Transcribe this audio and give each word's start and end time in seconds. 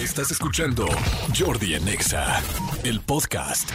Estás 0.00 0.30
escuchando 0.30 0.86
Jordi 1.38 1.74
en 1.74 1.86
Exa, 1.86 2.42
el 2.84 3.02
podcast. 3.02 3.68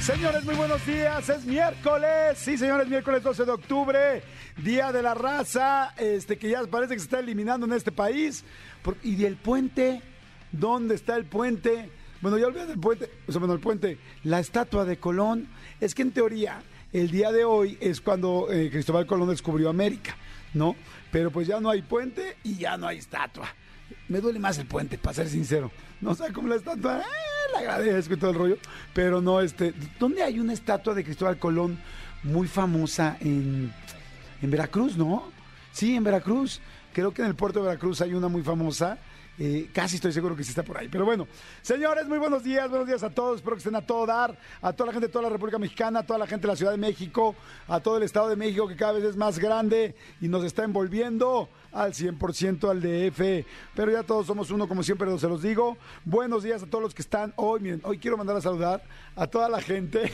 Señores, 0.00 0.44
muy 0.44 0.56
buenos 0.56 0.84
días. 0.84 1.28
Es 1.28 1.44
miércoles. 1.44 2.36
Sí, 2.36 2.58
señores, 2.58 2.88
miércoles 2.88 3.22
12 3.22 3.44
de 3.44 3.52
octubre, 3.52 4.22
Día 4.56 4.90
de 4.90 5.02
la 5.02 5.14
Raza, 5.14 5.94
este 5.96 6.36
que 6.36 6.48
ya 6.48 6.64
parece 6.64 6.94
que 6.94 6.98
se 6.98 7.04
está 7.04 7.20
eliminando 7.20 7.64
en 7.66 7.74
este 7.74 7.92
país. 7.92 8.44
Y 9.04 9.14
del 9.14 9.36
puente, 9.36 10.02
¿dónde 10.50 10.96
está 10.96 11.14
el 11.14 11.26
puente? 11.26 11.88
Bueno, 12.20 12.36
ya 12.36 12.48
olvidé 12.48 12.66
del 12.66 12.80
puente, 12.80 13.08
o 13.28 13.30
sea, 13.30 13.38
bueno, 13.38 13.54
el 13.54 13.60
puente, 13.60 13.98
la 14.24 14.40
estatua 14.40 14.84
de 14.84 14.96
Colón. 14.96 15.46
Es 15.80 15.94
que 15.94 16.02
en 16.02 16.10
teoría, 16.10 16.60
el 16.92 17.12
día 17.12 17.30
de 17.30 17.44
hoy 17.44 17.78
es 17.80 18.00
cuando 18.00 18.48
eh, 18.50 18.68
Cristóbal 18.72 19.06
Colón 19.06 19.28
descubrió 19.28 19.70
América, 19.70 20.16
¿no? 20.54 20.74
Pero 21.12 21.30
pues 21.30 21.46
ya 21.46 21.60
no 21.60 21.70
hay 21.70 21.82
puente 21.82 22.36
y 22.42 22.56
ya 22.56 22.76
no 22.76 22.88
hay 22.88 22.98
estatua. 22.98 23.48
Me 24.08 24.20
duele 24.20 24.38
más 24.38 24.58
el 24.58 24.66
puente, 24.66 24.98
para 24.98 25.14
ser 25.14 25.28
sincero. 25.28 25.70
No 26.00 26.14
sé 26.14 26.32
cómo 26.32 26.48
la 26.48 26.56
estatua, 26.56 27.00
eh, 27.00 27.52
la 27.52 27.58
agradezco 27.58 28.14
y 28.14 28.16
todo 28.16 28.30
el 28.30 28.36
rollo. 28.36 28.58
Pero 28.94 29.20
no, 29.20 29.40
este. 29.40 29.74
¿Dónde 29.98 30.22
hay 30.22 30.38
una 30.38 30.52
estatua 30.52 30.94
de 30.94 31.04
Cristóbal 31.04 31.38
Colón 31.38 31.78
muy 32.22 32.46
famosa 32.46 33.16
en, 33.20 33.72
en 34.42 34.50
Veracruz, 34.50 34.96
no? 34.96 35.24
Sí, 35.72 35.94
en 35.94 36.04
Veracruz. 36.04 36.60
Creo 36.92 37.12
que 37.12 37.22
en 37.22 37.28
el 37.28 37.34
puerto 37.34 37.60
de 37.60 37.66
Veracruz 37.66 38.00
hay 38.00 38.14
una 38.14 38.28
muy 38.28 38.42
famosa. 38.42 38.98
Eh, 39.38 39.68
casi 39.72 39.96
estoy 39.96 40.12
seguro 40.12 40.34
que 40.34 40.44
sí 40.44 40.50
está 40.50 40.62
por 40.62 40.78
ahí. 40.78 40.88
Pero 40.88 41.04
bueno, 41.04 41.28
señores, 41.62 42.06
muy 42.08 42.18
buenos 42.18 42.42
días, 42.42 42.68
buenos 42.70 42.86
días 42.86 43.02
a 43.02 43.10
todos. 43.10 43.36
Espero 43.36 43.56
que 43.56 43.60
estén 43.60 43.76
a 43.76 43.82
todo 43.82 44.06
dar, 44.06 44.38
a 44.62 44.72
toda 44.72 44.86
la 44.86 44.92
gente 44.92 45.08
de 45.08 45.12
toda 45.12 45.24
la 45.24 45.28
República 45.28 45.58
Mexicana, 45.58 46.00
a 46.00 46.06
toda 46.06 46.18
la 46.18 46.26
gente 46.26 46.42
de 46.42 46.52
la 46.52 46.56
Ciudad 46.56 46.72
de 46.72 46.78
México, 46.78 47.34
a 47.68 47.80
todo 47.80 47.98
el 47.98 48.02
Estado 48.02 48.28
de 48.28 48.36
México 48.36 48.66
que 48.66 48.76
cada 48.76 48.92
vez 48.92 49.04
es 49.04 49.16
más 49.16 49.38
grande 49.38 49.94
y 50.20 50.28
nos 50.28 50.44
está 50.44 50.64
envolviendo 50.64 51.48
al 51.72 51.92
100% 51.92 52.70
al 52.70 52.80
DF. 52.80 53.46
Pero 53.74 53.92
ya 53.92 54.02
todos 54.02 54.26
somos 54.26 54.50
uno, 54.50 54.66
como 54.66 54.82
siempre 54.82 55.16
se 55.18 55.28
los 55.28 55.42
digo. 55.42 55.76
Buenos 56.04 56.42
días 56.42 56.62
a 56.62 56.66
todos 56.66 56.82
los 56.82 56.94
que 56.94 57.02
están 57.02 57.34
hoy. 57.36 57.60
Miren, 57.60 57.80
hoy 57.84 57.98
quiero 57.98 58.16
mandar 58.16 58.36
a 58.36 58.40
saludar 58.40 58.82
a 59.14 59.26
toda 59.26 59.50
la 59.50 59.60
gente, 59.60 60.10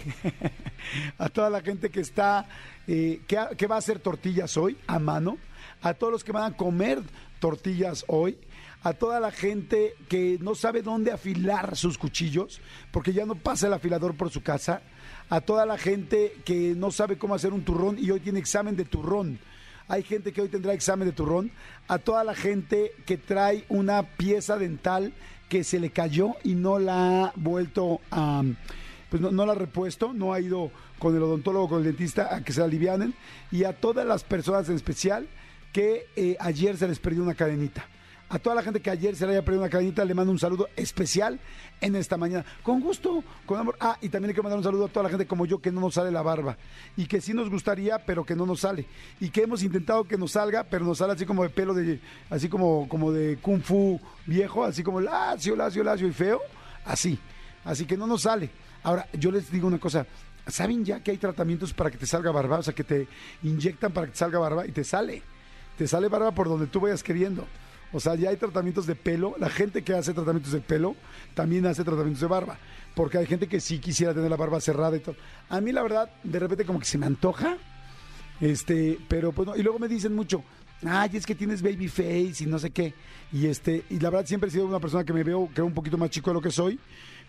a 1.19 1.29
toda 1.29 1.49
la 1.49 1.61
gente 1.61 1.91
que 1.91 2.01
está, 2.01 2.49
eh, 2.89 3.21
que, 3.27 3.67
va 3.67 3.77
a 3.77 3.79
hacer 3.79 4.01
tortillas 4.01 4.57
hoy 4.57 4.77
a 4.89 4.99
mano, 4.99 5.39
a 5.81 5.95
todos 5.95 6.13
los 6.13 6.25
que 6.25 6.33
van 6.33 6.53
a 6.53 6.57
comer 6.57 7.01
tortillas 7.39 8.05
hoy 8.09 8.39
a 8.83 8.93
toda 8.95 9.21
la 9.21 9.31
gente 9.31 9.95
que 10.09 10.39
no 10.41 10.55
sabe 10.55 10.83
dónde 10.83 11.13
afilar 11.13 11.77
sus 11.77 11.99
cuchillos, 11.99 12.61
porque 12.91 13.13
ya 13.13 13.27
no 13.27 13.35
pasa 13.37 13.67
el 13.67 13.73
afilador 13.73 14.17
por 14.17 14.31
su 14.31 14.43
casa, 14.43 14.83
a 15.31 15.41
toda 15.41 15.65
la 15.67 15.79
gente 15.79 16.37
que 16.45 16.75
no 16.77 16.91
sabe 16.91 17.17
cómo 17.17 17.35
hacer 17.35 17.53
un 17.53 17.65
turrón 17.65 17.97
y 17.99 18.11
hoy 18.11 18.21
tiene 18.21 18.39
examen 18.39 18.77
de 18.77 18.85
turrón. 18.85 19.39
Hay 19.89 20.03
gente 20.03 20.33
que 20.33 20.41
hoy 20.41 20.49
tendrá 20.49 20.73
examen 20.73 21.07
de 21.09 21.13
turrón, 21.13 21.51
a 21.89 21.99
toda 21.99 22.25
la 22.25 22.35
gente 22.35 22.93
que 23.07 23.17
trae 23.19 23.65
una 23.69 24.03
pieza 24.03 24.57
dental 24.57 25.13
que 25.49 25.65
se 25.65 25.79
le 25.79 25.91
cayó 25.91 26.35
y 26.45 26.55
no 26.55 26.79
la 26.79 27.27
ha 27.27 27.33
vuelto 27.37 28.01
a, 28.11 28.43
pues 29.11 29.23
no, 29.23 29.31
no 29.31 29.47
la 29.47 29.53
ha 29.53 29.57
repuesto, 29.57 30.13
no 30.13 30.33
ha 30.33 30.41
ido 30.41 30.71
con 30.99 31.15
el 31.15 31.23
odontólogo, 31.23 31.69
con 31.69 31.79
el 31.79 31.85
dentista 31.85 32.35
a 32.35 32.43
que 32.43 32.53
se 32.53 32.63
alivianen, 32.63 33.15
y 33.51 33.65
a 33.65 33.79
todas 33.79 34.07
las 34.07 34.25
personas 34.25 34.69
en 34.69 34.77
especial 34.77 35.29
que 35.73 36.07
eh, 36.17 36.37
ayer 36.41 36.77
se 36.77 36.89
les 36.89 36.99
perdió 36.99 37.23
una 37.23 37.35
cadenita. 37.35 37.87
A 38.33 38.39
toda 38.39 38.57
la 38.57 38.63
gente 38.63 38.81
que 38.81 38.89
ayer 38.89 39.15
se 39.15 39.27
le 39.27 39.33
haya 39.33 39.45
perdido 39.45 39.63
una 39.63 39.69
cadenita, 39.69 40.07
le 40.07 40.15
mando 40.15 40.33
un 40.33 40.39
saludo 40.39 40.67
especial 40.75 41.39
en 41.83 41.97
esta 41.97 42.17
mañana. 42.17 42.47
Con 42.63 42.81
gusto, 42.81 43.23
con 43.45 43.61
amor. 43.61 43.77
Ah, 43.79 43.99
y 44.01 44.09
también 44.09 44.29
le 44.29 44.33
quiero 44.33 44.45
mandar 44.45 44.57
un 44.57 44.65
saludo 44.65 44.87
a 44.87 44.89
toda 44.89 45.03
la 45.03 45.11
gente 45.11 45.27
como 45.27 45.45
yo 45.45 45.61
que 45.61 45.71
no 45.71 45.83
nos 45.83 45.93
sale 45.93 46.11
la 46.11 46.23
barba. 46.23 46.57
Y 46.97 47.05
que 47.05 47.21
sí 47.21 47.35
nos 47.35 47.51
gustaría, 47.51 47.99
pero 47.99 48.25
que 48.25 48.35
no 48.35 48.47
nos 48.47 48.61
sale. 48.61 48.87
Y 49.21 49.29
que 49.29 49.43
hemos 49.43 49.63
intentado 49.63 50.05
que 50.05 50.17
nos 50.17 50.33
salga, 50.33 50.65
pero 50.65 50.83
nos 50.87 50.97
sale 50.97 51.13
así 51.13 51.27
como 51.27 51.43
de 51.43 51.51
pelo 51.51 51.75
de, 51.75 52.01
así 52.31 52.49
como, 52.49 52.89
como 52.89 53.13
de 53.13 53.37
kung 53.37 53.61
fu 53.61 54.01
viejo, 54.25 54.65
así 54.65 54.83
como 54.83 55.03
lacio, 55.03 55.55
lacio, 55.55 55.85
lacio 55.85 56.09
y 56.09 56.13
feo. 56.13 56.41
Así. 56.87 57.19
Así 57.67 57.85
que 57.85 57.99
no 57.99 58.07
nos 58.07 58.23
sale. 58.23 58.49
Ahora, 58.83 59.09
yo 59.13 59.31
les 59.31 59.51
digo 59.51 59.67
una 59.67 59.79
cosa. 59.79 60.07
¿Saben 60.47 60.87
ya 60.87 61.01
que 61.01 61.11
hay 61.11 61.19
tratamientos 61.19 61.75
para 61.75 61.91
que 61.91 61.99
te 61.99 62.07
salga 62.07 62.31
barba? 62.31 62.61
O 62.61 62.63
sea, 62.63 62.75
que 62.75 62.83
te 62.83 63.09
inyectan 63.43 63.93
para 63.93 64.07
que 64.07 64.13
te 64.13 64.19
salga 64.19 64.39
barba 64.39 64.67
y 64.67 64.73
te 64.73 64.85
sale. 64.85 65.23
Te 65.77 65.87
sale 65.87 66.09
barba 66.09 66.31
por 66.31 66.49
donde 66.49 66.67
tú 66.67 66.81
vayas 66.81 67.03
queriendo. 67.03 67.47
O 67.93 68.01
sea, 68.01 68.15
ya 68.15 68.31
hay 68.31 68.37
tratamientos 68.37 68.87
de 68.87 68.95
pelo. 68.95 69.35
La 69.39 69.51
gente 69.51 69.83
que 69.83 69.95
hace 69.95 70.15
tratamientos 70.15 70.53
de 70.53 70.61
pelo 70.61 70.97
también 71.35 71.67
hace 71.67 71.85
tratamientos 71.85 72.21
de 72.21 72.27
barba. 72.27 72.59
Porque 72.95 73.19
hay 73.19 73.27
gente 73.27 73.47
que 73.49 73.61
sí 73.61 73.79
quisiera 73.79 74.15
tener 74.15 74.31
la 74.31 74.37
barba 74.37 74.61
cerrada 74.61 74.97
y 74.97 75.01
todo. 75.01 75.17
A 75.49 75.61
mí, 75.61 75.73
la 75.73 75.83
verdad, 75.83 76.11
de 76.23 76.39
repente 76.39 76.65
como 76.65 76.79
que 76.79 76.87
se 76.87 76.99
me 76.99 77.07
antoja. 77.07 77.57
Este, 78.41 78.99
pero 79.09 79.33
pues 79.33 79.47
no. 79.47 79.57
Y 79.57 79.63
luego 79.63 79.79
me 79.79 79.89
dicen 79.89 80.15
mucho, 80.15 80.43
ay, 80.85 81.11
es 81.15 81.27
que 81.27 81.35
tienes 81.35 81.63
baby 81.63 81.89
face 81.89 82.45
y 82.45 82.47
no 82.47 82.59
sé 82.59 82.71
qué. 82.71 82.95
Y 83.33 83.47
este, 83.47 83.85
y 83.91 84.01
la 84.01 84.11
verdad 84.11 84.27
siempre 84.27 84.49
he 84.49 84.53
sido 84.53 84.67
una 84.67 84.81
persona 84.81 85.05
que 85.05 85.13
me 85.13 85.23
veo, 85.23 85.49
creo, 85.53 85.67
un 85.67 85.75
poquito 85.75 85.97
más 85.97 86.11
chico 86.11 86.31
de 86.31 86.35
lo 86.35 86.41
que 86.41 86.51
soy. 86.51 86.79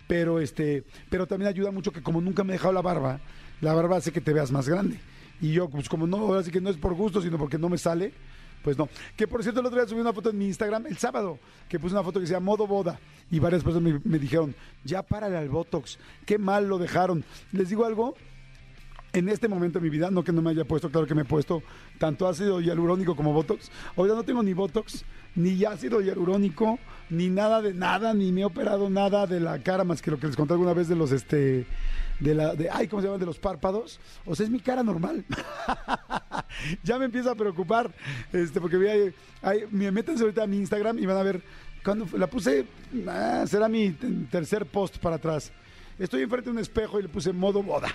Pero 0.08 0.40
este, 0.40 0.84
pero 1.10 1.28
también 1.28 1.50
ayuda 1.50 1.72
mucho 1.72 1.92
que 1.92 2.04
como 2.04 2.20
nunca 2.20 2.44
me 2.44 2.54
he 2.54 2.56
dejado 2.58 2.74
la 2.74 2.82
barba, 2.82 3.22
la 3.62 3.74
barba 3.74 3.98
hace 3.98 4.12
que 4.12 4.22
te 4.22 4.34
veas 4.34 4.52
más 4.52 4.68
grande. 4.68 5.00
Y 5.40 5.52
yo, 5.52 5.70
pues 5.70 5.90
como 5.90 6.08
no, 6.08 6.18
ahora 6.18 6.44
sí 6.44 6.52
que 6.52 6.62
no 6.62 6.70
es 6.70 6.78
por 6.78 6.94
gusto, 6.94 7.22
sino 7.22 7.38
porque 7.38 7.58
no 7.58 7.70
me 7.70 7.78
sale, 7.78 8.14
pues 8.64 8.78
no. 8.78 8.90
Que 9.16 9.28
por 9.28 9.44
cierto, 9.44 9.60
el 9.60 9.66
otro 9.66 9.80
día 9.80 9.88
subí 9.88 10.00
una 10.00 10.14
foto 10.14 10.30
en 10.30 10.38
mi 10.38 10.46
Instagram, 10.46 10.88
el 10.88 10.98
sábado, 10.98 11.38
que 11.70 11.80
puse 11.80 11.94
una 11.94 12.04
foto 12.04 12.20
que 12.20 12.26
decía 12.26 12.40
modo 12.40 12.66
boda. 12.66 13.00
Y 13.30 13.40
varias 13.40 13.64
personas 13.64 13.94
me, 13.94 14.02
me 14.04 14.20
dijeron, 14.20 14.56
ya 14.84 15.04
párale 15.04 15.38
al 15.38 15.50
Botox, 15.50 16.00
qué 16.26 16.38
mal 16.38 16.68
lo 16.68 16.78
dejaron. 16.78 17.24
Les 17.52 17.70
digo 17.70 17.86
algo, 17.86 18.16
en 19.14 19.30
este 19.30 19.48
momento 19.48 19.80
de 19.80 19.84
mi 19.84 19.90
vida, 19.92 20.10
no 20.10 20.24
que 20.24 20.32
no 20.32 20.42
me 20.42 20.50
haya 20.50 20.66
puesto, 20.66 20.90
claro 20.90 21.06
que 21.06 21.14
me 21.14 21.22
he 21.22 21.26
puesto 21.26 21.62
tanto 22.00 22.28
ácido 22.28 22.60
hialurónico 22.60 23.16
como 23.16 23.32
Botox. 23.32 23.72
Ahora 23.96 24.16
no 24.16 24.24
tengo 24.24 24.42
ni 24.42 24.54
Botox, 24.54 25.06
ni 25.36 25.64
ácido 25.64 26.02
hialurónico, 26.02 26.80
ni 27.12 27.30
nada 27.30 27.62
de 27.62 27.76
nada, 27.76 28.16
ni 28.16 28.32
me 28.32 28.42
he 28.42 28.46
operado 28.46 28.90
nada 28.90 29.28
de 29.28 29.40
la 29.40 29.60
cara, 29.60 29.84
más 29.84 30.02
que 30.02 30.10
lo 30.10 30.20
que 30.20 30.26
les 30.26 30.36
conté 30.36 30.54
alguna 30.54 30.74
vez 30.74 30.88
de 30.88 30.96
los, 30.96 31.12
este, 31.12 31.68
de 32.20 32.36
la, 32.36 32.56
de, 32.56 32.72
ay, 32.72 32.88
¿cómo 32.88 33.04
se 33.04 33.08
llaman? 33.08 33.20
De 33.20 33.28
los 33.28 33.38
párpados. 33.38 34.00
O 34.26 34.36
sea, 34.36 34.46
es 34.46 34.52
mi 34.52 34.60
cara 34.60 34.82
normal. 34.82 35.24
ya 36.84 36.98
me 36.98 37.06
empieza 37.06 37.32
a 37.32 37.36
preocupar, 37.36 37.94
este, 38.32 38.60
porque 38.60 39.14
me 39.70 39.92
métanse 39.92 40.24
ahorita 40.24 40.44
a 40.44 40.48
mi 40.48 40.58
Instagram 40.58 40.98
y 40.98 41.06
van 41.06 41.18
a 41.18 41.24
ver, 41.24 41.44
cuando 41.86 42.08
la 42.18 42.26
puse, 42.26 42.66
ah, 43.08 43.44
será 43.46 43.70
mi 43.70 43.92
tercer 44.32 44.66
post 44.66 44.98
para 44.98 45.18
atrás. 45.18 45.52
Estoy 46.00 46.24
enfrente 46.24 46.50
de 46.50 46.56
un 46.56 46.60
espejo 46.60 47.00
y 47.00 47.04
le 47.04 47.10
puse 47.10 47.32
modo 47.32 47.62
boda. 47.62 47.90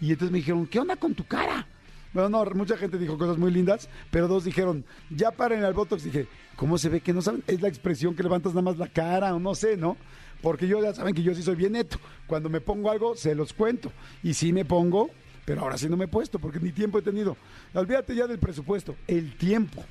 Y 0.00 0.12
entonces 0.12 0.32
me 0.32 0.38
dijeron, 0.38 0.66
¿qué 0.66 0.78
onda 0.78 0.96
con 0.96 1.14
tu 1.14 1.24
cara? 1.24 1.66
Bueno, 2.12 2.28
no, 2.28 2.44
mucha 2.54 2.76
gente 2.76 2.98
dijo 2.98 3.16
cosas 3.16 3.38
muy 3.38 3.52
lindas, 3.52 3.88
pero 4.10 4.26
dos 4.26 4.44
dijeron, 4.44 4.84
ya 5.10 5.30
paren 5.30 5.62
al 5.62 5.74
Botox. 5.74 6.02
Dije, 6.02 6.26
¿cómo 6.56 6.76
se 6.76 6.88
ve 6.88 7.00
que 7.00 7.12
no 7.12 7.22
saben? 7.22 7.44
Es 7.46 7.60
la 7.60 7.68
expresión 7.68 8.16
que 8.16 8.22
levantas 8.22 8.52
nada 8.52 8.62
más 8.62 8.78
la 8.78 8.88
cara 8.88 9.34
o 9.34 9.38
no 9.38 9.54
sé, 9.54 9.76
¿no? 9.76 9.96
Porque 10.42 10.66
yo 10.66 10.82
ya 10.82 10.92
saben 10.94 11.14
que 11.14 11.22
yo 11.22 11.34
sí 11.34 11.42
soy 11.42 11.54
bien 11.54 11.72
neto. 11.72 11.98
Cuando 12.26 12.48
me 12.48 12.60
pongo 12.60 12.90
algo, 12.90 13.14
se 13.14 13.34
los 13.34 13.52
cuento. 13.52 13.92
Y 14.22 14.34
sí 14.34 14.52
me 14.52 14.64
pongo, 14.64 15.10
pero 15.44 15.60
ahora 15.62 15.78
sí 15.78 15.88
no 15.88 15.96
me 15.96 16.06
he 16.06 16.08
puesto 16.08 16.38
porque 16.38 16.58
ni 16.58 16.72
tiempo 16.72 16.98
he 16.98 17.02
tenido. 17.02 17.36
Olvídate 17.74 18.14
ya 18.14 18.26
del 18.26 18.38
presupuesto, 18.38 18.96
el 19.06 19.36
tiempo. 19.36 19.84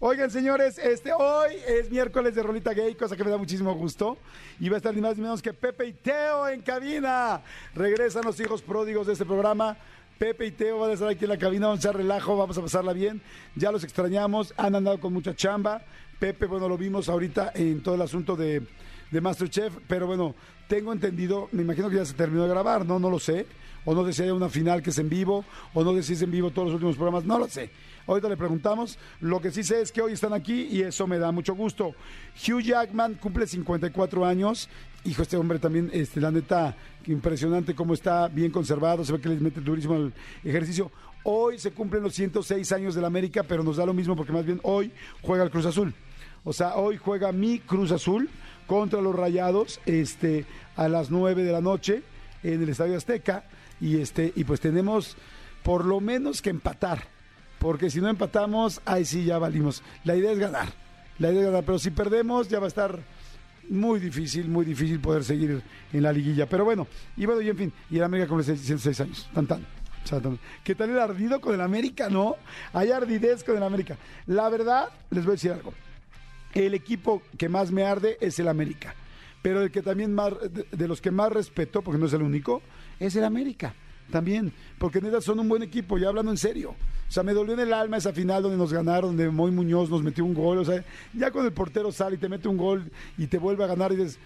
Oigan, 0.00 0.28
señores, 0.28 0.76
este 0.78 1.12
hoy 1.12 1.54
es 1.68 1.88
miércoles 1.88 2.34
de 2.34 2.42
Rolita 2.42 2.72
Gay, 2.72 2.96
cosa 2.96 3.16
que 3.16 3.22
me 3.22 3.30
da 3.30 3.36
muchísimo 3.36 3.72
gusto. 3.74 4.18
Y 4.58 4.68
va 4.68 4.76
a 4.76 4.78
estar 4.78 4.92
ni 4.92 5.00
más 5.00 5.16
ni 5.16 5.22
menos 5.22 5.40
que 5.40 5.52
Pepe 5.52 5.86
y 5.86 5.92
Teo 5.92 6.48
en 6.48 6.62
cabina. 6.62 7.40
Regresan 7.74 8.24
los 8.24 8.38
hijos 8.40 8.60
pródigos 8.60 9.06
de 9.06 9.12
este 9.12 9.24
programa. 9.24 9.76
Pepe 10.18 10.46
y 10.46 10.50
Teo 10.50 10.80
van 10.80 10.90
a 10.90 10.94
estar 10.94 11.08
aquí 11.08 11.24
en 11.24 11.30
la 11.30 11.38
cabina, 11.38 11.68
vamos 11.68 11.84
a 11.84 11.88
echar 11.88 11.96
relajo, 11.96 12.36
vamos 12.36 12.58
a 12.58 12.62
pasarla 12.62 12.92
bien. 12.92 13.22
Ya 13.54 13.70
los 13.70 13.84
extrañamos, 13.84 14.52
han 14.56 14.74
andado 14.74 14.98
con 14.98 15.12
mucha 15.12 15.34
chamba. 15.34 15.82
Pepe, 16.18 16.46
bueno, 16.46 16.68
lo 16.68 16.76
vimos 16.76 17.08
ahorita 17.08 17.52
en 17.54 17.80
todo 17.80 17.94
el 17.94 18.02
asunto 18.02 18.34
de, 18.34 18.62
de 19.12 19.20
Masterchef, 19.20 19.76
pero 19.86 20.08
bueno, 20.08 20.34
tengo 20.66 20.92
entendido, 20.92 21.48
me 21.52 21.62
imagino 21.62 21.88
que 21.88 21.96
ya 21.96 22.04
se 22.04 22.14
terminó 22.14 22.42
de 22.42 22.48
grabar, 22.48 22.84
¿no? 22.84 22.98
No 22.98 23.10
lo 23.10 23.20
sé. 23.20 23.46
O 23.84 23.94
no 23.94 24.10
sé 24.12 24.32
una 24.32 24.48
final 24.48 24.82
que 24.82 24.90
es 24.90 24.98
en 24.98 25.10
vivo, 25.10 25.44
o 25.74 25.84
no 25.84 26.02
sé 26.02 26.24
en 26.24 26.30
vivo 26.30 26.50
todos 26.50 26.68
los 26.68 26.74
últimos 26.74 26.96
programas, 26.96 27.24
no 27.24 27.38
lo 27.38 27.48
sé. 27.48 27.70
Ahorita 28.06 28.28
le 28.28 28.36
preguntamos. 28.36 28.98
Lo 29.20 29.40
que 29.40 29.50
sí 29.50 29.62
sé 29.62 29.80
es 29.80 29.92
que 29.92 30.02
hoy 30.02 30.12
están 30.12 30.32
aquí 30.32 30.68
y 30.70 30.82
eso 30.82 31.06
me 31.06 31.18
da 31.18 31.32
mucho 31.32 31.54
gusto. 31.54 31.94
Hugh 32.36 32.60
Jackman 32.60 33.14
cumple 33.14 33.46
54 33.46 34.26
años. 34.26 34.68
Hijo, 35.04 35.22
este 35.22 35.36
hombre 35.36 35.58
también, 35.58 35.90
este, 35.92 36.20
la 36.20 36.30
neta, 36.30 36.76
impresionante 37.06 37.74
cómo 37.74 37.94
está 37.94 38.28
bien 38.28 38.50
conservado. 38.50 39.04
Se 39.04 39.12
ve 39.12 39.20
que 39.20 39.28
les 39.28 39.40
mete 39.40 39.60
durísimo 39.60 39.94
al 39.94 40.12
ejercicio. 40.42 40.90
Hoy 41.22 41.58
se 41.58 41.72
cumplen 41.72 42.02
los 42.02 42.14
106 42.14 42.70
años 42.72 42.94
de 42.94 43.00
la 43.00 43.06
América, 43.06 43.42
pero 43.42 43.62
nos 43.62 43.78
da 43.78 43.86
lo 43.86 43.94
mismo 43.94 44.14
porque 44.14 44.32
más 44.32 44.44
bien 44.44 44.60
hoy 44.62 44.92
juega 45.22 45.44
el 45.44 45.50
Cruz 45.50 45.66
Azul. 45.66 45.94
O 46.44 46.52
sea, 46.52 46.76
hoy 46.76 46.98
juega 46.98 47.32
mi 47.32 47.58
Cruz 47.58 47.92
Azul 47.92 48.28
contra 48.66 49.00
los 49.00 49.14
Rayados 49.14 49.80
este, 49.86 50.44
a 50.76 50.88
las 50.88 51.10
9 51.10 51.42
de 51.42 51.52
la 51.52 51.62
noche 51.62 52.02
en 52.42 52.62
el 52.62 52.68
Estadio 52.68 52.96
Azteca. 52.96 53.44
Y, 53.80 53.98
este, 53.98 54.32
y 54.36 54.44
pues 54.44 54.60
tenemos 54.60 55.16
por 55.62 55.86
lo 55.86 56.00
menos 56.00 56.42
que 56.42 56.50
empatar. 56.50 57.13
Porque 57.64 57.88
si 57.88 57.98
no 57.98 58.10
empatamos, 58.10 58.82
ahí 58.84 59.06
sí 59.06 59.24
ya 59.24 59.38
valimos. 59.38 59.82
La 60.04 60.14
idea 60.14 60.32
es 60.32 60.38
ganar. 60.38 60.68
La 61.18 61.30
idea 61.30 61.40
es 61.40 61.46
ganar. 61.46 61.64
Pero 61.64 61.78
si 61.78 61.90
perdemos, 61.92 62.46
ya 62.46 62.58
va 62.58 62.66
a 62.66 62.68
estar 62.68 62.98
muy 63.70 64.00
difícil, 64.00 64.50
muy 64.50 64.66
difícil 64.66 65.00
poder 65.00 65.24
seguir 65.24 65.62
en 65.90 66.02
la 66.02 66.12
liguilla. 66.12 66.46
Pero 66.46 66.66
bueno, 66.66 66.86
y 67.16 67.24
bueno, 67.24 67.40
y 67.40 67.48
en 67.48 67.56
fin, 67.56 67.72
y 67.90 67.96
el 67.96 68.02
América 68.02 68.28
con 68.28 68.36
los 68.36 68.44
106 68.44 69.00
años. 69.00 69.30
Tan 69.32 69.66
¿Qué 70.62 70.74
tal 70.74 70.90
el 70.90 70.98
ardido 70.98 71.40
con 71.40 71.54
el 71.54 71.62
América, 71.62 72.10
no? 72.10 72.36
Hay 72.74 72.90
ardidez 72.90 73.42
con 73.42 73.56
el 73.56 73.62
América. 73.62 73.96
La 74.26 74.50
verdad, 74.50 74.90
les 75.08 75.24
voy 75.24 75.32
a 75.32 75.36
decir 75.36 75.52
algo. 75.52 75.72
el 76.52 76.74
equipo 76.74 77.22
que 77.38 77.48
más 77.48 77.70
me 77.72 77.84
arde 77.84 78.18
es 78.20 78.38
el 78.38 78.48
América. 78.48 78.94
Pero 79.40 79.62
el 79.62 79.70
que 79.70 79.80
también 79.80 80.14
más, 80.14 80.34
de 80.70 80.86
los 80.86 81.00
que 81.00 81.10
más 81.10 81.32
respeto, 81.32 81.80
porque 81.80 81.98
no 81.98 82.04
es 82.04 82.12
el 82.12 82.20
único, 82.20 82.60
es 83.00 83.16
el 83.16 83.24
América. 83.24 83.74
También, 84.10 84.52
porque 84.78 85.00
neta 85.00 85.20
son 85.20 85.40
un 85.40 85.48
buen 85.48 85.62
equipo, 85.62 85.98
ya 85.98 86.08
hablando 86.08 86.30
en 86.30 86.38
serio. 86.38 86.70
O 87.08 87.12
sea, 87.12 87.22
me 87.22 87.32
dolió 87.32 87.54
en 87.54 87.60
el 87.60 87.72
alma 87.72 87.96
esa 87.96 88.12
final 88.12 88.42
donde 88.42 88.58
nos 88.58 88.72
ganaron, 88.72 89.16
donde 89.16 89.30
Moy 89.30 89.50
Muñoz 89.50 89.90
nos 89.90 90.02
metió 90.02 90.24
un 90.24 90.34
gol. 90.34 90.58
O 90.58 90.64
sea, 90.64 90.84
ya 91.12 91.30
cuando 91.30 91.48
el 91.48 91.54
portero 91.54 91.92
sale 91.92 92.16
y 92.16 92.18
te 92.18 92.28
mete 92.28 92.48
un 92.48 92.56
gol 92.56 92.90
y 93.18 93.26
te 93.26 93.38
vuelve 93.38 93.64
a 93.64 93.68
ganar 93.68 93.92
y 93.92 93.96
dices, 93.96 94.18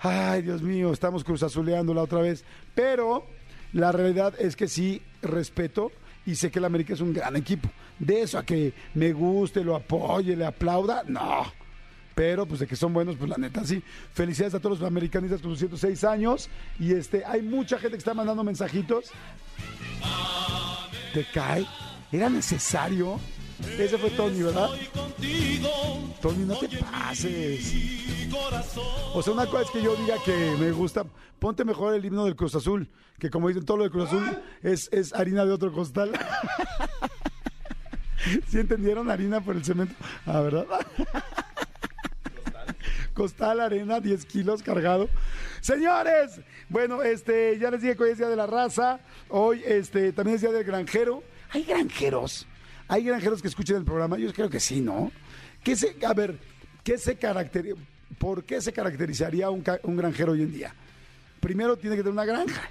ay, 0.00 0.42
Dios 0.42 0.62
mío, 0.62 0.92
estamos 0.92 1.24
cruzazuleándola 1.24 2.02
otra 2.02 2.20
vez. 2.20 2.44
Pero 2.74 3.26
la 3.72 3.92
realidad 3.92 4.34
es 4.38 4.56
que 4.56 4.68
sí 4.68 5.02
respeto 5.22 5.92
y 6.26 6.36
sé 6.36 6.50
que 6.50 6.58
el 6.58 6.64
América 6.64 6.94
es 6.94 7.00
un 7.00 7.12
gran 7.12 7.36
equipo. 7.36 7.68
De 7.98 8.22
eso 8.22 8.38
a 8.38 8.44
que 8.44 8.72
me 8.94 9.12
guste, 9.12 9.64
lo 9.64 9.76
apoye, 9.76 10.36
le 10.36 10.46
aplauda, 10.46 11.04
no. 11.06 11.44
Pero 12.14 12.46
pues 12.46 12.60
de 12.60 12.66
que 12.66 12.76
son 12.76 12.92
buenos, 12.92 13.16
pues 13.16 13.30
la 13.30 13.36
neta 13.38 13.64
sí. 13.64 13.82
Felicidades 14.12 14.54
a 14.54 14.60
todos 14.60 14.80
los 14.80 14.86
americanistas 14.86 15.40
con 15.40 15.50
sus 15.50 15.60
106 15.60 16.04
años. 16.04 16.48
Y 16.78 16.92
este, 16.92 17.24
hay 17.24 17.42
mucha 17.42 17.78
gente 17.78 17.96
que 17.96 17.98
está 17.98 18.14
mandando 18.14 18.44
mensajitos. 18.44 19.10
¿Te 21.14 21.24
cae? 21.32 21.66
¿Era 22.10 22.28
necesario? 22.28 23.18
Ese 23.78 23.96
fue 23.96 24.10
Tony, 24.10 24.42
¿verdad? 24.42 24.70
Tony, 26.20 26.44
no 26.44 26.56
te 26.56 26.68
pases. 26.78 27.74
O 29.14 29.22
sea, 29.22 29.32
una 29.32 29.46
cosa 29.46 29.62
es 29.62 29.70
que 29.70 29.82
yo 29.82 29.94
diga 29.96 30.16
que 30.24 30.56
me 30.58 30.72
gusta. 30.72 31.04
Ponte 31.38 31.64
mejor 31.64 31.94
el 31.94 32.04
himno 32.04 32.24
del 32.24 32.36
Cruz 32.36 32.54
Azul, 32.54 32.88
que 33.18 33.30
como 33.30 33.48
dicen 33.48 33.64
todo 33.64 33.78
lo 33.78 33.82
del 33.84 33.92
Cruz 33.92 34.08
Azul 34.08 34.38
es, 34.62 34.88
es 34.92 35.12
harina 35.12 35.44
de 35.44 35.52
otro 35.52 35.72
costal. 35.72 36.12
¿Sí 38.48 38.58
entendieron? 38.58 39.10
Harina 39.10 39.40
por 39.40 39.56
el 39.56 39.64
cemento. 39.64 39.94
Ah, 40.26 40.40
¿verdad? 40.40 40.66
Costal 43.22 43.60
Arena, 43.60 44.00
10 44.00 44.24
kilos 44.24 44.64
cargado. 44.64 45.08
Señores, 45.60 46.40
bueno, 46.68 47.04
este, 47.04 47.56
ya 47.56 47.70
les 47.70 47.80
dije 47.80 47.96
que 47.96 48.02
hoy 48.02 48.10
es 48.10 48.18
Día 48.18 48.28
de 48.28 48.34
la 48.34 48.48
Raza. 48.48 48.98
Hoy 49.28 49.62
este, 49.64 50.12
también 50.12 50.34
es 50.34 50.40
Día 50.40 50.50
del 50.50 50.64
Granjero. 50.64 51.22
¿Hay 51.50 51.62
granjeros? 51.62 52.48
¿Hay 52.88 53.04
granjeros 53.04 53.40
que 53.40 53.46
escuchen 53.46 53.76
el 53.76 53.84
programa? 53.84 54.18
Yo 54.18 54.32
creo 54.32 54.50
que 54.50 54.58
sí, 54.58 54.80
¿no? 54.80 55.12
¿Qué 55.62 55.76
se, 55.76 55.94
a 56.04 56.12
ver, 56.14 56.36
¿qué 56.82 56.98
se 56.98 57.14
caracteriza? 57.14 57.76
¿por 58.18 58.42
qué 58.42 58.60
se 58.60 58.72
caracterizaría 58.72 59.50
un, 59.50 59.62
un 59.84 59.96
granjero 59.96 60.32
hoy 60.32 60.42
en 60.42 60.50
día? 60.50 60.74
Primero 61.38 61.76
tiene 61.76 61.94
que 61.94 62.02
tener 62.02 62.14
una 62.14 62.24
granja. 62.24 62.62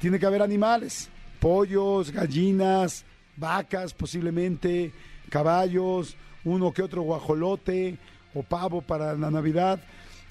Tiene 0.00 0.18
que 0.18 0.24
haber 0.24 0.40
animales, 0.40 1.10
pollos, 1.40 2.10
gallinas, 2.10 3.04
vacas 3.36 3.92
posiblemente, 3.92 4.94
caballos, 5.28 6.16
uno 6.42 6.72
que 6.72 6.80
otro 6.80 7.02
guajolote 7.02 7.98
o 8.34 8.42
pavo 8.42 8.82
para 8.82 9.14
la 9.14 9.30
Navidad. 9.30 9.80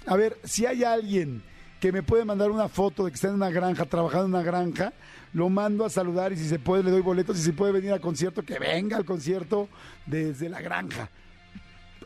A 0.05 0.15
ver, 0.15 0.38
si 0.44 0.65
hay 0.65 0.83
alguien 0.83 1.41
que 1.79 1.91
me 1.91 2.03
puede 2.03 2.23
mandar 2.23 2.51
una 2.51 2.69
foto 2.69 3.03
de 3.05 3.11
que 3.11 3.15
está 3.15 3.27
en 3.27 3.33
una 3.33 3.50
granja, 3.50 3.85
trabajando 3.85 4.25
en 4.25 4.33
una 4.35 4.44
granja, 4.44 4.94
lo 5.33 5.50
mando 5.50 5.83
a 5.83 5.89
saludar 5.89 6.31
y 6.31 6.38
si 6.38 6.47
se 6.47 6.59
puede 6.59 6.83
le 6.83 6.91
doy 6.91 7.01
boletos 7.01 7.38
y 7.39 7.41
si 7.41 7.51
puede 7.51 7.73
venir 7.73 7.91
al 7.91 8.00
concierto, 8.00 8.44
que 8.44 8.59
venga 8.59 8.97
al 8.97 9.05
concierto 9.05 9.67
desde 10.05 10.47
la 10.47 10.61
granja. 10.61 11.09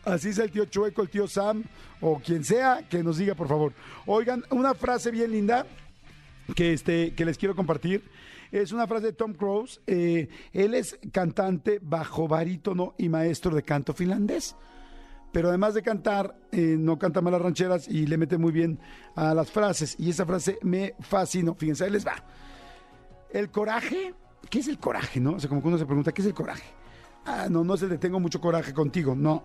Así 0.04 0.30
es 0.30 0.40
el 0.40 0.50
tío 0.50 0.66
Chueco, 0.66 1.02
el 1.02 1.10
tío 1.10 1.28
Sam 1.28 1.64
o 2.02 2.20
quien 2.20 2.44
sea, 2.44 2.88
que 2.90 3.04
nos 3.04 3.18
diga 3.18 3.36
por 3.36 3.48
favor. 3.48 3.74
Oigan, 4.06 4.44
una 4.52 4.74
frase 4.74 5.12
bien 5.12 5.32
linda 5.32 5.66
que, 6.56 6.74
este, 6.74 7.14
que 7.14 7.26
les 7.26 7.38
quiero 7.38 7.56
compartir. 7.56 8.04
Es 8.52 8.72
una 8.72 8.88
frase 8.88 9.08
de 9.08 9.14
Tom 9.14 9.34
Cruise. 9.34 9.82
Eh, 9.86 10.30
él 10.54 10.74
es 10.74 10.98
cantante 11.12 11.80
bajo 11.82 12.28
barítono 12.28 12.96
y 12.98 13.10
maestro 13.10 13.54
de 13.54 13.64
canto 13.64 13.94
finlandés 13.94 14.56
pero 15.32 15.50
además 15.50 15.74
de 15.74 15.82
cantar, 15.82 16.36
eh, 16.52 16.76
no 16.78 16.98
canta 16.98 17.22
malas 17.22 17.42
rancheras 17.42 17.88
y 17.88 18.08
le 18.08 18.18
mete 18.18 18.38
muy 18.38 18.52
bien 18.52 18.80
a 19.16 19.34
las 19.34 19.52
frases. 19.52 19.96
Y 20.00 20.10
esa 20.10 20.26
frase 20.26 20.58
me 20.62 20.96
fascinó. 21.00 21.56
Fíjense, 21.56 21.84
ahí 21.84 21.92
les 21.92 22.06
va. 22.06 22.16
El 23.32 23.52
coraje, 23.52 24.14
¿qué 24.50 24.60
es 24.60 24.68
el 24.68 24.80
coraje, 24.80 25.20
no? 25.20 25.34
O 25.34 25.40
sea, 25.40 25.50
como 25.50 25.62
que 25.62 25.68
uno 25.68 25.78
se 25.78 25.86
pregunta, 25.86 26.12
¿qué 26.12 26.22
es 26.22 26.28
el 26.28 26.34
coraje? 26.34 26.64
Ah, 27.26 27.48
no, 27.50 27.64
no 27.64 27.74
es 27.74 27.82
el 27.82 27.90
de 27.90 27.98
tengo 27.98 28.20
mucho 28.20 28.40
coraje 28.40 28.74
contigo, 28.74 29.16
no. 29.16 29.44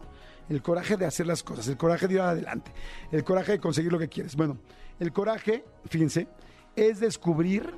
El 0.48 0.62
coraje 0.62 0.96
de 0.96 1.04
hacer 1.04 1.26
las 1.26 1.42
cosas, 1.42 1.66
el 1.68 1.76
coraje 1.76 2.08
de 2.08 2.14
ir 2.14 2.20
adelante, 2.20 2.72
el 3.10 3.24
coraje 3.24 3.52
de 3.52 3.60
conseguir 3.60 3.92
lo 3.92 3.98
que 3.98 4.08
quieres. 4.08 4.36
Bueno, 4.36 4.58
el 4.98 5.12
coraje, 5.12 5.64
fíjense, 5.86 6.28
es 6.76 7.00
descubrir 7.00 7.74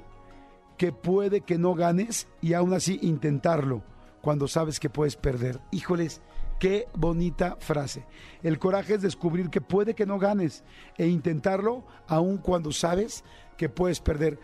que 0.76 0.92
puede 0.92 1.40
que 1.42 1.58
no 1.58 1.74
ganes 1.74 2.26
y 2.40 2.54
aún 2.54 2.72
así 2.74 2.98
intentarlo 3.02 3.82
cuando 4.20 4.48
sabes 4.48 4.80
que 4.80 4.90
puedes 4.90 5.16
perder. 5.16 5.60
Híjoles, 5.70 6.20
Qué 6.64 6.88
bonita 6.94 7.58
frase. 7.60 8.06
El 8.42 8.58
coraje 8.58 8.94
es 8.94 9.02
descubrir 9.02 9.50
que 9.50 9.60
puede 9.60 9.92
que 9.92 10.06
no 10.06 10.18
ganes 10.18 10.64
e 10.96 11.06
intentarlo 11.06 11.84
aun 12.08 12.38
cuando 12.38 12.72
sabes 12.72 13.22
que 13.58 13.68
puedes 13.68 14.00
perder. 14.00 14.38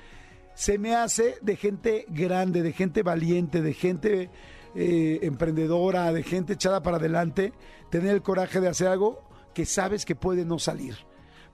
Se 0.55 0.77
me 0.77 0.95
hace 0.95 1.39
de 1.41 1.57
gente 1.57 2.05
grande, 2.11 2.61
de 2.61 2.75
gente 2.75 3.03
valiente, 3.03 3.63
de 3.63 3.73
gente 3.73 4.31
eh, 4.75 5.21
emprendedora, 5.23 6.13
de 6.13 6.23
gente 6.23 6.53
echada 6.53 6.83
para 6.83 6.99
adelante, 6.99 7.55
tener 7.91 8.15
el 8.15 8.21
coraje 8.21 8.61
de 8.61 8.69
hacer 8.69 8.89
algo 8.89 9.27
que 9.55 9.65
sabes 9.65 10.05
que 10.05 10.15
puede 10.15 10.45
no 10.45 10.59
salir. 10.59 10.97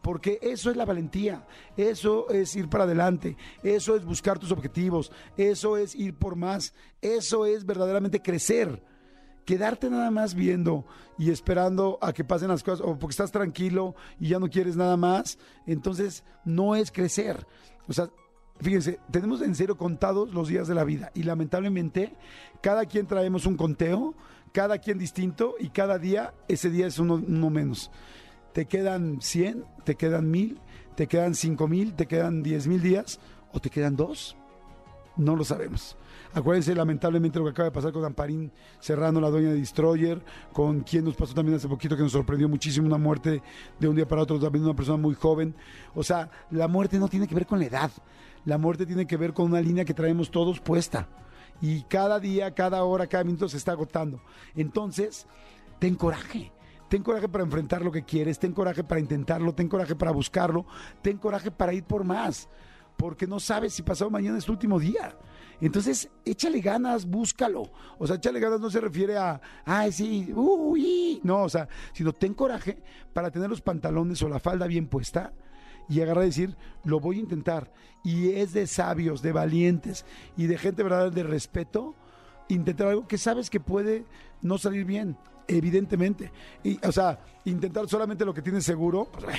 Porque 0.02 0.40
eso 0.42 0.72
es 0.72 0.76
la 0.76 0.84
valentía, 0.84 1.46
eso 1.76 2.28
es 2.28 2.56
ir 2.56 2.68
para 2.68 2.82
adelante, 2.82 3.36
eso 3.62 3.94
es 3.94 4.04
buscar 4.04 4.40
tus 4.40 4.50
objetivos, 4.50 5.12
eso 5.36 5.76
es 5.76 5.94
ir 5.94 6.18
por 6.18 6.34
más, 6.34 6.74
eso 7.00 7.46
es 7.46 7.64
verdaderamente 7.64 8.20
crecer 8.20 8.82
quedarte 9.46 9.88
nada 9.88 10.10
más 10.10 10.34
viendo 10.34 10.84
y 11.16 11.30
esperando 11.30 11.98
a 12.02 12.12
que 12.12 12.24
pasen 12.24 12.48
las 12.48 12.62
cosas, 12.62 12.84
o 12.84 12.98
porque 12.98 13.12
estás 13.12 13.32
tranquilo 13.32 13.94
y 14.20 14.28
ya 14.28 14.38
no 14.38 14.50
quieres 14.50 14.76
nada 14.76 14.98
más, 14.98 15.38
entonces 15.66 16.24
no 16.44 16.74
es 16.76 16.90
crecer. 16.90 17.46
O 17.88 17.92
sea, 17.92 18.10
fíjense, 18.60 18.98
tenemos 19.10 19.40
en 19.40 19.54
serio 19.54 19.78
contados 19.78 20.34
los 20.34 20.48
días 20.48 20.68
de 20.68 20.74
la 20.74 20.84
vida 20.84 21.12
y 21.14 21.22
lamentablemente 21.22 22.14
cada 22.60 22.84
quien 22.84 23.06
traemos 23.06 23.46
un 23.46 23.56
conteo, 23.56 24.14
cada 24.52 24.78
quien 24.78 24.98
distinto 24.98 25.54
y 25.58 25.70
cada 25.70 25.98
día 25.98 26.34
ese 26.48 26.68
día 26.68 26.88
es 26.88 26.98
uno, 26.98 27.18
menos. 27.50 27.90
Te 28.52 28.66
quedan 28.66 29.22
100, 29.22 29.64
te 29.84 29.94
quedan 29.94 30.30
1000, 30.30 30.60
te 30.96 31.06
quedan 31.06 31.34
5000, 31.34 31.94
te 31.94 32.06
quedan 32.06 32.42
10 32.42 32.66
mil 32.66 32.82
días 32.82 33.20
o 33.52 33.60
te 33.60 33.70
quedan 33.70 33.96
dos. 33.96 34.36
No 35.16 35.36
lo 35.36 35.44
sabemos. 35.44 35.96
Acuérdense 36.36 36.74
lamentablemente 36.74 37.38
lo 37.38 37.46
que 37.46 37.52
acaba 37.52 37.70
de 37.70 37.72
pasar 37.72 37.92
con 37.94 38.04
Amparín 38.04 38.52
Serrano, 38.78 39.22
la 39.22 39.30
dueña 39.30 39.48
de 39.48 39.54
Destroyer, 39.54 40.22
con 40.52 40.80
quien 40.80 41.02
nos 41.02 41.16
pasó 41.16 41.32
también 41.32 41.56
hace 41.56 41.66
poquito 41.66 41.96
que 41.96 42.02
nos 42.02 42.12
sorprendió 42.12 42.46
muchísimo 42.46 42.86
una 42.86 42.98
muerte 42.98 43.42
de 43.80 43.88
un 43.88 43.96
día 43.96 44.06
para 44.06 44.20
otro, 44.20 44.38
también 44.38 44.62
una 44.62 44.76
persona 44.76 44.98
muy 44.98 45.14
joven. 45.14 45.54
O 45.94 46.02
sea, 46.02 46.28
la 46.50 46.68
muerte 46.68 46.98
no 46.98 47.08
tiene 47.08 47.26
que 47.26 47.34
ver 47.34 47.46
con 47.46 47.58
la 47.58 47.64
edad, 47.64 47.90
la 48.44 48.58
muerte 48.58 48.84
tiene 48.84 49.06
que 49.06 49.16
ver 49.16 49.32
con 49.32 49.46
una 49.46 49.62
línea 49.62 49.86
que 49.86 49.94
traemos 49.94 50.30
todos 50.30 50.60
puesta. 50.60 51.08
Y 51.62 51.84
cada 51.84 52.20
día, 52.20 52.54
cada 52.54 52.84
hora, 52.84 53.06
cada 53.06 53.24
minuto 53.24 53.48
se 53.48 53.56
está 53.56 53.72
agotando. 53.72 54.20
Entonces, 54.54 55.26
ten 55.78 55.94
coraje. 55.94 56.52
Ten 56.90 57.02
coraje 57.02 57.30
para 57.30 57.44
enfrentar 57.44 57.80
lo 57.80 57.90
que 57.90 58.04
quieres, 58.04 58.38
ten 58.38 58.52
coraje 58.52 58.84
para 58.84 59.00
intentarlo, 59.00 59.54
ten 59.54 59.68
coraje 59.70 59.96
para 59.96 60.10
buscarlo, 60.10 60.66
ten 61.00 61.16
coraje 61.16 61.50
para 61.50 61.72
ir 61.72 61.84
por 61.84 62.04
más, 62.04 62.46
porque 62.98 63.26
no 63.26 63.40
sabes 63.40 63.72
si 63.72 63.82
pasado 63.82 64.10
mañana 64.10 64.36
es 64.36 64.44
tu 64.44 64.52
último 64.52 64.78
día. 64.78 65.16
Entonces, 65.60 66.10
échale 66.24 66.60
ganas, 66.60 67.06
búscalo. 67.06 67.70
O 67.98 68.06
sea, 68.06 68.16
échale 68.16 68.40
ganas 68.40 68.60
no 68.60 68.70
se 68.70 68.80
refiere 68.80 69.16
a, 69.16 69.40
ay, 69.64 69.92
sí, 69.92 70.32
uy, 70.34 71.20
no, 71.22 71.42
o 71.42 71.48
sea, 71.48 71.68
sino 71.92 72.12
ten 72.12 72.34
coraje 72.34 72.78
para 73.12 73.30
tener 73.30 73.48
los 73.48 73.60
pantalones 73.60 74.22
o 74.22 74.28
la 74.28 74.38
falda 74.38 74.66
bien 74.66 74.86
puesta 74.86 75.32
y 75.88 76.00
agarrar 76.00 76.22
a 76.22 76.26
decir, 76.26 76.56
lo 76.84 77.00
voy 77.00 77.16
a 77.16 77.20
intentar. 77.20 77.72
Y 78.04 78.30
es 78.32 78.52
de 78.52 78.66
sabios, 78.66 79.22
de 79.22 79.32
valientes 79.32 80.04
y 80.36 80.46
de 80.46 80.58
gente 80.58 80.82
verdadera 80.82 81.10
de 81.10 81.22
respeto, 81.22 81.94
intentar 82.48 82.88
algo 82.88 83.08
que 83.08 83.18
sabes 83.18 83.50
que 83.50 83.60
puede 83.60 84.04
no 84.42 84.58
salir 84.58 84.84
bien, 84.84 85.16
evidentemente. 85.48 86.32
Y, 86.62 86.84
o 86.86 86.92
sea, 86.92 87.20
intentar 87.44 87.88
solamente 87.88 88.24
lo 88.24 88.34
que 88.34 88.42
tienes 88.42 88.64
seguro, 88.64 89.10
pues, 89.10 89.36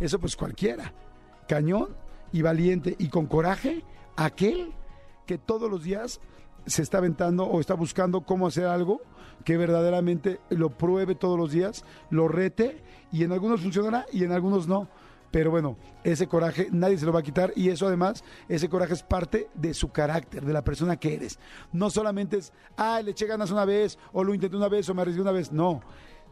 eso 0.00 0.18
pues 0.18 0.36
cualquiera. 0.36 0.92
Cañón 1.48 1.94
y 2.32 2.42
valiente 2.42 2.96
y 2.98 3.08
con 3.08 3.26
coraje, 3.26 3.84
aquel 4.16 4.72
que 5.26 5.38
todos 5.38 5.70
los 5.70 5.82
días 5.82 6.20
se 6.66 6.82
está 6.82 6.98
aventando 6.98 7.44
o 7.44 7.60
está 7.60 7.74
buscando 7.74 8.22
cómo 8.22 8.46
hacer 8.46 8.66
algo 8.66 9.00
que 9.44 9.56
verdaderamente 9.56 10.40
lo 10.50 10.70
pruebe 10.70 11.14
todos 11.14 11.38
los 11.38 11.50
días, 11.50 11.84
lo 12.10 12.28
rete 12.28 12.82
y 13.10 13.24
en 13.24 13.32
algunos 13.32 13.60
funcionará 13.60 14.06
y 14.12 14.24
en 14.24 14.32
algunos 14.32 14.68
no. 14.68 14.88
Pero 15.30 15.50
bueno, 15.50 15.78
ese 16.04 16.28
coraje 16.28 16.68
nadie 16.70 16.98
se 16.98 17.06
lo 17.06 17.12
va 17.12 17.20
a 17.20 17.24
quitar 17.24 17.52
y 17.56 17.70
eso 17.70 17.86
además, 17.86 18.22
ese 18.48 18.68
coraje 18.68 18.92
es 18.92 19.02
parte 19.02 19.48
de 19.54 19.72
su 19.72 19.90
carácter, 19.90 20.44
de 20.44 20.52
la 20.52 20.62
persona 20.62 20.98
que 20.98 21.14
eres. 21.14 21.38
No 21.72 21.88
solamente 21.88 22.36
es, 22.36 22.52
ah, 22.76 23.00
le 23.02 23.12
eché 23.12 23.26
ganas 23.26 23.50
una 23.50 23.64
vez 23.64 23.98
o 24.12 24.22
lo 24.22 24.34
intenté 24.34 24.56
una 24.56 24.68
vez 24.68 24.88
o 24.88 24.94
me 24.94 25.00
arriesgué 25.00 25.22
una 25.22 25.32
vez. 25.32 25.50
No, 25.50 25.80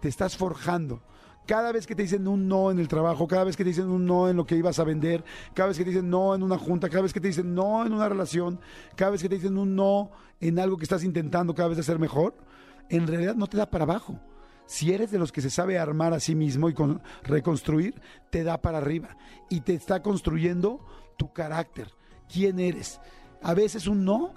te 0.01 0.09
estás 0.09 0.37
forjando 0.37 1.03
cada 1.47 1.73
vez 1.73 1.87
que 1.87 1.95
te 1.95 2.03
dicen 2.03 2.29
un 2.29 2.47
no 2.49 2.71
en 2.71 2.79
el 2.79 2.89
trabajo, 2.89 3.27
cada 3.27 3.45
vez 3.45 3.57
que 3.57 3.65
te 3.65 3.71
dicen 3.71 3.89
un 3.89 4.07
no 4.07 4.29
en 4.29 4.37
lo 4.37 4.47
que 4.47 4.57
ibas 4.57 4.79
a 4.79 4.85
vender, 4.85 5.25
cada 5.55 5.69
vez 5.69 5.79
que 5.79 5.85
te 5.85 5.91
dicen 5.91 6.09
no 6.09 6.35
en 6.35 6.43
una 6.43 6.59
junta, 6.59 6.89
cada 6.89 7.03
vez 7.03 7.13
que 7.13 7.21
te 7.21 7.29
dicen 7.29 7.55
no 7.55 7.85
en 7.85 7.93
una 7.93 8.09
relación, 8.09 8.61
cada 8.95 9.11
vez 9.11 9.23
que 9.23 9.29
te 9.29 9.35
dicen 9.37 9.59
un 9.59 9.75
no 9.75 10.11
en 10.41 10.59
algo 10.59 10.77
que 10.77 10.85
estás 10.85 11.05
intentando 11.05 11.55
cada 11.55 11.69
vez 11.69 11.79
hacer 11.79 11.99
mejor, 11.99 12.35
en 12.89 13.07
realidad 13.07 13.35
no 13.35 13.47
te 13.47 13.57
da 13.57 13.69
para 13.69 13.85
abajo. 13.85 14.19
si 14.67 14.93
eres 14.93 15.11
de 15.11 15.19
los 15.19 15.33
que 15.33 15.41
se 15.41 15.51
sabe 15.51 15.81
armar 15.81 16.13
a 16.13 16.21
sí 16.21 16.37
mismo 16.37 16.69
y 16.69 16.75
con, 16.75 17.03
reconstruir, 17.25 18.01
te 18.31 18.45
da 18.45 18.63
para 18.63 18.79
arriba 18.79 19.17
y 19.49 19.63
te 19.63 19.75
está 19.75 20.01
construyendo 20.01 20.79
tu 21.17 21.33
carácter, 21.33 21.93
quién 22.33 22.61
eres. 22.61 23.01
A 23.43 23.55
veces 23.55 23.89
un 23.89 24.05
no, 24.05 24.33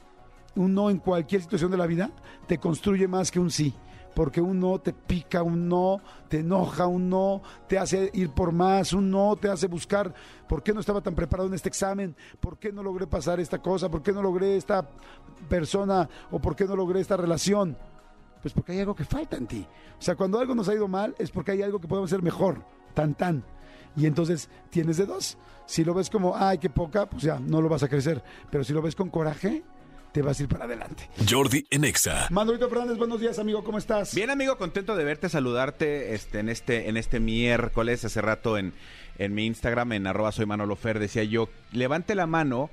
un 0.55 0.73
no 0.73 0.89
en 0.89 0.97
cualquier 0.97 1.43
situación 1.43 1.69
de 1.69 1.77
la 1.77 1.85
vida, 1.85 2.09
te 2.47 2.57
construye 2.57 3.07
más 3.07 3.29
que 3.29 3.39
un 3.39 3.51
sí 3.51 3.75
porque 4.13 4.41
un 4.41 4.59
no 4.59 4.79
te 4.79 4.93
pica, 4.93 5.43
un 5.43 5.67
no 5.67 6.01
te 6.27 6.39
enoja, 6.39 6.87
un 6.87 7.09
no 7.09 7.41
te 7.67 7.77
hace 7.77 8.09
ir 8.13 8.29
por 8.29 8.51
más, 8.51 8.93
un 8.93 9.09
no 9.09 9.35
te 9.35 9.49
hace 9.49 9.67
buscar 9.67 10.13
por 10.47 10.63
qué 10.63 10.73
no 10.73 10.79
estaba 10.79 11.01
tan 11.01 11.15
preparado 11.15 11.47
en 11.47 11.55
este 11.55 11.69
examen, 11.69 12.15
por 12.39 12.57
qué 12.57 12.71
no 12.71 12.83
logré 12.83 13.07
pasar 13.07 13.39
esta 13.39 13.59
cosa, 13.59 13.89
por 13.89 14.03
qué 14.03 14.11
no 14.11 14.21
logré 14.21 14.57
esta 14.57 14.87
persona 15.49 16.09
o 16.31 16.39
por 16.39 16.55
qué 16.55 16.65
no 16.65 16.75
logré 16.75 16.99
esta 16.99 17.17
relación. 17.17 17.77
Pues 18.41 18.53
porque 18.53 18.73
hay 18.73 18.79
algo 18.79 18.95
que 18.95 19.05
falta 19.05 19.37
en 19.37 19.47
ti. 19.47 19.65
O 19.97 20.01
sea, 20.01 20.15
cuando 20.15 20.39
algo 20.39 20.53
nos 20.53 20.67
ha 20.67 20.73
ido 20.73 20.87
mal 20.87 21.15
es 21.17 21.31
porque 21.31 21.51
hay 21.51 21.61
algo 21.61 21.79
que 21.79 21.87
podemos 21.87 22.11
hacer 22.11 22.21
mejor, 22.21 22.63
tan 22.93 23.15
tan. 23.15 23.43
Y 23.95 24.05
entonces 24.05 24.49
tienes 24.69 24.97
de 24.97 25.05
dos. 25.05 25.37
Si 25.65 25.85
lo 25.85 25.93
ves 25.93 26.09
como, 26.09 26.35
ay, 26.35 26.57
qué 26.57 26.69
poca, 26.69 27.09
pues 27.09 27.23
ya, 27.23 27.39
no 27.39 27.61
lo 27.61 27.69
vas 27.69 27.83
a 27.83 27.87
crecer. 27.87 28.21
Pero 28.51 28.63
si 28.63 28.73
lo 28.73 28.81
ves 28.81 28.95
con 28.95 29.09
coraje, 29.09 29.63
te 30.13 30.21
vas 30.21 30.39
a 30.39 30.43
ir 30.43 30.49
para 30.49 30.65
adelante. 30.65 31.09
Jordi 31.27 31.65
Enexa. 31.71 32.27
Manolito 32.29 32.69
Fernández, 32.69 32.97
buenos 32.97 33.19
días, 33.19 33.39
amigo, 33.39 33.63
¿cómo 33.63 33.79
estás? 33.79 34.13
Bien, 34.13 34.29
amigo, 34.29 34.57
contento 34.57 34.95
de 34.95 35.03
verte, 35.03 35.27
saludarte 35.27 36.13
este, 36.13 36.39
en, 36.39 36.49
este, 36.49 36.87
en 36.87 36.97
este 36.97 37.19
miércoles. 37.19 38.05
Hace 38.05 38.21
rato 38.21 38.57
en, 38.57 38.73
en 39.17 39.33
mi 39.33 39.47
Instagram, 39.47 39.91
en 39.93 40.07
arroba 40.07 40.31
soy 40.31 40.45
Manolo 40.45 40.75
Fer, 40.75 40.99
decía 40.99 41.23
yo, 41.23 41.49
levante 41.71 42.13
la 42.13 42.27
mano 42.27 42.69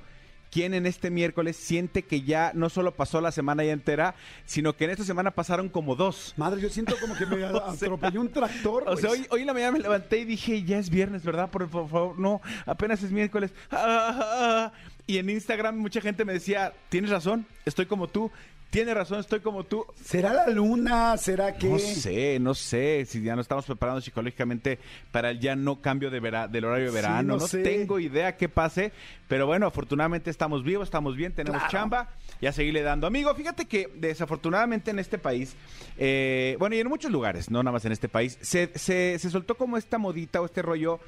quien 0.51 0.73
en 0.73 0.85
este 0.85 1.09
miércoles 1.09 1.55
siente 1.55 2.03
que 2.03 2.21
ya 2.21 2.51
no 2.53 2.69
solo 2.69 2.93
pasó 2.93 3.21
la 3.21 3.31
semana 3.31 3.63
ya 3.63 3.71
entera, 3.71 4.15
sino 4.45 4.75
que 4.75 4.83
en 4.83 4.91
esta 4.91 5.05
semana 5.05 5.31
pasaron 5.31 5.69
como 5.69 5.95
dos. 5.95 6.33
Madre, 6.37 6.61
yo 6.61 6.69
siento 6.69 6.95
como 6.99 7.15
que 7.15 7.25
me 7.25 7.43
atropelló 7.45 8.21
un 8.21 8.29
tractor. 8.29 8.83
O 8.87 8.97
sea, 8.97 9.11
hoy, 9.11 9.25
hoy 9.29 9.41
en 9.41 9.47
la 9.47 9.53
mañana 9.53 9.71
me 9.71 9.79
levanté 9.79 10.19
y 10.19 10.25
dije, 10.25 10.63
ya 10.63 10.77
es 10.77 10.89
viernes, 10.89 11.23
¿verdad? 11.23 11.49
Por, 11.49 11.67
por 11.69 11.89
favor, 11.89 12.19
no, 12.19 12.41
apenas 12.65 13.01
es 13.01 13.11
miércoles. 13.11 13.51
Ah, 13.71 13.79
ah, 13.81 14.21
ah. 14.21 14.71
Y 15.07 15.17
en 15.17 15.29
Instagram 15.29 15.77
mucha 15.77 16.01
gente 16.01 16.25
me 16.25 16.33
decía, 16.33 16.73
tienes 16.89 17.09
razón, 17.09 17.45
estoy 17.65 17.85
como 17.85 18.07
tú. 18.07 18.29
Tiene 18.71 18.93
razón, 18.93 19.19
estoy 19.19 19.41
como 19.41 19.65
tú. 19.65 19.85
¿Será 20.01 20.33
la 20.33 20.47
luna? 20.47 21.17
¿Será 21.17 21.55
que...? 21.57 21.67
No 21.67 21.77
sé, 21.77 22.39
no 22.39 22.55
sé 22.55 23.05
si 23.05 23.21
ya 23.21 23.35
no 23.35 23.41
estamos 23.41 23.65
preparando 23.65 23.99
psicológicamente 23.99 24.79
para 25.11 25.29
el 25.31 25.39
ya 25.41 25.57
no 25.57 25.81
cambio 25.81 26.09
de 26.09 26.19
vera- 26.21 26.47
del 26.47 26.63
horario 26.63 26.85
de 26.85 26.91
Sí, 26.91 26.95
verano. 26.95 27.33
no 27.33 27.37
no 27.39 27.47
sé. 27.47 27.63
tengo 27.63 27.99
idea 27.99 28.37
qué 28.37 28.47
pase, 28.47 28.93
pero 29.27 29.45
bueno, 29.45 29.67
afortunadamente 29.67 30.29
estamos 30.29 30.63
vivos, 30.63 30.87
estamos 30.87 31.17
bien, 31.17 31.33
tenemos 31.33 31.59
Claro. 31.59 31.71
chamba 31.71 32.09
y 32.39 32.45
a 32.47 32.53
seguirle 32.53 32.81
dando. 32.81 33.07
Amigo, 33.07 33.35
fíjate 33.35 33.65
que 33.65 33.91
desafortunadamente 33.93 34.89
en 34.91 34.99
este 34.99 35.17
país, 35.17 35.53
eh, 35.97 36.55
bueno, 36.57 36.73
y 36.75 36.79
en 36.79 36.87
muchos 36.87 37.11
lugares, 37.11 37.51
no 37.51 37.61
nada 37.63 37.73
más 37.73 37.83
en 37.83 37.91
este 37.91 38.07
país, 38.07 38.37
se, 38.41 38.71
se, 38.75 39.19
se 39.19 39.29
soltó 39.29 39.55
como 39.55 39.75
esta 39.75 39.97
modita 39.97 40.39
o 40.39 40.45
este 40.45 40.61
rollo 40.61 41.01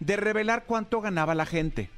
de 0.00 0.16
revelar 0.16 0.64
cuánto 0.64 1.02
ganaba 1.02 1.34
la 1.34 1.44
gente. 1.44 1.90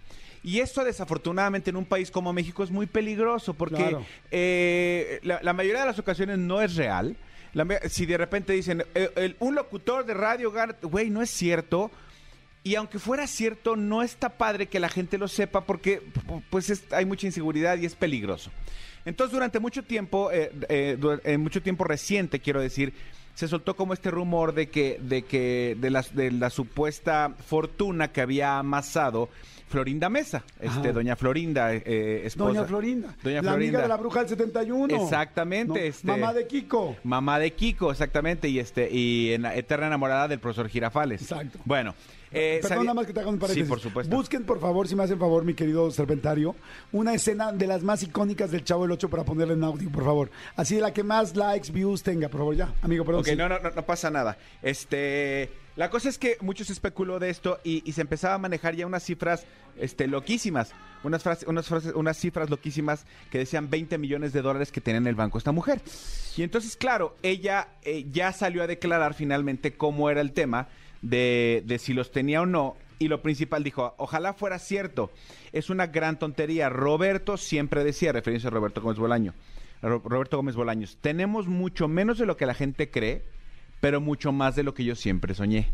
Y 0.44 0.58
esto 0.60 0.82
desafortunadamente 0.84 1.70
en 1.70 1.76
un 1.76 1.84
país 1.84 2.10
como 2.10 2.32
México 2.32 2.64
es 2.64 2.70
muy 2.70 2.86
peligroso 2.86 3.54
porque 3.54 3.76
Claro. 3.76 4.04
eh, 4.30 5.20
la, 5.22 5.40
la 5.42 5.52
mayoría 5.52 5.80
de 5.80 5.86
las 5.86 5.98
ocasiones 5.98 6.38
no 6.38 6.60
es 6.60 6.74
real. 6.76 7.16
La 7.54 7.66
si 7.88 8.06
de 8.06 8.16
repente 8.16 8.52
dicen, 8.52 8.82
eh, 8.94 9.10
el- 9.16 9.36
un 9.38 9.54
locutor 9.54 10.04
de 10.04 10.14
radio 10.14 10.50
gana, 10.50 10.74
güey, 10.82 11.10
no 11.10 11.22
es 11.22 11.30
cierto. 11.30 11.90
Y 12.64 12.76
aunque 12.76 12.98
fuera 12.98 13.26
cierto, 13.26 13.76
no 13.76 14.02
está 14.02 14.30
padre 14.30 14.66
que 14.66 14.80
la 14.80 14.88
gente 14.88 15.18
lo 15.18 15.28
sepa 15.28 15.62
porque 15.64 16.00
pu- 16.26 16.42
pues 16.50 16.70
es- 16.70 16.92
hay 16.92 17.04
mucha 17.04 17.26
inseguridad 17.26 17.76
y 17.78 17.86
es 17.86 17.94
peligroso. 17.94 18.50
Entonces, 19.04 19.32
durante 19.32 19.58
mucho 19.60 19.82
tiempo, 19.82 20.30
eh, 20.32 20.50
eh, 20.68 20.96
en 21.24 21.40
mucho 21.40 21.60
tiempo 21.60 21.84
reciente, 21.84 22.38
quiero 22.40 22.60
decir, 22.60 22.92
se 23.34 23.48
soltó 23.48 23.74
como 23.76 23.92
este 23.94 24.10
rumor 24.10 24.54
de 24.54 24.68
que, 24.68 24.98
de 25.02 25.22
que, 25.22 25.76
de 25.80 25.90
la, 25.90 26.04
de 26.12 26.30
la 26.32 26.50
supuesta 26.50 27.34
fortuna 27.46 28.08
que 28.12 28.20
había 28.20 28.58
amasado 28.58 29.28
Florinda 29.68 30.10
Mesa, 30.10 30.44
este, 30.60 30.68
Ajá. 30.80 30.92
doña 30.92 31.16
Florinda, 31.16 31.72
eh, 31.74 32.22
esposa. 32.26 32.48
Doña 32.58 32.64
Florinda. 32.66 33.16
Doña 33.22 33.36
la 33.36 33.38
amiga 33.38 33.52
Florinda. 33.52 33.82
de 33.82 33.88
la 33.88 33.96
bruja 33.96 34.18
del 34.20 34.28
71. 34.28 35.02
Exactamente, 35.02 35.72
¿no? 35.72 35.76
este- 35.86 36.06
Mamá 36.06 36.34
de 36.34 36.46
Kiko. 36.46 36.96
Mamá 37.04 37.38
de 37.38 37.52
Kiko, 37.54 37.90
exactamente, 37.90 38.48
y 38.50 38.58
este 38.58 38.90
y 38.92 39.32
en- 39.32 39.46
eterna 39.46 39.86
enamorada 39.86 40.28
del 40.28 40.40
profesor 40.40 40.68
Girafales. 40.68 41.22
Exacto. 41.22 41.58
Bueno, 41.64 41.94
eh, 42.32 42.58
Perdón, 42.62 42.68
sabía- 42.68 42.84
nada 42.84 42.94
más 42.94 43.06
que 43.06 43.12
te 43.12 43.20
haga 43.20 43.28
un 43.30 43.38
paréntesis. 43.38 43.64
Sí, 43.64 43.68
por 43.68 43.80
supuesto. 43.80 44.14
Busquen, 44.16 44.44
por 44.44 44.60
favor, 44.60 44.88
si 44.88 44.94
me 44.96 45.02
hacen 45.04 45.18
favor, 45.18 45.44
mi 45.44 45.54
querido 45.54 45.90
Serpentario, 45.90 46.54
una 46.92 47.14
escena 47.14 47.52
de 47.52 47.66
las 47.66 47.82
más 47.82 48.02
icónicas 48.02 48.50
del 48.50 48.64
Chavo 48.64 48.82
del 48.82 48.92
8 48.92 49.08
para 49.10 49.24
ponerle 49.24 49.54
en 49.54 49.64
audio, 49.64 49.90
por 49.90 50.04
favor. 50.04 50.30
Así 50.56 50.74
de 50.76 50.80
la 50.80 50.92
que 50.92 51.02
más 51.02 51.36
likes, 51.36 51.70
views 51.72 52.02
tenga, 52.02 52.28
por 52.28 52.40
favor, 52.40 52.56
ya. 52.56 52.72
Amigo, 52.82 53.04
perdón. 53.04 53.20
Ok, 53.20 53.28
sí. 53.28 53.36
no, 53.36 53.48
no, 53.48 53.58
no, 53.60 53.82
pasa 53.86 54.10
nada. 54.10 54.36
Este, 54.62 55.50
la 55.76 55.90
cosa 55.90 56.08
es 56.08 56.18
que 56.18 56.36
mucho 56.40 56.64
se 56.64 56.72
especuló 56.72 57.18
de 57.18 57.30
esto 57.30 57.58
y, 57.64 57.82
y 57.88 57.92
se 57.92 58.00
empezaba 58.00 58.34
a 58.34 58.38
manejar 58.38 58.74
ya 58.74 58.86
unas 58.86 59.02
cifras, 59.04 59.44
este, 59.78 60.06
loquísimas, 60.06 60.72
unas 61.04 61.22
frases, 61.22 61.48
unas 61.48 61.66
frases, 61.66 61.92
unas 61.94 62.16
cifras 62.16 62.48
loquísimas 62.50 63.06
que 63.30 63.38
decían 63.38 63.70
20 63.70 63.98
millones 63.98 64.32
de 64.32 64.42
dólares 64.42 64.70
que 64.72 64.80
tenía 64.80 64.98
en 64.98 65.06
el 65.06 65.14
banco 65.14 65.38
esta 65.38 65.52
mujer. 65.52 65.80
Y 66.36 66.42
entonces, 66.42 66.76
claro, 66.76 67.16
ella 67.22 67.68
eh, 67.82 68.06
ya 68.10 68.32
salió 68.32 68.62
a 68.62 68.66
declarar 68.66 69.14
finalmente 69.14 69.72
cómo 69.74 70.08
era 70.10 70.20
el 70.20 70.32
tema 70.32 70.68
de, 71.02 71.62
de 71.66 71.78
si 71.78 71.92
los 71.92 72.10
tenía 72.10 72.42
o 72.42 72.46
no. 72.46 72.76
Y 72.98 73.08
lo 73.08 73.20
principal 73.20 73.64
dijo, 73.64 73.94
ojalá 73.98 74.32
fuera 74.32 74.58
cierto. 74.60 75.10
Es 75.52 75.70
una 75.70 75.88
gran 75.88 76.18
tontería. 76.18 76.68
Roberto 76.68 77.36
siempre 77.36 77.82
decía, 77.84 78.12
referencia 78.12 78.48
a 78.48 78.52
Roberto 78.52 78.80
Gómez 78.80 78.98
Bolaño, 78.98 79.34
Ro- 79.82 80.02
Roberto 80.04 80.36
Gómez 80.36 80.54
Bolaños, 80.54 80.96
tenemos 81.00 81.48
mucho 81.48 81.88
menos 81.88 82.18
de 82.18 82.26
lo 82.26 82.36
que 82.36 82.46
la 82.46 82.54
gente 82.54 82.90
cree, 82.90 83.24
pero 83.80 84.00
mucho 84.00 84.30
más 84.30 84.54
de 84.54 84.62
lo 84.62 84.72
que 84.74 84.84
yo 84.84 84.94
siempre 84.94 85.34
soñé. 85.34 85.72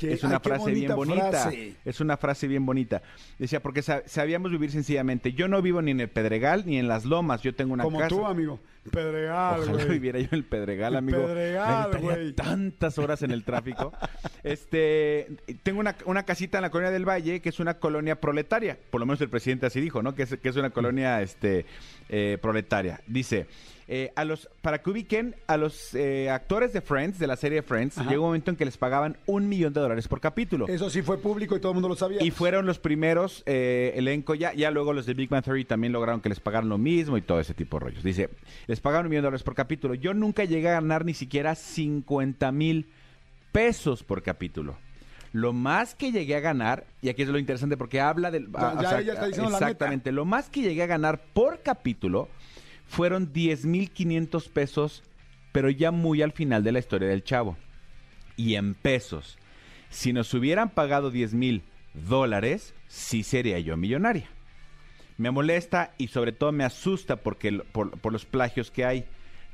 Es 0.00 0.22
una 0.24 0.36
Ay, 0.36 0.40
frase 0.42 0.70
bien 0.72 0.94
bonita. 0.94 1.30
frase. 1.30 1.74
Es 1.84 2.00
una 2.00 2.16
frase 2.16 2.46
bien 2.46 2.64
bonita. 2.66 3.02
Decía, 3.38 3.60
porque 3.62 3.82
sa- 3.82 4.02
sabíamos 4.06 4.50
vivir 4.50 4.70
sencillamente. 4.70 5.32
Yo 5.32 5.48
no 5.48 5.60
vivo 5.62 5.82
ni 5.82 5.90
en 5.90 6.00
el 6.00 6.08
Pedregal 6.08 6.64
ni 6.66 6.78
en 6.78 6.88
las 6.88 7.04
Lomas. 7.04 7.42
Yo 7.42 7.54
tengo 7.54 7.74
una 7.74 7.84
Como 7.84 7.98
casa. 7.98 8.08
tú, 8.08 8.24
amigo. 8.26 8.60
Pedregal, 8.90 9.62
Ojalá 9.62 9.84
viviera 9.86 10.18
yo 10.18 10.26
en 10.30 10.34
el 10.34 10.44
Pedregal, 10.44 10.94
amigo. 10.96 11.24
Pedregal, 11.24 11.98
güey. 12.02 12.32
tantas 12.34 12.98
horas 12.98 13.22
en 13.22 13.30
el 13.30 13.42
tráfico. 13.42 13.92
este, 14.44 15.28
tengo 15.62 15.80
una, 15.80 15.96
una 16.04 16.24
casita 16.24 16.58
en 16.58 16.62
la 16.62 16.70
colonia 16.70 16.90
del 16.92 17.08
Valle, 17.08 17.40
que 17.40 17.48
es 17.48 17.60
una 17.60 17.74
colonia 17.78 18.20
proletaria. 18.20 18.78
Por 18.90 19.00
lo 19.00 19.06
menos 19.06 19.20
el 19.22 19.30
presidente 19.30 19.66
así 19.66 19.80
dijo, 19.80 20.02
¿no? 20.02 20.14
Que 20.14 20.24
es, 20.24 20.36
que 20.36 20.48
es 20.48 20.56
una 20.56 20.70
colonia 20.70 21.22
este, 21.22 21.64
eh, 22.10 22.38
proletaria. 22.42 23.00
Dice, 23.06 23.46
eh, 23.86 24.12
a 24.16 24.24
los, 24.24 24.48
para 24.62 24.78
que 24.82 24.90
ubiquen 24.90 25.36
a 25.46 25.56
los 25.56 25.94
eh, 25.94 26.30
actores 26.30 26.72
de 26.72 26.80
Friends, 26.80 27.18
de 27.18 27.26
la 27.26 27.36
serie 27.36 27.62
Friends, 27.62 27.98
Ajá. 27.98 28.08
llegó 28.08 28.22
un 28.24 28.28
momento 28.30 28.50
en 28.50 28.56
que 28.56 28.64
les 28.64 28.76
pagaban 28.78 29.16
un 29.26 29.48
millón 29.48 29.72
de 29.74 29.80
dólares 29.80 30.08
por 30.08 30.20
capítulo. 30.20 30.66
Eso 30.68 30.88
sí 30.90 31.02
fue 31.02 31.18
público 31.18 31.54
y 31.56 31.60
todo 31.60 31.72
el 31.72 31.74
mundo 31.74 31.88
lo 31.88 31.96
sabía. 31.96 32.22
Y 32.22 32.30
fueron 32.30 32.64
los 32.66 32.78
primeros 32.78 33.42
eh, 33.46 33.92
elenco 33.96 34.34
ya, 34.34 34.52
ya 34.54 34.70
luego 34.70 34.92
los 34.92 35.04
de 35.06 35.14
Big 35.14 35.28
Bang 35.28 35.44
Theory 35.44 35.64
también 35.64 35.92
lograron 35.92 36.20
que 36.20 36.28
les 36.30 36.40
pagaran 36.40 36.68
lo 36.68 36.78
mismo 36.78 37.16
y 37.18 37.22
todo 37.22 37.40
ese 37.40 37.52
tipo 37.54 37.78
de 37.78 37.84
rollos. 37.86 38.02
Dice, 38.02 38.30
les 38.66 38.80
pagaron 38.80 39.06
un 39.06 39.10
millón 39.10 39.22
de 39.22 39.26
dólares 39.26 39.42
por 39.42 39.54
capítulo. 39.54 39.94
Yo 39.94 40.14
nunca 40.14 40.44
llegué 40.44 40.68
a 40.70 40.74
ganar 40.80 41.04
ni 41.04 41.12
siquiera 41.14 41.54
50 41.54 42.50
mil 42.52 42.88
pesos 43.52 44.02
por 44.02 44.22
capítulo. 44.22 44.76
Lo 45.32 45.52
más 45.52 45.94
que 45.96 46.12
llegué 46.12 46.36
a 46.36 46.40
ganar, 46.40 46.84
y 47.02 47.08
aquí 47.08 47.22
es 47.22 47.28
lo 47.28 47.38
interesante 47.38 47.76
porque 47.76 48.00
habla 48.00 48.30
del... 48.30 48.48
Ya- 48.52 48.82
ya 48.82 48.98
ella 49.00 49.12
está 49.14 49.26
diciendo 49.26 49.50
la 49.50 49.56
neta. 49.58 49.66
exactamente, 49.66 50.12
lo 50.12 50.24
más 50.24 50.48
que 50.48 50.62
llegué 50.62 50.84
a 50.84 50.86
ganar 50.86 51.20
por 51.32 51.60
capítulo 51.60 52.28
fueron 52.86 53.32
10 53.32 53.66
mil 53.66 53.90
500 53.90 54.48
pesos, 54.48 55.02
pero 55.52 55.70
ya 55.70 55.90
muy 55.90 56.22
al 56.22 56.32
final 56.32 56.62
de 56.62 56.72
la 56.72 56.78
historia 56.78 57.08
del 57.08 57.24
chavo. 57.24 57.56
Y 58.36 58.54
en 58.54 58.74
pesos. 58.74 59.38
Si 59.90 60.12
nos 60.12 60.32
hubieran 60.34 60.70
pagado 60.70 61.10
10 61.10 61.34
mil 61.34 61.62
dólares, 61.94 62.74
sí 62.88 63.22
sería 63.22 63.58
yo 63.60 63.76
millonaria. 63.76 64.28
Me 65.16 65.30
molesta 65.30 65.94
y 65.96 66.08
sobre 66.08 66.32
todo 66.32 66.50
me 66.50 66.64
asusta 66.64 67.16
porque 67.16 67.52
por, 67.52 67.98
por 67.98 68.12
los 68.12 68.24
plagios 68.24 68.70
que 68.70 68.84
hay. 68.84 69.04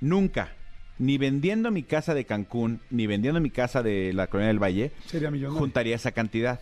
Nunca, 0.01 0.55
ni 0.99 1.19
vendiendo 1.19 1.71
mi 1.71 1.83
casa 1.83 2.15
de 2.15 2.25
Cancún, 2.25 2.81
ni 2.91 3.07
vendiendo 3.07 3.41
mi 3.41 3.51
casa 3.51 3.83
de 3.83 4.15
la 4.15 4.29
Colonia 4.29 4.49
del 4.49 4.63
Valle, 4.63 4.93
Sería 5.05 5.31
juntaría 5.51 5.97
esa 5.97 6.13
cantidad. 6.13 6.61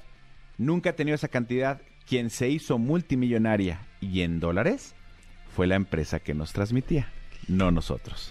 Nunca 0.57 0.91
he 0.91 0.93
tenido 0.95 1.15
esa 1.15 1.29
cantidad. 1.29 1.81
Quien 2.09 2.31
se 2.31 2.49
hizo 2.49 2.79
multimillonaria 2.79 3.83
y 4.01 4.23
en 4.23 4.41
dólares 4.41 4.95
fue 5.59 5.67
la 5.67 5.75
empresa 5.75 6.21
que 6.21 6.35
nos 6.35 6.53
transmitía, 6.53 7.11
no 7.49 7.73
nosotros. 7.73 8.31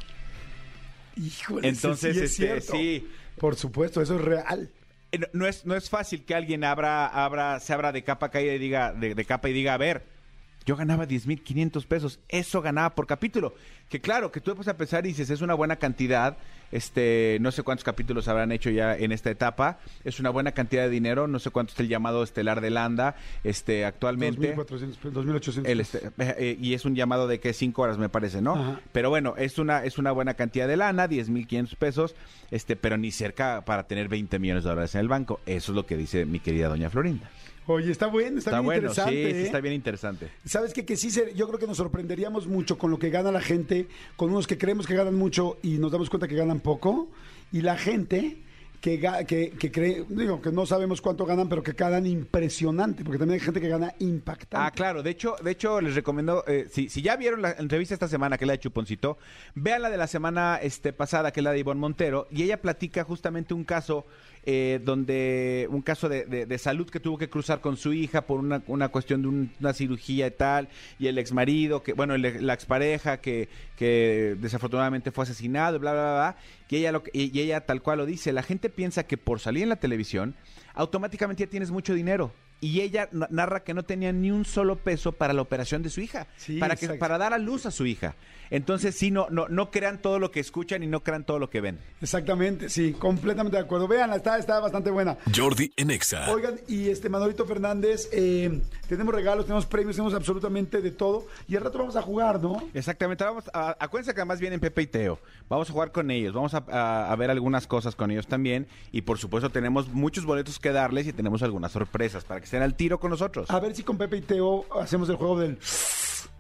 Híjole, 1.18 1.68
Entonces, 1.68 2.14
sí, 2.16 2.20
sí 2.20 2.26
es 2.26 2.32
este, 2.32 2.46
cierto. 2.46 2.72
sí. 2.72 3.08
Por 3.38 3.58
supuesto, 3.58 4.02
eso 4.02 4.16
es 4.16 4.22
real. 4.22 4.70
Eh, 5.12 5.20
no- 5.20 5.28
No 5.34 5.46
es, 5.46 5.66
no 5.66 5.76
es 5.76 5.90
fácil 5.90 6.24
que 6.24 6.34
alguien 6.36 6.64
abra, 6.64 7.06
abra, 7.06 7.60
se 7.60 7.74
abra 7.74 7.92
de 7.92 8.06
capa 8.06 8.30
caída 8.32 8.54
y 8.54 8.60
diga, 8.60 8.94
de, 8.94 9.14
de 9.14 9.26
capa 9.26 9.50
y 9.50 9.54
diga, 9.54 9.74
a 9.74 9.78
ver, 9.78 10.06
yo 10.68 10.76
ganaba 10.76 11.08
10.500 11.08 11.86
pesos, 11.88 12.20
eso 12.28 12.62
ganaba 12.62 12.94
por 12.94 13.08
capítulo. 13.08 13.56
Que 13.90 14.02
claro, 14.02 14.34
que 14.34 14.42
tú 14.42 14.54
puedes 14.54 14.68
a 14.68 14.76
pensar 14.76 15.06
y 15.06 15.10
dices, 15.10 15.30
es 15.30 15.42
una 15.42 15.54
buena 15.54 15.78
cantidad, 15.78 16.38
Este, 16.70 17.38
no 17.40 17.52
sé 17.54 17.64
cuántos 17.64 17.86
capítulos 17.86 18.28
habrán 18.28 18.52
hecho 18.52 18.70
ya 18.70 18.94
en 18.94 19.14
esta 19.14 19.30
etapa. 19.30 19.80
Es 20.04 20.20
una 20.20 20.30
buena 20.30 20.52
cantidad 20.52 20.84
de 20.84 20.90
dinero. 20.90 21.26
No 21.26 21.40
sé 21.40 21.50
cuánto 21.50 21.72
es 21.72 21.80
el 21.80 21.88
llamado 21.88 22.24
estelar 22.24 22.60
de 22.60 22.70
Landa, 22.70 23.16
este, 23.46 23.86
actualmente. 23.86 24.54
2.400, 24.54 25.14
2.800. 25.14 25.66
El 25.66 25.80
este- 25.80 26.12
eh, 26.18 26.58
y 26.60 26.74
es 26.74 26.84
un 26.84 26.94
llamado 26.94 27.28
de 27.30 27.40
que 27.40 27.54
cinco 27.54 27.84
horas 27.84 27.98
me 27.98 28.10
parece, 28.10 28.42
¿no? 28.42 28.56
Ajá. 28.56 28.82
Pero 28.92 29.10
bueno, 29.10 29.36
es 29.38 29.60
una 29.60 29.86
es 29.86 29.98
una 29.98 30.12
buena 30.12 30.34
cantidad 30.34 30.68
de 30.68 30.76
lana, 30.76 31.08
10.500 31.08 31.78
pesos, 31.78 32.16
este, 32.52 32.76
pero 32.76 32.98
ni 32.98 33.12
cerca 33.12 33.64
para 33.64 33.84
tener 33.88 34.10
20 34.10 34.38
millones 34.38 34.66
de 34.66 34.70
dólares 34.72 34.94
en 34.96 35.00
el 35.00 35.08
banco. 35.08 35.40
Eso 35.46 35.72
es 35.72 35.76
lo 35.78 35.86
que 35.86 35.96
dice 35.96 36.26
mi 36.26 36.42
querida 36.42 36.68
doña 36.68 36.90
Florinda. 36.90 37.30
Oye, 37.68 37.92
está 37.92 38.08
bueno, 38.08 38.38
está, 38.40 38.52
Está, 38.52 38.62
bien 38.62 38.66
bueno, 38.66 38.82
sí, 38.94 39.02
interesante. 39.02 39.32
sí, 39.34 39.38
¿eh? 39.38 39.46
está 39.46 39.60
bien 39.60 39.74
interesante. 39.76 40.28
¿Sabes 40.46 40.74
qué? 40.74 40.86
Que 40.86 40.96
sí, 40.96 41.12
se- 41.12 41.34
yo 41.36 41.48
creo 41.48 41.60
que 41.60 41.68
nos 41.68 41.78
sorprenderíamos 41.78 42.48
mucho 42.48 42.78
con 42.78 42.92
lo 42.92 42.98
que 42.98 43.10
gana 43.10 43.32
la 43.32 43.42
gente, 43.42 43.88
con 44.16 44.30
unos 44.32 44.48
que 44.48 44.58
creemos 44.58 44.88
que 44.88 44.96
ganan 44.96 45.16
mucho 45.16 45.58
y 45.62 45.78
nos 45.78 45.92
damos 45.92 46.10
cuenta 46.10 46.28
que 46.28 46.36
ganan 46.36 46.62
poco, 46.62 47.10
y 47.52 47.62
la 47.62 47.78
gente 47.78 48.38
que, 48.82 49.00
que, 49.28 49.50
que 49.52 49.72
cree, 49.72 50.06
digo, 50.08 50.42
que 50.42 50.52
no 50.52 50.66
sabemos 50.66 51.02
cuánto 51.02 51.26
ganan, 51.26 51.50
pero 51.50 51.64
que 51.64 51.72
ganan 51.74 52.06
impresionante, 52.06 53.04
porque 53.04 53.18
también 53.18 53.40
hay 53.40 53.46
gente 53.46 53.60
que 53.60 53.68
gana 53.70 53.94
impactante. 54.00 54.56
Ah, 54.68 54.72
claro. 54.72 55.04
De 55.04 55.10
hecho, 55.10 55.36
de 55.44 55.52
hecho 55.52 55.82
les 55.82 55.96
recomiendo, 55.96 56.44
eh, 56.48 56.68
si, 56.72 56.88
si 56.90 57.02
ya 57.02 57.16
vieron 57.16 57.42
la 57.42 57.52
entrevista 57.54 57.94
esta 57.94 58.08
semana, 58.08 58.38
que 58.38 58.46
es 58.46 58.48
la 58.48 58.54
de 58.54 58.60
Chuponcito, 58.60 59.18
vean 59.56 59.82
la 59.82 59.90
de 59.90 59.98
la 59.98 60.08
semana 60.08 60.60
este, 60.62 60.94
pasada, 60.94 61.32
que 61.32 61.40
es 61.40 61.44
la 61.44 61.52
de 61.52 61.60
Ivonne 61.60 61.80
Montero, 61.82 62.28
y 62.32 62.44
ella 62.44 62.62
platica 62.62 63.04
justamente 63.04 63.54
un 63.54 63.64
caso 63.64 64.06
eh, 64.50 64.80
donde, 64.82 65.68
un 65.72 65.82
caso 65.82 66.08
de, 66.08 66.24
de- 66.26 66.46
de 66.46 66.58
salud 66.58 66.90
que 66.90 67.02
tuvo 67.02 67.18
que 67.18 67.30
cruzar 67.30 67.60
con 67.60 67.76
su 67.76 67.92
hija 67.92 68.22
por 68.22 68.40
una, 68.40 68.62
una 68.68 68.88
cuestión 68.88 69.22
de 69.22 69.28
un- 69.28 69.52
una 69.60 69.74
cirugía 69.74 70.28
y 70.28 70.32
tal, 70.32 70.70
y 71.00 71.08
el 71.08 71.18
ex 71.18 71.34
marido, 71.34 71.84
que, 71.84 71.92
bueno, 71.92 72.16
el- 72.16 72.46
la 72.48 72.54
expareja 72.54 73.18
que, 73.18 73.50
que 73.76 74.38
desafortunadamente 74.40 75.12
fue 75.12 75.24
asesinado, 75.26 75.80
bla, 75.80 75.92
bla, 75.92 76.02
bla, 76.02 76.14
bla, 76.14 76.38
y 76.70 76.78
ella, 76.78 76.92
lo, 76.92 77.04
y 77.14 77.40
ella 77.40 77.66
tal 77.66 77.82
cual 77.82 78.00
lo 78.00 78.06
dice, 78.06 78.34
la 78.34 78.44
gente 78.44 78.70
piensa 78.70 79.08
que 79.08 79.18
por 79.18 79.40
salir 79.40 79.64
en 79.64 79.70
la 79.70 79.80
televisión, 79.80 80.36
automáticamente 80.74 81.44
ya 81.46 81.50
tienes 81.50 81.72
mucho 81.72 81.94
dinero. 81.94 82.34
Y 82.60 82.82
ella 82.82 83.08
na- 83.12 83.28
narra 83.30 83.64
que 83.64 83.74
no 83.74 83.84
tenía 83.84 84.12
ni 84.12 84.32
un 84.32 84.44
solo 84.46 84.78
peso 84.78 85.12
para 85.12 85.34
la 85.34 85.42
operación 85.44 85.84
de 85.84 85.90
su 85.90 86.02
hija, 86.02 86.28
Sí, 86.38 86.58
para 86.58 86.76
que 86.76 86.86
exacto. 86.86 87.00
para 87.00 87.18
dar 87.20 87.34
a 87.34 87.38
luz 87.38 87.66
a 87.68 87.72
su 87.72 87.86
hija. 87.86 88.16
Entonces 88.50 88.96
sí, 88.96 89.12
no, 89.12 89.28
no, 89.30 89.48
no 89.50 89.72
crean 89.72 90.02
todo 90.02 90.20
lo 90.20 90.32
que 90.32 90.40
escuchan 90.40 90.82
y 90.82 90.88
no 90.88 91.04
crean 91.04 91.26
todo 91.26 91.38
lo 91.38 91.50
que 91.50 91.60
ven. 91.60 91.80
Exactamente, 92.02 92.70
sí, 92.70 92.94
completamente 92.94 93.58
de 93.58 93.64
acuerdo. 93.64 93.88
Vean, 93.90 94.14
está, 94.14 94.38
está 94.40 94.60
bastante 94.62 94.90
buena. 94.90 95.18
Jordi 95.36 95.72
en 95.76 95.92
Exa. 95.92 96.32
Oigan, 96.32 96.56
y 96.68 96.88
este 96.90 97.10
Manolito 97.10 97.46
Fernández, 97.46 98.08
eh, 98.14 98.62
tenemos 98.88 99.14
regalos, 99.14 99.46
tenemos 99.46 99.66
premios, 99.66 99.98
tenemos 99.98 100.14
absolutamente 100.14 100.82
de 100.82 100.92
todo. 100.92 101.28
Y 101.50 101.58
al 101.58 101.64
rato 101.66 101.78
vamos 101.80 101.98
a 101.98 102.02
jugar, 102.02 102.42
¿no? 102.42 102.64
Exactamente, 102.74 103.24
vamos 103.26 103.44
a, 103.54 103.76
acuérdense 103.80 104.14
que 104.14 104.22
además 104.22 104.40
vienen 104.40 104.62
Pepe 104.62 104.84
y 104.84 104.88
Teo. 104.88 105.20
Vamos 105.50 105.70
a 105.70 105.74
jugar 105.74 105.92
con 105.92 106.10
ellos, 106.10 106.34
vamos 106.34 106.54
a, 106.54 106.64
a- 106.72 107.12
a 107.12 107.16
ver 107.18 107.30
algunas 107.30 107.68
cosas 107.68 107.96
con 107.96 108.10
ellos 108.12 108.28
también. 108.28 108.66
Y 108.94 109.02
por 109.02 109.18
supuesto 109.18 109.50
tenemos 109.50 109.90
muchos 109.90 110.24
boletos 110.26 110.58
que 110.58 110.72
darles 110.72 111.06
y 111.06 111.12
tenemos 111.14 111.44
algunas 111.44 111.74
sorpresas 111.74 112.24
para 112.24 112.40
que 112.40 112.47
estén 112.48 112.64
al 112.64 112.76
tiro 112.76 112.98
con 112.98 113.12
nosotros. 113.12 113.50
A 113.50 113.60
ver 113.60 113.76
si 113.76 113.84
con 113.84 113.98
Pepe 113.98 114.18
y 114.18 114.22
Teo 114.22 114.66
hacemos 114.80 115.10
el 115.10 115.18
juego 115.18 115.38
del... 115.40 115.58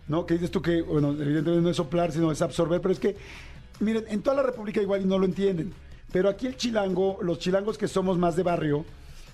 ¿No? 0.07 0.25
Que 0.25 0.35
dices 0.35 0.51
tú 0.51 0.61
que, 0.61 0.81
bueno, 0.81 1.09
evidentemente 1.09 1.61
no 1.61 1.69
es 1.69 1.75
soplar, 1.75 2.13
sino 2.13 2.31
es 2.31 2.41
absorber, 2.41 2.79
pero 2.79 2.93
es 2.93 2.99
que, 2.99 3.17
miren, 3.81 4.05
en 4.07 4.21
toda 4.21 4.37
la 4.37 4.43
República 4.43 4.81
igual 4.81 5.01
y 5.01 5.05
no 5.05 5.19
lo 5.19 5.25
entienden, 5.25 5.73
pero 6.13 6.29
aquí 6.29 6.47
el 6.47 6.55
chilango, 6.55 7.19
los 7.21 7.39
chilangos 7.39 7.77
que 7.77 7.89
somos 7.89 8.17
más 8.17 8.37
de 8.37 8.43
barrio, 8.43 8.85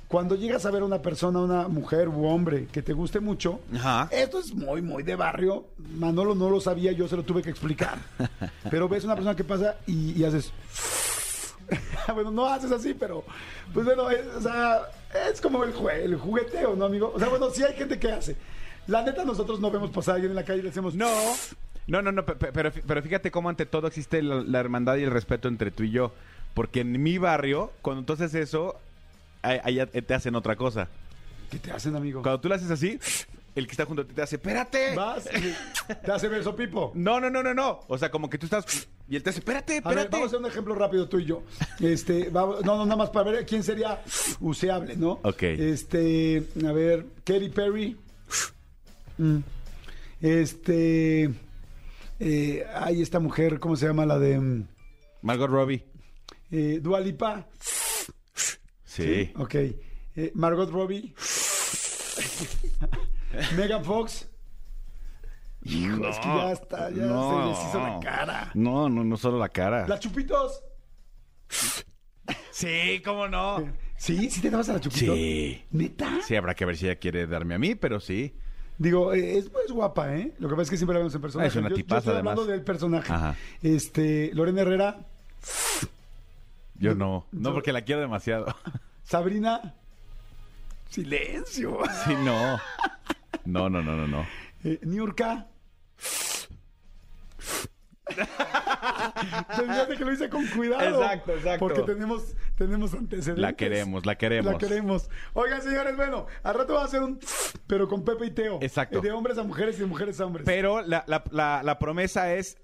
cuando 0.08 0.34
llegas 0.34 0.66
a 0.66 0.72
ver 0.72 0.82
a 0.82 0.86
una 0.86 1.00
persona, 1.00 1.42
una 1.42 1.68
mujer 1.68 2.10
u 2.10 2.26
hombre 2.26 2.66
que 2.72 2.82
te 2.82 2.94
guste 2.94 3.20
mucho, 3.20 3.60
Ajá. 3.76 4.08
esto 4.10 4.40
es 4.40 4.52
muy, 4.56 4.82
muy 4.82 5.04
de 5.04 5.16
barrio, 5.16 5.68
Manolo 5.78 6.34
no 6.34 6.50
lo 6.50 6.60
sabía, 6.60 6.92
yo 6.92 7.08
se 7.08 7.16
lo 7.16 7.22
tuve 7.22 7.44
que 7.44 7.52
explicar, 7.52 8.00
pero 8.72 8.90
ves 8.90 9.04
una 9.04 9.14
persona 9.14 9.36
que 9.36 9.44
pasa 9.44 9.76
y, 9.86 10.20
y 10.20 10.24
haces... 10.24 10.52
bueno, 12.16 12.32
no 12.32 12.48
haces 12.48 12.72
así, 12.72 12.96
pero 12.96 13.24
pues 13.72 13.86
bueno, 13.86 14.10
es, 14.10 14.26
o 14.36 14.42
sea, 14.42 14.82
es 15.32 15.42
como 15.42 15.64
el, 15.64 15.74
jue- 15.74 16.02
el 16.04 16.16
jugueteo, 16.16 16.76
¿no, 16.76 16.86
amigo? 16.86 17.12
O 17.16 17.20
sea, 17.20 17.30
bueno, 17.30 17.50
sí 17.50 17.64
hay 17.64 17.74
gente 17.74 18.00
que 18.00 18.12
hace. 18.12 18.36
La 18.88 19.02
neta, 19.04 19.24
nosotros 19.24 19.60
no 19.60 19.72
vemos 19.72 19.92
pasar 19.92 20.14
a 20.14 20.16
alguien 20.16 20.32
en 20.32 20.36
la 20.36 20.44
calle 20.44 20.60
y 20.60 20.64
le 20.64 20.70
hacemos... 20.70 20.94
No, 20.96 21.10
no, 21.88 22.02
no, 22.02 22.12
no, 22.12 22.26
pe- 22.26 22.36
pe- 22.36 22.52
pero, 22.54 22.72
pero 22.88 23.02
fíjate 23.02 23.32
cómo 23.32 23.50
ante 23.50 23.66
todo 23.66 23.88
existe 23.88 24.22
la, 24.22 24.36
la 24.42 24.60
hermandad 24.60 24.98
y 24.98 25.04
el 25.04 25.12
respeto 25.12 25.48
entre 25.48 25.72
tú 25.72 25.84
y 25.84 25.92
yo. 25.92 26.14
Porque 26.54 26.82
en 26.82 27.02
mi 27.02 27.18
barrio, 27.18 27.72
cuando 27.82 28.04
tú 28.04 28.14
haces 28.14 28.34
eso, 28.36 28.80
allá 29.42 29.88
te 29.88 30.14
hacen 30.14 30.36
otra 30.36 30.56
cosa. 30.56 30.88
¿Qué 31.50 31.60
te 31.60 31.72
hacen, 31.72 31.96
amigo? 31.96 32.22
Cuando 32.22 32.40
tú 32.40 32.48
lo 32.50 32.56
haces 32.56 32.70
así, 32.72 33.00
el 33.56 33.66
que 33.68 33.72
está 33.72 33.86
junto 33.86 34.02
a 34.04 34.06
ti 34.06 34.14
te 34.14 34.22
hace, 34.22 34.36
espérate. 34.38 34.96
Vas 34.96 35.26
te 36.04 36.12
hace 36.12 36.28
beso 36.28 36.56
pipo. 36.56 36.92
No, 36.96 37.20
no, 37.20 37.30
no, 37.30 37.42
no, 37.44 37.54
no. 37.54 37.82
O 37.88 37.98
sea, 37.98 38.10
como 38.12 38.30
que 38.30 38.38
tú 38.38 38.46
estás 38.46 38.88
y 39.10 39.16
él 39.16 39.24
te 39.24 39.30
hace, 39.32 39.40
espérate, 39.40 39.74
A 39.74 39.78
espérate. 39.78 40.02
ver, 40.02 40.10
vamos 40.10 40.26
a 40.26 40.28
hacer 40.28 40.40
un 40.40 40.46
ejemplo 40.46 40.76
rápido 40.76 41.08
tú 41.10 41.20
y 41.20 41.26
yo. 41.26 41.44
Este, 41.80 42.30
vamos, 42.30 42.64
no, 42.66 42.78
no, 42.78 42.86
nada 42.86 42.96
más 42.98 43.10
para 43.10 43.32
ver 43.32 43.46
quién 43.46 43.64
sería 43.64 44.02
useable, 44.40 44.96
¿no? 44.96 45.20
Ok. 45.24 45.44
Este, 45.44 46.44
a 46.66 46.72
ver, 46.72 47.06
Katy 47.24 47.50
Perry. 47.50 47.98
Mm. 49.18 49.38
Este, 50.22 51.30
eh, 52.20 52.66
ay, 52.74 53.02
esta 53.02 53.20
mujer, 53.20 53.60
¿cómo 53.60 53.76
se 53.76 53.88
llama 53.88 54.06
la 54.06 54.18
de 54.20 54.40
mm, 54.40 54.68
Margot 55.22 55.50
Robbie. 55.50 55.84
eh, 56.52 56.80
Dua 56.82 57.00
Lipa? 57.02 57.48
Sí. 58.86 59.32
Ok. 59.38 59.56
Eh, 59.56 60.32
Margot 60.36 60.70
Robbie. 60.72 61.14
Megan 63.58 63.84
Fox. 63.84 64.28
Hijo, 65.66 66.08
es 66.08 66.20
que 66.20 66.28
ya 66.28 66.52
está, 66.52 66.90
ya 66.90 66.96
se 66.96 67.50
deshizo 67.50 67.80
la 67.80 68.00
cara. 68.02 68.52
No, 68.54 68.90
no, 68.90 69.04
no 69.04 69.18
solo 69.18 69.38
la 69.40 69.50
cara. 69.50 69.88
Las 69.88 70.00
chupitos. 70.00 70.64
Sí, 72.52 73.02
cómo 73.04 73.28
no. 73.28 73.72
¿Sí? 73.98 74.30
¿Sí 74.30 74.42
te 74.42 74.50
dabas 74.50 74.70
a 74.70 74.74
la 74.74 74.80
chupito? 74.82 75.14
Sí. 75.16 75.64
¿Neta? 75.72 76.20
Sí, 76.26 76.36
habrá 76.36 76.54
que 76.56 76.66
ver 76.66 76.76
si 76.78 76.86
ella 76.86 76.96
quiere 76.96 77.26
darme 77.28 77.56
a 77.56 77.60
mí, 77.60 77.76
pero 77.76 78.00
sí. 78.00 78.34
Digo, 78.78 79.14
eh, 79.14 79.38
es, 79.38 79.46
es 79.66 79.72
guapa, 79.72 80.16
¿eh? 80.16 80.34
Lo 80.40 80.50
que 80.50 80.56
pasa 80.56 80.64
es 80.64 80.70
que 80.72 80.78
siempre 80.78 80.94
la 80.96 81.00
vemos 81.00 81.16
en 81.16 81.22
personaje. 81.22 81.48
Es 81.48 81.56
una 81.56 81.70
yo, 81.70 81.76
yo 81.76 81.76
tipaza, 81.78 82.00
estoy 82.00 82.18
hablando 82.18 82.42
además. 82.42 82.58
del 82.58 82.66
personaje. 82.66 83.14
Ajá. 83.14 83.36
Este, 83.62 84.32
Lorena 84.34 84.62
Herrera, 84.62 84.98
Yo 86.76 86.96
no. 86.96 87.26
No, 87.32 87.54
porque 87.54 87.72
la 87.72 87.84
quiero 87.84 88.02
demasiado. 88.02 88.48
Sabrina. 89.04 89.76
Silencio. 90.90 91.80
Sí, 92.06 92.14
no. 92.24 92.60
No, 93.46 93.70
no, 93.70 93.82
no, 93.82 93.96
no, 93.96 94.08
no. 94.08 94.26
Eh, 94.64 94.80
Niurka. 94.84 95.48
Fíjate 99.56 99.98
que 99.98 100.06
lo 100.06 100.12
hice 100.12 100.30
con 100.30 100.46
cuidado. 100.48 101.02
Exacto, 101.02 101.34
exacto. 101.34 101.60
Porque 101.60 101.82
tenemos, 101.84 102.36
tenemos 102.58 102.94
antecedentes. 102.94 103.42
La 103.42 103.54
queremos, 103.54 104.06
la 104.06 104.16
queremos. 104.16 104.52
La 104.54 104.58
queremos. 104.58 105.10
Oigan, 105.34 105.62
señores, 105.62 105.96
bueno, 105.96 106.28
al 106.44 106.56
rato 106.56 106.74
vamos 106.74 106.84
a 106.84 106.88
hacer 106.88 107.02
un... 107.02 107.20
Pero 107.68 107.88
con 107.88 108.04
Pepe 108.04 108.26
y 108.28 108.32
Teo. 108.32 108.60
Exacto. 108.62 109.02
De 109.02 109.12
hombres 109.12 109.38
a 109.38 109.44
mujeres 109.44 109.78
y 109.78 109.80
de 109.80 109.86
mujeres 109.86 110.20
a 110.20 110.26
hombres. 110.26 110.46
Pero 110.46 110.82
la, 110.82 111.04
la, 111.08 111.24
la, 111.32 111.62
la 111.64 111.80
promesa 111.80 112.34
es, 112.34 112.58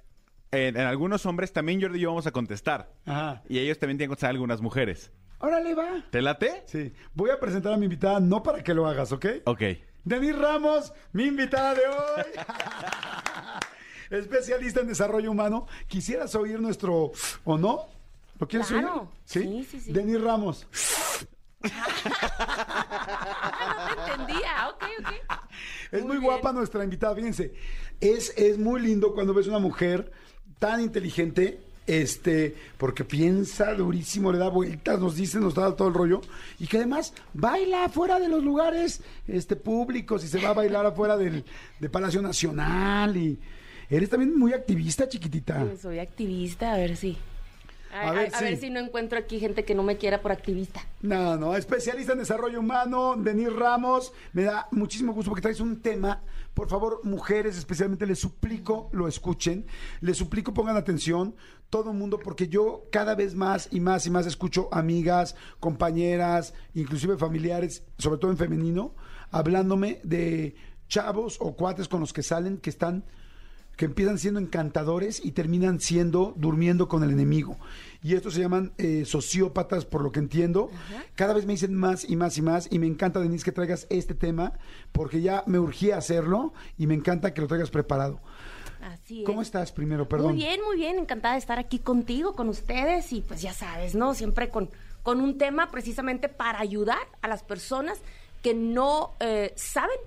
en, 0.51 0.77
en 0.77 0.85
algunos 0.85 1.25
hombres 1.25 1.53
también 1.53 1.81
Jordi 1.81 1.97
y 1.99 2.01
yo 2.01 2.09
vamos 2.09 2.27
a 2.27 2.31
contestar. 2.31 2.91
Ajá. 3.05 3.41
Y 3.47 3.59
ellos 3.59 3.79
también 3.79 3.97
tienen 3.97 4.09
que 4.09 4.11
contestar 4.11 4.31
algunas 4.31 4.61
mujeres. 4.61 5.11
Órale, 5.39 5.73
va. 5.73 6.03
¿Te 6.09 6.21
late? 6.21 6.63
Sí. 6.65 6.93
Voy 7.13 7.29
a 7.29 7.39
presentar 7.39 7.73
a 7.73 7.77
mi 7.77 7.85
invitada, 7.85 8.19
no 8.19 8.43
para 8.43 8.61
que 8.61 8.73
lo 8.73 8.85
hagas, 8.87 9.13
¿ok? 9.13 9.25
Ok. 9.45 9.61
Denis 10.09 10.35
Ramos, 10.35 10.91
mi 11.13 11.25
invitada 11.25 11.75
de 11.75 11.81
hoy. 11.87 12.23
Especialista 14.19 14.79
en 14.79 14.87
desarrollo 14.87 15.29
humano. 15.29 15.67
¿Quisieras 15.87 16.33
oír 16.33 16.59
nuestro 16.59 17.11
o 17.43 17.57
no? 17.59 17.85
¿Lo 18.39 18.47
quieres 18.47 18.69
Claro. 18.69 19.01
oír? 19.01 19.09
Sí, 19.23 19.67
sí, 19.69 19.79
sí. 19.79 19.93
Denis 19.93 20.19
Ramos. 20.19 20.65
Ah, 21.61 21.87
no 23.97 24.05
te 24.05 24.11
entendía. 24.11 24.69
Ok, 24.69 24.83
ok. 24.99 25.13
Es 25.91 26.01
muy, 26.01 26.17
Muy 26.17 26.25
guapa 26.25 26.51
nuestra 26.53 26.83
invitada, 26.83 27.13
fíjense. 27.13 27.53
Es, 28.01 28.33
es 28.35 28.57
muy 28.57 28.81
lindo 28.81 29.13
cuando 29.13 29.35
ves 29.35 29.45
una 29.45 29.59
mujer 29.59 30.11
tan 30.57 30.81
inteligente, 30.81 31.61
este, 31.89 32.55
porque 32.77 33.03
piensa 33.03 33.73
durísimo, 33.73 34.31
le 34.31 34.37
da 34.37 34.49
vueltas, 34.49 34.99
nos 34.99 35.15
dice, 35.15 35.39
nos 35.39 35.55
da 35.55 35.75
todo 35.75 35.87
el 35.87 35.93
rollo, 35.95 36.21
y 36.59 36.67
que 36.67 36.77
además 36.77 37.13
baila 37.33 37.89
fuera 37.89 38.19
de 38.19 38.29
los 38.29 38.43
lugares 38.43 39.01
este, 39.27 39.55
públicos 39.55 40.23
y 40.23 40.27
se 40.27 40.39
va 40.39 40.49
a 40.49 40.53
bailar 40.53 40.85
afuera 40.85 41.17
del 41.17 41.43
de 41.79 41.89
Palacio 41.89 42.21
Nacional. 42.21 43.17
Y 43.17 43.39
eres 43.89 44.09
también 44.09 44.37
muy 44.37 44.53
activista, 44.53 45.09
chiquitita. 45.09 45.65
Soy 45.81 45.99
activista, 45.99 46.73
a 46.73 46.77
ver 46.77 46.95
si. 46.95 47.17
A, 47.91 48.01
A 48.01 48.09
a- 48.09 48.13
ver, 48.13 48.35
a 48.35 48.37
sí. 48.37 48.43
ver 48.43 48.57
si 48.57 48.69
no 48.69 48.79
encuentro 48.79 49.17
aquí 49.17 49.39
gente 49.39 49.65
que 49.65 49.73
no 49.73 49.81
me 49.81 49.97
quiera 49.97 50.21
por 50.21 50.31
activista. 50.31 50.79
No, 51.01 51.37
no, 51.37 51.55
especialista 51.55 52.13
en 52.13 52.19
desarrollo 52.19 52.59
humano, 52.59 53.15
Denis 53.17 53.51
Ramos. 53.51 54.13
Me 54.33 54.43
da 54.43 54.67
muchísimo 54.69 55.11
gusto 55.11 55.31
porque 55.31 55.41
traes 55.41 55.59
un 55.59 55.81
tema. 55.81 56.21
Por 56.53 56.69
favor, 56.69 56.99
mujeres, 57.03 57.57
especialmente, 57.57 58.05
les 58.05 58.19
suplico 58.19 58.89
lo 58.91 59.07
escuchen. 59.07 59.65
Les 60.01 60.17
suplico 60.17 60.53
pongan 60.53 60.77
atención, 60.77 61.33
todo 61.69 61.91
el 61.91 61.97
mundo, 61.97 62.19
porque 62.19 62.47
yo 62.47 62.87
cada 62.91 63.15
vez 63.15 63.35
más 63.35 63.69
y 63.71 63.79
más 63.79 64.05
y 64.05 64.09
más 64.09 64.25
escucho 64.25 64.69
amigas, 64.71 65.35
compañeras, 65.59 66.53
inclusive 66.73 67.17
familiares, 67.17 67.83
sobre 67.97 68.19
todo 68.19 68.31
en 68.31 68.37
femenino, 68.37 68.95
hablándome 69.31 69.99
de 70.03 70.55
chavos 70.87 71.37
o 71.39 71.55
cuates 71.55 71.87
con 71.87 71.99
los 71.99 72.13
que 72.13 72.23
salen 72.23 72.57
que 72.57 72.69
están 72.69 73.05
que 73.79 73.85
empiezan 73.85 74.17
siendo 74.17 74.41
encantadores 74.41 75.23
y 75.23 75.31
terminan 75.31 75.79
siendo 75.79 76.33
durmiendo 76.35 76.89
con 76.89 77.01
el 77.01 77.11
enemigo. 77.11 77.57
Y 78.03 78.15
estos 78.15 78.33
se 78.33 78.41
llaman 78.41 78.73
eh, 78.77 79.05
sociópatas, 79.05 79.85
por 79.85 80.01
lo 80.03 80.11
que 80.11 80.19
entiendo. 80.19 80.69
Cada 81.15 81.33
vez 81.33 81.45
me 81.45 81.53
dicen 81.53 81.73
más 81.73 82.03
y 82.03 82.17
más 82.17 82.37
y 82.37 82.41
más. 82.41 82.67
Y 82.71 82.77
me 82.77 82.87
encanta, 82.87 83.21
Denise, 83.21 83.45
que 83.45 83.53
traigas 83.53 83.87
este 83.89 84.15
tema, 84.15 84.51
porque 84.91 85.21
ya 85.21 85.45
me 85.47 85.59
urgía 85.59 85.95
hacerlo 85.95 86.51
y 86.77 86.87
me 86.87 86.93
encanta 86.93 87.33
que 87.33 87.39
lo 87.39 87.47
traigas 87.47 87.69
preparado. 87.69 88.19
Así 88.81 89.23
¿Cómo 89.23 89.41
es. 89.41 89.47
estás 89.47 89.71
primero? 89.71 90.07
Perdón. 90.07 90.33
Muy 90.33 90.37
bien, 90.37 90.61
muy 90.65 90.77
bien. 90.77 90.99
Encantada 90.99 91.33
de 91.33 91.39
estar 91.39 91.59
aquí 91.59 91.79
contigo, 91.79 92.33
con 92.35 92.49
ustedes. 92.49 93.11
Y 93.13 93.21
pues 93.21 93.41
ya 93.41 93.53
sabes, 93.53 93.95
¿no? 93.95 94.13
Siempre 94.13 94.49
con, 94.49 94.69
con 95.03 95.21
un 95.21 95.37
tema 95.37 95.69
precisamente 95.71 96.29
para 96.29 96.59
ayudar 96.59 97.07
a 97.21 97.27
las 97.27 97.43
personas 97.43 97.99
que 98.41 98.53
no 98.53 99.13
eh, 99.19 99.53
saben 99.55 99.97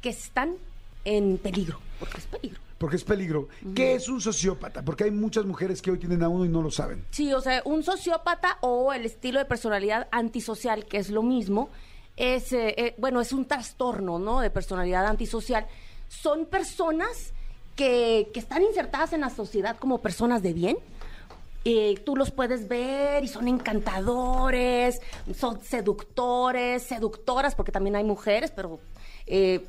que 0.00 0.10
están 0.10 0.56
en 1.04 1.38
peligro. 1.38 1.78
Porque 1.98 2.18
es 2.18 2.26
peligro. 2.26 2.60
Porque 2.78 2.96
es 2.96 3.04
peligro. 3.04 3.48
¿Qué 3.74 3.94
es 3.94 4.08
un 4.08 4.22
sociópata? 4.22 4.82
Porque 4.82 5.04
hay 5.04 5.10
muchas 5.10 5.44
mujeres 5.44 5.82
que 5.82 5.90
hoy 5.90 5.98
tienen 5.98 6.22
a 6.22 6.30
uno 6.30 6.46
y 6.46 6.48
no 6.48 6.62
lo 6.62 6.70
saben. 6.70 7.04
Sí, 7.10 7.32
o 7.34 7.40
sea, 7.42 7.60
un 7.66 7.82
sociópata 7.82 8.56
o 8.62 8.94
el 8.94 9.04
estilo 9.04 9.38
de 9.38 9.44
personalidad 9.44 10.08
antisocial, 10.10 10.86
que 10.86 10.96
es 10.96 11.10
lo 11.10 11.22
mismo, 11.22 11.68
es, 12.16 12.52
eh, 12.52 12.74
eh, 12.78 12.94
bueno, 12.96 13.20
es 13.20 13.32
un 13.32 13.44
trastorno, 13.44 14.18
¿no? 14.18 14.40
De 14.40 14.50
personalidad 14.50 15.06
antisocial. 15.06 15.66
Son 16.08 16.46
personas 16.46 17.34
que, 17.76 18.30
que 18.32 18.40
están 18.40 18.62
insertadas 18.62 19.12
en 19.12 19.22
la 19.22 19.30
sociedad 19.30 19.76
como 19.78 19.98
personas 19.98 20.42
de 20.42 20.52
bien. 20.52 20.78
Eh, 21.64 22.00
tú 22.06 22.16
los 22.16 22.30
puedes 22.30 22.68
ver 22.68 23.22
y 23.22 23.28
son 23.28 23.46
encantadores, 23.46 25.00
son 25.36 25.60
seductores, 25.62 26.82
seductoras, 26.82 27.54
porque 27.54 27.72
también 27.72 27.96
hay 27.96 28.04
mujeres, 28.04 28.50
pero... 28.50 28.80
eh, 29.26 29.66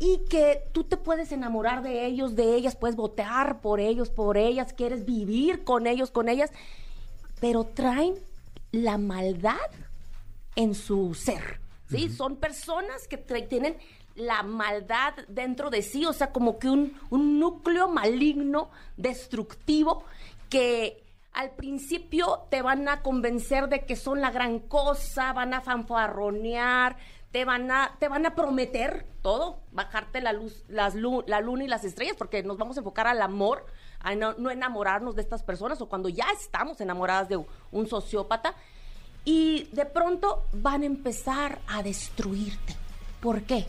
y 0.00 0.18
que 0.28 0.64
tú 0.72 0.82
te 0.82 0.96
puedes 0.96 1.30
enamorar 1.30 1.82
de 1.82 2.04
ellos, 2.04 2.34
de 2.34 2.56
ellas, 2.56 2.74
puedes 2.74 2.96
votar 2.96 3.60
por 3.60 3.78
ellos, 3.78 4.10
por 4.10 4.36
ellas, 4.36 4.72
quieres 4.72 5.04
vivir 5.04 5.62
con 5.62 5.86
ellos, 5.86 6.10
con 6.10 6.28
ellas, 6.28 6.50
pero 7.40 7.64
traen 7.64 8.14
la 8.72 8.98
maldad 8.98 9.70
en 10.56 10.74
su 10.74 11.14
ser, 11.14 11.60
¿sí? 11.88 12.08
Son 12.08 12.36
personas 12.36 13.06
que 13.06 13.16
tienen 13.16 13.76
la 14.14 14.42
maldad 14.42 15.14
dentro 15.28 15.70
de 15.70 15.82
sí, 15.82 16.06
o 16.06 16.12
sea, 16.12 16.32
como 16.32 16.58
que 16.58 16.68
un, 16.68 16.98
un 17.10 17.38
núcleo 17.40 17.88
maligno, 17.88 18.70
destructivo, 18.96 20.04
que 20.48 21.02
al 21.32 21.50
principio 21.50 22.46
te 22.48 22.62
van 22.62 22.88
a 22.88 23.02
convencer 23.02 23.68
de 23.68 23.84
que 23.84 23.96
son 23.96 24.20
la 24.20 24.30
gran 24.30 24.60
cosa, 24.60 25.32
van 25.32 25.52
a 25.52 25.60
fanfarronear, 25.60 26.96
te 27.32 27.44
van 27.44 27.70
a, 27.72 27.96
te 27.98 28.06
van 28.06 28.24
a 28.24 28.36
prometer 28.36 29.04
todo, 29.20 29.58
bajarte 29.72 30.20
la 30.20 30.32
luz, 30.32 30.62
las 30.68 30.94
lu- 30.94 31.24
la 31.26 31.40
luna 31.40 31.64
y 31.64 31.66
las 31.66 31.82
estrellas, 31.82 32.14
porque 32.16 32.44
nos 32.44 32.56
vamos 32.56 32.76
a 32.76 32.80
enfocar 32.80 33.08
al 33.08 33.20
amor, 33.20 33.66
a 33.98 34.14
no, 34.14 34.34
no 34.34 34.50
enamorarnos 34.52 35.16
de 35.16 35.22
estas 35.22 35.42
personas, 35.42 35.80
o 35.80 35.88
cuando 35.88 36.08
ya 36.08 36.26
estamos 36.38 36.80
enamoradas 36.80 37.28
de 37.28 37.44
un 37.72 37.88
sociópata, 37.88 38.54
y 39.24 39.64
de 39.72 39.86
pronto 39.86 40.44
van 40.52 40.82
a 40.82 40.86
empezar 40.86 41.58
a 41.66 41.82
destruirte. 41.82 42.76
¿Por 43.20 43.42
qué? 43.42 43.66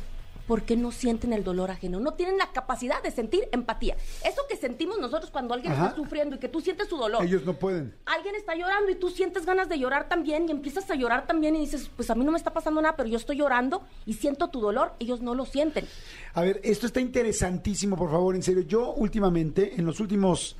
Porque 0.47 0.75
no 0.75 0.91
sienten 0.91 1.34
el 1.34 1.43
dolor 1.43 1.71
ajeno, 1.71 1.99
no 1.99 2.13
tienen 2.13 2.38
la 2.38 2.51
capacidad 2.51 3.01
de 3.01 3.12
sentir 3.12 3.47
empatía. 3.51 3.95
Eso 4.23 4.41
que 4.47 4.55
sentimos 4.55 4.99
nosotros 4.99 5.31
cuando 5.31 5.53
alguien 5.53 5.73
Ajá. 5.73 5.86
está 5.88 5.95
sufriendo 5.95 6.36
y 6.36 6.39
que 6.39 6.49
tú 6.49 6.62
sientes 6.62 6.88
su 6.88 6.97
dolor. 6.97 7.23
Ellos 7.23 7.45
no 7.45 7.53
pueden. 7.53 7.95
Alguien 8.05 8.36
está 8.36 8.55
llorando 8.55 8.91
y 8.91 8.95
tú 8.95 9.10
sientes 9.10 9.45
ganas 9.45 9.69
de 9.69 9.79
llorar 9.79 10.08
también 10.08 10.47
y 10.47 10.51
empiezas 10.51 10.89
a 10.91 10.95
llorar 10.95 11.25
también 11.25 11.55
y 11.55 11.62
dices, 11.62 11.89
pues 11.95 12.10
a 12.10 12.15
mí 12.15 12.23
no 12.23 12.31
me 12.31 12.38
está 12.38 12.53
pasando 12.53 12.81
nada, 12.81 12.95
pero 12.95 13.10
yo 13.10 13.17
estoy 13.17 13.38
llorando 13.38 13.84
y 14.05 14.13
siento 14.13 14.49
tu 14.49 14.62
dolor, 14.62 14.93
ellos 14.99 15.21
no 15.21 15.34
lo 15.34 15.45
sienten. 15.45 15.86
A 16.34 16.41
ver, 16.41 16.62
esto 16.63 16.86
está 16.86 16.99
interesantísimo, 16.99 17.95
por 17.97 18.12
favor, 18.12 18.36
en 18.36 18.43
serio. 18.43 18.62
Yo 18.62 18.93
últimamente, 18.93 19.73
en 19.77 19.86
los 19.86 19.99
últimos, 19.99 20.55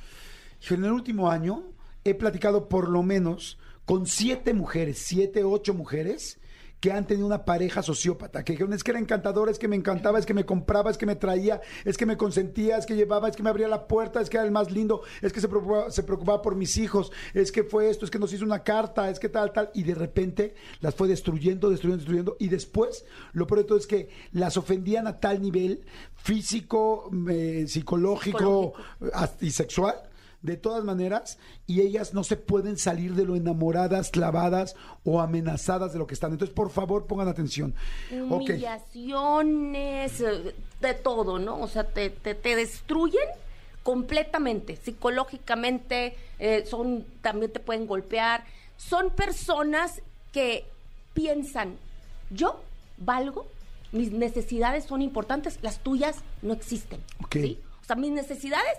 en 0.68 0.84
el 0.84 0.92
último 0.92 1.30
año, 1.30 1.64
he 2.04 2.14
platicado 2.14 2.68
por 2.68 2.88
lo 2.88 3.02
menos 3.02 3.58
con 3.84 4.06
siete 4.06 4.52
mujeres, 4.52 4.98
siete, 4.98 5.44
ocho 5.44 5.74
mujeres 5.74 6.38
que 6.86 6.92
han 6.92 7.04
tenido 7.04 7.26
una 7.26 7.44
pareja 7.44 7.82
sociópata, 7.82 8.44
que 8.44 8.52
dijeron, 8.52 8.72
es 8.72 8.84
que 8.84 8.92
era 8.92 9.00
encantadora, 9.00 9.50
es 9.50 9.58
que 9.58 9.66
me 9.66 9.74
encantaba, 9.74 10.20
es 10.20 10.24
que 10.24 10.34
me 10.34 10.46
compraba, 10.46 10.88
es 10.88 10.96
que 10.96 11.04
me 11.04 11.16
traía, 11.16 11.60
es 11.84 11.96
que 11.96 12.06
me 12.06 12.16
consentía, 12.16 12.78
es 12.78 12.86
que 12.86 12.94
llevaba, 12.94 13.28
es 13.28 13.34
que 13.34 13.42
me 13.42 13.50
abría 13.50 13.66
la 13.66 13.88
puerta, 13.88 14.20
es 14.20 14.30
que 14.30 14.36
era 14.36 14.46
el 14.46 14.52
más 14.52 14.70
lindo, 14.70 15.02
es 15.20 15.32
que 15.32 15.40
se 15.40 15.48
preocupaba, 15.48 15.90
se 15.90 16.04
preocupaba 16.04 16.42
por 16.42 16.54
mis 16.54 16.76
hijos, 16.76 17.10
es 17.34 17.50
que 17.50 17.64
fue 17.64 17.90
esto, 17.90 18.04
es 18.04 18.10
que 18.12 18.20
nos 18.20 18.32
hizo 18.32 18.44
una 18.44 18.62
carta, 18.62 19.10
es 19.10 19.18
que 19.18 19.28
tal, 19.28 19.52
tal, 19.52 19.68
y 19.74 19.82
de 19.82 19.96
repente 19.96 20.54
las 20.78 20.94
fue 20.94 21.08
destruyendo, 21.08 21.70
destruyendo, 21.70 21.96
destruyendo, 21.96 22.36
y 22.38 22.50
después, 22.50 23.04
lo 23.32 23.48
peor 23.48 23.62
de 23.62 23.64
todo 23.64 23.78
es 23.78 23.88
que 23.88 24.08
las 24.30 24.56
ofendían 24.56 25.08
a 25.08 25.18
tal 25.18 25.42
nivel 25.42 25.82
físico, 26.14 27.10
eh, 27.28 27.64
psicológico, 27.66 28.74
y 29.40 29.50
sexual, 29.50 30.05
de 30.42 30.56
todas 30.56 30.84
maneras, 30.84 31.38
y 31.66 31.80
ellas 31.80 32.14
no 32.14 32.24
se 32.24 32.36
pueden 32.36 32.76
salir 32.76 33.14
de 33.14 33.24
lo 33.24 33.36
enamoradas, 33.36 34.10
clavadas 34.10 34.76
o 35.04 35.20
amenazadas 35.20 35.92
de 35.92 35.98
lo 35.98 36.06
que 36.06 36.14
están. 36.14 36.32
Entonces, 36.32 36.54
por 36.54 36.70
favor, 36.70 37.06
pongan 37.06 37.28
atención. 37.28 37.74
Humillaciones, 38.12 40.20
eh, 40.20 40.54
de 40.80 40.94
todo, 40.94 41.38
¿no? 41.38 41.60
O 41.60 41.68
sea, 41.68 41.84
te, 41.84 42.10
te, 42.10 42.34
te 42.34 42.56
destruyen 42.56 43.28
completamente, 43.82 44.76
psicológicamente, 44.76 46.16
eh, 46.38 46.64
son, 46.66 47.04
también 47.22 47.52
te 47.52 47.60
pueden 47.60 47.86
golpear. 47.86 48.44
Son 48.76 49.10
personas 49.10 50.02
que 50.32 50.66
piensan, 51.14 51.76
yo 52.30 52.60
valgo, 52.98 53.46
mis 53.92 54.12
necesidades 54.12 54.84
son 54.84 55.02
importantes, 55.02 55.58
las 55.62 55.78
tuyas 55.78 56.16
no 56.42 56.52
existen. 56.52 57.00
Ok. 57.24 57.36
¿sí? 57.36 57.58
O 57.86 57.88
sea, 57.88 57.94
mis 57.94 58.10
necesidades, 58.10 58.72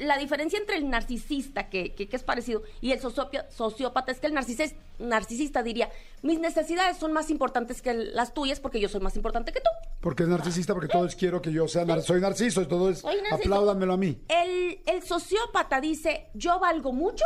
la 0.00 0.18
diferencia 0.18 0.58
entre 0.58 0.74
el 0.78 0.90
narcisista, 0.90 1.68
que, 1.70 1.94
que- 1.94 2.08
que 2.08 2.16
es 2.16 2.24
parecido, 2.24 2.64
y 2.80 2.90
el 2.90 2.98
sociópata 3.00 4.10
es 4.10 4.18
que 4.18 4.26
el 4.26 4.32
narcisis- 4.34 4.74
narcisista 4.98 5.62
diría, 5.62 5.88
mis 6.22 6.40
necesidades 6.40 6.96
son 6.96 7.12
más 7.12 7.30
importantes 7.30 7.80
que 7.80 7.94
las 7.94 8.34
tuyas 8.34 8.58
porque 8.58 8.80
yo 8.80 8.88
soy 8.88 9.00
más 9.00 9.14
importante 9.14 9.52
que 9.52 9.60
tú. 9.60 9.70
Porque 10.00 10.24
es 10.24 10.28
narcisista, 10.28 10.74
porque 10.74 10.88
todos 10.88 11.14
quiero 11.14 11.40
que 11.40 11.52
yo 11.52 11.68
sea, 11.68 11.84
nar- 11.84 12.02
soy 12.02 12.20
narciso, 12.20 12.60
y 12.60 12.66
todo 12.66 12.90
es, 12.90 12.98
Soy 12.98 13.14
narciso. 13.22 13.36
apláudanmelo 13.36 13.92
a 13.92 13.96
mí. 13.96 14.20
El, 14.26 14.80
el 14.86 15.04
sociópata 15.04 15.80
dice, 15.80 16.26
yo 16.34 16.58
valgo 16.58 16.92
mucho, 16.92 17.24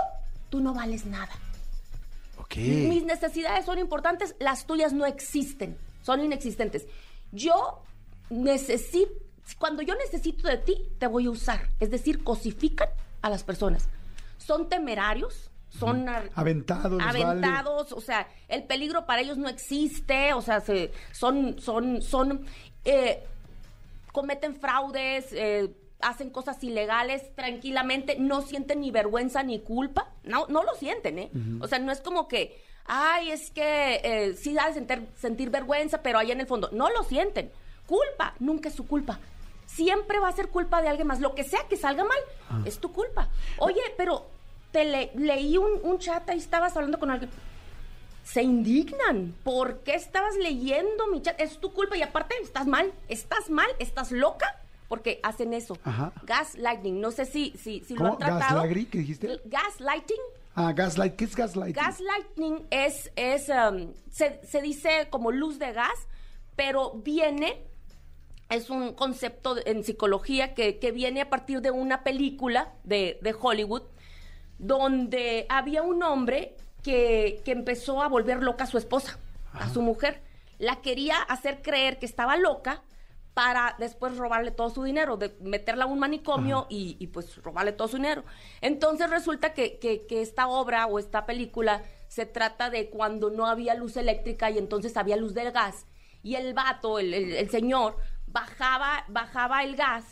tú 0.50 0.60
no 0.60 0.74
vales 0.74 1.06
nada. 1.06 1.32
Ok. 2.36 2.56
Mis 2.58 3.04
necesidades 3.04 3.64
son 3.64 3.78
importantes, 3.78 4.34
las 4.38 4.66
tuyas 4.66 4.92
no 4.92 5.06
existen, 5.06 5.78
son 6.02 6.22
inexistentes. 6.22 6.86
Yo 7.30 7.82
necesito, 8.28 9.14
cuando 9.58 9.82
yo 9.82 9.94
necesito 9.94 10.48
de 10.48 10.56
ti, 10.58 10.88
te 10.98 11.06
voy 11.06 11.26
a 11.26 11.30
usar. 11.30 11.68
Es 11.80 11.90
decir, 11.90 12.22
cosifican 12.24 12.88
a 13.20 13.30
las 13.30 13.42
personas. 13.44 13.88
Son 14.38 14.68
temerarios, 14.68 15.50
son 15.70 16.08
Aventados, 16.34 16.98
vale. 16.98 17.22
aventados, 17.24 17.92
o 17.92 18.00
sea, 18.00 18.28
el 18.48 18.64
peligro 18.64 19.06
para 19.06 19.22
ellos 19.22 19.38
no 19.38 19.48
existe, 19.48 20.32
o 20.34 20.42
sea, 20.42 20.60
se- 20.60 20.90
son, 21.12 21.58
son, 21.60 22.02
son, 22.02 22.44
eh, 22.84 23.22
cometen 24.12 24.56
fraudes, 24.56 25.26
eh, 25.32 25.70
hacen 26.00 26.30
cosas 26.30 26.62
ilegales 26.64 27.34
tranquilamente, 27.36 28.16
no 28.18 28.42
sienten 28.42 28.80
ni 28.80 28.90
vergüenza 28.90 29.42
ni 29.42 29.60
culpa, 29.60 30.10
no, 30.24 30.46
no 30.48 30.62
lo 30.64 30.74
sienten, 30.74 31.18
¿eh? 31.18 31.30
O 31.60 31.68
sea, 31.68 31.78
no 31.78 31.92
es 31.92 32.00
como 32.00 32.26
que, 32.28 32.60
ay, 32.86 33.30
es 33.30 33.50
que 33.52 34.00
eh, 34.02 34.34
sí 34.36 34.52
da 34.52 34.66
de 34.66 34.74
sentir, 34.74 35.06
sentir 35.16 35.50
vergüenza, 35.50 36.02
pero 36.02 36.18
allá 36.18 36.32
en 36.32 36.40
el 36.40 36.46
fondo, 36.46 36.68
no 36.72 36.90
lo 36.90 37.04
sienten. 37.04 37.50
Culpa, 37.86 38.34
nunca 38.40 38.68
es 38.68 38.74
su 38.74 38.86
culpa. 38.86 39.18
Siempre 39.74 40.20
va 40.20 40.28
a 40.28 40.32
ser 40.32 40.48
culpa 40.48 40.82
de 40.82 40.88
alguien 40.88 41.06
más. 41.06 41.20
Lo 41.20 41.34
que 41.34 41.44
sea 41.44 41.66
que 41.68 41.76
salga 41.76 42.04
mal, 42.04 42.18
es 42.66 42.78
tu 42.78 42.92
culpa. 42.92 43.28
Oye, 43.58 43.80
pero 43.96 44.26
te 44.70 44.84
le- 44.84 45.10
leí 45.14 45.56
un, 45.58 45.80
un 45.82 45.98
chat 45.98 46.28
ahí 46.28 46.38
estabas 46.38 46.76
hablando 46.76 46.98
con 46.98 47.10
alguien 47.10 47.30
se 48.24 48.42
indignan. 48.42 49.34
¿Por 49.42 49.78
qué 49.80 49.94
estabas 49.94 50.36
leyendo 50.36 51.08
mi 51.08 51.20
chat? 51.22 51.40
Es 51.40 51.58
tu 51.58 51.72
culpa 51.72 51.96
y 51.96 52.02
aparte 52.02 52.34
estás 52.42 52.66
mal, 52.66 52.92
estás 53.08 53.50
mal, 53.50 53.66
estás 53.78 54.12
loca. 54.12 54.46
Porque 54.88 55.20
hacen 55.22 55.54
eso. 55.54 55.78
Ajá. 55.84 56.12
Gaslighting. 56.24 57.00
No 57.00 57.10
sé 57.10 57.24
si, 57.24 57.54
si, 57.58 57.80
si 57.80 57.94
lo 57.96 58.06
han 58.12 58.18
tratado. 58.18 58.56
¿Gaslighting? 58.60 58.90
¿Qué 58.90 58.98
dijiste? 58.98 59.40
Gaslighting. 59.46 60.20
Ah, 60.54 60.72
gaslight. 60.74 61.16
¿Qué 61.16 61.24
es 61.24 61.34
gaslight? 61.34 61.74
Gaslighting 61.74 62.66
es, 62.70 63.10
es 63.16 63.48
um, 63.48 63.92
se, 64.10 64.38
se 64.46 64.60
dice 64.60 65.08
como 65.08 65.32
luz 65.32 65.58
de 65.58 65.72
gas, 65.72 65.98
pero 66.56 66.90
viene, 66.92 67.62
es 68.54 68.70
un 68.70 68.94
concepto 68.94 69.56
en 69.66 69.84
psicología 69.84 70.54
que, 70.54 70.78
que 70.78 70.92
viene 70.92 71.20
a 71.20 71.30
partir 71.30 71.60
de 71.60 71.70
una 71.70 72.02
película 72.04 72.72
de, 72.84 73.18
de 73.22 73.34
Hollywood, 73.38 73.82
donde 74.58 75.46
había 75.48 75.82
un 75.82 76.02
hombre 76.02 76.56
que, 76.82 77.40
que 77.44 77.52
empezó 77.52 78.02
a 78.02 78.08
volver 78.08 78.42
loca 78.42 78.64
a 78.64 78.66
su 78.66 78.78
esposa, 78.78 79.18
a 79.52 79.68
su 79.68 79.82
mujer. 79.82 80.20
La 80.58 80.80
quería 80.80 81.16
hacer 81.22 81.62
creer 81.62 81.98
que 81.98 82.06
estaba 82.06 82.36
loca 82.36 82.82
para 83.34 83.76
después 83.78 84.16
robarle 84.18 84.50
todo 84.50 84.68
su 84.68 84.82
dinero, 84.84 85.16
de 85.16 85.34
meterla 85.40 85.84
a 85.84 85.86
un 85.86 85.98
manicomio 85.98 86.66
y, 86.68 86.96
y, 87.00 87.06
pues 87.06 87.42
robarle 87.42 87.72
todo 87.72 87.88
su 87.88 87.96
dinero. 87.96 88.24
Entonces 88.60 89.08
resulta 89.08 89.54
que, 89.54 89.78
que- 89.78 90.06
que 90.06 90.20
esta 90.20 90.48
obra 90.48 90.86
o 90.86 90.98
esta 90.98 91.24
película 91.24 91.82
se 92.08 92.26
trata 92.26 92.68
de 92.68 92.90
cuando 92.90 93.30
no 93.30 93.46
había 93.46 93.74
luz 93.74 93.96
eléctrica 93.96 94.50
y 94.50 94.58
entonces 94.58 94.96
había 94.98 95.16
luz 95.16 95.32
del 95.32 95.50
gas. 95.50 95.86
Y 96.22 96.34
el 96.34 96.52
vato, 96.52 96.98
el, 96.98 97.14
el- 97.14 97.32
el 97.32 97.48
señor, 97.50 97.96
bajaba, 98.32 99.04
bajaba 99.08 99.62
el 99.62 99.76
gas 99.76 100.04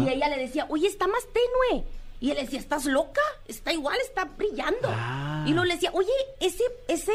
Y 0.00 0.08
ella 0.08 0.28
le 0.28 0.36
decía, 0.38 0.66
oye, 0.68 0.86
está 0.86 1.06
más 1.06 1.22
tenue. 1.32 1.84
Y 2.20 2.30
él 2.30 2.36
decía, 2.36 2.58
¿estás 2.60 2.84
loca? 2.84 3.20
Está 3.48 3.72
igual, 3.72 3.98
está 4.00 4.24
brillando. 4.24 4.88
Ah. 4.88 5.44
Y 5.46 5.50
luego 5.50 5.64
le 5.64 5.74
decía, 5.74 5.90
oye, 5.92 6.12
ese, 6.40 6.62
ese, 6.86 7.12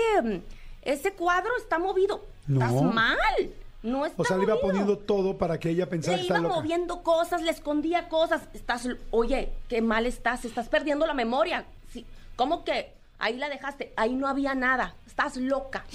ese 0.81 1.13
cuadro 1.13 1.51
está 1.57 1.79
movido. 1.79 2.25
No. 2.45 2.59
Estás 2.65 2.81
mal. 2.81 3.51
No 3.83 4.05
está 4.05 4.21
O 4.21 4.25
sea, 4.25 4.35
le 4.35 4.43
iba 4.43 4.55
movido". 4.55 4.67
poniendo 4.67 4.97
todo 4.97 5.37
para 5.37 5.57
que 5.59 5.69
ella 5.69 5.87
pensara 5.87 6.17
Le 6.17 6.23
que 6.23 6.27
iba 6.27 6.39
loca. 6.39 6.55
moviendo 6.55 7.03
cosas, 7.03 7.41
le 7.41 7.51
escondía 7.51 8.09
cosas. 8.09 8.41
Estás, 8.53 8.87
oye, 9.11 9.53
qué 9.69 9.81
mal 9.81 10.05
estás, 10.05 10.43
estás 10.43 10.67
perdiendo 10.67 11.05
la 11.05 11.13
memoria. 11.13 11.65
Sí, 11.93 12.05
¿Cómo 12.35 12.65
que 12.65 12.91
ahí 13.17 13.37
la 13.37 13.47
dejaste? 13.49 13.93
Ahí 13.95 14.13
no 14.13 14.27
había 14.27 14.55
nada. 14.55 14.93
Estás 15.07 15.37
loca. 15.37 15.85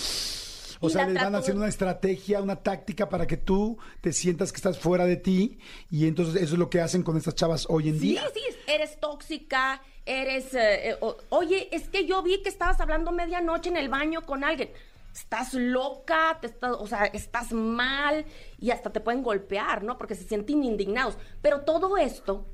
O 0.84 0.90
sea, 0.90 1.06
la 1.06 1.12
le 1.12 1.20
van 1.24 1.34
haciendo 1.34 1.60
una 1.62 1.68
estrategia, 1.68 2.42
una 2.42 2.56
táctica 2.56 3.08
para 3.08 3.26
que 3.26 3.36
tú 3.36 3.78
te 4.00 4.12
sientas 4.12 4.52
que 4.52 4.56
estás 4.56 4.78
fuera 4.78 5.06
de 5.06 5.16
ti 5.16 5.58
y 5.90 6.06
entonces 6.06 6.34
eso 6.42 6.54
es 6.54 6.58
lo 6.58 6.68
que 6.68 6.80
hacen 6.80 7.02
con 7.02 7.16
estas 7.16 7.34
chavas 7.34 7.66
hoy 7.70 7.88
en 7.88 7.94
Sí, 8.00 8.08
día. 8.10 8.22
sí, 8.34 8.40
eres 8.66 8.98
tóxica, 9.00 9.80
eres... 10.04 10.52
eh, 10.54 10.90
eh, 10.90 10.96
o- 11.00 11.16
oye, 11.30 11.68
es 11.74 11.88
que 11.88 12.04
yo 12.06 12.22
vi 12.22 12.42
que 12.42 12.48
estabas 12.48 12.80
hablando 12.80 13.12
medianoche 13.12 13.70
en 13.70 13.76
el 13.76 13.88
baño 13.88 14.22
con 14.26 14.44
alguien. 14.44 14.70
Estás 15.14 15.52
loca, 15.54 16.38
te 16.40 16.46
estás, 16.46 16.72
o 16.78 16.86
sea, 16.86 17.04
estás 17.04 17.52
mal 17.52 18.24
y 18.58 18.70
hasta 18.70 18.90
te 18.90 19.00
pueden 19.00 19.22
golpear, 19.22 19.82
¿no? 19.84 19.98
Porque 19.98 20.14
se 20.14 20.24
sienten 20.26 20.64
indignados. 20.64 21.18
Pero 21.42 21.60
todo 21.60 21.96
esto 21.98 22.46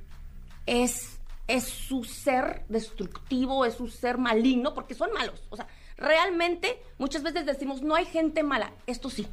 es, 0.67 1.21
es 1.47 1.65
su 1.65 2.05
ser 2.05 2.65
destructivo, 2.69 3.65
es 3.65 3.75
su 3.75 3.89
ser 3.89 4.19
maligno, 4.19 4.75
porque 4.75 4.95
son 4.95 5.13
malos. 5.13 5.47
O 5.51 5.57
sea, 5.57 5.69
realmente 5.99 6.81
muchas 6.99 7.23
veces 7.23 7.45
decimos, 7.45 7.83
no 7.83 7.95
hay 7.95 8.07
gente 8.07 8.43
mala. 8.43 8.73
Esto 8.87 9.11
sí, 9.11 9.27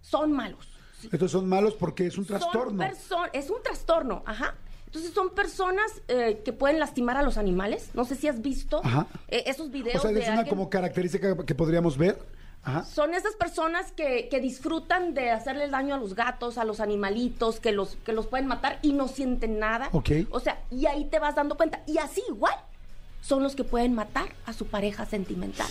son 0.00 0.32
malos. 0.32 0.68
sí. 1.00 1.08
Estos 1.12 1.30
son 1.30 1.48
malos 1.48 1.74
porque 1.74 2.06
es 2.06 2.18
un 2.18 2.26
Son 2.26 2.38
trastorno. 2.38 2.82
perso- 2.82 3.28
es 3.32 3.50
un 3.50 3.62
trastorno, 3.62 4.22
ajá. 4.26 4.54
Entonces 4.86 5.12
son 5.14 5.30
personas 5.30 6.02
eh, 6.08 6.42
que 6.44 6.52
pueden 6.52 6.80
lastimar 6.80 7.16
a 7.16 7.22
los 7.22 7.38
animales. 7.38 7.90
No 7.94 8.04
sé 8.04 8.16
si 8.16 8.26
has 8.26 8.42
visto 8.42 8.82
eh, 9.28 9.44
esos 9.46 9.70
videos 9.70 9.96
O 9.96 10.00
sea, 10.02 10.10
de 10.10 10.18
es 10.20 10.26
una 10.26 10.38
alguien. 10.40 10.56
como 10.56 10.68
característica 10.68 11.36
que 11.44 11.54
podríamos 11.54 11.96
ver. 11.96 12.18
Ajá. 12.62 12.84
Son 12.84 13.14
esas 13.14 13.36
personas 13.36 13.92
que, 13.92 14.28
que 14.28 14.40
disfrutan 14.40 15.14
de 15.14 15.30
hacerles 15.30 15.70
daño 15.70 15.94
a 15.94 15.98
los 15.98 16.14
gatos, 16.14 16.58
a 16.58 16.64
los 16.64 16.80
animalitos, 16.80 17.60
que 17.60 17.70
los, 17.72 17.96
que 18.04 18.12
los 18.12 18.26
pueden 18.26 18.46
matar 18.48 18.80
y 18.82 18.92
no 18.92 19.06
sienten 19.06 19.60
nada. 19.60 19.88
Ok. 19.92 20.10
O 20.30 20.40
sea, 20.40 20.60
y 20.72 20.86
ahí 20.86 21.04
te 21.04 21.20
vas 21.20 21.36
dando 21.36 21.56
cuenta. 21.56 21.82
Y 21.86 21.98
así 21.98 22.22
igual 22.28 22.54
son 23.20 23.42
los 23.42 23.54
que 23.56 23.64
pueden 23.64 23.94
matar 23.94 24.32
a 24.46 24.52
su 24.52 24.66
pareja 24.66 25.06
sentimental. 25.06 25.68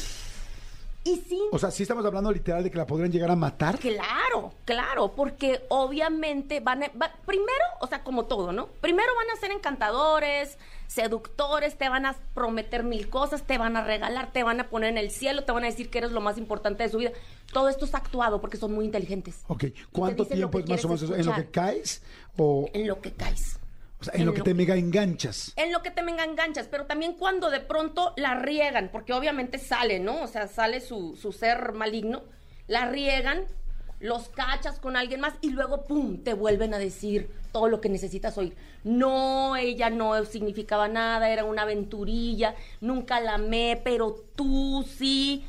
Y 1.06 1.16
sin 1.16 1.40
O 1.54 1.58
sea, 1.58 1.72
sí 1.72 1.84
estamos 1.84 2.06
hablando 2.06 2.30
literal 2.32 2.62
de 2.62 2.70
que 2.70 2.78
la 2.78 2.86
podrían 2.86 3.12
llegar 3.12 3.32
a 3.32 3.36
matar. 3.36 3.80
Claro, 3.80 4.54
claro, 4.66 5.14
porque 5.16 5.62
obviamente 5.70 6.60
van 6.60 6.84
a, 6.84 6.88
va- 7.02 7.14
primero, 7.26 7.64
o 7.80 7.88
sea, 7.88 8.04
como 8.04 8.26
todo, 8.26 8.52
¿no? 8.52 8.68
Primero 8.82 9.08
van 9.16 9.30
a 9.36 9.40
ser 9.40 9.52
encantadores, 9.52 10.58
seductores, 10.88 11.78
te 11.78 11.88
van 11.88 12.06
a 12.06 12.16
prometer 12.34 12.84
mil 12.84 13.10
cosas, 13.10 13.44
te 13.44 13.58
van 13.58 13.78
a 13.78 13.84
regalar, 13.84 14.34
te 14.34 14.44
van 14.44 14.60
a 14.60 14.70
poner 14.70 14.90
en 14.90 14.98
el 14.98 15.10
cielo, 15.10 15.46
te 15.46 15.52
van 15.54 15.64
a 15.64 15.68
decir 15.68 15.90
que 15.90 16.00
eres 16.00 16.12
lo 16.12 16.20
más 16.20 16.38
importante 16.38 16.84
de 16.84 16.90
su 16.90 16.98
vida. 16.98 17.12
Todo 17.54 17.70
esto 17.70 17.86
es 17.86 17.96
actuado 17.96 18.42
porque 18.42 18.58
son 18.58 18.74
muy 18.74 18.86
inteligentes. 18.86 19.42
Ok. 19.48 19.66
¿Cuánto 19.94 20.26
tiempo 20.26 20.60
es 20.60 20.68
más 20.70 20.84
o 20.84 20.88
menos 20.90 21.02
eso? 21.04 21.16
¿En 21.16 21.26
lo 21.26 21.34
que 21.34 21.42
escuchar. 21.42 21.66
caes? 21.66 22.02
O, 22.38 22.70
En 22.74 22.88
lo 22.88 23.00
que 23.00 23.14
caes. 23.14 23.59
O 24.00 24.04
sea, 24.04 24.14
en 24.16 24.26
lo 24.26 24.34
que 24.34 24.42
te 24.42 24.54
mega 24.54 24.76
enganchas. 24.76 25.54
en 25.56 25.72
lo 25.72 25.82
que 25.82 25.92
te 25.92 26.02
me 26.02 26.12
enganchas, 26.12 26.68
pero 26.68 26.86
también 26.86 27.14
cuando 27.14 27.50
de 27.50 27.60
pronto 27.60 28.14
la 28.16 28.36
riegan, 28.36 28.90
porque 28.92 29.14
obviamente 29.14 29.58
sale, 29.58 30.00
¿no? 30.00 30.24
O 30.24 30.28
sea, 30.28 30.48
sale 30.48 30.80
su, 30.80 31.16
su 31.16 31.32
ser 31.32 31.74
maligno, 31.74 32.24
la 32.68 32.90
riegan, 32.90 33.46
los 34.00 34.30
cachas 34.30 34.80
con 34.80 34.96
alguien 34.96 35.20
más 35.20 35.34
y 35.42 35.50
luego, 35.52 35.86
¡pum!, 35.86 36.24
te 36.24 36.34
vuelven 36.34 36.74
a 36.74 36.80
decir 36.80 37.30
todo 37.52 37.68
lo 37.68 37.82
que 37.82 37.90
necesitas 37.90 38.38
oír. 38.38 38.56
No, 38.84 39.58
ella 39.58 39.90
no 39.90 40.24
significaba 40.24 40.88
nada, 40.88 41.30
era 41.30 41.44
una 41.44 41.64
aventurilla, 41.64 42.56
nunca 42.80 43.20
la 43.20 43.36
amé, 43.36 43.82
pero 43.84 44.16
tú 44.36 44.86
sí, 44.88 45.46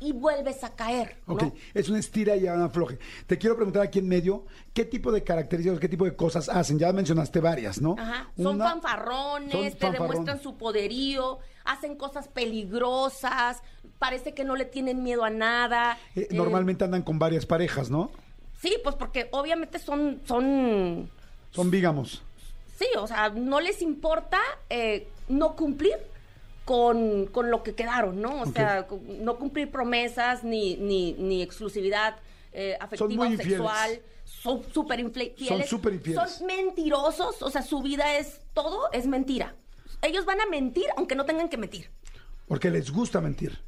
y, 0.00 0.12
vuelves 0.12 0.62
a 0.64 0.74
caer, 0.74 1.16
¿no? 1.26 1.34
Ok, 1.34 1.42
es 1.74 1.88
una 1.88 1.98
estira 1.98 2.36
y 2.36 2.44
una 2.44 2.66
afloje. 2.66 2.98
Te 3.26 3.36
quiero 3.38 3.56
preguntar 3.56 3.82
aquí 3.82 3.98
en 3.98 4.08
medio, 4.08 4.44
¿qué 4.72 4.84
tipo 4.84 5.10
de 5.12 5.22
características, 5.24 5.80
qué 5.80 5.88
tipo 5.88 6.04
de 6.04 6.14
cosas 6.16 6.48
hacen? 6.48 6.78
Ya 6.78 6.92
mencionaste 6.92 7.40
varias, 7.40 7.80
¿no? 7.80 7.96
Ajá. 7.98 8.30
Son 8.36 8.56
Una- 8.56 8.70
fanfarrones, 8.70 9.52
son 9.72 9.78
te 9.78 9.90
demuestran 9.90 10.40
su 10.42 10.56
poderío, 10.56 11.38
hacen 11.64 11.96
cosas 11.96 12.28
peligrosas, 12.28 13.62
parece 13.98 14.34
que 14.34 14.44
no 14.44 14.56
le 14.56 14.64
tienen 14.64 15.02
miedo 15.02 15.24
a 15.24 15.30
nada. 15.30 15.98
Eh, 16.14 16.28
Eh, 16.30 16.34
normalmente 16.34 16.84
andan 16.84 17.02
con 17.02 17.18
varias 17.18 17.46
parejas, 17.46 17.90
¿no? 17.90 18.10
sí, 18.60 18.76
pues 18.82 18.96
porque 18.96 19.28
obviamente 19.30 19.78
son, 19.78 20.20
son, 20.26 21.08
Son 21.52 21.70
bigamos. 21.70 22.22
sí, 22.76 22.86
o 22.98 23.06
sea, 23.06 23.28
no 23.30 23.60
les 23.60 23.82
importa 23.82 24.38
eh, 24.68 25.06
no 25.28 25.54
cumplir 25.54 25.94
con, 26.68 27.24
con 27.28 27.50
lo 27.50 27.62
que 27.62 27.74
quedaron, 27.74 28.20
¿no? 28.20 28.42
O 28.42 28.46
sea, 28.46 28.86
no 29.20 29.38
cumplir 29.38 29.70
promesas 29.70 30.44
ni, 30.44 30.76
ni, 30.76 31.14
ni 31.14 31.40
exclusividad 31.40 32.16
eh, 32.52 32.76
afectiva 32.78 33.22
o 33.22 33.26
infieles. 33.26 33.46
sexual. 33.46 34.02
Son 34.26 34.62
súper 34.70 35.00
infieles. 35.00 35.48
Son 35.48 35.64
súper 35.64 35.94
infieles. 35.94 36.30
Son 36.30 36.46
mentirosos, 36.46 37.40
o 37.40 37.50
sea, 37.50 37.62
su 37.62 37.80
vida 37.80 38.18
es 38.18 38.42
todo, 38.52 38.92
es 38.92 39.06
mentira. 39.06 39.54
Ellos 40.02 40.26
van 40.26 40.42
a 40.42 40.46
mentir 40.46 40.84
aunque 40.98 41.14
no 41.14 41.24
tengan 41.24 41.48
que 41.48 41.56
mentir. 41.56 41.90
Porque 42.46 42.68
les 42.68 42.90
gusta 42.90 43.22
mentir. 43.22 43.58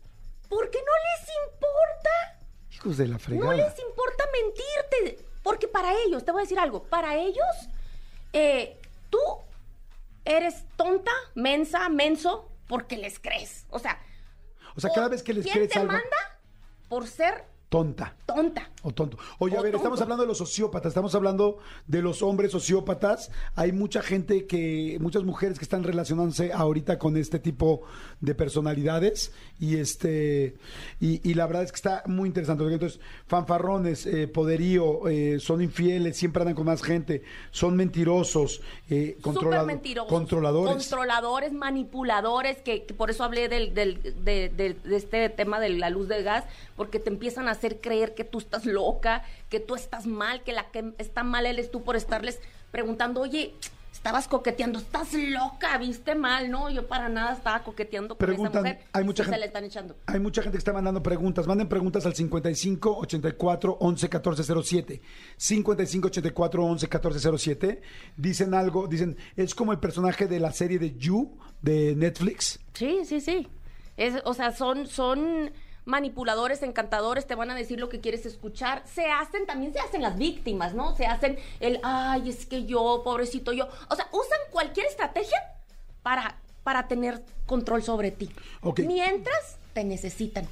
Porque 0.51 0.77
no 0.77 0.93
les 1.09 1.31
importa. 1.47 2.45
Hijos 2.71 2.99
de 2.99 3.09
la 3.09 3.19
fregada. 3.19 3.47
No 3.47 3.57
les 3.57 3.79
importa 3.79 4.25
mentirte. 4.31 5.25
Porque 5.43 5.69
para 5.69 5.95
ellos, 6.05 6.23
te 6.23 6.33
voy 6.33 6.41
a 6.41 6.43
decir 6.43 6.59
algo, 6.59 6.83
para 6.83 7.17
ellos, 7.17 7.47
eh, 8.35 8.79
tú 9.09 9.19
eres 10.27 10.65
tonta, 10.77 11.13
mensa, 11.35 11.89
menso, 11.89 12.50
porque 12.71 12.97
les 12.97 13.19
crees. 13.19 13.67
O 13.71 13.81
sea, 13.81 13.99
O 14.77 14.81
sea, 14.81 14.91
cada 14.95 15.09
vez 15.09 15.25
que 15.25 15.35
les 15.35 15.43
¿quién 15.43 15.55
crees 15.55 15.71
te 15.71 15.81
algo, 15.81 15.93
manda? 15.93 16.41
Por 16.89 17.09
ser 17.09 17.45
tonta. 17.71 18.15
tonta. 18.27 18.69
O 18.83 18.93
tonto. 18.93 19.19
Oye, 19.39 19.57
a 19.59 19.61
ver, 19.63 19.75
estamos 19.75 20.01
hablando 20.01 20.23
de 20.25 20.29
los 20.29 20.39
sociópatas, 20.39 20.91
estamos 20.91 21.15
hablando 21.15 21.59
de 21.87 22.01
los 22.01 22.23
hombres 22.23 22.51
sociópatas. 22.53 23.31
Hay 23.55 23.73
mucha 23.73 24.01
gente 24.03 24.47
que, 24.47 24.97
muchas 25.01 25.23
mujeres 25.25 25.59
que 25.59 25.65
están 25.65 25.83
relacionándose 25.85 26.51
ahorita 26.53 26.99
con 26.99 27.17
este 27.19 27.39
tipo 27.39 27.83
de 28.21 28.35
personalidades 28.35 29.33
y 29.59 29.77
este 29.77 30.57
y, 30.99 31.21
y 31.29 31.35
la 31.35 31.47
verdad 31.47 31.63
es 31.65 31.73
que 31.73 31.77
está 31.77 32.03
muy 32.07 32.27
interesante. 32.29 32.63
porque 32.63 32.75
Entonces, 32.75 33.01
fanfarrones, 33.27 34.07
eh, 34.07 34.29
poderío, 34.29 35.07
eh, 35.09 35.39
son 35.41 35.61
infieles, 35.61 36.17
siempre 36.17 36.41
andan 36.43 36.55
con 36.55 36.65
más 36.67 36.83
gente, 36.83 37.23
son 37.51 37.77
mentirosos, 37.77 38.63
eh, 38.89 39.19
mentirosos. 39.67 40.09
controladores. 40.11 40.75
Controladores, 40.75 41.53
manipuladores, 41.53 42.63
que, 42.63 42.85
que 42.85 42.95
por 42.95 43.11
eso 43.11 43.25
hablé 43.25 43.49
del, 43.49 43.75
del- 43.75 44.01
de, 44.25 44.49
de- 44.49 44.75
de 44.83 44.97
este 44.97 45.29
tema 45.29 45.61
de 45.61 45.69
la 45.71 45.91
luz 45.91 46.09
de 46.09 46.23
gas, 46.23 46.45
porque 46.77 46.99
te 46.99 47.11
empiezan 47.11 47.47
a 47.49 47.55
hacer 47.61 47.81
creer 47.81 48.15
que 48.15 48.25
tú 48.25 48.39
estás 48.39 48.65
loca, 48.67 49.23
que 49.49 49.61
tú 49.61 49.75
estás 49.75 50.07
mal, 50.07 50.43
que 50.43 50.53
la 50.53 50.71
que 50.71 50.93
está 50.99 51.23
mal 51.23 51.47
eres 51.47 51.71
tú 51.71 51.83
por 51.83 51.95
estarles 51.97 52.41
preguntando, 52.71 53.21
oye, 53.21 53.55
estabas 53.93 54.29
coqueteando, 54.29 54.79
estás 54.79 55.13
loca, 55.13 55.77
viste 55.77 56.15
mal, 56.15 56.51
¿no? 56.51 56.71
Yo 56.71 56.87
para 56.89 57.09
nada 57.11 57.35
estaba 57.35 57.63
coqueteando 57.63 58.17
con 58.17 58.27
Preguntan, 58.27 58.65
esa 58.67 58.75
mujer. 58.77 58.87
hay 58.95 59.05
mucha 59.05 59.25
gente- 59.25 59.37
se 59.37 59.41
le 59.41 59.47
están 59.47 59.65
echando. 59.65 59.97
Hay 60.07 60.21
mucha 60.21 60.41
gente 60.43 60.57
que 60.57 60.61
está 60.61 60.73
mandando 60.73 61.03
preguntas. 61.03 61.47
Manden 61.47 61.69
preguntas 61.69 62.07
al 62.07 62.15
55 62.15 62.97
84 62.99 63.77
11 63.81 64.09
14 64.09 64.43
07. 64.63 65.03
55 65.37 66.07
84 66.09 66.65
11 66.65 66.89
14 66.89 67.39
07. 67.39 67.83
Dicen 68.17 68.55
algo, 68.55 68.87
dicen, 68.87 69.19
es 69.37 69.55
como 69.55 69.73
el 69.73 69.79
personaje 69.81 70.27
de 70.29 70.41
la 70.41 70.53
serie 70.53 70.79
de 70.79 70.97
You 70.97 71.37
de 71.61 71.95
Netflix. 71.97 72.59
Sí, 72.73 73.01
sí, 73.05 73.21
sí. 73.21 73.49
Es, 73.99 74.15
o 74.25 74.33
sea, 74.33 74.53
son, 74.53 74.87
son 74.87 75.51
manipuladores, 75.91 76.63
encantadores, 76.63 77.27
te 77.27 77.35
van 77.35 77.51
a 77.51 77.55
decir 77.55 77.79
lo 77.79 77.89
que 77.89 78.01
quieres 78.01 78.25
escuchar. 78.25 78.83
Se 78.87 79.07
hacen, 79.07 79.45
también 79.47 79.73
se 79.73 79.81
hacen 79.81 80.01
las 80.01 80.17
víctimas, 80.17 80.75
¿no? 80.75 80.97
Se 80.97 81.07
hacen 81.07 81.37
el, 81.59 81.81
ay, 81.83 82.31
es 82.31 82.47
que 82.47 82.65
yo, 82.65 83.03
pobrecito 83.05 83.53
yo. 83.53 83.69
O 83.89 83.97
sea, 83.97 84.09
usan 84.13 84.39
cualquier 84.51 84.87
estrategia 84.87 85.39
para, 86.03 86.37
para 86.63 86.89
tener 86.89 87.23
control 87.45 87.83
sobre 87.83 88.11
ti. 88.11 88.31
Mientras 88.87 89.59
te 89.75 89.85
necesitan. 89.85 90.47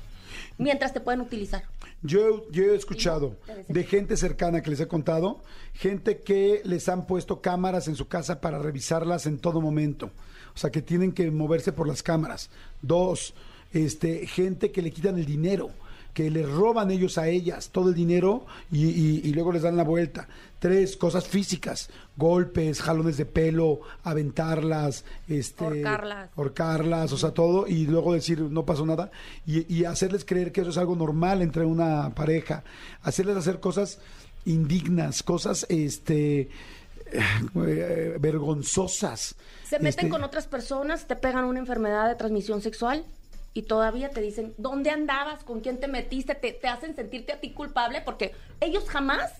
Mientras 0.58 0.92
te 0.92 1.00
pueden 1.00 1.20
utilizar. 1.20 1.62
Yo, 2.02 2.48
yo 2.50 2.64
he 2.64 2.76
escuchado 2.76 3.36
de 3.66 3.84
gente 3.84 4.16
cercana 4.16 4.62
que 4.62 4.70
les 4.70 4.80
he 4.80 4.86
contado, 4.86 5.40
gente 5.72 6.20
que 6.20 6.60
les 6.64 6.88
han 6.88 7.06
puesto 7.06 7.40
cámaras 7.40 7.88
en 7.88 7.96
su 7.96 8.06
casa 8.06 8.40
para 8.40 8.58
revisarlas 8.58 9.26
en 9.26 9.38
todo 9.38 9.60
momento. 9.60 10.10
O 10.54 10.58
sea, 10.58 10.70
que 10.70 10.82
tienen 10.82 11.12
que 11.12 11.30
moverse 11.30 11.72
por 11.72 11.88
las 11.88 12.02
cámaras. 12.02 12.50
Dos, 12.82 13.34
este, 13.72 14.26
gente 14.26 14.70
que 14.72 14.82
le 14.82 14.90
quitan 14.90 15.18
el 15.18 15.26
dinero, 15.26 15.70
que 16.14 16.30
les 16.30 16.48
roban 16.50 16.90
ellos 16.90 17.16
a 17.18 17.28
ellas 17.28 17.70
todo 17.70 17.90
el 17.90 17.94
dinero 17.94 18.44
y, 18.72 18.86
y- 18.86 19.20
y 19.24 19.32
luego 19.32 19.52
les 19.52 19.62
dan 19.62 19.76
la 19.76 19.84
vuelta. 19.84 20.26
Tres, 20.58 20.96
cosas 20.96 21.28
físicas, 21.28 21.88
golpes, 22.16 22.80
jalones 22.82 23.16
de 23.16 23.24
pelo, 23.26 23.80
aventarlas, 24.02 25.04
este, 25.28 25.64
Ahorcarlas. 25.64 26.30
ahorcarlas, 26.36 27.12
o 27.12 27.16
sea, 27.18 27.30
todo, 27.30 27.68
y 27.68 27.86
luego 27.86 28.14
decir 28.14 28.40
no 28.40 28.66
pasó 28.66 28.84
nada, 28.84 29.12
y, 29.46 29.72
y 29.72 29.84
hacerles 29.84 30.24
creer 30.24 30.50
que 30.50 30.62
eso 30.62 30.70
es 30.70 30.78
algo 30.78 30.96
normal 30.96 31.42
entre 31.42 31.64
una 31.64 32.12
pareja, 32.16 32.64
hacerles 33.02 33.36
hacer 33.36 33.60
cosas 33.60 34.00
indignas, 34.44 35.22
cosas, 35.22 35.64
este, 35.68 36.48
eh, 37.12 38.16
vergonzosas. 38.20 39.34
Se 39.64 39.76
meten 39.78 39.88
Este, 40.06 40.08
con 40.08 40.24
otras 40.24 40.46
personas, 40.46 41.06
te 41.06 41.14
pegan 41.16 41.44
una 41.44 41.58
enfermedad 41.60 42.08
de 42.08 42.14
transmisión 42.16 42.60
sexual 42.62 43.04
y 43.54 43.62
todavía 43.62 44.10
te 44.10 44.20
dicen, 44.20 44.54
¿dónde 44.58 44.90
andabas? 44.90 45.44
¿Con 45.44 45.60
quién 45.60 45.78
te 45.80 45.88
metiste? 45.88 46.34
Te, 46.34 46.52
te 46.52 46.68
hacen 46.68 46.94
sentirte 46.94 47.32
a 47.32 47.40
ti 47.40 47.52
culpable 47.52 48.02
porque 48.02 48.34
ellos 48.60 48.88
jamás 48.88 49.32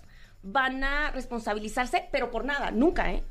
van 0.42 0.85
a 0.85 1.11
responsabilizarse, 1.11 2.05
pero 2.12 2.31
por 2.31 2.44
nada, 2.44 2.71
nunca, 2.71 3.12
¿eh? 3.12 3.23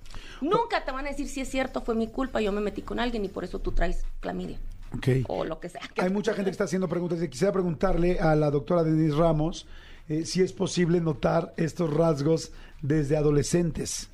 Nunca 0.41 0.83
te 0.85 0.91
van 0.91 1.05
a 1.05 1.09
decir 1.09 1.27
si 1.27 1.41
es 1.41 1.49
cierto, 1.49 1.81
fue 1.81 1.95
mi 1.95 2.07
culpa, 2.07 2.41
yo 2.41 2.51
me 2.51 2.61
metí 2.61 2.81
con 2.81 2.99
alguien 2.99 3.23
y 3.25 3.29
por 3.29 3.43
eso 3.43 3.59
tú 3.59 3.71
traes 3.71 4.05
clamidia. 4.19 4.59
Ok. 4.95 5.07
O 5.27 5.43
lo 5.43 5.59
que 5.59 5.69
sea. 5.69 5.81
Hay 5.97 6.09
mucha 6.09 6.33
gente 6.33 6.49
que 6.49 6.53
está 6.53 6.65
haciendo 6.65 6.87
preguntas. 6.87 7.21
y 7.21 7.27
Quisiera 7.29 7.51
preguntarle 7.51 8.19
a 8.19 8.35
la 8.35 8.51
doctora 8.51 8.83
Denise 8.83 9.15
Ramos 9.17 9.67
eh, 10.07 10.25
si 10.25 10.41
es 10.41 10.53
posible 10.53 11.01
notar 11.01 11.53
estos 11.57 11.93
rasgos 11.93 12.51
desde 12.81 13.17
adolescentes. 13.17 14.09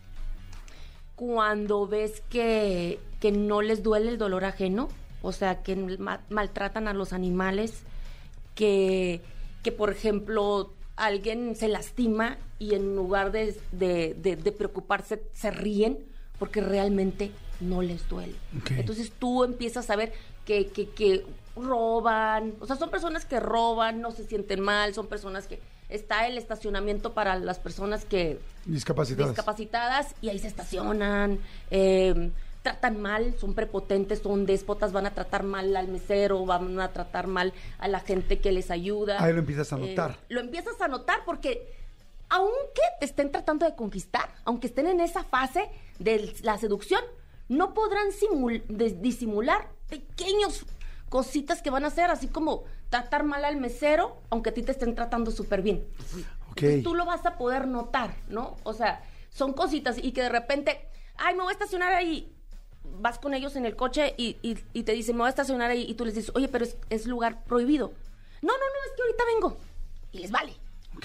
cuando 1.15 1.88
ves 1.88 2.21
que, 2.30 2.99
que 3.19 3.32
no 3.32 3.62
les 3.62 3.84
duele 3.84 4.10
el 4.10 4.17
dolor 4.17 4.45
ajeno, 4.45 4.89
o 5.23 5.31
sea, 5.31 5.63
que 5.63 5.75
ma- 5.75 6.21
maltratan 6.29 6.88
a 6.88 6.93
los 6.93 7.12
animales, 7.13 7.81
que, 8.53 9.21
que 9.63 9.71
por 9.71 9.89
ejemplo 9.89 10.71
alguien 10.95 11.55
se 11.55 11.67
lastima 11.67 12.38
y 12.59 12.75
en 12.75 12.95
lugar 12.95 13.31
de, 13.31 13.57
de- 13.71 14.13
de- 14.13 14.36
de 14.36 14.51
preocuparse 14.51 15.23
se 15.33 15.49
ríen 15.49 15.97
porque 16.38 16.62
realmente 16.62 17.31
no 17.62 17.81
les 17.81 18.07
duele. 18.07 18.36
Entonces 18.77 19.12
tú 19.17 19.43
empiezas 19.43 19.89
a 19.89 19.95
ver 19.95 20.13
que, 20.45 20.67
que, 20.67 20.89
que 20.89 21.25
roban, 21.55 22.55
o 22.59 22.65
sea, 22.67 22.75
son 22.75 22.89
personas 22.91 23.25
que 23.25 23.39
roban, 23.39 24.01
no 24.01 24.12
se 24.12 24.25
sienten 24.27 24.59
mal, 24.59 24.93
son 24.93 25.07
personas 25.07 25.47
que 25.47 25.59
está 25.89 26.27
el 26.27 26.38
estacionamiento 26.38 27.13
para 27.13 27.36
las 27.38 27.59
personas 27.59 28.05
que 28.05 28.39
Discapacitadas. 28.65 29.29
discapacitadas 29.31 30.15
y 30.21 30.29
ahí 30.29 30.39
se 30.39 30.47
estacionan, 30.47 31.39
eh, 31.71 32.31
tratan 32.63 32.99
mal, 33.02 33.36
son 33.38 33.54
prepotentes, 33.54 34.19
son 34.19 34.45
déspotas, 34.47 34.91
van 34.91 35.06
a 35.06 35.12
tratar 35.13 35.43
mal 35.43 35.76
al 35.76 35.88
mesero, 35.89 36.45
van 36.45 36.80
a 36.80 36.91
tratar 36.91 37.28
mal 37.28 37.54
a 37.78 37.88
la 37.88 37.99
gente 37.99 38.39
que 38.39 38.52
les 38.52 38.71
ayuda. 38.71 39.21
Ahí 39.23 39.34
lo 39.34 39.39
empiezas 39.39 39.71
a 39.73 39.78
Eh, 39.78 39.89
notar. 39.89 40.17
lo 40.30 40.39
empiezas 40.39 40.82
a 40.82 40.88
notar 40.88 41.19
porque 41.26 41.71
aunque 42.30 42.82
te 42.99 43.06
estén 43.06 43.32
tratando 43.32 43.65
de 43.65 43.76
conquistar, 43.76 44.34
aunque 44.45 44.67
estén 44.67 44.88
en 44.88 44.99
esa 45.02 45.23
fase 45.23 45.69
de 45.99 46.34
la 46.41 46.58
seducción, 46.58 47.02
no 47.49 47.73
podrán 47.76 48.08
disimular 49.02 49.67
pequeños 49.89 50.65
cositas 51.10 51.62
que 51.62 51.69
van 51.69 51.84
a 51.84 51.88
hacer, 51.88 52.10
así 52.10 52.28
como 52.28 52.63
tratar 52.89 53.23
mal 53.23 53.45
al 53.45 53.58
mesero, 53.58 54.17
aunque 54.30 54.49
a 54.49 54.54
ti 54.54 54.63
te 54.63 54.71
estén 54.71 54.95
tratando 54.95 55.30
súper 55.32 55.62
bien. 55.62 55.86
Ok. 56.52 56.58
Entonces 56.63 56.84
tú 56.84 56.95
lo 56.95 57.06
vas 57.06 57.26
a 57.26 57.38
poder 57.38 57.67
notar, 57.67 58.15
¿no? 58.30 58.56
O 58.63 58.73
sea, 58.73 59.04
son 59.30 59.54
cositas 59.54 59.97
y 60.02 60.12
que 60.12 60.21
de 60.23 60.30
repente, 60.30 60.88
ay, 61.17 61.36
me 61.36 61.41
voy 61.43 61.49
a 61.52 61.54
estacionar 61.54 61.93
ahí. 61.93 62.36
Vas 62.99 63.19
con 63.19 63.33
ellos 63.33 63.55
en 63.55 63.65
el 63.65 63.75
coche 63.75 64.13
y, 64.17 64.37
y- 64.41 64.57
y 64.73 64.83
te 64.83 64.91
dicen, 64.93 65.15
me 65.15 65.21
voy 65.21 65.27
a 65.27 65.29
estacionar 65.29 65.71
ahí. 65.71 65.85
Y 65.87 65.93
tú 65.95 66.05
les 66.05 66.15
dices, 66.15 66.31
oye, 66.35 66.47
pero 66.47 66.65
es, 66.65 66.75
es 66.89 67.05
lugar 67.05 67.43
prohibido. 67.45 67.93
No, 68.41 68.51
no, 68.51 68.57
no, 68.57 68.89
es 68.89 68.95
que 68.95 69.01
ahorita 69.03 69.23
vengo. 69.33 69.57
Y 70.11 70.19
les 70.19 70.31
vale. 70.31 70.53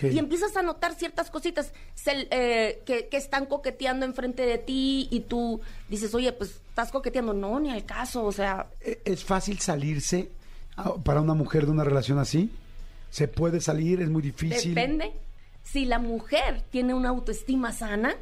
Y 0.02 0.18
empiezas 0.18 0.56
a 0.56 0.62
notar 0.62 0.94
ciertas 0.94 1.30
cositas 1.30 1.72
se- 1.94 2.28
eh, 2.30 2.82
que, 2.84 3.08
que 3.08 3.16
están 3.16 3.46
coqueteando 3.46 4.04
enfrente 4.06 4.42
de 4.44 4.58
ti 4.58 5.08
y 5.10 5.20
tú 5.20 5.60
dices, 5.88 6.14
oye, 6.14 6.30
pues 6.32 6.50
estás 6.68 6.92
coqueteando. 6.92 7.32
No, 7.32 7.58
ni 7.58 7.70
al 7.70 7.84
caso, 7.86 8.24
o 8.24 8.30
sea, 8.32 8.66
¿E- 8.80 9.00
¿Es 9.04 9.24
fácil 9.24 9.58
salirse 9.60 10.30
para 11.04 11.20
una 11.20 11.34
mujer 11.34 11.64
de 11.66 11.72
una 11.72 11.84
relación 11.84 12.18
así? 12.18 12.50
¿Se 13.10 13.26
puede 13.28 13.60
salir? 13.60 14.00
¿Es 14.02 14.10
muy 14.10 14.20
difícil? 14.22 14.74
Depende. 14.74 15.12
Si 15.64 15.84
la 15.86 15.98
mujer 15.98 16.62
tiene 16.70 16.94
una 16.94 17.08
autoestima 17.08 17.72
sana, 17.72 18.14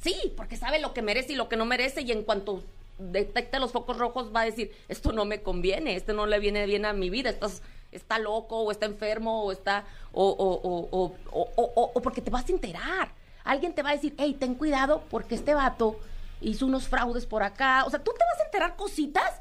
sí, 0.00 0.14
porque 0.36 0.56
sabe 0.56 0.80
lo 0.80 0.94
que 0.94 1.02
merece 1.02 1.32
y 1.32 1.36
lo 1.36 1.48
que 1.48 1.56
no 1.56 1.64
merece 1.66 2.02
y 2.02 2.12
en 2.12 2.22
cuanto 2.22 2.62
detecta 3.10 3.58
los 3.58 3.72
focos 3.72 3.98
rojos 3.98 4.34
va 4.34 4.42
a 4.42 4.44
decir, 4.44 4.72
esto 4.88 5.12
no 5.12 5.24
me 5.24 5.42
conviene, 5.42 5.96
esto 5.96 6.12
no 6.12 6.26
le 6.26 6.38
viene 6.38 6.64
bien 6.66 6.84
a 6.86 6.92
mi 6.92 7.10
vida, 7.10 7.30
estás, 7.30 7.62
está 7.90 8.18
loco 8.18 8.58
o 8.60 8.70
está 8.70 8.86
enfermo 8.86 9.42
o 9.44 9.52
está, 9.52 9.84
o, 10.12 10.24
o- 10.24 11.12
o- 11.32 11.90
o 11.94 12.02
porque 12.02 12.20
te 12.20 12.30
vas 12.30 12.48
a 12.48 12.52
enterar. 12.52 13.12
Alguien 13.44 13.74
te 13.74 13.82
va 13.82 13.90
a 13.90 13.94
decir, 13.94 14.14
hey, 14.18 14.36
ten 14.38 14.54
cuidado 14.54 15.02
porque 15.10 15.34
este 15.34 15.54
vato 15.54 15.96
hizo 16.40 16.66
unos 16.66 16.86
fraudes 16.88 17.26
por 17.26 17.42
acá. 17.42 17.84
O 17.86 17.90
sea, 17.90 18.02
tú 18.02 18.12
te 18.12 18.24
vas 18.24 18.40
a 18.40 18.44
enterar 18.44 18.76
cositas 18.76 19.40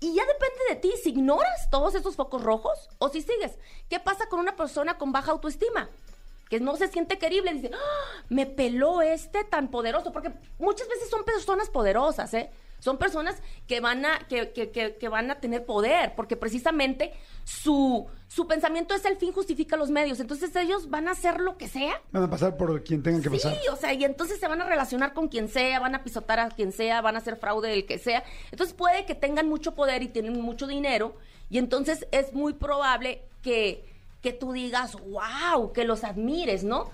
y 0.00 0.14
ya 0.14 0.22
depende 0.24 0.60
de 0.70 0.76
ti 0.76 0.92
si 1.02 1.10
ignoras 1.10 1.68
todos 1.70 1.94
esos 1.94 2.16
focos 2.16 2.42
rojos 2.42 2.88
o 2.98 3.10
si 3.10 3.20
sigues. 3.20 3.58
¿Qué 3.90 4.00
pasa 4.00 4.26
con 4.30 4.40
una 4.40 4.56
persona 4.56 4.96
con 4.96 5.12
baja 5.12 5.32
autoestima? 5.32 5.90
Que 6.50 6.60
no 6.60 6.76
se 6.76 6.88
siente 6.88 7.16
querible, 7.16 7.54
dice, 7.54 7.70
"Ah, 7.72 8.22
me 8.28 8.44
peló 8.44 9.00
este 9.00 9.44
tan 9.44 9.68
poderoso, 9.70 10.12
porque 10.12 10.32
muchas 10.58 10.86
veces 10.88 11.08
son 11.08 11.24
personas 11.24 11.70
poderosas, 11.70 12.34
¿eh? 12.34 12.50
Son 12.80 12.96
personas 12.98 13.40
que 13.68 13.80
van 13.80 14.04
a, 14.06 14.18
que, 14.28 14.52
que- 14.52 14.70
que- 14.70 14.96
que 14.96 15.08
van 15.08 15.30
a 15.30 15.38
tener 15.38 15.64
poder, 15.66 16.14
porque 16.16 16.34
precisamente 16.36 17.12
su, 17.44 18.06
su 18.26 18.46
pensamiento 18.48 18.94
es 18.94 19.04
el 19.04 19.16
fin 19.16 19.32
justifica 19.32 19.76
los 19.76 19.90
medios. 19.90 20.18
Entonces 20.18 20.54
ellos 20.56 20.88
van 20.88 21.06
a 21.06 21.10
hacer 21.12 21.40
lo 21.40 21.56
que 21.58 21.68
sea 21.68 22.00
Van 22.10 22.22
a 22.24 22.30
pasar 22.30 22.56
por 22.56 22.82
quien 22.82 23.02
tengan 23.02 23.22
que 23.22 23.28
Sí, 23.28 23.36
pasar. 23.36 23.56
o 23.70 23.76
sea, 23.76 23.92
y 23.92 24.02
entonces 24.04 24.40
se 24.40 24.48
van 24.48 24.60
a 24.62 24.64
relacionar 24.66 25.12
con 25.12 25.28
quien 25.28 25.48
sea, 25.48 25.78
van 25.78 25.94
a 25.94 26.02
pisotar 26.02 26.40
a 26.40 26.48
quien 26.48 26.72
sea, 26.72 27.00
van 27.02 27.16
a 27.16 27.18
hacer 27.18 27.36
fraude 27.36 27.68
del 27.68 27.84
que 27.86 27.98
sea. 27.98 28.24
Entonces 28.50 28.74
puede 28.74 29.04
que 29.04 29.14
tengan 29.14 29.46
mucho 29.48 29.74
poder 29.74 30.02
y 30.02 30.08
tienen 30.08 30.40
mucho 30.40 30.66
dinero, 30.66 31.16
y 31.50 31.58
entonces 31.58 32.06
es 32.12 32.32
muy 32.32 32.54
probable 32.54 33.22
que, 33.42 33.84
que 34.22 34.32
tú 34.32 34.52
digas, 34.52 34.96
wow, 35.08 35.72
que 35.72 35.84
los 35.84 36.04
admires, 36.04 36.64
¿no? 36.64 36.90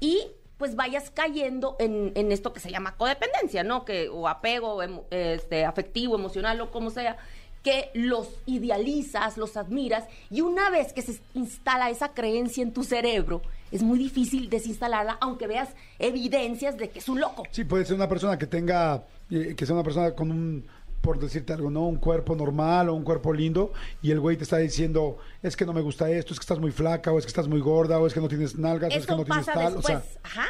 Y 0.00 0.28
pues 0.56 0.76
vayas 0.76 1.10
cayendo 1.10 1.76
en, 1.78 2.12
en 2.14 2.32
esto 2.32 2.52
que 2.52 2.60
se 2.60 2.70
llama 2.70 2.96
codependencia, 2.96 3.64
¿no? 3.64 3.84
Que, 3.84 4.08
o 4.08 4.28
apego 4.28 4.82
este, 5.10 5.64
afectivo, 5.64 6.16
emocional 6.16 6.60
o 6.60 6.70
como 6.70 6.90
sea, 6.90 7.16
que 7.62 7.90
los 7.94 8.28
idealizas, 8.46 9.36
los 9.36 9.56
admiras, 9.56 10.04
y 10.30 10.40
una 10.40 10.70
vez 10.70 10.92
que 10.92 11.02
se 11.02 11.20
instala 11.34 11.90
esa 11.90 12.12
creencia 12.12 12.62
en 12.62 12.72
tu 12.72 12.84
cerebro, 12.84 13.42
es 13.70 13.82
muy 13.82 13.98
difícil 13.98 14.50
desinstalarla, 14.50 15.18
aunque 15.20 15.46
veas 15.46 15.70
evidencias 15.98 16.76
de 16.76 16.90
que 16.90 16.98
es 16.98 17.08
un 17.08 17.20
loco. 17.20 17.44
Sí, 17.50 17.64
puede 17.64 17.84
ser 17.84 17.96
una 17.96 18.08
persona 18.08 18.38
que 18.38 18.46
tenga, 18.46 19.04
eh, 19.30 19.54
que 19.56 19.66
sea 19.66 19.74
una 19.74 19.84
persona 19.84 20.12
con 20.14 20.30
un, 20.30 20.66
por 21.00 21.18
decirte 21.18 21.52
algo, 21.52 21.70
¿no? 21.70 21.86
Un 21.86 21.96
cuerpo 21.96 22.36
normal 22.36 22.88
o 22.88 22.94
un 22.94 23.04
cuerpo 23.04 23.32
lindo 23.32 23.72
y 24.02 24.10
el 24.10 24.20
güey 24.20 24.36
te 24.36 24.44
está 24.44 24.58
diciendo, 24.58 25.18
es 25.42 25.56
que 25.56 25.64
no 25.64 25.72
me 25.72 25.80
gusta 25.80 26.10
esto, 26.10 26.32
es 26.32 26.38
que 26.38 26.44
estás 26.44 26.58
muy 26.58 26.72
flaca 26.72 27.12
o 27.12 27.18
es 27.18 27.24
que 27.24 27.30
estás 27.30 27.48
muy 27.48 27.60
gorda 27.60 27.98
o 27.98 28.06
es 28.06 28.14
que 28.14 28.20
no 28.20 28.28
tienes 28.28 28.56
nalgas 28.56 28.94
o 28.94 28.98
es 28.98 29.06
que 29.06 29.16
no 29.16 29.24
tienes 29.24 29.46
tal. 29.46 29.74
después. 29.74 29.98
O 29.98 30.02
sea, 30.02 30.02
Ajá. 30.22 30.46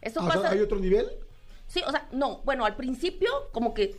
Eso 0.00 0.20
ah, 0.20 0.30
sea, 0.30 0.42
pasa. 0.42 0.54
¿hay 0.54 0.60
otro 0.60 0.78
nivel? 0.78 1.08
Sí, 1.66 1.82
o 1.86 1.90
sea, 1.90 2.08
no, 2.12 2.38
bueno, 2.44 2.64
al 2.64 2.76
principio 2.76 3.30
como 3.52 3.74
que 3.74 3.96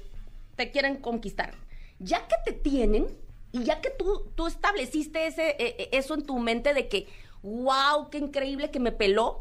te 0.56 0.72
quieren 0.72 0.98
conquistar. 0.98 1.54
Ya 2.00 2.28
que 2.28 2.36
te 2.46 2.54
tienen 2.54 3.08
y 3.52 3.64
ya 3.64 3.82
que 3.82 3.90
tú, 3.90 4.32
tú 4.36 4.48
estableciste 4.48 5.28
ese, 5.28 5.56
eh, 5.60 5.90
eso 5.92 6.14
en 6.14 6.24
tu 6.24 6.38
mente 6.40 6.74
de 6.74 6.88
que, 6.88 7.08
wow, 7.42 8.10
qué 8.10 8.20
increíble 8.20 8.72
que 8.72 8.80
me 8.80 8.92
peló, 8.92 9.40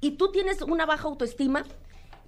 y 0.00 0.12
tú 0.12 0.30
tienes 0.30 0.62
una 0.62 0.86
baja 0.86 1.08
autoestima, 1.08 1.64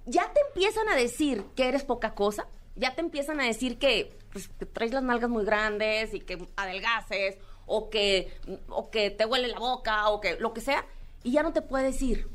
ya 0.05 0.31
te 0.33 0.39
empiezan 0.49 0.89
a 0.89 0.95
decir 0.95 1.43
que 1.55 1.67
eres 1.67 1.83
poca 1.83 2.15
cosa, 2.15 2.47
ya 2.79 2.95
te 2.95 3.01
empiezan 3.01 3.39
a 3.39 3.45
decir 3.45 3.77
que, 3.77 4.17
pues, 4.31 4.47
que 4.47 4.65
traes 4.65 4.93
las 4.93 5.03
nalgas 5.03 5.29
muy 5.29 5.45
grandes 5.45 6.13
y 6.13 6.21
que 6.21 6.37
adelgaces, 6.55 7.37
o 7.65 7.89
que, 7.89 8.33
o 8.69 8.89
que 8.89 9.11
te 9.11 9.25
huele 9.25 9.47
la 9.47 9.59
boca, 9.59 10.09
o 10.09 10.21
que 10.21 10.39
lo 10.39 10.53
que 10.53 10.61
sea, 10.61 10.85
y 11.23 11.31
ya 11.31 11.43
no 11.43 11.53
te 11.53 11.61
puedes 11.61 12.01
ir. 12.01 12.27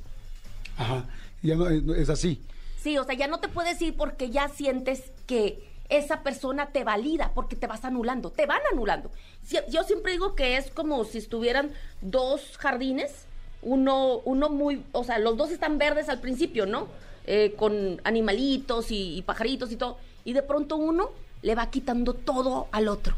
Ajá. 0.76 1.06
Ya 1.42 1.56
no, 1.56 1.68
eh, 1.68 1.82
es 1.96 2.08
así. 2.08 2.40
Sí, 2.80 2.98
o 2.98 3.04
sea, 3.04 3.14
ya 3.14 3.26
no 3.26 3.40
te 3.40 3.48
puedes 3.48 3.80
ir 3.82 3.96
porque 3.96 4.30
ya 4.30 4.48
sientes 4.48 5.10
que 5.26 5.66
esa 5.88 6.22
persona 6.22 6.70
te 6.70 6.84
valida 6.84 7.32
porque 7.34 7.56
te 7.56 7.66
vas 7.66 7.84
anulando, 7.84 8.30
te 8.30 8.46
van 8.46 8.60
anulando. 8.72 9.10
Yo 9.68 9.84
siempre 9.84 10.12
digo 10.12 10.34
que 10.34 10.56
es 10.56 10.70
como 10.70 11.04
si 11.04 11.18
estuvieran 11.18 11.72
dos 12.00 12.56
jardines, 12.58 13.26
uno, 13.62 14.20
uno 14.24 14.48
muy, 14.48 14.82
o 14.92 15.04
sea, 15.04 15.18
los 15.18 15.36
dos 15.36 15.50
están 15.50 15.78
verdes 15.78 16.08
al 16.08 16.20
principio, 16.20 16.66
¿no? 16.66 16.88
Eh, 17.26 17.54
con 17.56 18.00
animalitos 18.04 18.90
y, 18.90 19.16
y 19.16 19.22
pajaritos 19.22 19.72
y 19.72 19.76
todo, 19.76 19.98
y 20.24 20.32
de 20.32 20.42
pronto 20.42 20.76
uno 20.76 21.10
le 21.42 21.54
va 21.54 21.70
quitando 21.70 22.14
todo 22.14 22.68
al 22.72 22.88
otro, 22.88 23.14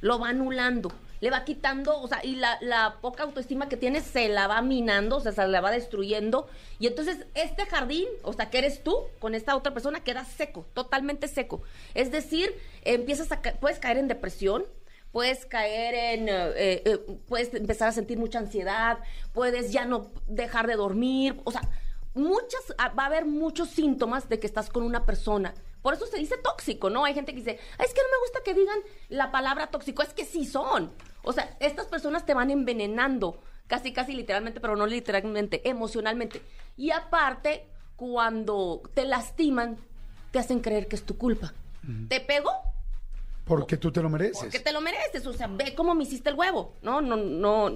lo 0.00 0.18
va 0.18 0.28
anulando, 0.28 0.92
le 1.22 1.30
va 1.30 1.44
quitando, 1.44 2.00
o 2.00 2.08
sea, 2.08 2.24
y 2.24 2.34
la, 2.34 2.96
poca 3.00 3.22
autoestima 3.22 3.68
que 3.68 3.76
tienes 3.76 4.02
se 4.02 4.28
la 4.28 4.48
va 4.48 4.60
minando, 4.60 5.18
o 5.18 5.20
sea, 5.20 5.30
se 5.30 5.46
la 5.46 5.60
va 5.60 5.70
destruyendo. 5.70 6.48
Y 6.80 6.88
entonces 6.88 7.18
este 7.34 7.64
jardín, 7.64 8.08
o 8.24 8.32
sea, 8.32 8.50
que 8.50 8.58
eres 8.58 8.82
tú 8.82 8.96
con 9.20 9.36
esta 9.36 9.54
otra 9.54 9.72
persona, 9.72 10.02
queda 10.02 10.24
seco, 10.24 10.66
totalmente 10.74 11.28
seco. 11.28 11.62
Es 11.94 12.10
decir, 12.10 12.52
empiezas 12.84 13.30
a, 13.30 13.40
puedes 13.40 13.78
caer 13.78 13.98
en 13.98 14.08
depresión, 14.08 14.64
puedes 15.12 15.46
caer 15.46 15.94
en, 15.94 16.28
eh, 16.28 16.52
eh, 16.56 16.82
eh, 16.84 16.98
puedes 17.28 17.54
empezar 17.54 17.86
a 17.86 17.92
sentir 17.92 18.18
mucha 18.18 18.40
ansiedad, 18.40 18.98
puedes 19.32 19.70
ya 19.70 19.84
no 19.84 20.10
dejar 20.26 20.66
de 20.66 20.74
dormir, 20.74 21.40
o 21.44 21.52
sea, 21.52 21.62
muchas, 22.14 22.62
ah, 22.78 22.88
va 22.98 23.04
a 23.04 23.06
haber 23.06 23.26
muchos 23.26 23.70
síntomas 23.70 24.28
de 24.28 24.40
que 24.40 24.48
estás 24.48 24.70
con 24.70 24.82
una 24.82 25.06
persona. 25.06 25.54
Por 25.82 25.94
eso 25.94 26.06
se 26.06 26.18
dice 26.18 26.36
tóxico, 26.38 26.88
¿no? 26.90 27.04
Hay 27.04 27.14
gente 27.14 27.32
que 27.32 27.38
dice, 27.38 27.58
"Ay, 27.78 27.86
es 27.86 27.92
que 27.94 28.00
no 28.00 28.08
me 28.08 28.20
gusta 28.22 28.40
que 28.44 28.54
digan 28.54 28.78
la 29.08 29.30
palabra 29.30 29.66
tóxico, 29.68 30.02
es 30.02 30.14
que 30.14 30.24
sí 30.24 30.46
son. 30.46 30.92
O 31.22 31.32
sea, 31.32 31.56
estas 31.60 31.86
personas 31.86 32.24
te 32.24 32.34
van 32.34 32.50
envenenando, 32.50 33.40
casi, 33.66 33.92
casi 33.92 34.12
literalmente, 34.14 34.60
pero 34.60 34.76
no 34.76 34.86
literalmente, 34.86 35.68
emocionalmente. 35.68 36.42
Y 36.76 36.90
aparte, 36.90 37.66
cuando 37.96 38.82
te 38.94 39.04
lastiman, 39.04 39.76
te 40.30 40.38
hacen 40.38 40.60
creer 40.60 40.88
que 40.88 40.96
es 40.96 41.04
tu 41.04 41.16
culpa. 41.18 41.52
¿Te 42.08 42.20
pego? 42.20 42.50
Porque 43.44 43.76
tú 43.76 43.90
te 43.90 44.00
lo 44.00 44.08
mereces. 44.08 44.38
Porque 44.40 44.60
te 44.60 44.72
lo 44.72 44.80
mereces, 44.80 45.26
o 45.26 45.32
sea, 45.32 45.48
ve 45.48 45.74
cómo 45.74 45.94
me 45.94 46.04
hiciste 46.04 46.30
el 46.30 46.36
huevo, 46.36 46.76
¿no? 46.82 47.00
No, 47.00 47.16
no, 47.16 47.70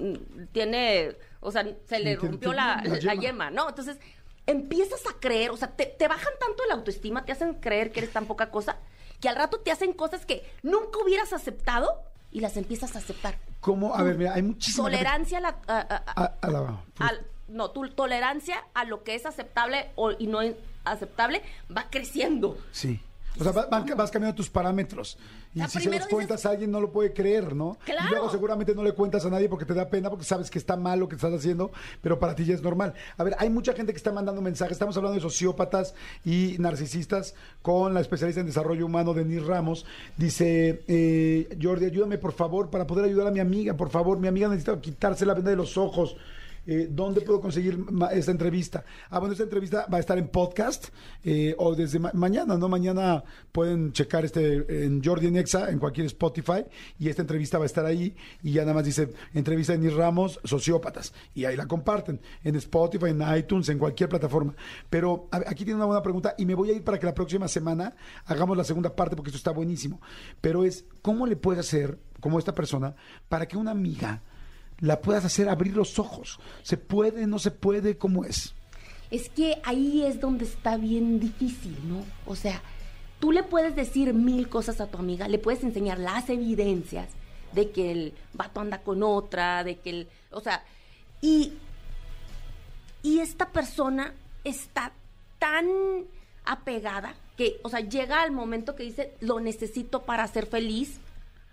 tiene, 0.53 1.17
o 1.41 1.51
sea, 1.51 1.67
se 1.85 1.99
le 1.99 2.15
rompió 2.15 2.53
la, 2.53 2.81
la 2.83 2.89
la 2.89 2.99
yema. 2.99 3.21
yema. 3.21 3.51
¿no? 3.51 3.67
Entonces, 3.67 3.99
empiezas 4.47 5.05
a 5.05 5.19
creer, 5.19 5.51
o 5.51 5.57
sea, 5.57 5.67
te, 5.75 5.85
te 5.85 6.07
bajan 6.07 6.33
tanto 6.39 6.63
la 6.67 6.73
autoestima, 6.75 7.23
te 7.25 7.31
hacen 7.33 7.53
creer 7.55 7.91
que 7.91 7.99
eres 7.99 8.11
tan 8.13 8.25
poca 8.25 8.49
cosa, 8.49 8.77
que 9.21 9.29
al 9.29 9.35
rato 9.35 9.59
te 9.59 9.71
hacen 9.71 9.93
cosas 9.93 10.25
que 10.25 10.43
nunca 10.63 10.97
hubieras 11.03 11.33
aceptado 11.33 12.01
y 12.31 12.39
las 12.39 12.57
empiezas 12.57 12.95
a 12.95 12.99
aceptar. 12.99 13.37
¿Cómo? 13.61 13.93
A 13.95 14.03
ver, 14.03 14.17
mira, 14.17 14.33
hay 14.33 14.41
muchísima 14.43 14.89
gente- 14.89 14.97
Tolerancia 15.03 15.37
a 15.37 15.41
la... 15.41 15.49
a- 15.67 15.77
a- 15.77 16.03
a- 16.05 16.23
A- 16.23 16.37
a 16.41 16.49
la- 16.49 16.83
al- 16.99 17.25
no, 17.47 17.71
tu 17.71 17.87
tolerancia 17.89 18.63
a 18.73 18.83
lo 18.83 19.03
que 19.03 19.15
es 19.15 19.25
aceptable 19.25 19.91
o, 19.95 20.11
y 20.11 20.27
no 20.27 20.39
aceptable 20.83 21.41
va 21.75 21.87
creciendo. 21.89 22.57
Sí. 22.71 22.99
O 23.39 23.43
sea, 23.43 23.51
vas 23.51 24.11
cambiando 24.11 24.35
tus 24.35 24.49
parámetros. 24.49 25.17
Y 25.53 25.61
si 25.61 25.79
se 25.79 25.89
los 25.89 26.07
cuentas 26.07 26.45
a 26.45 26.51
alguien, 26.51 26.71
no 26.71 26.79
lo 26.79 26.91
puede 26.91 27.13
creer, 27.13 27.55
¿no? 27.55 27.77
Claro. 27.85 28.07
Y 28.07 28.11
luego 28.11 28.29
seguramente 28.29 28.75
no 28.75 28.83
le 28.83 28.93
cuentas 28.93 29.25
a 29.25 29.29
nadie 29.29 29.49
porque 29.49 29.65
te 29.65 29.73
da 29.73 29.89
pena, 29.89 30.09
porque 30.09 30.25
sabes 30.25 30.51
que 30.51 30.59
está 30.59 30.75
mal 30.75 30.99
lo 30.99 31.07
que 31.07 31.15
estás 31.15 31.33
haciendo, 31.33 31.71
pero 32.01 32.19
para 32.19 32.35
ti 32.35 32.45
ya 32.45 32.53
es 32.53 32.61
normal. 32.61 32.93
A 33.17 33.23
ver, 33.23 33.35
hay 33.39 33.49
mucha 33.49 33.73
gente 33.73 33.93
que 33.93 33.97
está 33.97 34.11
mandando 34.11 34.41
mensajes. 34.41 34.73
Estamos 34.73 34.95
hablando 34.97 35.15
de 35.15 35.21
sociópatas 35.21 35.95
y 36.23 36.55
narcisistas 36.59 37.35
con 37.61 37.93
la 37.93 38.01
especialista 38.01 38.41
en 38.41 38.47
desarrollo 38.47 38.85
humano, 38.85 39.13
Denise 39.13 39.45
Ramos. 39.45 39.85
Dice, 40.15 40.83
eh, 40.87 41.57
Jordi, 41.61 41.85
ayúdame 41.85 42.17
por 42.17 42.33
favor 42.33 42.69
para 42.69 42.85
poder 42.85 43.05
ayudar 43.05 43.27
a 43.27 43.31
mi 43.31 43.39
amiga, 43.39 43.75
por 43.75 43.89
favor. 43.89 44.19
Mi 44.19 44.27
amiga 44.27 44.47
necesita 44.47 44.79
quitarse 44.79 45.25
la 45.25 45.33
venda 45.33 45.51
de 45.51 45.57
los 45.57 45.77
ojos. 45.77 46.15
Eh, 46.67 46.89
¿Dónde 46.91 47.21
puedo 47.21 47.39
conseguir 47.39 47.79
esta 48.11 48.31
entrevista? 48.31 48.83
Ah, 49.09 49.19
bueno, 49.19 49.31
esta 49.31 49.45
entrevista 49.45 49.87
va 49.91 49.97
a 49.97 49.99
estar 50.01 50.17
en 50.17 50.27
podcast 50.27 50.89
eh, 51.23 51.55
o 51.57 51.73
desde 51.73 51.97
ma- 51.97 52.11
mañana, 52.13 52.57
¿no? 52.57 52.67
Mañana 52.67 53.23
pueden 53.53 53.93
checar 53.93 54.25
este 54.25 54.85
en 54.85 55.01
Jordi 55.01 55.31
Nexa, 55.31 55.69
en 55.69 55.79
cualquier 55.79 56.07
Spotify, 56.07 56.65
y 56.99 57.07
esta 57.07 57.21
entrevista 57.21 57.57
va 57.57 57.63
a 57.63 57.67
estar 57.67 57.85
ahí. 57.85 58.13
Y 58.43 58.51
ya 58.51 58.63
nada 58.63 58.73
más 58.73 58.83
dice 58.85 59.09
entrevista 59.33 59.71
de 59.73 59.79
Nis 59.79 59.93
Ramos, 59.93 60.39
sociópatas. 60.43 61.13
Y 61.33 61.45
ahí 61.45 61.55
la 61.55 61.67
comparten 61.67 62.19
en 62.43 62.55
Spotify, 62.57 63.11
en 63.11 63.23
iTunes, 63.37 63.69
en 63.69 63.79
cualquier 63.79 64.09
plataforma. 64.09 64.53
Pero 64.89 65.29
aquí 65.31 65.63
tiene 65.63 65.75
una 65.75 65.85
buena 65.85 66.03
pregunta 66.03 66.35
y 66.37 66.45
me 66.45 66.53
voy 66.53 66.71
a 66.71 66.73
ir 66.73 66.83
para 66.83 66.99
que 66.99 67.05
la 67.05 67.13
próxima 67.13 67.47
semana 67.47 67.95
hagamos 68.25 68.57
la 68.57 68.65
segunda 68.65 68.93
parte 68.93 69.15
porque 69.15 69.29
esto 69.29 69.37
está 69.37 69.51
buenísimo. 69.51 70.01
Pero 70.41 70.65
es, 70.65 70.83
¿cómo 71.01 71.25
le 71.27 71.37
puede 71.37 71.61
hacer, 71.61 71.97
como 72.19 72.39
esta 72.39 72.53
persona, 72.53 72.93
para 73.29 73.47
que 73.47 73.55
una 73.55 73.71
amiga 73.71 74.21
la 74.79 75.01
puedas 75.01 75.25
hacer 75.25 75.49
abrir 75.49 75.75
los 75.75 75.99
ojos. 75.99 76.39
¿Se 76.63 76.77
puede, 76.77 77.27
no 77.27 77.39
se 77.39 77.51
puede? 77.51 77.97
¿Cómo 77.97 78.25
es? 78.25 78.53
Es 79.09 79.29
que 79.29 79.61
ahí 79.63 80.03
es 80.05 80.19
donde 80.19 80.45
está 80.45 80.77
bien 80.77 81.19
difícil, 81.19 81.77
¿no? 81.87 82.03
O 82.25 82.35
sea, 82.35 82.61
tú 83.19 83.31
le 83.31 83.43
puedes 83.43 83.75
decir 83.75 84.13
mil 84.13 84.49
cosas 84.49 84.81
a 84.81 84.87
tu 84.87 84.97
amiga, 84.97 85.27
le 85.27 85.39
puedes 85.39 85.63
enseñar 85.63 85.99
las 85.99 86.29
evidencias 86.29 87.09
de 87.53 87.71
que 87.71 87.91
el 87.91 88.13
vato 88.33 88.59
anda 88.59 88.81
con 88.81 89.03
otra, 89.03 89.63
de 89.63 89.77
que 89.77 89.89
el, 89.89 90.07
o 90.31 90.41
sea, 90.41 90.63
y 91.21 91.53
y 93.07 93.19
esta 93.19 93.49
persona 93.53 94.13
está 94.43 94.91
tan 95.39 95.65
apegada 96.43 97.15
que, 97.37 97.59
o 97.63 97.69
sea, 97.69 97.79
llega 97.79 98.21
al 98.21 98.31
momento 98.31 98.75
que 98.75 98.83
dice, 98.83 99.13
lo 99.21 99.39
necesito 99.39 100.03
para 100.03 100.27
ser 100.27 100.45
feliz, 100.47 100.99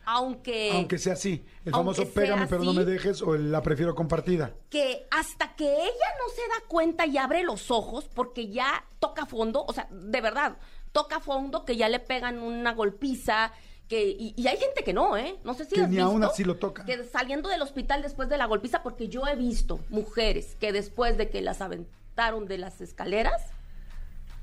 aunque 0.06 0.70
Aunque 0.72 0.98
sea 0.98 1.14
así. 1.14 1.44
El 1.64 1.72
famoso 1.72 2.08
pégame 2.08 2.46
pero 2.46 2.62
no 2.64 2.72
me 2.72 2.84
dejes 2.84 3.22
o 3.22 3.34
el 3.34 3.50
la 3.52 3.62
prefiero 3.62 3.94
compartida. 3.94 4.54
que 4.70 5.06
hasta 5.10 5.54
que 5.54 5.64
ella 5.64 6.08
no 6.18 6.34
se 6.34 6.42
da 6.48 6.66
cuenta 6.68 7.06
y 7.06 7.16
abre 7.18 7.42
los 7.42 7.70
ojos 7.70 8.08
porque 8.14 8.48
ya 8.48 8.84
toca 8.98 9.26
fondo, 9.26 9.64
o 9.66 9.72
sea, 9.72 9.88
de 9.90 10.20
verdad, 10.20 10.56
toca 10.92 11.20
fondo 11.20 11.64
que 11.64 11.76
ya 11.76 11.88
le 11.88 11.98
pegan 12.00 12.38
una 12.40 12.72
golpiza, 12.72 13.52
que 13.88 14.08
y, 14.08 14.34
y 14.36 14.46
hay 14.46 14.56
gente 14.56 14.82
que 14.84 14.92
no, 14.92 15.16
¿eh? 15.16 15.38
No 15.44 15.54
sé 15.54 15.64
si 15.64 15.74
Que 15.74 15.82
has 15.82 15.88
ni 15.88 15.96
visto 15.96 16.10
aún 16.10 16.24
así 16.24 16.44
lo 16.44 16.56
toca. 16.56 16.84
Que 16.84 17.04
saliendo 17.04 17.48
del 17.48 17.62
hospital 17.62 18.02
después 18.02 18.28
de 18.28 18.38
la 18.38 18.46
golpiza, 18.46 18.82
porque 18.82 19.08
yo 19.08 19.26
he 19.26 19.36
visto 19.36 19.80
mujeres 19.90 20.56
que 20.60 20.72
después 20.72 21.18
de 21.18 21.28
que 21.30 21.40
las 21.42 21.60
aventaron 21.60 22.46
de 22.46 22.58
las 22.58 22.80
escaleras, 22.80 23.42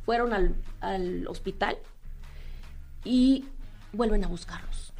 fueron 0.06 0.34
al, 0.34 0.56
al 0.80 1.28
hospital 1.28 1.78
y 3.04 3.46
vuelven 3.94 4.24
a 4.24 4.28
buscarlos 4.28 4.91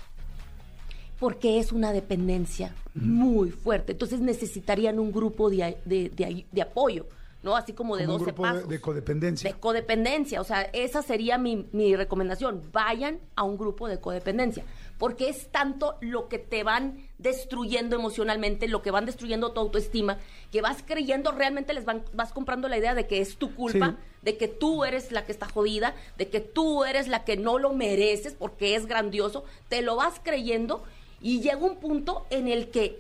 porque 1.22 1.60
es 1.60 1.72
una 1.72 1.94
dependencia 1.94 2.74
muy 2.96 3.52
fuerte. 3.52 3.92
Entonces 3.94 4.20
necesitarían 4.22 4.98
un 5.00 5.12
grupo 5.12 5.50
de, 5.52 5.78
de- 5.86 6.10
de- 6.10 6.46
de 6.52 6.62
apoyo, 6.64 7.06
¿no? 7.44 7.56
Así 7.56 7.74
como 7.74 7.96
de 7.96 8.06
Como 8.06 8.16
un 8.18 8.20
12 8.26 8.32
grupo 8.32 8.44
de, 8.48 8.52
pasos. 8.54 8.70
de 8.70 8.82
codependencia. 8.82 9.54
De 9.54 9.60
codependencia, 9.60 10.42
o 10.42 10.44
sea, 10.44 10.64
esa 10.74 11.04
sería 11.04 11.38
mi, 11.38 11.68
mi 11.74 11.96
recomendación. 11.96 12.64
Vayan 12.74 13.20
a 13.36 13.44
un 13.44 13.56
grupo 13.58 13.88
de 13.88 14.00
codependencia, 14.00 14.64
porque 14.98 15.30
es 15.30 15.48
tanto 15.52 15.96
lo 16.02 16.28
que 16.28 16.40
te 16.40 16.64
van 16.64 16.98
destruyendo 17.20 17.96
emocionalmente, 17.96 18.68
lo 18.68 18.82
que 18.82 18.90
van 18.90 19.06
destruyendo 19.06 19.52
tu 19.52 19.60
autoestima, 19.60 20.18
que 20.52 20.62
vas 20.62 20.84
creyendo, 20.86 21.32
realmente 21.32 21.74
les 21.76 21.86
van, 21.86 22.04
vas 22.14 22.34
comprando 22.34 22.68
la 22.68 22.78
idea 22.80 22.96
de 22.96 23.06
que 23.06 23.22
es 23.22 23.38
tu 23.38 23.54
culpa, 23.54 23.90
Sí. 23.92 23.96
de 24.24 24.38
que 24.38 24.48
tú 24.48 24.84
eres 24.86 25.12
la 25.12 25.24
que 25.26 25.32
está 25.32 25.48
jodida, 25.48 25.94
de 26.18 26.30
que 26.30 26.40
tú 26.42 26.84
eres 26.84 27.08
la 27.08 27.24
que 27.26 27.38
no 27.38 27.60
lo 27.60 27.74
mereces 27.74 28.34
porque 28.34 28.76
es 28.76 28.88
grandioso, 28.88 29.44
te 29.70 29.82
lo 29.84 29.96
vas 29.96 30.20
creyendo 30.24 30.84
y 31.22 31.42
llega 31.42 31.58
un 31.58 31.78
punto 31.78 32.26
en 32.30 32.48
el 32.48 32.70
que 32.70 33.00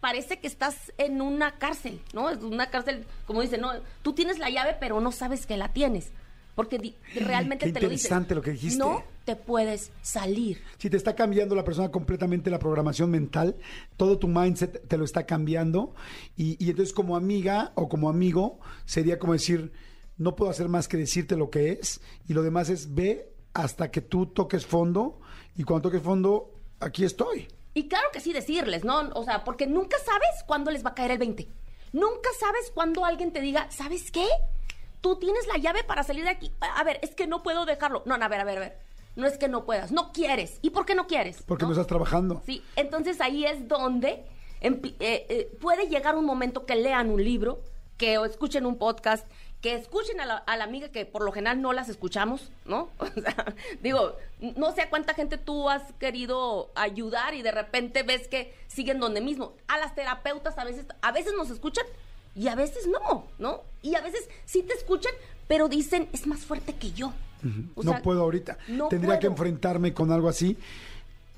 parece 0.00 0.38
que 0.38 0.46
estás 0.46 0.92
en 0.98 1.20
una 1.20 1.58
cárcel, 1.58 2.00
¿no? 2.12 2.30
Es 2.30 2.38
una 2.42 2.70
cárcel, 2.70 3.04
como 3.26 3.42
dicen, 3.42 3.60
no, 3.62 3.72
tú 4.02 4.12
tienes 4.12 4.38
la 4.38 4.50
llave, 4.50 4.76
pero 4.78 5.00
no 5.00 5.10
sabes 5.12 5.46
que 5.46 5.56
la 5.56 5.72
tienes. 5.72 6.10
Porque 6.54 6.78
di- 6.78 6.94
realmente 7.14 7.66
Qué 7.66 7.72
te 7.72 7.80
lo 7.80 7.88
dicen. 7.90 8.06
interesante 8.06 8.34
lo 8.34 8.40
que 8.40 8.52
dijiste. 8.52 8.78
No 8.78 9.02
te 9.26 9.36
puedes 9.36 9.90
salir. 10.00 10.62
Si 10.78 10.88
te 10.88 10.96
está 10.96 11.14
cambiando 11.14 11.54
la 11.54 11.64
persona 11.64 11.90
completamente 11.90 12.48
la 12.50 12.58
programación 12.58 13.10
mental, 13.10 13.56
todo 13.98 14.18
tu 14.18 14.26
mindset 14.26 14.86
te 14.88 14.96
lo 14.96 15.04
está 15.04 15.26
cambiando. 15.26 15.94
Y, 16.34 16.56
y 16.64 16.70
entonces 16.70 16.94
como 16.94 17.14
amiga 17.14 17.72
o 17.74 17.90
como 17.90 18.08
amigo 18.08 18.58
sería 18.86 19.18
como 19.18 19.34
decir, 19.34 19.70
no 20.16 20.34
puedo 20.34 20.50
hacer 20.50 20.68
más 20.70 20.88
que 20.88 20.96
decirte 20.96 21.36
lo 21.36 21.50
que 21.50 21.72
es. 21.72 22.00
Y 22.26 22.32
lo 22.32 22.42
demás 22.42 22.70
es 22.70 22.94
ve 22.94 23.28
hasta 23.52 23.90
que 23.90 24.00
tú 24.00 24.24
toques 24.24 24.64
fondo. 24.64 25.20
Y 25.58 25.64
cuando 25.64 25.90
toques 25.90 26.02
fondo, 26.02 26.54
aquí 26.80 27.04
estoy. 27.04 27.48
Y 27.74 27.88
claro 27.88 28.08
que 28.12 28.20
sí 28.20 28.32
decirles, 28.32 28.84
¿no? 28.84 29.10
O 29.14 29.24
sea, 29.24 29.44
porque 29.44 29.66
nunca 29.66 29.98
sabes 29.98 30.42
cuándo 30.46 30.70
les 30.70 30.84
va 30.84 30.90
a 30.90 30.94
caer 30.94 31.10
el 31.12 31.18
20. 31.18 31.46
Nunca 31.92 32.30
sabes 32.38 32.70
cuándo 32.74 33.04
alguien 33.04 33.32
te 33.32 33.40
diga, 33.40 33.70
¿sabes 33.70 34.10
qué? 34.10 34.26
Tú 35.00 35.16
tienes 35.16 35.46
la 35.46 35.58
llave 35.58 35.84
para 35.84 36.02
salir 36.02 36.24
de 36.24 36.30
aquí. 36.30 36.52
A 36.60 36.82
ver, 36.84 36.98
es 37.02 37.14
que 37.14 37.26
no 37.26 37.42
puedo 37.42 37.66
dejarlo. 37.66 38.02
No, 38.06 38.16
no, 38.16 38.24
a 38.24 38.28
ver, 38.28 38.40
a 38.40 38.44
ver, 38.44 38.56
a 38.56 38.60
ver. 38.60 38.78
No 39.14 39.26
es 39.26 39.38
que 39.38 39.48
no 39.48 39.64
puedas, 39.64 39.92
no 39.92 40.12
quieres. 40.12 40.58
¿Y 40.62 40.70
por 40.70 40.84
qué 40.84 40.94
no 40.94 41.06
quieres? 41.06 41.42
Porque 41.42 41.64
no, 41.64 41.72
estás 41.72 41.86
trabajando. 41.86 42.42
Sí, 42.44 42.62
entonces 42.76 43.20
ahí 43.20 43.46
es 43.46 43.66
donde 43.66 44.26
eh, 44.60 44.80
eh, 45.00 45.56
puede 45.60 45.88
llegar 45.88 46.16
un 46.16 46.26
momento 46.26 46.66
que 46.66 46.76
lean 46.76 47.10
un 47.10 47.22
libro, 47.22 47.62
que 47.96 48.18
o 48.18 48.24
escuchen 48.26 48.66
un 48.66 48.76
podcast, 48.76 49.26
que 49.60 49.74
escuchen 49.74 50.20
a 50.20 50.26
la, 50.26 50.36
a 50.36 50.56
la 50.56 50.64
amiga 50.64 50.88
que 50.90 51.06
por 51.06 51.22
lo 51.24 51.32
general 51.32 51.60
no 51.60 51.72
las 51.72 51.88
escuchamos, 51.88 52.50
¿no? 52.64 52.90
O 52.98 53.06
sea, 53.06 53.54
digo, 53.82 54.16
no 54.56 54.72
sé 54.72 54.82
a 54.82 54.90
cuánta 54.90 55.14
gente 55.14 55.38
tú 55.38 55.68
has 55.70 55.92
querido 55.94 56.70
ayudar 56.74 57.34
y 57.34 57.42
de 57.42 57.52
repente 57.52 58.02
ves 58.02 58.28
que 58.28 58.54
siguen 58.68 59.00
donde 59.00 59.20
mismo. 59.20 59.54
A 59.68 59.78
las 59.78 59.94
terapeutas 59.94 60.58
a 60.58 60.64
veces, 60.64 60.86
a 61.00 61.12
veces 61.12 61.32
nos 61.36 61.50
escuchan 61.50 61.86
y 62.34 62.48
a 62.48 62.54
veces 62.54 62.86
no, 62.86 63.26
¿no? 63.38 63.62
Y 63.82 63.94
a 63.94 64.02
veces 64.02 64.28
sí 64.44 64.62
te 64.62 64.74
escuchan, 64.74 65.12
pero 65.48 65.68
dicen, 65.68 66.08
es 66.12 66.26
más 66.26 66.40
fuerte 66.40 66.74
que 66.74 66.92
yo. 66.92 67.12
O 67.74 67.82
no 67.82 68.02
puedo 68.02 68.22
ahorita. 68.22 68.58
no 68.68 68.88
Tendría 68.88 69.18
que 69.18 69.26
enfrentarme 69.26 69.94
con 69.94 70.10
algo 70.10 70.28
así, 70.28 70.56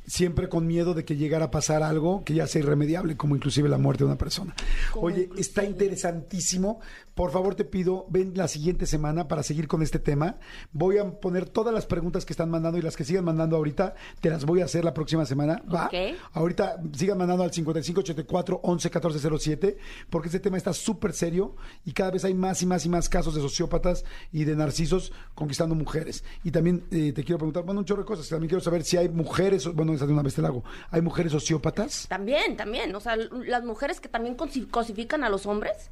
siempre 0.08 0.48
con 0.48 0.66
miedo 0.66 0.94
de 0.94 1.04
que 1.04 1.16
llegara 1.16 1.46
a 1.46 1.50
pasar 1.50 1.82
algo 1.82 2.24
que 2.24 2.34
ya 2.34 2.46
sea 2.46 2.62
irremediable, 2.62 3.16
como 3.16 3.36
inclusive 3.36 3.68
la 3.68 3.78
muerte 3.78 4.04
de 4.04 4.06
una 4.06 4.18
persona. 4.18 4.54
Oye, 4.96 5.22
inclusive. 5.22 5.40
está 5.40 5.64
interesantísimo. 5.64 6.80
Por 7.14 7.30
favor, 7.30 7.54
te 7.54 7.64
pido, 7.64 8.06
ven 8.08 8.32
la 8.34 8.48
siguiente 8.48 8.86
semana 8.86 9.28
para 9.28 9.42
seguir 9.42 9.68
con 9.68 9.82
este 9.82 9.98
tema. 9.98 10.36
Voy 10.72 10.98
a 10.98 11.20
poner 11.20 11.48
todas 11.48 11.74
las 11.74 11.84
preguntas 11.84 12.24
que 12.24 12.32
están 12.32 12.48
mandando 12.48 12.78
y 12.78 12.82
las 12.82 12.96
que 12.96 13.04
sigan 13.04 13.24
mandando 13.24 13.56
ahorita, 13.56 13.94
te 14.20 14.30
las 14.30 14.44
voy 14.44 14.60
a 14.60 14.64
hacer 14.64 14.84
la 14.84 14.94
próxima 14.94 15.26
semana. 15.26 15.62
¿va? 15.72 15.90
Ahorita 16.32 16.80
sigan 16.92 17.18
mandando 17.18 17.44
al 17.44 17.52
5584 17.52 18.60
11 18.62 18.88
1407, 18.88 19.76
porque 20.08 20.28
este 20.28 20.40
tema 20.40 20.56
está 20.56 20.72
súper 20.72 21.12
serio 21.12 21.56
y 21.84 21.92
cada 21.92 22.12
vez 22.12 22.24
hay 22.24 22.34
más 22.34 22.62
y 22.62 22.66
más 22.66 22.86
y 22.86 22.88
más 22.88 23.08
casos 23.08 23.34
de 23.34 23.40
sociópatas 23.40 24.04
y 24.32 24.44
de 24.44 24.56
narcisos 24.56 25.12
conquistando 25.34 25.74
mujeres. 25.74 26.24
Y 26.44 26.50
también 26.50 26.84
eh, 26.90 27.12
te 27.12 27.24
quiero 27.24 27.38
preguntar, 27.38 27.64
bueno, 27.64 27.80
un 27.80 27.84
chorro 27.84 28.02
de 28.02 28.06
cosas. 28.06 28.28
También 28.28 28.48
quiero 28.48 28.62
saber 28.62 28.84
si 28.84 28.96
hay 28.96 29.08
mujeres, 29.08 29.66
bueno, 29.74 29.97
de 30.06 30.12
una 30.12 30.22
vez 30.22 30.34
te 30.34 30.42
la 30.42 30.48
hago. 30.48 30.64
¿Hay 30.90 31.00
mujeres 31.02 31.32
sociópatas? 31.32 32.06
También, 32.08 32.56
también. 32.56 32.94
O 32.94 33.00
sea, 33.00 33.16
las 33.16 33.64
mujeres 33.64 34.00
que 34.00 34.08
también 34.08 34.36
cosi- 34.36 34.68
cosifican 34.70 35.24
a 35.24 35.28
los 35.28 35.46
hombres, 35.46 35.90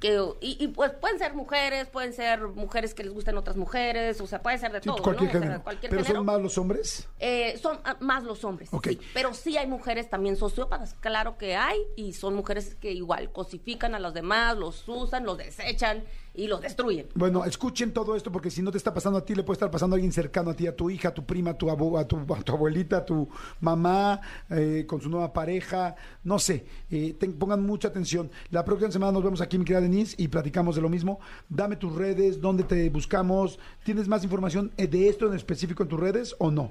que 0.00 0.18
y, 0.40 0.56
y, 0.64 0.68
pues 0.68 0.92
pueden 0.92 1.18
ser 1.18 1.34
mujeres, 1.34 1.88
pueden 1.88 2.12
ser 2.12 2.40
mujeres 2.48 2.94
que 2.94 3.04
les 3.04 3.12
gusten 3.12 3.36
otras 3.36 3.56
mujeres, 3.56 4.20
o 4.20 4.26
sea, 4.26 4.40
puede 4.42 4.56
ser 4.58 4.72
de 4.72 4.80
Sí, 4.80 4.86
todo, 4.88 5.02
cualquier 5.02 5.24
¿no? 5.24 5.28
O 5.28 5.32
sea, 5.32 5.40
género. 5.42 5.62
cualquier 5.62 5.90
¿Pero 5.90 6.02
género. 6.04 6.18
son 6.20 6.26
más 6.26 6.40
los 6.40 6.58
hombres? 6.58 7.08
Eh, 7.18 7.58
son 7.60 7.78
ah, 7.84 7.96
más 8.00 8.24
los 8.24 8.44
hombres. 8.44 8.68
Ok. 8.72 8.88
sí. 8.88 9.00
Pero 9.12 9.34
sí 9.34 9.56
hay 9.58 9.66
mujeres 9.66 10.08
también 10.08 10.36
sociópatas, 10.36 10.94
claro 10.94 11.36
que 11.36 11.56
hay, 11.56 11.78
y 11.96 12.14
son 12.14 12.34
mujeres 12.34 12.76
que 12.76 12.92
igual 12.92 13.30
cosifican 13.32 13.94
a 13.94 13.98
los 13.98 14.14
demás, 14.14 14.56
los 14.56 14.88
usan, 14.88 15.24
los 15.26 15.36
desechan 15.36 16.04
y 16.34 16.46
los 16.46 16.60
destruyen. 16.60 17.08
Bueno, 17.14 17.44
escuchen 17.44 17.92
todo 17.92 18.14
esto 18.14 18.30
porque 18.30 18.50
si 18.50 18.62
no 18.62 18.70
te 18.70 18.78
está 18.78 18.94
pasando 18.94 19.18
a 19.18 19.24
ti, 19.24 19.34
le 19.34 19.42
puede 19.42 19.56
estar 19.56 19.70
pasando 19.72 19.94
a 19.94 19.96
alguien 19.96 20.12
cercano 20.12 20.50
a 20.50 20.54
ti, 20.54 20.66
a 20.68 20.76
tu 20.76 20.88
hija, 20.88 21.08
a 21.08 21.14
tu 21.14 21.24
prima, 21.26 21.50
a 21.50 21.58
tu, 21.58 21.68
abu- 21.68 21.98
a 21.98 22.06
tu, 22.06 22.16
a 22.34 22.42
tu 22.42 22.52
abuelita, 22.52 22.98
a 22.98 23.04
tu 23.04 23.28
mamá, 23.60 24.20
eh, 24.50 24.84
con 24.86 25.00
su 25.00 25.08
nueva 25.10 25.32
pareja, 25.32 25.96
no 26.24 26.38
sé. 26.38 26.64
eh, 26.90 27.16
pongan 27.38 27.66
mucha 27.66 27.88
atención. 27.88 28.30
La 28.50 28.64
próxima 28.64 28.90
semana 28.92 29.12
nos 29.12 29.24
vemos 29.24 29.40
aquí, 29.40 29.57
mi 29.58 29.64
querida 29.64 29.80
Denise, 29.82 30.14
y 30.18 30.28
platicamos 30.28 30.76
de 30.76 30.82
lo 30.82 30.88
mismo. 30.88 31.20
Dame 31.48 31.76
tus 31.76 31.94
redes, 31.94 32.40
dónde 32.40 32.64
te 32.64 32.88
buscamos. 32.90 33.58
¿Tienes 33.84 34.08
más 34.08 34.24
información 34.24 34.72
eh, 34.76 34.86
de 34.86 35.08
esto 35.08 35.26
en 35.26 35.34
específico 35.34 35.82
en 35.82 35.88
tus 35.88 36.00
redes 36.00 36.34
o 36.38 36.50
no? 36.50 36.70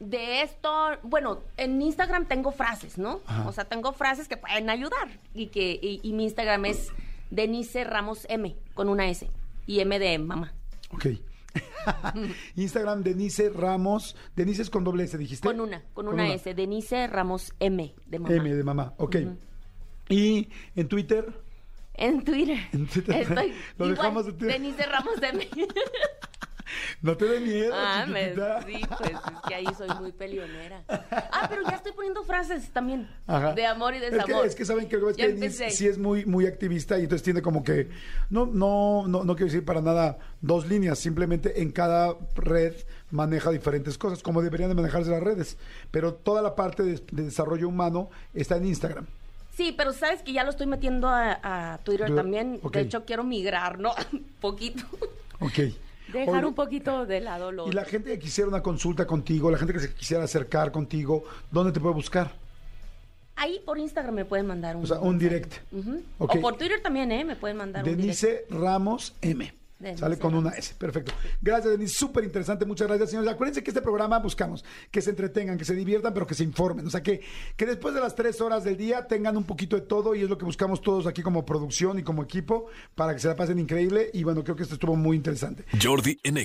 De 0.00 0.42
esto, 0.42 0.70
bueno, 1.02 1.40
en 1.56 1.82
Instagram 1.82 2.26
tengo 2.26 2.52
frases, 2.52 2.98
¿no? 2.98 3.20
Ajá. 3.26 3.48
O 3.48 3.52
sea, 3.52 3.64
tengo 3.64 3.92
frases 3.92 4.28
que 4.28 4.36
pueden 4.36 4.70
ayudar 4.70 5.08
y 5.34 5.48
que 5.48 5.78
y, 5.82 6.00
y 6.02 6.12
mi 6.12 6.24
Instagram 6.24 6.66
es 6.66 6.90
Denise 7.30 7.84
Ramos 7.84 8.24
M 8.28 8.54
con 8.74 8.88
una 8.88 9.08
S 9.08 9.28
y 9.66 9.80
M 9.80 9.98
de 9.98 10.18
mamá. 10.18 10.52
Ok. 10.90 11.06
Instagram, 12.56 13.02
Denise 13.02 13.50
Ramos. 13.50 14.16
Denise 14.36 14.62
es 14.62 14.70
con 14.70 14.84
doble 14.84 15.04
S, 15.04 15.16
dijiste. 15.18 15.46
Con 15.46 15.60
una, 15.60 15.82
con 15.94 16.08
una 16.08 16.32
S, 16.32 16.54
Denise 16.54 17.06
Ramos 17.06 17.52
M 17.60 17.94
de 18.06 18.18
mamá. 18.18 18.34
M 18.34 18.54
de 18.54 18.64
mamá, 18.64 18.94
ok. 18.98 19.16
Y 20.08 20.48
en 20.74 20.88
Twitter. 20.88 21.47
En 21.98 22.24
Twitter. 22.24 22.58
En 22.72 22.86
Twitter. 22.86 23.16
Estoy 23.22 23.52
Lo 23.78 23.86
igual, 23.86 23.96
dejamos 23.96 24.26
en 24.26 24.38
Twitter. 24.38 24.60
Denise 24.60 24.86
Ramos 24.86 25.22
M. 25.22 25.48
No 27.00 27.16
te 27.16 27.24
dé 27.26 27.40
miedo, 27.40 27.72
ah, 27.74 28.04
me, 28.06 28.34
sí, 28.34 28.82
pues 28.98 29.10
es 29.10 29.18
que 29.48 29.54
ahí 29.54 29.66
soy 29.76 29.88
muy 30.00 30.12
peleonera. 30.12 30.82
Ah, 30.88 31.46
pero 31.48 31.62
ya 31.62 31.76
estoy 31.76 31.92
poniendo 31.92 32.22
frases 32.24 32.68
también 32.70 33.08
Ajá. 33.26 33.54
de 33.54 33.64
amor 33.64 33.94
y 33.94 33.98
Es 33.98 34.12
desamor. 34.12 34.42
que, 34.42 34.48
es 34.48 34.54
que 34.54 34.64
saben 34.64 34.88
que, 34.88 34.96
es 34.96 35.16
que 35.16 35.28
Denise 35.28 35.70
sí 35.70 35.86
es 35.86 35.96
muy, 35.96 36.26
muy 36.26 36.46
activista 36.46 36.98
y 36.98 37.04
entonces 37.04 37.22
tiene 37.22 37.40
como 37.40 37.62
que, 37.64 37.88
no, 38.30 38.46
no, 38.46 39.06
no, 39.08 39.24
no 39.24 39.34
quiero 39.34 39.46
decir 39.46 39.64
para 39.64 39.80
nada 39.80 40.18
dos 40.40 40.68
líneas, 40.68 40.98
simplemente 40.98 41.62
en 41.62 41.70
cada 41.72 42.14
red 42.34 42.74
maneja 43.10 43.50
diferentes 43.50 43.96
cosas, 43.96 44.22
como 44.22 44.42
deberían 44.42 44.68
de 44.68 44.74
manejarse 44.74 45.10
las 45.10 45.22
redes. 45.22 45.56
Pero 45.90 46.14
toda 46.14 46.42
la 46.42 46.54
parte 46.54 46.82
de, 46.82 47.00
de 47.12 47.22
desarrollo 47.22 47.68
humano 47.68 48.10
está 48.34 48.56
en 48.56 48.66
Instagram. 48.66 49.06
Sí, 49.58 49.74
pero 49.76 49.92
sabes 49.92 50.22
que 50.22 50.32
ya 50.32 50.44
lo 50.44 50.50
estoy 50.50 50.68
metiendo 50.68 51.08
a, 51.08 51.72
a 51.72 51.78
Twitter 51.78 52.14
también. 52.14 52.60
De 52.70 52.80
hecho, 52.80 53.04
quiero 53.04 53.24
migrar, 53.24 53.80
¿no? 53.80 53.92
Un 54.12 54.22
poquito. 54.40 54.84
Ok. 55.40 55.74
Dejar 56.12 56.36
Oye, 56.36 56.46
un 56.46 56.54
poquito 56.54 57.04
de 57.06 57.20
lado 57.20 57.50
lo 57.50 57.66
Y 57.66 57.72
la 57.72 57.84
gente 57.84 58.10
que 58.10 58.20
quisiera 58.20 58.46
una 58.46 58.62
consulta 58.62 59.04
contigo, 59.04 59.50
la 59.50 59.58
gente 59.58 59.72
que 59.72 59.80
se 59.80 59.92
quisiera 59.92 60.22
acercar 60.22 60.70
contigo, 60.70 61.24
¿dónde 61.50 61.72
te 61.72 61.80
puede 61.80 61.96
buscar? 61.96 62.30
Ahí 63.34 63.60
por 63.66 63.78
Instagram 63.78 64.14
me 64.14 64.24
pueden 64.24 64.46
mandar 64.46 64.76
un 64.76 64.84
O 64.84 64.86
sea, 64.86 65.00
un 65.00 65.16
mensaje. 65.16 65.40
direct. 65.40 65.54
O 66.18 66.28
por 66.28 66.56
Twitter 66.56 66.80
también, 66.80 67.10
¿eh? 67.10 67.24
Me 67.24 67.34
pueden 67.34 67.56
mandar 67.56 67.82
un 67.82 67.90
direct. 67.90 68.00
Denise 68.00 68.44
Ramos 68.50 69.16
M. 69.22 69.52
Denise 69.78 70.00
Sale 70.00 70.18
con 70.18 70.34
una. 70.34 70.50
S. 70.50 70.74
Perfecto. 70.74 71.12
Gracias, 71.40 71.72
Denise. 71.72 71.94
Súper 71.94 72.24
interesante. 72.24 72.64
Muchas 72.64 72.88
gracias, 72.88 73.10
señores. 73.10 73.32
Acuérdense 73.32 73.62
que 73.62 73.70
este 73.70 73.82
programa 73.82 74.18
buscamos 74.18 74.64
que 74.90 75.00
se 75.00 75.10
entretengan, 75.10 75.56
que 75.56 75.64
se 75.64 75.74
diviertan, 75.74 76.12
pero 76.12 76.26
que 76.26 76.34
se 76.34 76.44
informen. 76.44 76.86
O 76.86 76.90
sea, 76.90 77.02
que, 77.02 77.20
que 77.56 77.66
después 77.66 77.94
de 77.94 78.00
las 78.00 78.14
tres 78.14 78.40
horas 78.40 78.64
del 78.64 78.76
día 78.76 79.06
tengan 79.06 79.36
un 79.36 79.44
poquito 79.44 79.76
de 79.76 79.82
todo 79.82 80.14
y 80.14 80.22
es 80.22 80.28
lo 80.28 80.38
que 80.38 80.44
buscamos 80.44 80.82
todos 80.82 81.06
aquí 81.06 81.22
como 81.22 81.44
producción 81.44 81.98
y 81.98 82.02
como 82.02 82.22
equipo 82.22 82.66
para 82.94 83.14
que 83.14 83.20
se 83.20 83.28
la 83.28 83.36
pasen 83.36 83.58
increíble. 83.58 84.10
Y 84.12 84.24
bueno, 84.24 84.42
creo 84.42 84.56
que 84.56 84.64
esto 84.64 84.74
estuvo 84.74 84.96
muy 84.96 85.16
interesante. 85.16 85.64
Jordi 85.80 86.18
en 86.22 86.38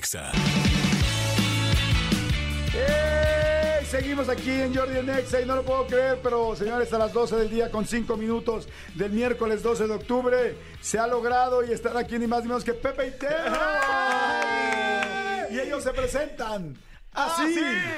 Seguimos 3.93 4.27
aquí 4.27 4.49
en 4.49 4.73
Jordi 4.73 4.97
en 4.97 5.07
Exa 5.07 5.39
y 5.39 5.45
no 5.45 5.55
lo 5.55 5.61
puedo 5.61 5.85
creer, 5.85 6.17
pero 6.23 6.55
señores, 6.55 6.91
a 6.93 6.97
las 6.97 7.13
12 7.13 7.35
del 7.35 7.49
día 7.51 7.69
con 7.69 7.85
5 7.85 8.17
minutos 8.17 8.67
del 8.95 9.11
miércoles 9.11 9.61
12 9.61 9.85
de 9.85 9.93
octubre 9.93 10.55
se 10.81 10.97
ha 10.97 11.05
logrado 11.05 11.63
y 11.63 11.71
están 11.71 11.95
aquí 11.95 12.17
ni 12.17 12.25
más 12.25 12.41
ni 12.41 12.47
menos 12.47 12.63
que 12.63 12.73
Pepe 12.73 13.09
y 13.09 13.11
Teo. 13.11 13.29
Y 15.51 15.59
ellos 15.59 15.83
se 15.83 15.91
presentan 15.91 16.75
así. 17.11 17.55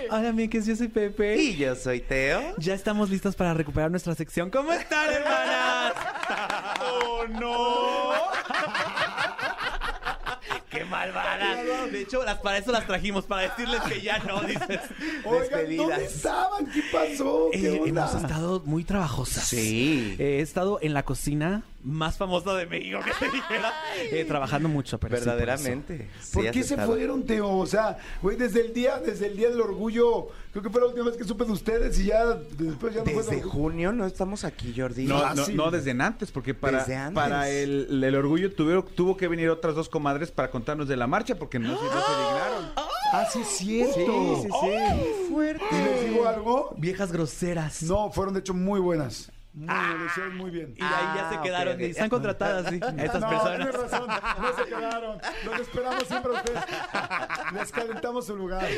Hola, 0.10 0.28
amigues, 0.28 0.66
yo 0.66 0.76
soy 0.76 0.89
Pepe. 0.89 1.38
Y 1.38 1.56
yo 1.56 1.74
soy 1.76 2.02
Teo. 2.02 2.41
Ya 2.58 2.74
estamos 2.74 3.10
listos 3.10 3.38
para 3.38 3.54
recuperar 3.54 3.89
nuestra 3.89 4.16
sección. 4.16 4.50
¿Cómo 4.50 4.74
están, 4.74 5.10
hermanas? 5.10 5.93
¡Oh, 6.82 7.26
no! 7.30 7.84
¡Qué 10.86 10.91
malvada! 10.91 11.88
De 11.91 12.01
hecho, 12.01 12.23
las, 12.23 12.38
para 12.39 12.57
eso 12.57 12.71
las 12.71 12.86
trajimos, 12.86 13.25
para 13.25 13.43
decirles 13.43 13.81
que 13.81 14.01
ya 14.01 14.19
no, 14.19 14.41
dices. 14.41 14.79
Oigan, 15.25 15.77
¿dónde 15.77 16.05
estaban? 16.05 16.65
¿Qué 16.67 16.83
pasó? 16.91 17.49
¿Qué 17.51 17.59
Eh, 17.59 17.81
hemos 17.86 18.13
estado 18.15 18.61
muy 18.65 18.83
trabajosas. 18.83 19.45
Sí. 19.45 20.15
Eh, 20.19 20.39
he 20.39 20.41
estado 20.41 20.79
en 20.81 20.93
la 20.93 21.03
cocina 21.03 21.63
más 21.86 22.17
famosa 22.17 22.53
de 22.55 22.65
México, 22.65 22.99
que 23.05 23.13
se 23.13 23.31
dijera. 23.31 23.71
Eh, 24.11 24.25
trabajando 24.25 24.67
mucho, 24.67 24.99
pero 24.99 25.15
sí, 25.15 25.23
por. 25.23 25.36
Verdaderamente. 25.36 26.09
¿Por 26.33 26.43
Sí, 26.43 26.49
qué 26.51 26.59
has 26.59 26.65
se 26.67 26.73
estado. 26.73 26.93
fueron, 26.93 27.23
Teo? 27.25 27.49
O 27.57 27.65
sea, 27.65 27.97
güey, 28.21 28.36
desde 28.38 28.61
el 28.61 28.73
día, 28.73 28.97
desde 28.97 29.27
el 29.27 29.38
día 29.38 29.49
del 29.49 29.61
orgullo, 29.61 30.27
creo 30.51 30.63
que 30.63 30.69
fue 30.69 30.81
la 30.81 30.88
última 30.88 31.05
vez 31.05 31.15
que 31.17 31.23
supe 31.23 31.45
de 31.45 31.51
ustedes 31.51 31.97
y 31.99 32.05
ya 32.05 32.25
después 32.57 32.93
ya 32.93 33.03
no 33.03 33.05
fue 33.11 33.23
Desde 33.23 33.41
junio 33.41 33.91
no 33.91 34.05
estamos 34.05 34.43
aquí, 34.43 34.73
Jordi. 34.75 35.05
No, 35.05 35.17
Ah, 35.19 35.33
no, 35.36 35.47
no, 35.49 35.71
desde 35.71 35.91
antes, 35.91 36.31
porque 36.31 36.53
para, 36.53 36.79
Desde 36.79 36.95
antes. 36.95 37.15
para 37.15 37.49
el, 37.49 38.03
el 38.03 38.15
orgullo 38.15 38.51
tuvieron, 38.53 38.86
tuvo 38.95 39.15
que 39.15 39.27
venir 39.27 39.49
otras 39.49 39.75
dos 39.75 39.88
comadres 39.89 40.31
para 40.31 40.49
contarnos 40.51 40.88
de 40.88 40.97
la 40.97 41.07
marcha, 41.07 41.36
porque 41.36 41.59
no, 41.59 41.69
se- 41.77 41.83
no 41.86 41.89
se 41.91 41.95
dignaron. 41.95 42.71
Ah, 43.13 43.25
sí, 43.31 43.39
es 43.41 43.47
cierto. 43.47 43.95
Sí, 43.95 44.41
sí, 44.41 44.47
sí. 44.49 45.31
fuerte. 45.31 45.63
¿Y 45.71 45.75
les 45.75 46.09
digo 46.09 46.27
algo? 46.27 46.73
Viejas 46.77 47.11
groseras. 47.11 47.83
No, 47.83 48.11
fueron 48.11 48.33
de 48.33 48.39
hecho 48.41 48.53
muy 48.53 48.79
buenas. 48.79 49.31
Muy, 49.56 49.68
lo 49.68 50.06
hicieron 50.06 50.36
muy 50.38 50.51
bien. 50.51 50.74
Y 50.76 50.84
ahí 50.84 50.89
ya 51.16 51.30
se 51.30 51.36
Ah, 51.38 51.41
quedaron. 51.41 51.80
y. 51.82 51.84
Están 51.86 52.10
contratadas, 52.10 52.68
sí, 52.70 52.76
estas 52.97 53.22
no, 53.22 53.30
personas. 53.30 53.56
tienes 53.58 53.74
razón, 53.76 54.08
no 54.41 54.56
se 54.56 54.64
quedaron. 54.70 55.18
Los 55.45 55.60
esperamos 55.62 56.03
siempre 56.08 56.32
a 56.32 56.36
ustedes. 56.36 56.60
Les 57.53 57.72
calentamos 57.72 58.26
su 58.26 58.36
lugar. 58.36 58.68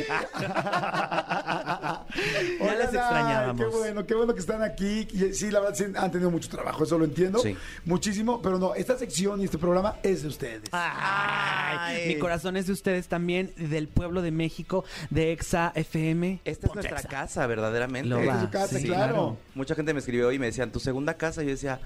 Ya 2.60 2.76
les 2.76 2.90
ay, 2.90 2.96
extrañábamos. 2.98 3.58
Qué 3.62 3.78
bueno, 3.78 4.06
qué 4.06 4.16
bueno 4.16 4.34
que 4.34 4.40
están 4.40 4.62
aquí. 4.64 5.08
Y 5.12 5.34
sí, 5.34 5.52
la 5.52 5.60
verdad, 5.60 5.76
sí, 5.76 5.86
han 5.96 6.12
tenido 6.12 6.32
mucho 6.32 6.50
trabajo, 6.50 6.84
eso 6.84 6.98
lo 6.98 7.06
entiendo. 7.06 7.40
Sí. 7.40 7.56
Muchísimo, 7.86 8.42
pero 8.42 8.58
no, 8.60 8.74
esta 8.76 8.98
sección 8.98 9.42
y 9.42 9.46
este 9.46 9.58
programa 9.58 9.96
es 10.04 10.22
de 10.24 10.28
ustedes. 10.30 10.64
Ay, 10.72 11.78
Ay. 12.04 12.08
mi 12.08 12.20
corazón 12.20 12.58
es 12.58 12.68
de 12.68 12.74
ustedes 12.74 13.08
también, 13.08 13.54
del 13.58 13.88
pueblo 13.88 14.22
de 14.22 14.32
México, 14.32 14.84
de 15.10 15.32
Exa 15.32 15.72
FM. 15.76 16.40
Esta 16.46 16.68
es 16.68 16.72
Ponte 16.72 16.76
nuestra 16.90 16.98
Exa. 17.00 17.08
casa, 17.10 17.48
verdaderamente. 17.48 18.10
Lo 18.10 18.20
Esta 18.20 18.32
es 18.32 18.38
va, 18.38 18.42
su 18.42 18.50
casa, 18.50 18.80
sí, 18.80 18.88
claro. 18.88 19.38
Mucha 19.56 19.76
gente 19.76 19.94
me 19.94 20.00
escribió 20.00 20.32
y 20.32 20.40
me 20.40 20.48
decían, 20.68 20.72
¿tu 20.72 20.80
segunda 20.80 21.14
casa? 21.16 21.44
Yo 21.44 21.50
decía, 21.50 21.80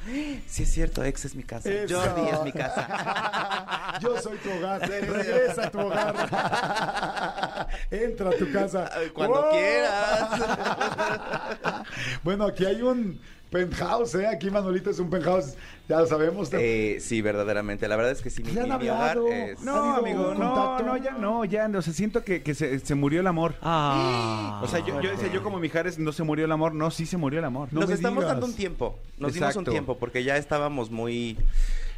sí 0.48 0.64
es 0.64 0.72
cierto, 0.72 1.04
ex 1.04 1.26
es 1.26 1.36
mi 1.36 1.44
casa. 1.44 1.70
Eso. 1.70 2.00
Jordi 2.00 2.30
es 2.30 2.44
mi 2.44 2.52
casa. 2.52 3.98
Yo 4.02 4.20
soy 4.20 4.38
tu 4.38 4.52
hogar. 4.52 4.82
Regresa 4.82 5.68
a 5.68 5.72
tu 5.72 5.80
hogar. 5.80 7.68
Entra 7.92 8.30
a 8.30 8.34
tu 8.34 8.52
casa. 8.52 8.90
Cuando 9.14 9.50
quieras. 9.52 10.30
Bueno, 12.24 12.46
aquí 12.46 12.66
hay 12.66 12.82
un 12.82 13.20
penthouse, 13.52 14.16
¿eh? 14.16 14.28
Aquí 14.28 14.50
Manolito 14.50 14.90
es 14.90 15.00
un 15.00 15.10
penthouse. 15.10 15.56
Ya 15.88 16.00
lo 16.00 16.08
sabemos. 16.08 16.50
Eh, 16.54 16.98
sí, 17.02 17.22
verdaderamente. 17.22 17.88
La 17.88 17.98
verdad 17.98 18.14
es 18.14 18.22
que 18.22 18.30
sí, 18.30 18.44
mi, 18.44 18.52
¿Le 18.54 18.62
han 18.62 18.80
mi- 18.80 18.90
hogar 18.90 19.18
es... 19.30 19.60
¿Ha 19.60 19.64
No, 19.64 19.96
amigo, 19.98 20.34
no, 20.34 20.80
no, 20.82 20.98
ya 20.98 21.12
no, 21.12 21.46
ya, 21.46 21.68
no, 21.68 21.80
o 21.80 21.82
sea, 21.82 21.94
siento 21.94 22.24
que, 22.24 22.42
que 22.44 22.56
se, 22.56 22.80
se 22.80 22.96
murió 22.96 23.20
el 23.20 23.28
amor. 23.28 23.56
Ah. 23.62 24.62
O 24.64 24.68
sea, 24.68 24.80
yo, 24.80 25.02
yo 25.02 25.12
decía, 25.12 25.32
yo 25.32 25.44
como 25.44 25.60
Mijares, 25.60 26.00
no 26.00 26.14
se 26.14 26.24
murió 26.24 26.46
el 26.46 26.52
amor, 26.52 26.74
no, 26.74 26.90
sí 26.92 27.06
se 27.06 27.18
murió 27.18 27.40
el 27.40 27.46
amor. 27.46 27.68
No 27.72 27.82
Nos 27.82 27.90
estamos 27.90 28.20
digas. 28.24 28.30
dando 28.32 28.46
un 28.46 28.54
tiempo. 28.56 28.98
Nos 29.18 29.34
dimos 29.34 29.56
un 29.58 29.66
tiempo 29.66 29.98
porque 29.98 30.24
ya 30.24 30.38
estábamos 30.38 30.90
muy... 30.90 31.38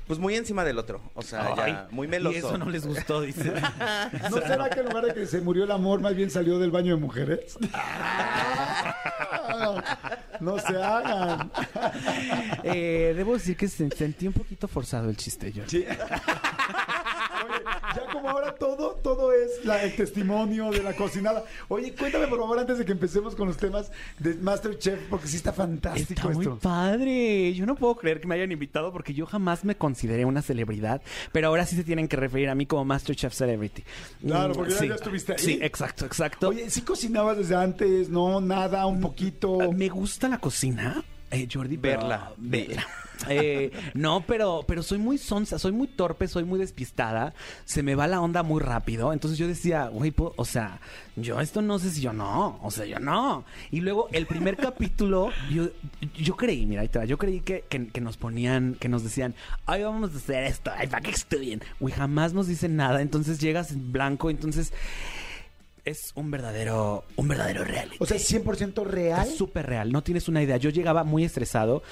Pues 0.07 0.19
muy 0.19 0.35
encima 0.35 0.63
del 0.65 0.77
otro. 0.79 1.01
O 1.15 1.21
sea, 1.21 1.53
Ay, 1.57 1.71
ya 1.73 1.87
muy 1.91 2.07
meloso. 2.07 2.35
Y 2.35 2.39
eso 2.39 2.57
no 2.57 2.69
les 2.69 2.85
gustó, 2.85 3.21
dice. 3.21 3.53
¿No 4.29 4.37
será 4.41 4.69
que 4.69 4.81
en 4.81 4.85
lugar 4.87 5.05
de 5.05 5.13
que 5.13 5.25
se 5.25 5.39
murió 5.41 5.63
el 5.63 5.71
amor, 5.71 6.01
más 6.01 6.13
bien 6.15 6.29
salió 6.29 6.59
del 6.59 6.71
baño 6.71 6.95
de 6.95 7.01
mujeres? 7.01 7.57
no 10.39 10.59
se 10.59 10.81
hagan. 10.81 11.51
Eh, 12.63 13.13
debo 13.15 13.33
decir 13.33 13.55
que 13.57 13.67
se- 13.67 13.89
sentí 13.91 14.27
un 14.27 14.33
poquito 14.33 14.67
forzado 14.67 15.09
el 15.09 15.17
chiste 15.17 15.51
yo. 15.51 15.63
Sí. 15.67 15.85
Ya 17.95 18.11
como 18.11 18.29
ahora 18.29 18.53
todo, 18.55 18.95
todo 19.03 19.31
es 19.33 19.63
la- 19.65 19.83
el 19.83 19.95
testimonio 19.95 20.71
de 20.71 20.81
la 20.83 20.93
cocinada. 20.95 21.43
Oye, 21.67 21.93
cuéntame 21.93 22.27
por 22.27 22.39
favor 22.39 22.59
antes 22.59 22.77
de 22.77 22.85
que 22.85 22.91
empecemos 22.91 23.35
con 23.35 23.47
los 23.47 23.57
temas 23.57 23.91
de 24.19 24.33
Masterchef, 24.35 24.99
porque 25.09 25.27
sí 25.27 25.35
está 25.37 25.53
fantástico 25.53 26.13
Está 26.13 26.29
muy 26.29 26.45
esto. 26.45 26.59
padre. 26.59 27.53
Yo 27.53 27.65
no 27.65 27.75
puedo 27.75 27.95
creer 27.95 28.19
que 28.21 28.27
me 28.27 28.35
hayan 28.35 28.51
invitado 28.51 28.91
porque 28.91 29.13
yo 29.13 29.25
jamás 29.25 29.63
me 29.63 29.75
consideré 29.75 30.25
una 30.25 30.41
celebridad, 30.41 31.01
pero 31.31 31.47
ahora 31.47 31.65
sí 31.65 31.75
se 31.75 31.83
tienen 31.83 32.07
que 32.07 32.15
referir 32.17 32.49
a 32.49 32.55
mí 32.55 32.65
como 32.65 32.85
Masterchef 32.85 33.33
Celebrity. 33.33 33.83
Claro, 34.25 34.53
Mm, 34.53 34.57
porque 34.57 34.71
ya- 34.73 34.79
sí. 34.79 34.87
ya 34.89 34.95
estuviste 34.95 35.31
ahí. 35.33 35.39
Sí, 35.39 35.59
exacto, 35.61 36.05
exacto. 36.05 36.49
Oye, 36.49 36.69
¿sí 36.69 36.81
cocinabas 36.81 37.37
desde 37.37 37.55
antes? 37.55 38.09
No, 38.09 38.39
nada, 38.41 38.85
un 38.85 39.01
poquito. 39.01 39.71
me 39.73 39.89
gusta 39.89 40.27
la 40.27 40.37
cocina. 40.37 41.03
Eh, 41.33 41.47
Jordi, 41.51 41.77
pero- 41.77 41.99
Verla. 42.01 42.31
Verla. 42.37 42.85
Eh, 43.29 43.71
no, 43.93 44.25
pero, 44.27 44.65
pero 44.67 44.83
soy 44.83 44.97
muy 44.97 45.17
sonsa, 45.17 45.57
soy 45.57 45.71
muy 45.71 45.87
torpe, 45.87 46.27
soy 46.27 46.43
muy 46.43 46.59
despistada. 46.59 47.33
Se 47.63 47.81
me 47.81 47.95
va 47.95 48.05
la 48.07 48.19
onda 48.19 48.43
muy 48.43 48.59
rápido. 48.61 49.13
Entonces 49.13 49.37
yo 49.39 49.47
decía, 49.47 49.87
güey, 49.87 50.13
o 50.17 50.43
sea, 50.45 50.79
yo 51.15 51.39
esto 51.39 51.61
no 51.61 51.79
sé 51.79 51.91
si 51.91 52.01
yo 52.01 52.11
no. 52.11 52.59
O 52.61 52.69
sea, 52.71 52.85
yo 52.85 52.99
no. 52.99 53.45
Y 53.71 53.79
luego 53.79 54.09
el 54.11 54.25
primer 54.25 54.57
capítulo, 54.57 55.29
yo, 55.51 55.69
yo 56.15 56.35
creí, 56.35 56.65
mira, 56.65 56.83
yo 57.05 57.17
creí 57.17 57.39
que, 57.39 57.63
que, 57.69 57.87
que 57.87 58.01
nos 58.01 58.17
ponían, 58.17 58.75
que 58.79 58.89
nos 58.89 59.03
decían, 59.03 59.35
ay, 59.67 59.83
vamos 59.83 60.13
a 60.13 60.17
hacer 60.17 60.43
esto, 60.43 60.71
ay, 60.75 60.87
para 60.87 61.01
que 61.01 61.11
estudien. 61.11 61.61
Güey, 61.79 61.93
jamás 61.93 62.33
nos 62.33 62.47
dicen 62.47 62.75
nada. 62.75 63.01
Entonces 63.01 63.39
llegas 63.39 63.71
en 63.71 63.91
blanco, 63.93 64.29
entonces 64.31 64.73
es 65.85 66.11
un 66.15 66.31
verdadero, 66.31 67.03
un 67.15 67.27
verdadero 67.27 67.63
reality. 67.63 67.97
O 67.99 68.05
sea, 68.05 68.17
es 68.17 68.31
100% 68.31 68.85
real. 68.85 69.27
Es 69.27 69.35
súper 69.35 69.65
real, 69.65 69.91
no 69.91 70.03
tienes 70.03 70.27
una 70.27 70.41
idea. 70.41 70.57
Yo 70.57 70.69
llegaba 70.69 71.03
muy 71.03 71.25
estresado, 71.25 71.83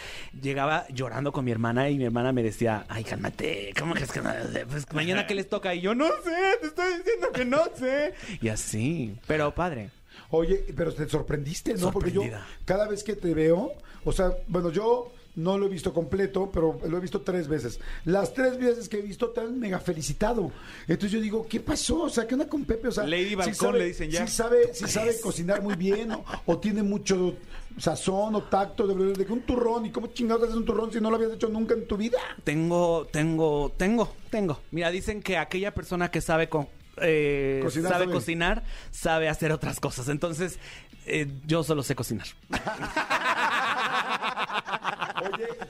llegaba 0.41 0.85
llorando 0.89 1.31
con 1.31 1.43
mi 1.45 1.51
hermana 1.51 1.89
y 1.89 1.97
mi 1.97 2.05
hermana 2.05 2.31
me 2.31 2.43
decía, 2.43 2.85
ay, 2.87 3.03
cálmate, 3.03 3.73
¿cómo 3.77 3.93
crees 3.93 4.11
que 4.11 4.21
no? 4.21 4.31
Pues 4.69 4.91
mañana 4.93 5.27
que 5.27 5.35
les 5.35 5.49
toca 5.49 5.75
y 5.75 5.81
yo 5.81 5.93
no 5.93 6.07
sé, 6.23 6.57
te 6.61 6.67
estoy 6.67 6.97
diciendo 6.97 7.31
que 7.33 7.45
no 7.45 7.63
sé. 7.75 8.13
Y 8.41 8.49
así, 8.49 9.17
pero 9.27 9.53
padre. 9.53 9.89
Oye, 10.29 10.65
pero 10.75 10.93
te 10.93 11.07
sorprendiste, 11.09 11.73
¿no? 11.75 11.91
Porque 11.91 12.11
yo 12.11 12.23
cada 12.65 12.87
vez 12.87 13.03
que 13.03 13.15
te 13.15 13.33
veo, 13.33 13.73
o 14.05 14.11
sea, 14.13 14.31
bueno, 14.47 14.71
yo 14.71 15.11
no 15.35 15.57
lo 15.57 15.65
he 15.65 15.69
visto 15.69 15.93
completo, 15.93 16.49
pero 16.53 16.79
lo 16.87 16.97
he 16.97 16.99
visto 16.99 17.21
tres 17.21 17.47
veces. 17.47 17.79
Las 18.05 18.33
tres 18.33 18.57
veces 18.57 18.89
que 18.89 18.99
he 18.99 19.01
visto 19.01 19.29
te 19.29 19.41
han 19.41 19.59
mega 19.59 19.79
felicitado. 19.79 20.51
Entonces 20.87 21.11
yo 21.11 21.21
digo, 21.21 21.47
¿qué 21.47 21.59
pasó? 21.59 22.03
O 22.03 22.09
sea, 22.09 22.27
¿qué 22.27 22.35
onda 22.35 22.47
con 22.47 22.65
Pepe? 22.65 22.89
O 22.89 22.91
sea, 22.91 23.05
Lady 23.05 23.35
Balcón 23.35 23.55
sabe, 23.55 23.79
le 23.79 23.85
dicen 23.85 24.11
ya. 24.11 24.27
Sí 24.27 24.35
sabe, 24.35 24.73
sí 24.73 24.87
sabe 24.87 25.19
cocinar 25.21 25.61
muy 25.61 25.75
bien, 25.75 26.11
o, 26.11 26.23
o 26.45 26.57
tiene 26.59 26.83
mucho 26.83 27.35
sazón 27.77 28.35
o 28.35 28.43
tacto 28.43 28.85
de, 28.87 29.13
de 29.13 29.31
un 29.31 29.41
turrón. 29.41 29.85
¿Y 29.85 29.91
cómo 29.91 30.07
chingados 30.07 30.43
haces 30.43 30.55
un 30.55 30.65
turrón 30.65 30.91
si 30.91 30.99
no 30.99 31.09
lo 31.09 31.15
habías 31.15 31.33
hecho 31.33 31.47
nunca 31.47 31.73
en 31.73 31.87
tu 31.87 31.97
vida? 31.97 32.17
Tengo, 32.43 33.07
tengo, 33.11 33.71
tengo, 33.77 34.13
tengo. 34.29 34.59
Mira, 34.71 34.91
dicen 34.91 35.21
que 35.21 35.37
aquella 35.37 35.73
persona 35.73 36.11
que 36.11 36.21
sabe 36.21 36.49
con, 36.49 36.67
eh, 36.97 37.61
Cocinar 37.63 37.91
sabe 37.91 38.05
sabe. 38.05 38.13
cocinar, 38.13 38.63
sabe 38.91 39.29
hacer 39.29 39.51
otras 39.51 39.79
cosas. 39.79 40.09
Entonces, 40.09 40.59
eh, 41.05 41.27
yo 41.45 41.63
solo 41.63 41.83
sé 41.83 41.95
cocinar. 41.95 42.27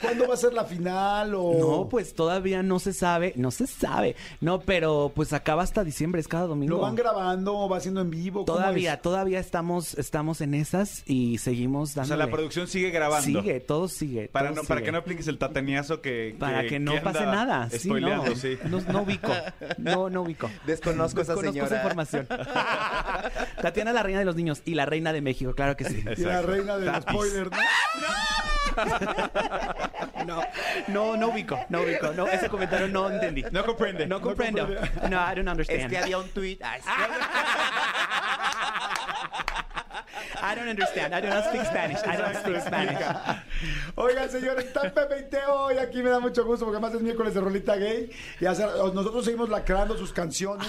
¿cuándo 0.02 0.28
va 0.28 0.34
a 0.34 0.38
ser 0.38 0.54
la 0.54 0.66
final? 0.66 1.34
O... 1.36 1.54
No, 1.60 1.90
pues 1.90 2.14
todavía 2.14 2.64
no 2.64 2.80
se 2.80 2.94
sabe, 2.94 3.34
no 3.36 3.52
se 3.52 3.68
sabe. 3.68 4.16
No, 4.40 4.60
pero 4.62 5.12
pues 5.16 5.34
acaba 5.34 5.64
hasta 5.64 5.84
diciembre, 5.84 6.22
es 6.22 6.28
cada 6.28 6.48
domingo. 6.48 6.76
¿Lo 6.78 6.82
van 6.82 6.96
grabando 6.96 7.56
o 7.58 7.70
va 7.70 7.78
haciendo 7.78 8.02
en 8.02 8.10
vivo? 8.10 8.46
¿Cómo 8.46 8.58
Todavía, 8.58 8.94
es? 8.96 9.02
todavía 9.02 9.40
estamos, 9.40 9.98
estamos 9.98 10.42
en 10.42 10.54
esas 10.54 11.04
y 11.06 11.38
seguimos 11.38 11.92
O 11.92 11.96
dando. 11.96 12.08
sea, 12.10 12.18
la 12.18 12.32
producción 12.32 12.68
sigue 12.68 12.90
grabando. 12.92 13.42
sigue, 13.42 13.60
todo 13.60 13.88
sigue. 13.88 14.28
Para, 14.30 14.50
todo 14.52 14.64
no, 14.64 14.68
para 14.68 14.82
que 14.82 14.92
no 14.92 15.00
apliques 15.00 15.28
el 15.28 15.38
tateñazo 15.38 16.02
que. 16.02 16.36
Para 16.40 16.66
que, 16.68 16.80
no 16.80 16.94
pase 17.02 17.26
nada. 17.26 17.70
Sí, 17.70 17.90
no. 17.90 18.36
sí. 18.36 18.58
No, 18.70 18.80
no 18.82 19.02
ubico. 19.04 19.32
No, 19.78 20.10
no 20.10 20.22
ubico. 20.22 20.50
Desconozco 20.66 21.22
esa 21.22 21.34
Desconozco 21.36 21.66
esa 21.66 21.68
señora. 21.68 21.84
información. 21.84 22.28
Tatiana, 23.62 23.94
la 23.94 24.04
reina 24.04 24.20
de 24.20 24.26
los 24.26 24.36
niños 24.36 24.62
y 24.66 24.76
la 24.76 24.86
reina 24.86 25.14
de 25.14 25.22
México, 25.22 25.54
claro 25.54 25.76
que 25.76 25.86
sí. 25.86 26.04
Y 26.18 26.22
la 26.22 26.42
reina 26.42 26.78
del 26.78 27.02
spoiler, 27.02 27.50
¿no? 27.52 27.58
No, 27.58 29.71
no, 30.88 31.18
no 31.18 31.28
ubico, 31.30 31.60
no 31.70 31.82
ubico. 31.82 32.12
No, 32.14 32.28
ese 32.28 32.50
comentario 32.50 32.88
no 32.88 33.10
entendí. 33.10 33.44
No 33.52 33.64
comprende. 33.66 34.06
No 34.08 34.22
comprendo. 34.22 34.68
No, 35.10 35.18
I 35.32 35.36
don't 35.36 35.48
understand. 35.50 35.82
Es 35.82 35.88
que 35.90 35.98
había 35.98 36.18
un 36.18 36.30
tweet. 36.30 36.60
Ay. 36.64 36.82
I 40.44 40.56
don't 40.56 40.68
understand. 40.68 41.14
I 41.14 41.22
do 41.22 41.30
not 41.30 41.46
speak 41.46 41.66
Spanish. 41.66 42.00
I 42.06 42.16
don't 42.18 42.36
speak 42.36 42.60
Spanish. 42.62 42.98
Oigan, 43.96 44.30
señores, 44.30 44.66
está 44.66 44.92
Pepe 44.94 45.20
y 45.20 45.30
Teo 45.30 45.72
y 45.72 45.78
aquí 45.78 46.02
me 46.02 46.10
da 46.10 46.20
mucho 46.20 46.44
gusto 46.46 46.66
porque 46.66 46.78
además 46.78 46.96
es 46.96 47.02
miércoles 47.02 47.34
de 47.34 47.42
Rolita 47.42 47.76
Gay 47.76 48.10
y 48.40 48.46
hacer- 48.46 48.70
nosotros 48.94 49.24
seguimos 49.24 49.50
lacrando 49.50 49.96
sus 49.98 50.12
canciones. 50.12 50.68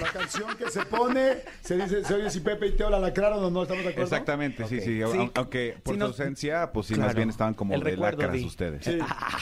La 0.00 0.12
canción 0.12 0.54
que 0.56 0.70
se 0.70 0.84
pone, 0.84 1.36
se 1.62 1.76
dice, 1.76 2.04
se 2.04 2.14
oye 2.14 2.30
si 2.30 2.40
Pepe 2.40 2.66
y 2.68 2.72
Teo 2.72 2.90
la 2.90 2.98
lacraron 3.00 3.42
o 3.42 3.50
no, 3.50 3.62
¿estamos 3.62 3.82
de 3.84 3.90
acuerdo? 3.90 4.02
Exactamente, 4.14 4.66
sí, 4.68 4.80
sí. 4.80 4.86
Sí. 4.86 5.00
Au- 5.02 5.30
Aunque 5.34 5.76
por 5.82 5.94
Sí, 5.94 5.98
su 5.98 5.98
no- 6.00 6.06
ausencia, 6.06 6.70
pues 6.72 6.86
sí, 6.86 6.94
Claro. 6.94 7.08
más 7.08 7.16
bien 7.16 7.30
estaban 7.30 7.54
como 7.54 7.74
El 7.74 7.80
de 7.82 7.90
recuerdo 7.92 8.18
lacras 8.22 8.40
de- 8.40 8.44
ustedes. 8.46 8.84
Sí. 8.84 8.98
Ah, 9.08 9.38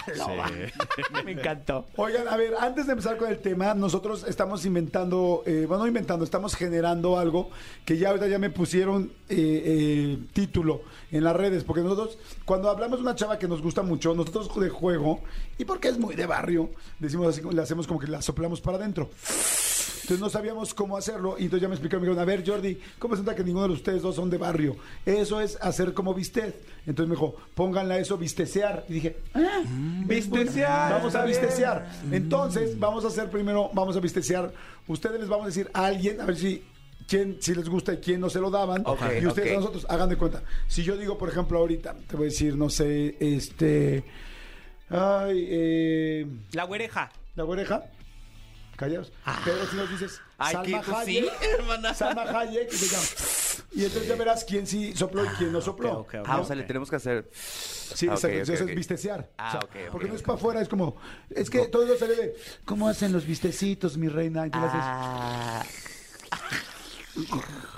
no. 1.12 1.22
Me 1.24 1.32
encantó. 1.32 1.86
Oigan, 1.96 2.28
a 2.28 2.36
ver, 2.36 2.54
antes 2.60 2.86
de 2.86 2.92
empezar 2.92 3.16
con 3.16 3.28
el 3.30 3.38
tema, 3.38 3.74
nosotros 3.74 4.24
estamos 4.28 4.64
inventando, 4.64 5.42
eh, 5.46 5.64
bueno, 5.66 5.82
no 5.84 5.88
inventando, 5.88 6.24
estamos 6.24 6.54
generando 6.54 7.18
algo 7.18 7.50
que 7.84 7.96
ya 7.98 8.08
ahorita 8.10 8.28
ya 8.28 8.38
me 8.38 8.50
pusieron 8.50 9.12
eh, 9.28 9.62
eh, 9.64 10.18
título 10.32 10.82
en 11.14 11.24
las 11.24 11.36
redes, 11.36 11.62
porque 11.62 11.80
nosotros, 11.80 12.18
cuando 12.44 12.68
hablamos 12.68 12.98
de 12.98 13.02
una 13.04 13.14
chava 13.14 13.38
que 13.38 13.46
nos 13.46 13.62
gusta 13.62 13.82
mucho, 13.82 14.14
nosotros 14.14 14.50
de 14.60 14.68
juego, 14.68 15.20
y 15.56 15.64
porque 15.64 15.88
es 15.88 15.98
muy 15.98 16.16
de 16.16 16.26
barrio, 16.26 16.70
decimos 16.98 17.28
así, 17.28 17.40
le 17.48 17.62
hacemos 17.62 17.86
como 17.86 18.00
que 18.00 18.08
la 18.08 18.20
soplamos 18.20 18.60
para 18.60 18.78
adentro. 18.78 19.08
Entonces 20.04 20.20
no 20.20 20.28
sabíamos 20.28 20.74
cómo 20.74 20.98
hacerlo 20.98 21.36
y 21.38 21.44
entonces 21.44 21.62
ya 21.62 21.68
me 21.68 21.76
explicaron, 21.76 22.02
me 22.02 22.08
dijeron, 22.08 22.22
a 22.22 22.26
ver 22.26 22.46
Jordi, 22.46 22.78
¿cómo 22.98 23.16
se 23.16 23.22
que 23.34 23.42
ninguno 23.42 23.68
de 23.68 23.72
ustedes 23.72 24.02
dos 24.02 24.16
son 24.16 24.28
de 24.28 24.36
barrio? 24.36 24.76
Eso 25.06 25.40
es 25.40 25.56
hacer 25.62 25.94
como 25.94 26.12
vistez. 26.12 26.54
Entonces 26.84 27.08
me 27.08 27.14
dijo, 27.14 27.34
pónganla 27.54 27.96
eso, 27.96 28.18
vistecear. 28.18 28.84
Y 28.86 28.94
dije, 28.94 29.16
ah, 29.32 29.62
Vistecear, 30.04 30.92
Vamos 30.92 31.14
a 31.14 31.24
vistecear. 31.24 31.90
Entonces 32.10 32.78
vamos 32.78 33.06
a 33.06 33.08
hacer 33.08 33.30
primero, 33.30 33.70
vamos 33.72 33.96
a 33.96 34.00
vistecear. 34.00 34.52
Ustedes 34.86 35.20
les 35.20 35.28
vamos 35.28 35.44
a 35.44 35.48
decir 35.48 35.70
a 35.72 35.86
alguien, 35.86 36.20
a 36.20 36.26
ver 36.26 36.36
si... 36.36 36.62
Quién 37.06 37.36
si 37.40 37.54
les 37.54 37.68
gusta 37.68 37.92
y 37.94 37.98
quién 37.98 38.20
no 38.20 38.30
se 38.30 38.40
lo 38.40 38.50
daban. 38.50 38.82
Y 39.20 39.26
ustedes 39.26 39.52
a 39.52 39.56
nosotros 39.56 39.86
hagan 39.88 40.08
de 40.08 40.16
cuenta. 40.16 40.42
Si 40.68 40.82
yo 40.82 40.96
digo, 40.96 41.18
por 41.18 41.28
ejemplo, 41.28 41.58
ahorita, 41.58 41.94
te 42.08 42.16
voy 42.16 42.26
a 42.26 42.30
decir, 42.30 42.56
no 42.56 42.70
sé, 42.70 43.16
este. 43.20 44.04
Ay, 44.88 45.46
eh. 45.50 46.26
La 46.52 46.64
güereja. 46.64 47.10
La 47.36 47.44
oreja. 47.44 47.84
Callados. 48.76 49.12
Pero 49.44 49.66
si 49.66 49.76
nos 49.76 49.88
dices 49.90 50.20
Ay, 50.36 50.52
Salma. 50.52 50.82
Pues 50.82 50.96
Hayek, 50.96 51.24
sí, 51.40 51.46
hermana. 51.58 51.94
Salma 51.94 52.22
Hayek, 52.40 52.72
y, 52.72 52.76
te 52.76 52.86
llamas. 52.86 53.62
y 53.72 53.84
entonces 53.84 54.08
ya 54.08 54.16
verás 54.16 54.44
quién 54.44 54.66
sí 54.66 54.92
sopló 54.96 55.24
y 55.24 55.28
quién 55.38 55.52
no 55.52 55.60
sopló. 55.60 56.00
ok, 56.00 56.14
ok. 56.20 56.26
Ah, 56.26 56.36
¿no? 56.38 56.42
o 56.42 56.44
sea, 56.44 56.56
le 56.56 56.64
tenemos 56.64 56.90
que 56.90 56.96
hacer. 56.96 57.30
Sí, 57.32 58.08
Ah, 58.08 58.14
ok, 58.14 58.24
exacto. 58.24 58.26
ok, 58.26 58.48
eso 58.54 58.64
es 58.64 58.74
vistecear. 58.74 59.30
Ah, 59.38 59.48
O 59.48 59.50
sea, 59.52 59.60
ok, 59.60 59.76
ok, 59.86 59.92
porque 59.92 60.08
no 60.08 60.14
es 60.16 60.22
para 60.22 60.34
afuera, 60.38 60.60
es 60.60 60.68
como. 60.68 60.96
Es 61.30 61.50
que 61.50 61.66
todo 61.68 61.84
eso 61.84 61.96
sale 61.98 62.16
de. 62.16 62.36
¿Cómo 62.64 62.88
hacen 62.88 63.12
los 63.12 63.24
vistecitos, 63.24 63.96
mi 63.96 64.08
reina? 64.08 64.46
Y 64.46 64.50
tú 64.50 64.58
le 64.58 64.66
haces- 64.66 64.80
Ah, 64.82 65.64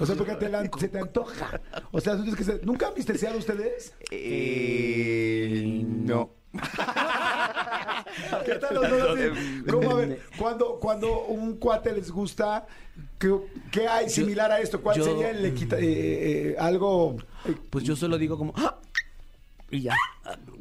O 0.01 0.07
sea, 0.07 0.15
porque 0.17 0.35
te 0.37 0.49
la- 0.49 0.69
se 0.79 0.89
te 0.89 0.99
antoja. 0.99 1.61
O 1.93 2.01
sea, 2.01 2.17
¿tú 2.17 2.35
que 2.35 2.45
se- 2.45 2.61
¿nunca 2.65 2.89
han 2.89 2.95
visteceado 2.95 3.39
ustedes? 3.39 3.95
eh, 4.11 5.83
no. 5.85 6.31
¿Qué 8.45 8.55
tal 8.57 8.75
los 8.75 8.91
dos 8.91 9.03
así? 9.19 9.63
¿Cómo 9.71 9.91
a 9.91 9.95
ver? 9.95 10.21
Cuando, 10.39 10.79
cuando 10.81 11.25
un 11.27 11.57
cuate 11.59 11.93
les 11.93 12.11
gusta, 12.11 12.67
¿qué, 13.19 13.35
qué 13.71 13.87
hay 13.89 14.09
similar 14.09 14.51
a 14.51 14.61
esto? 14.61 14.81
¿Cuál 14.81 14.97
yo- 14.97 15.05
sería 15.05 15.31
el 15.31 15.45
equita- 15.45 15.79
eh, 15.79 16.51
eh, 16.53 16.57
algo? 16.59 17.17
eh, 17.45 17.55
Pues 17.71 17.85
yo 17.85 17.95
solo 17.97 18.17
digo 18.19 18.39
como... 18.39 18.53
"Ah", 18.57 18.77
Y 19.71 19.83
ya. 19.83 19.97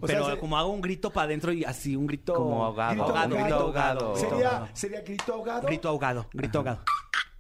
O 0.02 0.08
sea, 0.08 0.18
Pero 0.18 0.32
se- 0.32 0.38
como 0.40 0.58
hago 0.58 0.70
un 0.70 0.82
grito 0.82 1.12
para 1.12 1.26
adentro 1.26 1.54
y 1.54 1.64
así 1.64 1.96
un 1.96 2.08
grito... 2.08 2.34
Como 2.34 2.66
ahogado. 2.66 2.92
Grito 2.96 3.06
ahogado. 3.06 3.36
ahogado. 3.36 3.44
Grito 3.46 3.56
ahogado. 3.56 4.16
¿Sería, 4.16 4.70
¿Sería 4.74 5.02
grito 5.02 5.34
ahogado? 5.34 5.68
Grito 5.68 5.90
ahogado. 5.90 6.28
Grito 6.34 6.58
ahogado. 6.58 6.80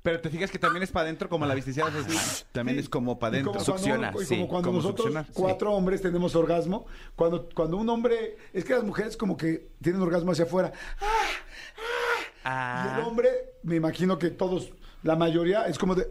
Pero 0.05 0.21
te 0.21 0.29
fijas 0.29 0.51
que 0.51 0.59
también 0.59 0.83
es 0.83 0.91
para 0.91 1.05
adentro, 1.05 1.27
como 1.27 1.45
la 1.47 1.55
visticiada. 1.55 1.89
o 1.89 2.03
sea, 2.03 2.45
también 2.51 2.77
Sí. 2.77 2.83
es 2.83 2.89
como 2.89 3.17
para 3.17 3.37
Y 3.37 3.39
adentro. 3.41 3.53
cuando- 3.53 3.73
Succiona, 3.73 4.09
y 4.09 4.13
como 4.13 4.25
sí, 4.25 4.35
cuando 4.47 4.67
como 4.69 4.77
nosotros 4.77 4.97
succionar, 5.07 5.25
sí. 5.25 5.31
cuatro 5.33 5.73
hombres 5.73 6.01
tenemos 6.03 6.35
orgasmo, 6.35 6.85
cuando, 7.15 7.49
cuando 7.55 7.77
un 7.77 7.89
hombre, 7.89 8.37
es 8.53 8.63
que 8.63 8.73
las 8.73 8.83
mujeres 8.83 9.17
como 9.17 9.35
que 9.35 9.67
tienen 9.81 10.01
orgasmo 10.03 10.31
hacia 10.31 10.45
afuera. 10.45 10.71
Y 11.01 11.05
Ah, 12.45 12.97
el 12.99 13.03
hombre, 13.07 13.29
me 13.63 13.75
imagino 13.77 14.19
que 14.19 14.29
todos, 14.29 14.69
la 15.01 15.15
mayoría, 15.15 15.65
es 15.65 15.79
como 15.79 15.95
de... 15.95 16.07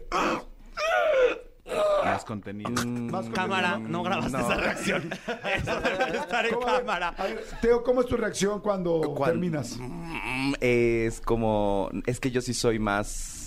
Más 2.03 2.23
contenido. 2.25 2.69
mm, 2.69 3.09
Más 3.09 3.27
Cámara, 3.29 3.79
no 3.79 4.03
grabaste 4.03 4.37
no. 4.37 4.45
esa 4.45 4.55
reacción. 4.55 5.09
Eso 5.55 5.79
debe 5.81 6.17
estar 6.17 6.45
en 6.45 6.53
¿Cómo? 6.53 6.67
A 6.67 6.71
ver, 6.73 6.79
cámara. 6.81 7.07
a 7.17 7.23
ver, 7.23 7.43
Teo, 7.61 7.81
¿cómo 7.83 8.01
es 8.01 8.07
tu 8.07 8.15
reacción 8.17 8.59
cuando, 8.61 9.01
Cuan- 9.15 9.31
terminas? 9.31 9.77
mm, 9.79 10.53
Es 10.61 11.19
como. 11.21 11.89
Es 12.05 12.19
que 12.19 12.29
yo 12.29 12.41
sí 12.41 12.53
soy 12.53 12.77
más. 12.77 13.44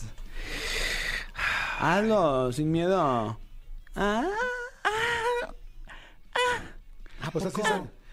Hazlo, 1.79 2.53
sin 2.53 2.71
miedo. 2.73 3.39
Ah, 3.95 4.29
O 7.35 7.41
sea, 7.41 7.51
si 7.51 7.61
es, 7.61 7.69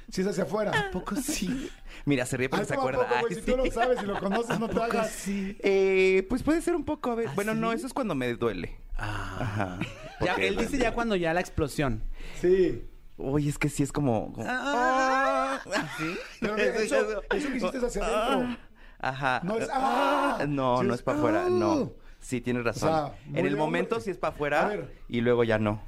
si 0.10 0.22
es 0.22 0.28
hacia 0.28 0.44
afuera. 0.44 0.90
poco 0.92 1.16
sí. 1.16 1.70
Mira, 2.06 2.26
se 2.26 2.38
ríe 2.38 2.50
porque 2.50 2.64
Ay, 2.64 2.68
se 2.70 2.76
¿cómo 2.76 2.88
a 2.88 2.92
acuerda. 2.92 3.10
poco? 3.16 3.28
Ay, 3.30 3.36
si 3.36 3.42
tú 3.42 3.52
sí. 3.52 3.58
lo 3.58 3.72
sabes 3.72 4.04
y 4.04 4.06
lo 4.06 4.20
conoces, 4.20 4.60
no 4.60 4.68
te 4.68 4.82
hagas. 4.82 5.24
Eh, 5.28 6.26
pues 6.30 6.44
puede 6.44 6.62
ser 6.62 6.76
un 6.76 6.84
poco, 6.86 7.12
a 7.12 7.16
ver. 7.16 7.28
¿Ah, 7.30 7.32
bueno, 7.36 7.54
no, 7.56 7.72
sí? 7.72 7.78
eso 7.78 7.88
es 7.88 7.94
cuando 7.94 8.14
me 8.16 8.34
duele. 8.36 8.78
Ah. 8.98 9.38
Ajá. 9.40 9.80
Ya, 10.22 10.34
él 10.36 10.58
dice 10.58 10.78
ya 10.78 10.94
cuando 10.94 11.16
ya 11.16 11.34
la 11.34 11.40
explosión. 11.40 12.04
Sí. 12.42 12.84
Uy, 13.18 13.48
es 13.50 13.58
que 13.58 13.70
sí 13.70 13.84
es 13.84 13.92
como. 13.92 14.34
como- 14.34 14.46
Ah. 14.50 15.60
¿Sí? 15.98 16.16
Pero 16.42 16.56
eso, 16.58 17.22
eso 17.32 17.50
que 17.50 17.58
hiciste 17.58 17.78
es 17.78 17.84
hacia 17.84 18.06
adentro. 18.06 18.58
Ajá. 19.00 19.42
No 19.44 19.58
es, 19.58 19.70
ah. 19.72 20.46
No, 20.48 20.80
Sí 20.82 20.88
no 20.88 20.94
es, 20.94 21.00
es 21.00 21.04
para 21.04 21.18
afuera, 21.18 21.44
ah. 21.46 21.50
no. 21.50 21.94
Sí, 22.26 22.42
tienes 22.42 22.64
razón. 22.64 22.90
O 22.90 23.08
sea, 23.08 23.18
en 23.40 23.46
el 23.46 23.52
de 23.54 23.58
momento 23.60 23.96
hombre. 23.96 24.04
sí 24.06 24.10
es 24.12 24.18
para 24.18 24.34
afuera 24.34 24.78
y 25.08 25.22
luego 25.22 25.44
ya 25.44 25.60
no. 25.60 25.84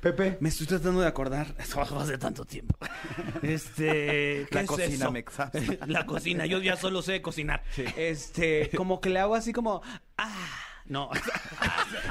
Pepe. 0.00 0.36
Me 0.40 0.48
estoy 0.48 0.66
tratando 0.68 1.00
de 1.00 1.06
acordar. 1.08 1.54
Eso 1.58 1.80
hace 1.80 2.18
tanto 2.18 2.44
tiempo. 2.44 2.76
Este. 3.42 4.46
¿qué 4.48 4.54
La 4.54 4.60
es 4.62 4.66
cocina 4.68 4.94
eso? 4.94 5.10
me 5.12 5.18
exhausta. 5.18 5.58
La 5.88 6.06
cocina. 6.06 6.46
Yo 6.46 6.58
ya 6.60 6.76
solo 6.76 7.02
sé 7.02 7.20
cocinar. 7.20 7.64
Este. 7.96 8.70
Como 8.76 9.00
que 9.00 9.10
le 9.10 9.18
hago 9.18 9.34
así 9.34 9.52
como. 9.52 9.82
Ah. 10.16 10.30
No. 10.84 11.08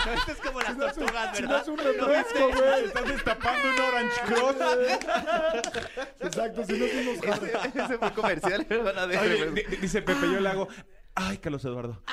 no, 0.05 0.13
esto 0.13 0.31
es 0.31 0.37
como 0.37 0.61
las 0.61 0.77
tortugas, 0.77 1.35
Si 1.37 1.43
no 1.43 1.49
¿verdad? 1.49 1.61
es 1.61 1.67
un 1.67 1.77
refresco, 1.77 2.49
güey. 2.55 2.85
Estás 2.85 3.05
destapando 3.05 3.69
un 3.69 3.79
Orange 3.81 4.21
Cross. 4.25 4.55
Exacto, 6.21 6.65
si 6.65 6.73
no 6.73 6.85
es 6.85 7.07
unos 7.07 7.25
jarros. 7.25 7.49
Ese 7.75 7.97
fue 7.97 8.11
comercial. 8.13 8.67
van 8.83 8.97
a 8.97 9.05
ver. 9.05 9.19
Oye, 9.19 9.51
di- 9.51 9.63
di- 9.69 9.75
dice 9.77 10.01
Pepe, 10.01 10.21
yo 10.31 10.39
le 10.39 10.49
hago. 10.49 10.67
Ay, 11.15 11.37
Carlos 11.39 11.65
Eduardo. 11.65 12.01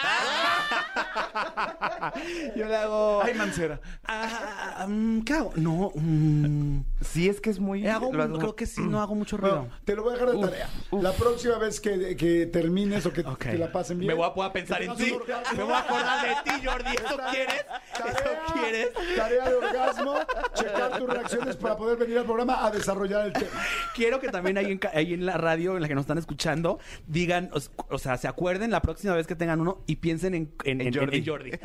Yo 2.56 2.66
le 2.66 2.76
hago. 2.76 3.22
Ay, 3.22 3.34
Mancera. 3.34 3.80
Ah, 4.04 4.86
mm, 4.88 5.20
¿Qué 5.22 5.32
hago? 5.34 5.52
No. 5.56 5.92
mm, 5.94 6.80
Sí, 7.00 7.28
es 7.28 7.40
que 7.40 7.50
es 7.50 7.60
muy... 7.60 7.86
hago, 7.86 8.12
lo 8.12 8.22
hago- 8.24 8.38
creo 8.38 8.56
que 8.56 8.66
sí, 8.66 8.80
no 8.82 9.00
hago 9.00 9.14
mucho 9.14 9.36
ruido. 9.36 9.60
Bueno, 9.60 9.74
te 9.84 9.94
lo 9.94 10.02
voy 10.02 10.12
a 10.12 10.14
dejar 10.18 10.32
de 10.32 10.40
tarea. 10.40 10.68
La 10.92 11.12
próxima 11.12 11.58
vez 11.58 11.80
que, 11.80 12.16
que 12.16 12.46
termines 12.46 13.06
o 13.06 13.12
que 13.12 13.22
la 13.56 13.70
pasen 13.72 13.98
bien. 13.98 14.08
Me 14.08 14.14
voy 14.14 14.24
a, 14.24 14.44
a 14.46 14.52
pensar 14.52 14.82
en 14.82 14.94
ti. 14.96 15.14
Me 15.56 15.62
voy 15.62 15.72
a 15.72 15.78
acordar 15.78 16.26
de 16.26 16.34
ti, 16.50 16.66
Jordi. 16.66 16.90
¿Eso 16.96 17.16
Tarea- 17.16 17.30
quieres? 17.30 17.66
¿Eso 17.98 18.54
quieres? 18.54 18.88
tarea 19.16 19.48
de 19.48 19.54
orgasmo, 19.54 20.14
checar 20.54 20.98
tus 20.98 21.08
reacciones 21.08 21.56
para 21.56 21.76
poder 21.76 21.98
venir 21.98 22.18
al 22.18 22.24
programa 22.24 22.64
a 22.66 22.70
desarrollar 22.70 23.26
el 23.26 23.32
tema. 23.32 23.62
Quiero 23.94 24.20
que 24.20 24.28
también 24.28 24.58
ahí 24.58 24.72
en, 24.72 24.80
ahí 24.92 25.14
en 25.14 25.26
la 25.26 25.36
radio 25.36 25.76
en 25.76 25.82
la 25.82 25.88
que 25.88 25.94
nos 25.94 26.02
están 26.02 26.18
escuchando 26.18 26.78
digan, 27.06 27.50
o, 27.54 27.58
o 27.94 27.98
sea, 27.98 28.16
se 28.16 28.28
acuerden 28.28 28.70
la 28.70 28.80
próxima 28.88 29.14
vez 29.14 29.26
que 29.26 29.34
tengan 29.36 29.60
uno 29.60 29.82
y 29.86 29.96
piensen 29.96 30.34
en, 30.34 30.52
en, 30.64 30.80
en- 30.80 30.94
Jordi. 30.94 31.18
en 31.18 31.26
Jordi. 31.26 31.50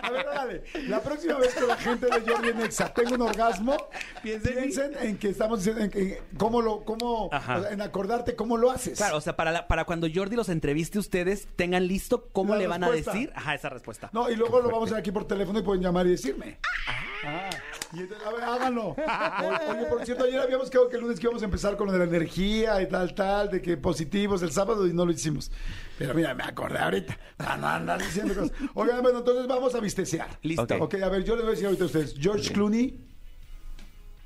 A 0.00 0.10
ver, 0.10 0.26
órale. 0.26 0.62
La 0.86 1.02
próxima 1.02 1.34
vez 1.38 1.52
que 1.54 1.66
la 1.66 1.76
gente 1.76 2.06
de 2.06 2.20
Jordi 2.32 2.48
en 2.48 2.60
Exa 2.62 2.94
tenga 2.94 3.10
un 3.14 3.20
orgasmo, 3.22 3.76
Piensen 4.22 4.52
en- 4.56 4.62
piensen 4.62 4.92
en 5.02 5.18
que 5.18 5.28
estamos 5.28 5.58
diciendo, 5.58 5.84
en, 5.84 5.90
que- 5.90 6.22
cómo 6.38 6.62
lo, 6.62 6.82
cómo, 6.84 7.28
Ajá. 7.30 7.58
o 7.58 7.62
sea, 7.62 7.72
en 7.72 7.82
acordarte 7.82 8.34
cómo 8.34 8.56
lo 8.56 8.70
haces. 8.70 8.96
Claro, 8.96 9.18
o 9.18 9.20
sea, 9.20 9.36
para, 9.36 9.52
la- 9.52 9.68
para 9.68 9.84
cuando 9.84 10.06
Jordi 10.12 10.34
los 10.36 10.48
entreviste 10.48 10.98
ustedes, 10.98 11.46
tengan 11.56 11.86
listo 11.86 12.28
cómo 12.32 12.54
La 12.54 12.60
le 12.60 12.66
van 12.68 12.80
respuesta. 12.80 13.10
a 13.10 13.14
decir. 13.14 13.32
Ajá, 13.34 13.54
esa 13.54 13.68
respuesta. 13.68 14.08
No, 14.14 14.30
y 14.30 14.36
luego 14.36 14.60
lo 14.60 14.70
vamos 14.70 14.84
a 14.88 14.92
hacer 14.94 14.98
aquí 15.00 15.10
por 15.12 15.26
teléfono 15.26 15.58
y 15.58 15.62
pueden 15.62 15.82
llamar 15.82 16.06
y 16.06 16.10
decirme. 16.10 16.58
Ah, 17.26 17.50
y 17.92 18.00
entonces, 18.00 18.26
a 18.26 18.32
ver, 18.32 18.44
háganlo. 18.44 18.96
Oye, 19.70 19.84
por 19.88 20.04
cierto, 20.04 20.24
ayer 20.24 20.40
habíamos 20.40 20.68
quedado 20.70 20.88
que 20.88 20.96
el 20.96 21.02
lunes 21.02 21.18
que 21.18 21.26
íbamos 21.26 21.42
a 21.42 21.46
empezar 21.46 21.76
con 21.76 21.86
lo 21.86 21.92
de 21.92 21.98
la 21.98 22.04
energía 22.04 22.82
y 22.82 22.88
tal, 22.88 23.14
tal, 23.14 23.50
de 23.50 23.62
que 23.62 23.76
positivos 23.76 24.42
el 24.42 24.52
sábado 24.52 24.86
y 24.86 24.92
no 24.92 25.06
lo 25.06 25.12
hicimos. 25.12 25.50
Pero 25.98 26.14
mira, 26.14 26.34
me 26.34 26.44
acordé 26.44 26.78
ahorita. 26.78 27.18
Andar 27.38 27.98
diciendo 27.98 28.34
cosas. 28.34 28.52
Oigan, 28.74 29.02
bueno, 29.02 29.18
entonces 29.20 29.46
vamos 29.46 29.74
a 29.74 29.80
vistesear. 29.80 30.38
Listo. 30.42 30.62
Ok. 30.62 30.72
Ok, 30.80 30.94
a 31.02 31.08
ver, 31.08 31.24
yo 31.24 31.34
les 31.34 31.42
voy 31.44 31.48
a 31.48 31.52
decir 31.52 31.66
ahorita 31.66 31.84
a 31.84 31.86
ustedes. 31.86 32.14
George 32.18 32.52
Clooney. 32.52 32.98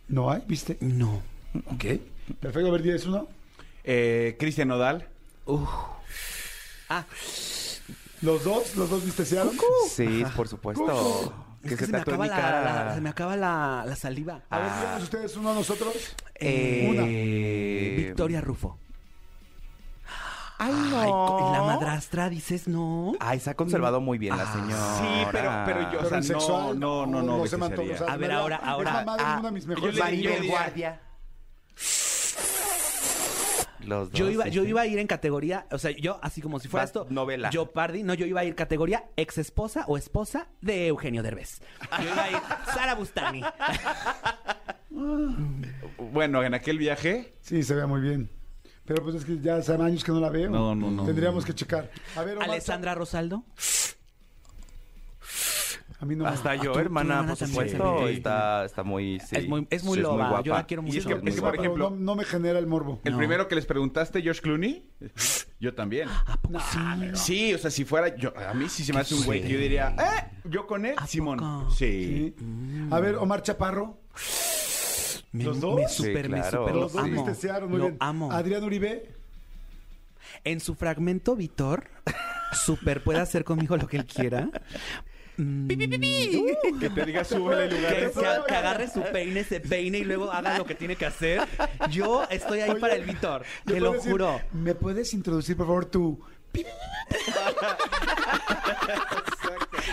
¿No 0.08 0.30
hay? 0.30 0.42
¿Viste? 0.46 0.76
No. 0.80 1.22
Ok. 1.66 1.84
Perfecto, 2.40 2.68
a 2.68 2.72
ver, 2.72 2.82
¿tienes 2.82 3.06
uno? 3.06 3.28
Eh, 3.84 4.36
Cristian 4.38 4.68
Nodal. 4.68 5.08
Ah, 6.88 7.04
¿Los 8.20 8.44
dos? 8.44 8.76
¿Los 8.76 8.90
dos 8.90 9.04
vistesearon? 9.04 9.56
Sí, 9.88 10.24
por 10.36 10.46
supuesto. 10.46 10.84
es 10.90 11.30
Que 11.62 11.68
que 11.70 11.76
se 11.76 11.86
se 11.86 11.92
me 11.92 11.98
acaba, 11.98 12.26
la, 12.26 12.36
cara. 12.36 12.84
la- 12.86 12.94
se 12.94 13.00
me 13.00 13.08
acaba 13.10 13.36
la, 13.36 13.84
la 13.86 13.96
saliva. 13.96 14.40
A 14.50 14.58
ver, 14.58 14.72
díganos 14.72 15.02
ustedes 15.04 15.36
uno 15.36 15.50
a 15.50 15.54
nosotros. 15.54 15.94
Eh, 16.34 17.94
Victoria 17.96 18.40
Rufo. 18.40 18.78
Ay, 20.58 20.72
Ay, 20.94 21.10
no. 21.10 21.50
la 21.52 21.62
madrastra 21.62 22.28
dices 22.28 22.68
no. 22.68 23.14
Ay, 23.18 23.40
se 23.40 23.50
ha 23.50 23.54
conservado 23.54 24.00
muy 24.00 24.16
bien 24.18 24.36
la 24.36 24.46
señora. 24.52 24.96
Sí, 24.98 25.26
pero, 25.32 25.50
pero 25.66 25.80
yo, 25.80 25.86
o 25.86 25.90
Pero 26.02 26.08
sea, 26.08 26.18
en 26.18 26.24
sexual, 26.24 26.78
no, 26.78 27.04
no, 27.06 27.20
no, 27.22 27.38
no, 27.38 27.46
se 27.46 27.56
me 27.56 27.66
antoja. 27.66 27.82
besaría. 27.82 27.94
O 28.02 28.06
sea, 28.06 28.14
A 28.14 28.16
ver, 28.16 28.30
ahora- 28.32 28.56
ahora- 28.62 28.90
Es 28.90 28.96
la 28.96 29.04
madre 29.04 29.24
de 29.24 29.30
ah, 29.30 29.36
una 29.40 29.48
de 29.48 29.54
mis 29.54 29.64
yo 29.64 29.68
mejores 29.70 29.94
le- 29.96 30.02
amigas. 30.02 30.22
yo 30.22 30.28
Maribel 30.30 30.42
diría- 30.42 30.58
Guardia. 30.58 31.00
Los 33.86 34.10
dos. 34.10 34.18
Yo 34.18 34.30
iba, 34.30 34.44
sí, 34.44 34.50
yo 34.50 34.62
sí. 34.62 34.68
iba 34.68 34.80
a 34.82 34.86
ir 34.86 34.98
en 34.98 35.06
categoría, 35.06 35.66
o 35.70 35.78
sea, 35.78 35.90
yo 35.90 36.18
así 36.22 36.40
como 36.40 36.58
si 36.60 36.68
fuera 36.68 36.82
Vas 36.82 36.90
esto. 36.90 37.06
novela. 37.10 37.50
Yo 37.50 37.72
pardi, 37.72 38.02
no, 38.02 38.14
yo 38.14 38.26
iba 38.26 38.40
a 38.40 38.44
ir 38.44 38.54
categoría 38.54 39.04
ex 39.16 39.38
esposa 39.38 39.84
o 39.88 39.96
esposa 39.96 40.48
de 40.60 40.86
Eugenio 40.88 41.22
Derbez. 41.22 41.60
Yo 41.98 42.04
iba 42.12 42.24
a 42.24 42.30
ir 42.30 42.36
Sara 42.74 42.94
Bustani. 42.94 43.42
Bueno, 46.12 46.42
en 46.44 46.54
aquel 46.54 46.78
viaje, 46.78 47.34
Sí, 47.40 47.62
se 47.62 47.74
ve 47.74 47.86
muy 47.86 48.00
bien. 48.00 48.30
Pero 48.84 49.02
pues 49.02 49.16
es 49.16 49.24
que 49.24 49.38
ya 49.40 49.56
hace 49.56 49.72
años 49.74 50.04
que 50.04 50.12
no 50.12 50.20
la 50.20 50.28
veo. 50.28 50.50
No, 50.50 50.74
no, 50.74 50.90
no. 50.90 51.04
Tendríamos 51.06 51.44
que 51.44 51.54
checar. 51.54 51.90
A 52.16 52.22
ver, 52.22 52.36
Omar, 52.36 52.50
Alessandra 52.50 52.94
Rosaldo. 52.94 53.44
A 56.02 56.04
mí 56.04 56.16
no 56.16 56.24
me- 56.24 56.30
Hasta 56.30 56.56
yo, 56.56 56.72
tu 56.72 56.80
hermana, 56.80 57.24
por 57.24 57.36
supuesto. 57.36 58.08
Está, 58.08 58.64
está 58.64 58.82
muy... 58.82 59.20
sí. 59.20 59.36
Es 59.36 59.48
muy, 59.48 59.68
es 59.70 59.84
muy 59.84 59.98
Sí, 59.98 60.02
loba. 60.02 60.28
guapa. 60.30 60.42
yo 60.42 60.52
la 60.54 60.66
quiero 60.66 60.82
mucho. 60.82 60.94
Y 60.96 60.98
es 60.98 61.06
que- 61.06 61.12
Es 61.12 61.34
que, 61.36 61.40
por 61.40 61.54
ejemplo- 61.54 61.90
no, 61.90 61.96
no 61.96 62.14
me 62.16 62.24
genera 62.24 62.58
el 62.58 62.66
morbo. 62.66 63.00
el 63.04 63.12
No. 63.12 63.18
primero 63.18 63.46
que 63.46 63.54
les 63.54 63.66
preguntaste, 63.66 64.20
George 64.20 64.40
Clooney, 64.42 64.84
yo 65.60 65.74
también. 65.74 66.08
¿A 66.08 66.36
poco 66.42 66.58
sí? 66.58 66.78
Sí, 67.14 67.54
o 67.54 67.58
sea, 67.58 67.70
si 67.70 67.84
fuera 67.84 68.16
yo, 68.16 68.32
a 68.36 68.52
mí 68.52 68.68
sí 68.68 68.82
se 68.84 68.92
me 68.92 68.98
hace 68.98 69.14
un 69.14 69.24
güey 69.24 69.42
que 69.42 69.48
yo 69.50 69.58
diría, 69.58 69.94
¿eh? 69.96 70.30
Yo 70.44 70.66
con 70.66 70.84
él, 70.86 70.94
¿A 70.98 71.06
Simón. 71.06 71.68
Sí. 71.70 72.34
A 72.90 72.98
ver, 72.98 73.14
Omar 73.14 73.42
Chaparro. 73.42 74.00
Me, 75.30 75.44
¿Los 75.44 75.60
dos? 75.60 75.76
Me 75.76 75.88
Sí, 75.88 76.02
super, 76.02 76.28
me 76.28 76.38
claro. 76.40 76.58
super 76.62 76.74
Los 76.74 76.92
lo 76.94 76.98
dos 77.00 77.44
amo. 77.46 77.68
muy 77.68 77.78
lo 77.78 77.84
bien. 77.86 77.96
amo. 78.00 78.32
Adrián 78.32 78.64
Uribe. 78.64 79.08
En 80.44 80.58
su 80.60 80.74
fragmento, 80.74 81.36
Vitor, 81.36 81.84
super 82.64 83.02
puede 83.04 83.20
hacer 83.20 83.44
conmigo 83.44 83.76
lo 83.76 83.86
que 83.86 83.98
él 83.98 84.04
quiera. 84.06 84.50
Mm, 85.38 85.66
Que 86.78 86.90
te 86.90 87.06
diga, 87.06 87.24
súbele 87.24 87.64
el 87.64 87.70
que, 87.70 87.76
lugar. 87.76 87.96
que- 87.96 88.46
que 88.48 88.54
agarre 88.54 88.88
su 88.90 89.02
peine, 89.02 89.44
se 89.44 89.60
peine 89.60 89.98
y 89.98 90.04
luego 90.04 90.30
haga 90.30 90.58
lo 90.58 90.66
que 90.66 90.74
tiene 90.74 90.96
que 90.96 91.06
hacer. 91.06 91.40
Yo 91.90 92.24
estoy 92.30 92.60
ahí 92.60 92.70
Oye, 92.70 92.80
para 92.80 92.94
el 92.94 93.04
Vitor. 93.04 93.42
¿le 93.64 93.74
Te 93.74 93.80
lo 93.80 93.92
decir, 93.92 94.10
juro. 94.12 94.40
¿Me 94.52 94.74
puedes 94.74 95.14
introducir, 95.14 95.56
por 95.56 95.66
favor, 95.66 95.84
tu... 95.86 96.20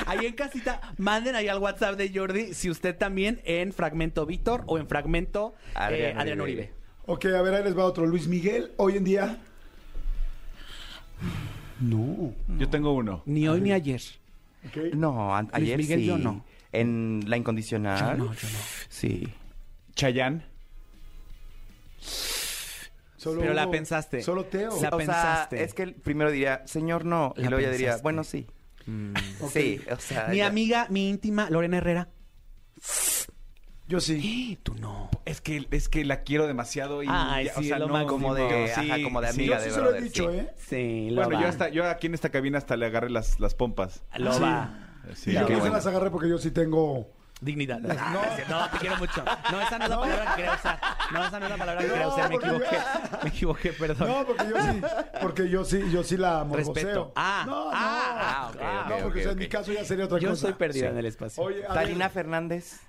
Ahí 0.06 0.26
en 0.26 0.34
casita, 0.34 0.82
manden 0.98 1.36
ahí 1.36 1.48
al 1.48 1.60
WhatsApp 1.60 1.96
de 1.96 2.12
Jordi 2.14 2.54
si 2.54 2.70
usted 2.70 2.98
también 2.98 3.42
en 3.46 3.72
fragmento 3.74 4.26
Víctor 4.26 4.64
o 4.66 4.78
en 4.78 4.88
fragmento 4.88 5.54
eh, 5.70 5.72
Adrián 5.76 6.20
Adrián, 6.20 6.42
Uribe. 6.42 6.62
Uribe. 6.62 6.74
Ok, 7.06 7.26
a 7.26 7.42
ver, 7.42 7.54
ahí 7.56 7.64
les 7.64 7.78
va 7.78 7.86
otro. 7.86 8.06
Luis 8.06 8.28
Miguel, 8.28 8.72
hoy 8.78 8.98
en 8.98 9.04
día... 9.04 9.38
No. 11.80 12.34
Yo 12.58 12.70
tengo 12.70 12.92
uno. 12.94 13.24
Ni 13.26 13.48
hoy 13.48 13.62
ni 13.62 13.72
ayer. 13.72 14.02
No, 14.93 15.36
an- 15.36 15.45
Luis 15.45 15.53
ayer 15.55 15.78
Miguel, 15.78 15.99
sí. 15.99 16.05
yo 16.05 16.18
no. 16.18 16.45
En 16.72 17.24
La 17.28 17.38
Incondicional. 17.38 18.18
Yo 18.18 18.26
no, 18.26 18.34
yo 18.34 18.47
no. 18.49 18.57
Sí. 18.89 19.28
Chayanne. 19.95 20.43
Solo 23.18 23.41
Pero 23.41 23.53
la 23.53 23.70
pensaste. 23.70 24.22
Solo 24.22 24.45
Teo. 24.45 24.70
La 24.82 24.89
o 24.89 24.97
pensaste. 24.97 25.57
sea, 25.57 25.66
es 25.66 25.74
que 25.74 25.84
el 25.84 25.95
primero 25.95 26.32
diría, 26.32 26.64
señor, 26.66 27.03
no. 27.05 27.34
Y 27.38 27.41
La 27.43 27.49
luego 27.49 27.64
ya 27.66 27.72
diría, 27.72 27.88
pensaste. 27.89 28.03
bueno, 28.03 28.24
sí. 28.24 28.47
Ok. 29.41 29.51
Sí, 29.51 29.82
o 29.91 29.97
sea. 29.99 30.28
Mi 30.30 30.38
ya. 30.38 30.47
amiga, 30.47 30.88
mi 30.89 31.10
íntima, 31.10 31.49
Lorena 31.49 31.78
Herrera. 31.78 32.10
Yo 33.90 34.00
sí. 34.00 34.58
Tú 34.64 34.76
no. 34.76 35.10
Es 35.26 35.42
que, 35.42 35.68
es 35.72 35.90
que 35.90 36.06
la 36.06 36.22
quiero 36.22 36.48
demasiado 36.48 37.04
y... 37.04 37.08
Ay, 37.10 37.46
ya, 37.46 37.54
sí, 37.56 37.72
es 37.72 37.78
lo 37.80 37.88
máximo. 37.90 38.08
Como 38.12 38.36
de, 38.36 38.72
Sí, 38.74 38.90
ajá, 38.92 39.04
como 39.04 39.20
de 39.22 39.32
sí. 39.34 39.40
amiga 39.42 39.58
Yo 39.58 39.62
sí 39.64 39.68
de 39.70 39.74
se 39.74 39.80
lo 39.82 39.86
he 39.86 39.90
brother, 39.90 40.04
dicho, 40.04 40.32
sí. 40.32 40.38
¿eh? 40.38 40.54
Sí, 40.58 41.10
lo 41.10 41.16
Bueno, 41.24 41.36
va. 41.38 41.42
yo, 41.44 41.48
hasta, 41.50 41.70
yo 41.70 41.90
aquí 41.90 42.08
en 42.08 42.14
esta 42.14 42.30
cabina 42.30 42.58
hasta 42.60 42.78
le 42.78 42.86
agarré 42.86 43.10
las, 43.10 43.40
las 43.40 43.54
pompas. 43.56 44.04
Lo 44.16 44.32
Sí. 44.34 44.42
va. 44.42 44.86
Sí, 45.16 45.32
y 45.32 45.34
yo 45.34 45.40
qué 45.48 45.54
no 45.54 45.58
se 45.58 45.62
bueno. 45.62 45.76
las 45.76 45.88
agarré 45.88 46.12
porque 46.12 46.30
yo 46.30 46.38
sí 46.38 46.52
tengo... 46.52 47.10
Dignidad. 47.42 47.80
No, 47.80 47.88
no, 48.50 48.70
te 48.70 48.78
quiero 48.80 48.98
mucho. 48.98 49.24
No, 49.50 49.62
esa 49.62 49.78
no 49.80 49.84
es 49.86 49.90
la 49.90 50.00
palabra 50.02 50.26
que 50.32 50.36
quería 50.36 50.54
usar. 50.56 50.80
No, 51.14 51.26
esa 51.26 51.40
no 51.40 51.46
es 51.46 51.52
la 51.52 51.58
palabra 51.58 51.82
que 51.82 51.88
quería 51.88 52.04
No, 52.06 52.10
usar. 52.14 52.30
Me 52.30 52.36
porque 52.36 52.48
equivoqué. 52.50 52.76
yo- 52.76 53.20
Me 53.24 53.30
equivoqué, 53.30 53.72
perdón. 53.74 54.08
No, 54.10 54.26
porque 54.26 54.44
yo 54.50 54.62
sí, 54.62 54.82
porque 55.22 55.50
yo 55.50 55.64
sí, 55.66 55.82
yo 55.90 56.04
sí 56.04 56.18
la 56.18 56.44
morboseo. 56.44 56.74
Respeto. 56.74 57.14
Ah, 57.16 57.44
no, 57.48 57.66
no. 57.66 57.72
ah, 57.74 58.52
ok, 58.54 58.90
no, 58.90 59.04
porque 59.04 59.20
o 59.20 59.24
sea, 59.24 59.32
ok, 59.32 59.34
en 59.34 59.40
mi 59.40 59.46
ok. 59.46 59.52
caso 59.52 59.72
ya 59.72 59.86
sería 59.86 60.04
otra 60.06 60.20
Yo 60.20 60.30
cosa. 60.32 60.42
soy 60.42 60.54
perdida 60.54 60.88
Sí. 60.88 60.92
en 60.92 60.98
el 60.98 61.06
espacio. 61.06 61.42
Oye, 61.44 61.64
a 61.66 61.74
Talina 61.74 62.06
ver, 62.08 62.12
Fernández. 62.14 62.82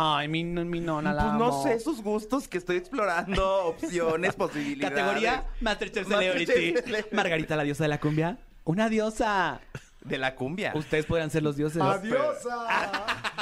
Ay, 0.00 0.28
mi, 0.28 0.44
mi 0.44 0.78
nona 0.78 1.12
la 1.12 1.22
Pues 1.24 1.34
no 1.34 1.44
amo. 1.46 1.62
sé 1.64 1.80
sus 1.80 2.02
gustos 2.02 2.46
que 2.46 2.58
estoy 2.58 2.76
explorando, 2.76 3.64
opciones, 3.66 4.36
posibilidades. 4.36 4.96
Categoría 4.96 5.44
Masterchef 5.60 6.06
Celebrity. 6.06 6.52
Celebrity. 6.52 7.16
Margarita, 7.16 7.56
la 7.56 7.64
diosa 7.64 7.82
de 7.82 7.88
la 7.88 7.98
cumbia. 7.98 8.38
Una 8.64 8.88
diosa. 8.88 9.60
De 10.04 10.16
la 10.16 10.36
cumbia. 10.36 10.72
Ustedes 10.76 11.04
podrían 11.04 11.30
ser 11.30 11.42
los 11.42 11.56
dioses. 11.56 11.82
adiosa. 11.82 12.66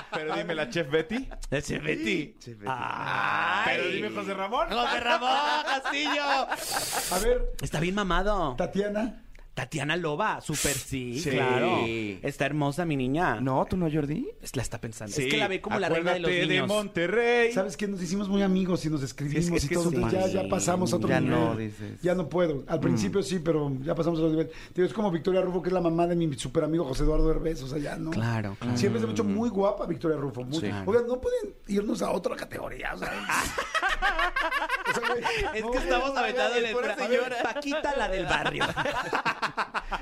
Pero 0.12 0.34
dime, 0.34 0.54
la 0.54 0.70
chef 0.70 0.90
Betty. 0.90 1.28
De 1.50 1.60
Chef 1.62 1.82
Betty. 1.84 2.34
Chef 2.38 2.56
Betty. 2.58 2.72
Ay. 2.74 3.76
Pero 3.76 3.88
dime, 3.90 4.10
José 4.10 4.32
Ramón. 4.34 4.68
José 4.70 5.00
Ramón 5.00 5.30
Castillo. 5.66 6.22
A 6.22 7.18
ver, 7.22 7.52
Está 7.60 7.80
bien 7.80 7.94
mamado. 7.94 8.56
Tatiana. 8.56 9.22
Tatiana 9.56 9.96
Loba, 9.96 10.42
súper 10.42 10.74
sí, 10.74 11.18
Sí. 11.18 11.30
claro. 11.30 11.78
Está 12.22 12.44
hermosa 12.44 12.84
mi 12.84 12.94
niña. 12.94 13.40
No, 13.40 13.64
¿tú 13.64 13.78
no, 13.78 13.90
Jordi? 13.90 14.28
Es- 14.42 14.54
la 14.54 14.60
está 14.60 14.78
pensando. 14.78 15.14
Sí, 15.16 15.22
Es 15.22 15.28
que 15.32 15.38
la 15.38 15.48
ve 15.48 15.62
como 15.62 15.78
la 15.78 15.88
reina 15.88 16.12
de 16.12 16.20
los 16.20 16.30
niños. 16.30 16.68
Monterrey. 16.68 17.52
¿Sabes 17.52 17.74
qué? 17.78 17.88
Nos 17.88 18.02
hicimos 18.02 18.28
muy 18.28 18.42
amigos 18.42 18.84
y 18.84 18.90
nos 18.90 19.02
escribimos 19.02 19.44
Es 19.46 19.50
que- 19.50 19.56
es 19.56 19.64
y 19.64 19.68
que 19.68 19.74
todo. 19.76 19.88
es 20.06 20.12
ya, 20.12 20.26
ya 20.26 20.48
pasamos 20.50 20.92
a 20.92 20.96
otro 20.96 21.08
Ya 21.08 21.20
nivel. 21.20 21.38
no, 21.40 21.56
dices. 21.56 22.02
Ya 22.02 22.14
no 22.14 22.28
puedo. 22.28 22.64
Al 22.68 22.80
principio 22.80 23.22
sí, 23.22 23.38
pero 23.38 23.72
ya 23.82 23.94
pasamos 23.94 24.18
a 24.18 24.22
otro 24.24 24.32
nivel. 24.32 24.50
Digo, 24.74 24.86
es 24.86 24.92
como 24.92 25.10
Victoria 25.10 25.40
Rufo, 25.40 25.62
que 25.62 25.70
es 25.70 25.72
la 25.72 25.80
mamá 25.80 26.06
de 26.06 26.16
mi 26.16 26.30
super 26.34 26.62
amigo 26.64 26.84
José 26.84 27.04
Eduardo 27.04 27.30
Herbés. 27.30 27.62
O 27.62 27.66
sea, 27.66 27.78
ya 27.78 27.96
no. 27.96 28.10
Claro, 28.10 28.58
claro. 28.60 28.76
Siempre 28.76 29.00
se 29.00 29.06
ha 29.06 29.10
hecho 29.10 29.24
muy 29.24 29.48
guapa 29.48 29.86
Victoria 29.86 30.18
Rufo. 30.18 30.44
Muy... 30.44 30.60
Sí. 30.60 30.70
Oigan, 30.84 31.06
no 31.08 31.18
pueden 31.18 31.54
irnos 31.68 32.02
a 32.02 32.10
otra 32.10 32.36
categoría. 32.36 32.92
O 32.94 32.98
sea, 32.98 33.08
o 34.90 34.92
sea, 35.00 35.08
güey, 35.08 35.22
Es 35.54 35.64
no, 35.64 35.70
que 35.70 35.78
estamos 35.78 36.12
no, 36.12 36.20
aventando 36.20 36.52
a 36.52 36.56
ver, 36.58 36.64
el 36.66 37.08
señora. 37.08 37.36
Paquita, 37.42 37.96
la 37.96 38.08
del 38.08 38.26
barrio. 38.26 38.64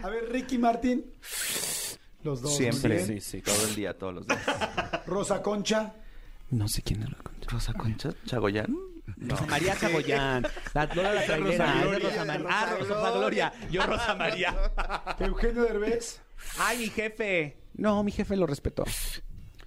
A 0.02 0.08
ver, 0.08 0.30
Ricky 0.30 0.58
Martín. 0.58 1.12
Los 2.22 2.40
dos. 2.40 2.56
Siempre. 2.56 3.04
bien. 3.04 3.20
sí. 3.20 3.42
Todo 3.42 3.66
el 3.66 3.74
día, 3.74 3.98
todos 3.98 4.14
los 4.14 4.26
días. 4.26 4.40
Rosa 5.06 5.42
Concha. 5.42 5.92
No 6.50 6.68
sé 6.68 6.82
quién 6.82 7.02
es 7.02 7.10
la 7.10 7.18
concha. 7.18 7.50
¿Rosa 7.50 7.72
Concha? 7.74 8.10
¿Chagoyán? 8.26 8.76
Rosa 9.18 9.46
María 9.46 9.76
Chagoyán. 9.76 10.46
La 10.72 10.86
Lola 10.86 11.14
la 11.14 11.24
trailera. 11.26 11.66
Rosa 11.82 11.82
de 11.82 11.88
Gloria. 11.88 12.08
Rosa 12.08 12.24
María. 12.24 12.48
Ah, 12.50 12.76
Rosa 12.78 13.10
Gloria. 13.10 13.52
Yo 13.70 13.82
Rosa 13.86 14.14
María. 14.14 14.54
Eugenio 15.20 15.62
Derbez. 15.64 16.20
Ay, 16.58 16.78
mi 16.78 16.86
jefe. 16.88 17.58
No, 17.74 18.02
mi 18.04 18.12
jefe 18.12 18.36
lo 18.36 18.46
respetó. 18.46 18.84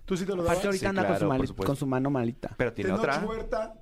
Tú 0.06 0.16
sí 0.18 0.26
te 0.26 0.32
lo 0.32 0.38
dabas. 0.38 0.52
Aparte 0.52 0.68
ahorita 0.68 0.80
Sí, 0.80 0.86
anda 0.88 1.06
con, 1.08 1.16
su 1.16 1.20
por 1.20 1.28
mali- 1.30 1.48
supuesto. 1.48 1.68
con 1.68 1.76
su 1.76 1.86
mano 1.88 2.10
malita. 2.10 2.56
Pero 2.58 2.74
tiene 2.74 2.90
Tenoch 2.92 3.02
otra. 3.02 3.20
Huerta. 3.20 3.74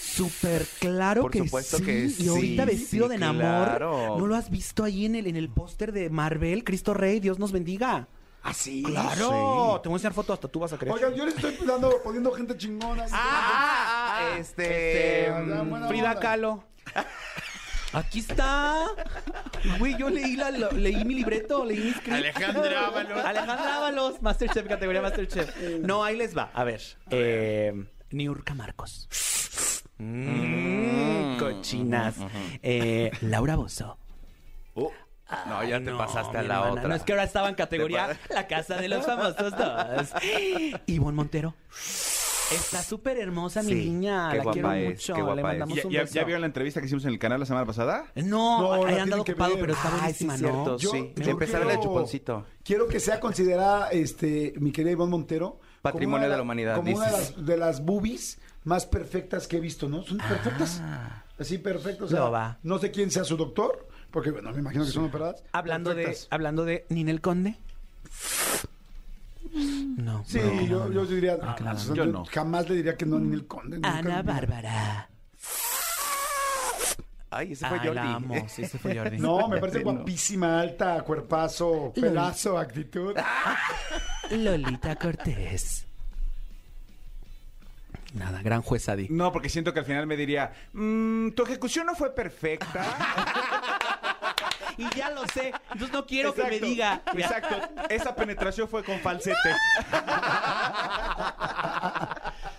Súper 0.00 0.64
claro 0.80 1.22
Por 1.22 1.30
que 1.30 1.38
supuesto 1.38 1.78
sí. 1.78 1.84
que 1.84 2.10
Y 2.18 2.28
ahorita 2.28 2.64
sí, 2.64 2.68
vestido 2.68 3.04
sí, 3.06 3.10
de 3.10 3.14
enamor. 3.16 3.42
claro. 3.66 4.16
¿No 4.18 4.26
lo 4.26 4.34
has 4.34 4.50
visto 4.50 4.84
ahí 4.84 5.06
en 5.06 5.14
el, 5.14 5.26
en 5.26 5.36
el 5.36 5.48
póster 5.48 5.92
de 5.92 6.10
Marvel? 6.10 6.64
Cristo 6.64 6.94
Rey, 6.94 7.20
Dios 7.20 7.38
nos 7.38 7.52
bendiga. 7.52 8.08
Ah, 8.42 8.54
sí. 8.54 8.82
Claro. 8.84 9.80
Te 9.82 9.88
voy 9.88 9.94
a 9.94 9.96
enseñar 9.96 10.14
fotos, 10.14 10.34
hasta 10.34 10.48
tú 10.48 10.60
vas 10.60 10.72
a 10.72 10.78
creer. 10.78 10.94
Oigan, 10.94 11.14
yo 11.14 11.24
les 11.24 11.34
estoy 11.36 11.66
dando, 11.66 12.00
poniendo 12.02 12.32
gente 12.32 12.56
chingona. 12.56 13.06
Ah, 13.12 14.36
este... 14.38 15.26
Este, 15.28 15.30
buena 15.64 15.88
Frida 15.88 16.08
onda. 16.10 16.20
Kahlo. 16.20 16.64
Aquí 17.92 18.18
está. 18.20 18.84
Güey, 19.78 19.96
yo 19.96 20.10
leí, 20.10 20.36
la, 20.36 20.50
lo- 20.50 20.70
leí 20.72 21.04
mi 21.04 21.14
libreto, 21.14 21.64
leí 21.64 21.78
mi 21.78 21.90
script. 21.92 22.12
Alejandra 22.12 22.86
Ábalos. 22.86 23.24
Alejandra 23.24 23.76
Ábalos, 23.76 24.22
Masterchef, 24.22 24.66
categoría 24.68 25.00
Masterchef. 25.02 25.56
No, 25.80 26.04
ahí 26.04 26.16
les 26.16 26.36
va. 26.36 26.50
A 26.52 26.64
ver. 26.64 26.82
Eh, 27.10 27.72
Niurka 28.10 28.54
Marcos. 28.54 29.08
Mm, 29.98 31.38
cochinas. 31.38 32.14
Eh, 32.62 33.10
Laura 33.22 33.56
Bozo. 33.56 33.98
Oh, 34.74 34.92
no, 35.46 35.64
ya 35.64 35.78
te 35.78 35.90
No, 35.90 35.98
pasaste 35.98 36.38
a 36.38 36.42
la 36.42 36.54
hermana. 36.54 36.72
otra. 36.72 36.88
No, 36.88 36.94
es 36.94 37.02
que 37.02 37.12
ahora 37.12 37.24
estaba 37.24 37.48
en 37.48 37.56
Te 37.56 37.62
categoría 37.62 38.18
La 38.30 38.46
Casa 38.46 38.76
de 38.76 38.88
los 38.88 39.04
Famosos 39.04 39.52
dos. 39.56 40.08
Ivonne 40.86 41.16
Montero. 41.16 41.54
Está 42.50 42.82
súper 42.82 43.18
hermosa 43.18 43.62
mi 43.62 43.72
Sí, 43.72 43.74
niña. 43.90 44.30
qué 44.30 44.38
la 44.38 44.42
quiero 44.44 44.68
guapa 44.68 44.78
es, 44.78 44.88
mucho. 44.94 45.14
qué 45.14 45.20
guapa 45.20 45.34
Le 45.34 45.40
es. 45.42 45.44
mandamos 45.48 45.76
¿Ya, 45.76 45.86
un 45.86 45.92
ya, 45.92 46.00
beso. 46.00 46.14
ya 46.14 46.24
vieron 46.24 46.40
la 46.40 46.46
entrevista 46.46 46.80
que 46.80 46.86
hicimos 46.86 47.04
en 47.04 47.10
el 47.10 47.18
canal 47.18 47.40
la 47.40 47.44
semana 47.46 47.66
pasada? 47.66 48.06
No, 48.14 48.62
No, 48.62 48.68
la 48.70 48.74
ahí 48.76 48.80
tienen 48.84 49.00
andado 49.02 49.24
que 49.24 49.32
ocupado, 49.32 49.50
ver. 49.50 49.60
pero 49.60 49.72
está 49.74 49.88
Ay, 50.00 50.14
sí, 50.14 50.24
buenísima, 50.24 50.32
¿no? 50.32 50.38
cierto. 50.64 50.76
Yo, 50.78 50.90
Sí, 50.92 51.12
yo 51.16 51.30
empezar 51.32 51.60
el 51.60 51.66
quiero- 51.66 51.82
chuponcito. 51.82 52.46
Quiero 52.64 52.86
que 52.88 53.00
sea 53.00 53.20
considerada, 53.20 53.90
este, 53.90 54.54
mi 54.60 54.72
querida 54.72 54.92
Ivonne 54.92 55.10
Montero, 55.10 55.60
Patrimonio 55.82 56.16
como 56.16 56.16
una 56.16 56.28
de 56.28 56.36
la 56.36 56.42
humanidad, 56.42 56.76
Como 56.76 56.96
una 56.96 57.06
de 57.06 57.12
las, 57.12 57.46
de 57.46 57.56
las 57.56 57.84
boobies 57.84 58.38
más 58.64 58.86
perfectas 58.86 59.46
que 59.46 59.56
he 59.58 59.60
visto, 59.60 59.88
¿no? 59.88 60.02
Son 60.02 60.18
perfectas. 60.18 60.80
Ah. 60.82 61.22
Así 61.38 61.58
perfectas. 61.58 62.02
o 62.02 62.08
sea, 62.08 62.20
Lo 62.20 62.30
va. 62.30 62.58
No 62.62 62.78
sé 62.78 62.90
quién 62.90 63.10
sea 63.10 63.24
su 63.24 63.36
doctor, 63.36 63.88
porque 64.10 64.30
bueno, 64.30 64.50
me 64.52 64.58
imagino 64.58 64.84
que 64.84 64.90
son 64.90 65.04
operadas. 65.04 65.42
Hablando 65.52 65.94
de, 65.94 66.16
hablando 66.30 66.64
de 66.64 66.84
Ninel 66.88 67.20
Conde. 67.20 67.56
No. 69.96 70.24
Sí, 70.26 70.38
no, 70.42 70.62
yo, 70.62 70.78
no, 70.86 70.92
yo 70.92 71.02
no. 71.02 71.06
diría, 71.06 71.38
Ah, 71.42 71.54
claro. 71.56 71.76
o 71.76 71.80
sea, 71.80 71.94
Yo 71.94 72.04
yo 72.04 72.12
no. 72.12 72.24
jamás 72.26 72.68
le 72.68 72.76
diría 72.76 72.96
que 72.96 73.06
no 73.06 73.18
ni 73.18 73.34
el 73.34 73.46
conde. 73.46 73.78
Ana. 73.82 74.22
Bárbara. 74.22 75.08
Ay, 77.30 77.52
ese 77.52 77.66
fue 77.66 77.78
Ay, 77.78 77.86
Jordi. 77.88 77.94
la 77.94 78.14
amo. 78.14 78.48
Sí, 78.48 78.62
ese 78.62 78.78
fue 78.78 78.96
Jordi. 78.96 79.18
No, 79.20 79.48
me 79.48 79.58
parece 79.58 79.80
guapísima, 79.80 80.60
alta, 80.60 81.02
cuerpazo, 81.02 81.92
pelazo, 81.94 82.58
actitud. 82.58 83.14
Lolita 84.30 84.96
Cortés. 84.96 85.84
Nada, 88.14 88.40
gran 88.42 88.62
jueza 88.62 88.96
Di. 88.96 89.08
No, 89.10 89.30
porque 89.32 89.50
siento 89.50 89.74
que 89.74 89.80
al 89.80 89.84
final 89.84 90.06
me 90.06 90.16
diría, 90.16 90.50
"Mm, 90.72 91.30
tu 91.32 91.42
ejecución 91.44 91.84
no 91.86 91.94
fue 91.94 92.14
perfecta. 92.14 92.84
Y 94.78 94.88
ya 94.96 95.10
lo 95.10 95.26
sé. 95.26 95.52
Entonces 95.72 95.92
no 95.92 96.06
quiero 96.06 96.32
que 96.32 96.44
me 96.44 96.60
diga. 96.60 97.02
Exacto. 97.12 97.56
Esa 97.88 98.14
penetración 98.14 98.68
fue 98.68 98.84
con 98.84 99.00
falsete. 99.00 99.36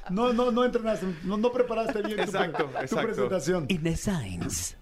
No, 0.10 0.34
no, 0.34 0.52
no 0.52 0.66
entrenaste, 0.66 1.06
no, 1.24 1.38
no 1.38 1.52
preparaste 1.52 2.02
bien 2.02 2.18
tu 2.18 2.24
Exacto, 2.24 2.66
tu, 2.66 2.96
presentación. 2.96 3.66
Inés 3.70 4.02
Sainz. 4.02 4.76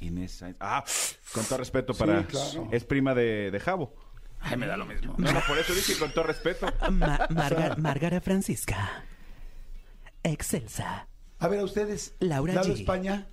Inés 0.00 0.32
Sainz. 0.32 0.56
Ah, 0.60 0.84
con 1.32 1.44
todo 1.44 1.58
respeto 1.58 1.94
para... 1.94 2.20
Sí, 2.20 2.24
claro. 2.26 2.68
Es 2.72 2.84
prima 2.84 3.14
de, 3.14 3.50
de 3.50 3.60
Javo. 3.60 3.94
Ay, 4.40 4.56
me 4.56 4.66
da 4.66 4.76
lo 4.76 4.86
mismo. 4.86 5.14
No, 5.18 5.32
no, 5.32 5.40
por 5.46 5.56
eso 5.58 5.72
dije 5.72 5.96
con 5.98 6.10
todo 6.12 6.24
respeto. 6.24 6.66
Ma- 6.90 7.28
Francisca. 8.22 9.04
Excelsa. 10.24 11.06
A 11.38 11.48
ver, 11.48 11.60
a 11.60 11.64
ustedes. 11.64 12.14
Laura 12.20 12.54
Lalo 12.54 12.74
G. 12.74 12.80
España. 12.80 13.26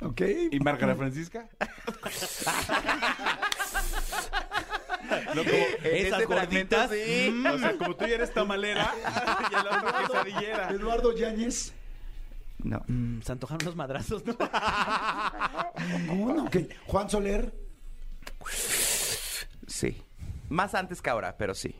Ok. 0.00 0.20
¿Y 0.50 0.60
Márgara 0.60 0.94
Francisca? 0.96 1.48
No, 5.34 5.42
como, 5.44 5.56
Esas 5.84 6.18
Ese 6.20 6.24
gorditas. 6.26 6.90
sí. 6.90 7.30
mm, 7.30 7.46
o 7.46 7.58
sea, 7.58 7.76
como 7.76 7.96
tú 7.96 8.06
ya 8.06 8.14
eres 8.14 8.32
tamalera 8.32 8.94
y 9.50 9.54
el 9.54 9.66
otro 9.66 9.98
quesadillera. 10.06 10.70
Eduardo 10.70 11.16
Yáñez. 11.16 11.72
No. 12.58 12.82
mm, 12.86 13.20
se 13.22 13.32
antojaron 13.32 13.62
unos 13.62 13.76
madrazos, 13.76 14.24
¿no? 14.24 14.36
Ninguno. 16.08 16.44
Ok. 16.44 16.56
Juan 16.86 17.10
Soler. 17.10 17.52
Sí. 19.66 19.96
Más 20.48 20.74
antes 20.74 21.00
que 21.02 21.10
ahora, 21.10 21.36
pero 21.36 21.54
sí. 21.54 21.74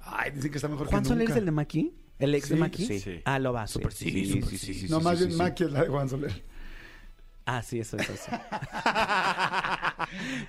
Ay, 0.00 0.30
dicen 0.32 0.50
que 0.50 0.58
está 0.58 0.68
mejor 0.68 0.86
¿Juan 0.88 1.02
que 1.02 1.08
Soler 1.08 1.20
nunca. 1.24 1.32
es 1.34 1.38
el 1.38 1.44
de 1.44 1.50
Maki? 1.50 1.94
¿El 2.18 2.34
ex 2.34 2.48
de 2.48 2.54
Sí, 2.56 2.60
Maki? 2.60 2.86
sí. 2.86 3.00
Sí. 3.00 3.20
Ah, 3.24 3.38
lo 3.38 3.52
va, 3.52 3.66
súper 3.66 3.92
Sí, 3.92 4.10
sí. 4.10 4.26
sí, 4.26 4.42
sí, 4.42 4.58
sí, 4.58 4.74
sí. 4.74 4.88
No, 4.88 5.00
más 5.00 5.18
bien 5.18 5.30
sí. 5.32 5.36
Maki 5.36 5.64
es 5.64 5.70
la 5.72 5.82
de 5.82 5.88
Juan 5.88 6.08
Soler. 6.08 6.42
Ah, 7.50 7.62
sí, 7.62 7.80
eso, 7.80 7.96
eso, 7.96 8.12
eso. 8.12 8.30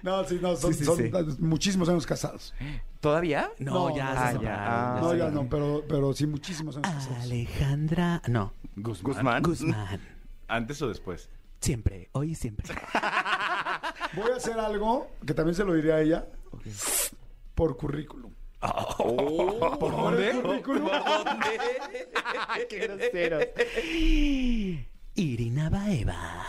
No, 0.04 0.24
sí, 0.26 0.38
no, 0.42 0.56
son, 0.56 0.74
Sí, 0.74 0.80
sí, 0.80 0.86
son 0.86 0.98
sí. 0.98 1.12
muchísimos 1.40 1.88
años 1.88 2.06
casados. 2.06 2.54
¿Todavía? 3.00 3.50
No, 3.58 3.90
No, 3.90 3.96
ya 3.96 4.06
no, 4.06 4.12
se 4.12 4.18
ah, 4.18 4.32
separaron, 4.32 4.42
ya, 4.44 4.50
ya 4.50 4.98
ah. 4.98 5.00
No, 5.02 5.16
ya 5.16 5.30
no, 5.30 5.50
pero, 5.50 5.84
pero 5.88 6.14
sí, 6.14 6.28
muchísimos 6.28 6.76
años 6.76 6.92
casados. 6.94 7.24
Alejandra. 7.24 8.22
No. 8.28 8.54
Guzmán. 8.76 9.42
Guzmán. 9.44 10.02
¿Antes 10.50 10.82
o 10.82 10.90
después? 10.90 11.30
Siempre, 11.62 12.10
hoy 12.12 12.32
y 12.32 12.36
siempre. 12.36 12.68
Voy 14.16 14.32
a 14.32 14.36
hacer 14.36 14.60
algo 14.60 15.10
que 15.26 15.34
también 15.34 15.56
se 15.56 15.64
lo 15.64 15.74
diré 15.74 15.94
a 15.94 16.02
ella. 16.02 16.28
Por 17.56 17.78
currículum. 17.78 18.34
¿Por 18.60 19.92
dónde? 19.92 20.32
currículum? 20.42 20.90
¡Qué 22.70 22.78
groseros! 22.78 23.44
Irina 25.16 25.70
Baeva. 25.70 26.46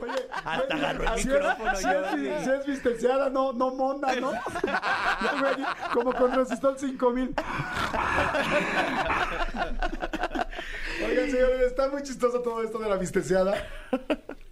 Oye, 0.00 0.12
Hasta 0.44 0.74
agarró 0.74 1.02
el 1.02 1.08
así 1.08 1.28
micrófono, 1.28 1.72
es, 1.72 1.78
si 1.78 1.88
es, 1.88 2.44
si 2.44 2.50
es 2.50 2.66
vistenciada, 2.66 3.30
no, 3.30 3.52
no 3.52 3.74
mona, 3.74 4.14
¿no? 4.16 4.32
Como 5.94 6.12
con 6.14 6.32
resistor 6.32 6.78
5000. 6.78 7.34
Oigan, 11.04 11.30
señores, 11.30 11.62
está 11.62 11.88
muy 11.90 12.02
chistoso 12.02 12.40
todo 12.40 12.62
esto 12.62 12.78
de 12.78 12.88
la 12.88 12.96
vistenciada. 12.96 13.54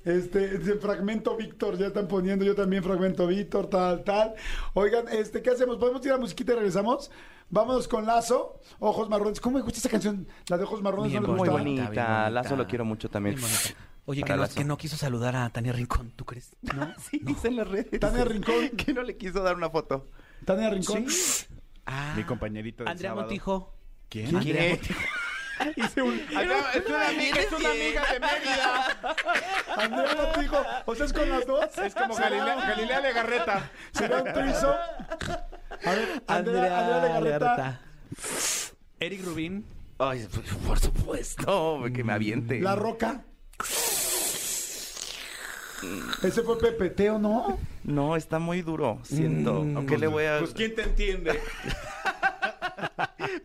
Este, 0.05 0.59
fragmento 0.77 1.37
Víctor, 1.37 1.77
ya 1.77 1.89
están 1.89 2.09
poniendo, 2.09 2.45
yo 2.45 2.55
también 2.55 2.83
fragmento 2.83 3.27
Víctor, 3.27 3.69
tal, 3.69 4.03
tal. 4.03 4.35
Oigan, 4.75 5.07
este, 5.09 5.43
¿qué 5.43 5.51
hacemos? 5.51 5.77
¿Podemos 5.77 6.05
ir 6.07 6.13
a 6.13 6.17
musiquita 6.19 6.53
y 6.53 6.57
regresamos? 6.57 7.11
Vámonos 7.51 7.89
con 7.89 8.07
Lazo, 8.07 8.61
Ojos 8.79 9.09
Marrones. 9.11 9.41
¿Cómo 9.41 9.59
me 9.59 9.63
gusta 9.65 9.79
esa 9.79 9.89
canción? 9.89 10.27
La 10.49 10.57
de 10.57 10.65
Ojos 10.65 10.83
Marrones, 10.83 11.11
Bien 11.11 11.23
¿no 11.23 11.29
les 11.29 11.37
Muy 11.37 11.49
gusta? 11.49 11.53
bonita. 11.53 11.83
bonita. 11.85 11.91
bien 11.91 12.07
bonita. 12.07 12.31
Lazo 12.31 12.57
lo 12.57 12.67
quiero 12.67 12.85
mucho 12.85 13.11
también. 13.11 13.37
Oye, 14.07 14.23
que 14.23 14.35
no, 14.35 14.49
que 14.49 14.65
no 14.65 14.77
quiso 14.77 14.97
saludar 14.97 15.37
a 15.37 15.49
Tania 15.51 15.73
Rincón, 15.73 16.13
¿tú 16.17 16.25
crees? 16.25 16.57
¿No? 16.63 16.93
Sí, 17.11 17.21
dice 17.23 17.49
en 17.49 17.57
las 17.57 17.69
redes. 17.69 18.01
Tania 18.01 18.25
Rincón. 18.25 18.71
Que 18.77 18.93
no 18.93 19.03
le 19.03 19.17
quiso 19.17 19.43
dar 19.43 19.57
una 19.57 19.71
foto. 19.71 20.11
Tania 20.45 20.71
Rincón. 20.71 21.07
Ah, 21.87 22.15
Mi 22.17 22.25
compañerito 22.25 22.85
del 22.85 22.91
Andrea 22.93 23.11
sábado. 23.11 23.27
Montijo. 23.27 23.75
¿Quién? 24.09 24.35
Andrea 24.37 24.63
¿Qué? 24.63 24.71
Montijo. 24.71 25.01
Hice 25.77 26.01
un... 26.03 26.15
Es 26.15 26.87
una 26.89 27.09
amiga, 27.09 27.41
es 27.41 27.53
una 27.53 27.71
amiga 27.71 28.03
de 28.13 28.21
Mérida. 28.21 29.17
Andrea 29.77 30.17
Montijo. 30.17 30.57
O 30.87 30.95
sea, 30.95 31.05
es 31.07 31.13
con 31.13 31.29
las 31.29 31.47
dos. 31.47 31.65
Es 31.79 31.95
como 31.95 32.15
¿Será- 32.15 32.31
Galilea, 32.31 32.55
Galilea 32.57 33.01
Legarreta. 33.01 33.71
¿Será 33.93 34.23
un 34.23 34.33
trizo? 34.33 34.75
A 34.75 35.91
ver, 35.91 36.23
Andrea, 36.27 36.79
Andrea 36.79 37.21
Legarreta. 37.21 37.81
Eric 39.01 39.25
Rubín. 39.25 39.67
Ay, 39.99 40.27
por- 40.33 40.45
por 40.67 40.79
supuesto, 40.79 41.83
que 41.95 42.05
me 42.05 42.15
aviente. 42.15 42.59
La 42.61 42.75
Roca. 42.75 43.25
Ese 46.23 46.43
fue 46.43 46.59
Pepeteo, 46.59 47.19
¿no? 47.19 47.59
No, 47.85 48.17
está 48.17 48.39
muy 48.39 48.63
duro, 48.63 48.99
siento. 49.03 49.65
Mm, 49.65 49.77
Aunque 49.77 49.99
le 49.99 50.07
voy 50.07 50.25
a... 50.25 50.39
Pues 50.39 50.53
quién 50.53 50.75
te 50.75 50.83
entiende. 50.83 51.41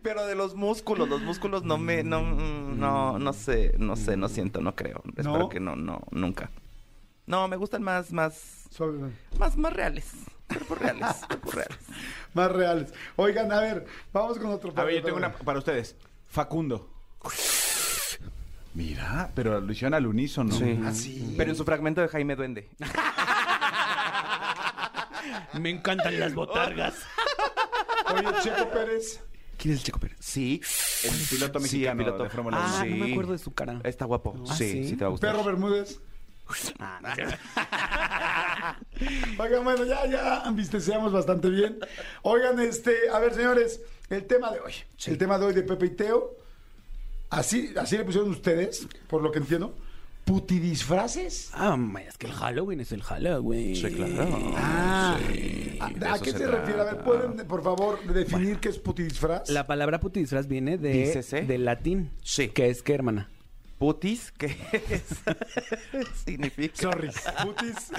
Pero 0.02 0.26
de 0.26 0.34
los 0.34 0.54
músculos, 0.54 1.08
los 1.08 1.22
músculos 1.22 1.64
no 1.64 1.78
me... 1.78 2.02
No, 2.02 2.22
mm, 2.22 2.78
no, 2.78 3.18
no 3.18 3.32
sé, 3.32 3.74
no 3.78 3.96
sé, 3.96 4.16
no 4.16 4.28
siento, 4.28 4.60
no 4.60 4.74
creo. 4.74 5.02
Espero 5.16 5.48
que 5.48 5.60
no, 5.60 5.76
no, 5.76 6.02
nunca. 6.10 6.50
No, 7.26 7.48
me 7.48 7.56
gustan 7.56 7.82
más, 7.82 8.12
más, 8.12 8.66
Suave. 8.70 9.10
más, 9.38 9.56
más 9.56 9.72
reales. 9.72 10.12
Cuerpos 10.46 10.78
reales, 10.78 11.16
cuerpos 11.26 11.54
reales. 11.54 11.78
Más 12.34 12.52
reales. 12.52 12.92
Oigan, 13.16 13.50
a 13.50 13.60
ver, 13.60 13.86
vamos 14.12 14.38
con 14.38 14.50
otro. 14.50 14.72
A 14.76 14.84
ver, 14.84 14.96
yo 14.96 15.02
tengo 15.02 15.16
una 15.16 15.32
para 15.32 15.58
ustedes. 15.58 15.96
Facundo. 16.28 16.88
Mira, 18.76 19.30
pero 19.34 19.60
lo 19.60 19.72
hicieron 19.72 19.94
al 19.94 20.06
unísono. 20.06 20.52
Sí. 20.54 20.78
Ah, 20.84 20.92
sí. 20.92 21.34
Pero 21.36 21.50
en 21.50 21.56
su 21.56 21.64
fragmento 21.64 22.00
de 22.02 22.08
Jaime 22.08 22.36
Duende. 22.36 22.68
Me 25.58 25.70
encantan 25.70 26.20
las 26.20 26.34
botargas. 26.34 26.94
Oye, 28.14 28.28
Checo 28.42 28.70
Pérez. 28.70 29.20
¿Quién 29.56 29.72
es 29.74 29.80
el 29.80 29.86
Checo 29.86 29.98
Pérez? 29.98 30.18
Sí. 30.20 30.60
El 31.04 31.10
piloto 31.30 31.58
Sí, 31.58 31.62
mexicano 31.62 32.00
el 32.02 32.06
piloto. 32.06 32.22
de 32.24 32.28
Fórmula 32.28 32.58
Ah, 32.60 32.82
1. 32.84 32.90
no 32.90 32.96
me 32.96 33.06
Sí. 33.06 33.12
acuerdo 33.12 33.32
de 33.32 33.38
su 33.38 33.54
cara. 33.54 33.80
Está 33.82 34.04
guapo. 34.04 34.34
Ah, 34.48 34.54
sí, 34.54 34.70
sí. 34.70 34.88
sí, 34.90 34.96
te 34.96 35.04
va 35.04 35.08
a 35.08 35.10
gustar. 35.12 35.32
Perro 35.32 35.44
Bermúdez. 35.44 35.98
Oigan, 39.38 39.64
bueno, 39.64 39.84
ya, 39.84 40.06
ya 40.06 40.40
ambisteceamos 40.42 41.12
bastante 41.12 41.48
bien. 41.50 41.78
Oigan, 42.22 42.60
este, 42.60 42.94
a 43.12 43.18
ver, 43.18 43.34
señores, 43.34 43.80
el 44.10 44.24
tema 44.26 44.50
de 44.52 44.60
hoy. 44.60 44.72
El 45.06 45.18
tema 45.18 45.38
de 45.38 45.46
hoy 45.46 45.54
de 45.54 45.62
Pepe 45.62 45.86
y 45.86 45.90
Teo. 45.90 46.36
Así, 47.30 47.72
así 47.76 47.96
le 47.96 48.04
pusieron 48.04 48.30
ustedes, 48.30 48.86
por 49.08 49.22
lo 49.22 49.30
que 49.32 49.38
entiendo. 49.38 49.74
¿Putidisfraces? 50.24 51.50
Ah, 51.54 51.78
es 52.06 52.18
que 52.18 52.26
el 52.26 52.32
Halloween 52.32 52.80
es 52.80 52.90
el 52.90 53.02
Halloween. 53.02 53.76
Sí, 53.76 53.90
claro. 53.94 54.52
Ah, 54.56 55.18
Sí, 55.32 55.78
¿a, 55.80 55.86
a 55.86 56.18
qué 56.18 56.32
se 56.32 56.38
se 56.38 56.46
refiere? 56.48 56.80
A 56.80 56.84
ver. 56.84 56.98
¿pueden, 57.04 57.46
por 57.46 57.62
favor, 57.62 58.04
definir 58.12 58.58
qué 58.58 58.70
es 58.70 58.78
putidisfraz? 58.78 59.48
La 59.50 59.66
palabra 59.68 60.00
putidisfraz 60.00 60.48
viene 60.48 60.78
de, 60.78 61.22
del 61.46 61.64
latín. 61.64 62.10
Sí. 62.22 62.48
Que 62.48 62.70
es 62.70 62.82
que, 62.82 62.94
hermana. 62.94 63.28
Putis, 63.78 64.32
¿qué 64.38 64.56
es? 64.72 65.04
significa. 66.24 66.74
Sorry. 66.76 67.10
Putis. 67.42 67.92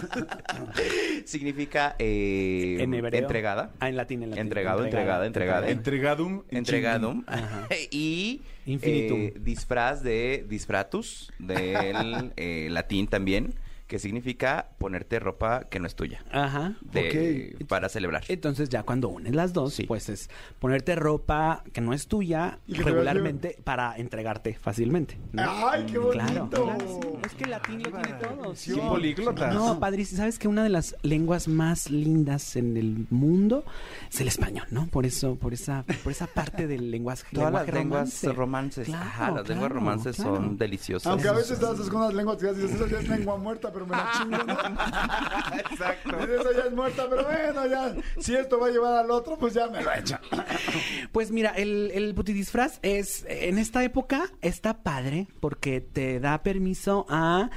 Significa 1.25 1.95
eh, 1.99 2.77
En 2.79 2.93
hebreo. 2.95 3.21
entregada. 3.21 3.71
Ah, 3.79 3.87
en 3.89 3.95
latín, 3.95 4.23
en 4.23 4.31
latín. 4.31 4.41
Entregado, 4.41 4.83
entregada, 4.83 5.25
entregada. 5.27 5.69
Entregadum. 5.69 6.43
Entregadum. 6.49 7.23
Ajá. 7.27 7.67
y 7.91 8.41
Infinitum. 8.65 9.19
eh, 9.21 9.33
disfraz 9.39 10.01
de 10.01 10.45
disfratus, 10.49 11.31
del 11.37 12.31
eh, 12.37 12.69
latín 12.71 13.07
también, 13.07 13.53
que 13.87 13.99
significa 13.99 14.69
ponerte 14.77 15.19
ropa 15.19 15.65
que 15.69 15.79
no 15.79 15.87
es 15.87 15.95
tuya. 15.95 16.23
Ajá. 16.31 16.75
de- 16.81 17.55
Para 17.67 17.89
celebrar. 17.89 18.23
Entonces 18.27 18.69
ya 18.69 18.83
cuando 18.83 19.07
unes 19.09 19.33
las 19.33 19.53
dos, 19.53 19.73
Sí. 19.73 19.83
pues 19.83 20.09
es 20.09 20.29
ponerte 20.59 20.95
ropa 20.95 21.63
que 21.73 21.81
no 21.81 21.93
es 21.93 22.07
tuya 22.07 22.59
regularmente 22.67 23.57
para 23.63 23.95
entregarte 23.97 24.53
fácilmente. 24.55 25.17
¿no? 25.31 25.43
¡Ay, 25.69 25.85
qué 25.85 25.97
bonito! 25.97 26.11
Claro, 26.25 26.49
claro, 26.49 26.77
sí. 27.01 27.07
Es 27.25 27.33
que 27.33 27.43
el 27.45 27.49
latín 27.51 27.83
lo 27.83 27.89
tiene 27.91 28.13
todo. 28.19 28.55
sí. 28.55 28.73
Qué 28.73 28.81
políglota. 28.81 29.51
No, 29.51 29.79
padrísimo. 29.79 30.17
¿Sabes 30.17 30.39
que 30.39 30.47
una 30.47 30.63
de 30.63 30.69
las 30.69 30.95
lenguas 31.01 31.47
más 31.47 31.89
lindas 31.89 32.55
en 32.55 32.77
el 32.77 33.07
mundo 33.09 33.63
es 34.11 34.19
el 34.21 34.27
español, 34.27 34.65
¿no? 34.71 34.87
Por 34.87 35.05
eso, 35.05 35.35
por 35.35 35.53
esa, 35.53 35.83
por 36.03 36.11
esa 36.11 36.27
parte 36.27 36.67
del 36.67 36.91
lenguaje. 36.91 37.23
Todas 37.33 37.53
las 37.53 37.67
lenguas 37.67 38.23
romance. 38.23 38.31
romances. 38.33 38.85
Claro, 38.87 39.05
Ajá, 39.05 39.31
las 39.31 39.47
lenguas 39.49 39.71
romances 39.71 40.15
claro. 40.17 40.35
son 40.37 40.57
deliciosas. 40.57 41.11
Aunque 41.11 41.27
a 41.27 41.33
veces 41.33 41.61
haces 41.63 41.87
con 41.89 42.01
unas 42.01 42.13
lenguas 42.13 42.37
que 42.37 42.51
dices, 42.53 42.71
eso 42.71 42.87
ya 42.87 42.99
es 42.99 43.07
lengua 43.09 43.37
muerta, 43.37 43.71
pero 43.77 43.85
me 43.85 43.95
la 43.95 44.11
chingo, 44.17 44.43
¿no? 44.43 44.53
Exacto. 45.71 46.19
Eso 46.19 46.51
ya 46.51 46.63
es 46.63 46.73
muerta, 46.73 47.05
pero 47.09 47.23
bueno, 47.23 47.67
ya, 47.67 47.95
si 48.19 48.35
esto 48.35 48.59
va 48.59 48.67
a 48.67 48.69
llevar 48.71 48.95
al 48.95 49.11
otro, 49.11 49.37
pues 49.37 49.53
ya 49.53 49.67
me 49.67 49.83
lo 49.83 49.93
echa. 49.93 50.19
Pues 51.11 51.31
mira, 51.31 51.51
el, 51.51 51.91
el 51.93 52.13
putidisfraz 52.13 52.79
es, 52.81 53.25
en 53.27 53.57
esta 53.57 53.83
época, 53.83 54.31
está 54.41 54.83
padre 54.83 55.27
porque 55.39 55.81
te 55.81 56.19
da 56.19 56.43
permiso 56.43 57.05
a, 57.09 57.49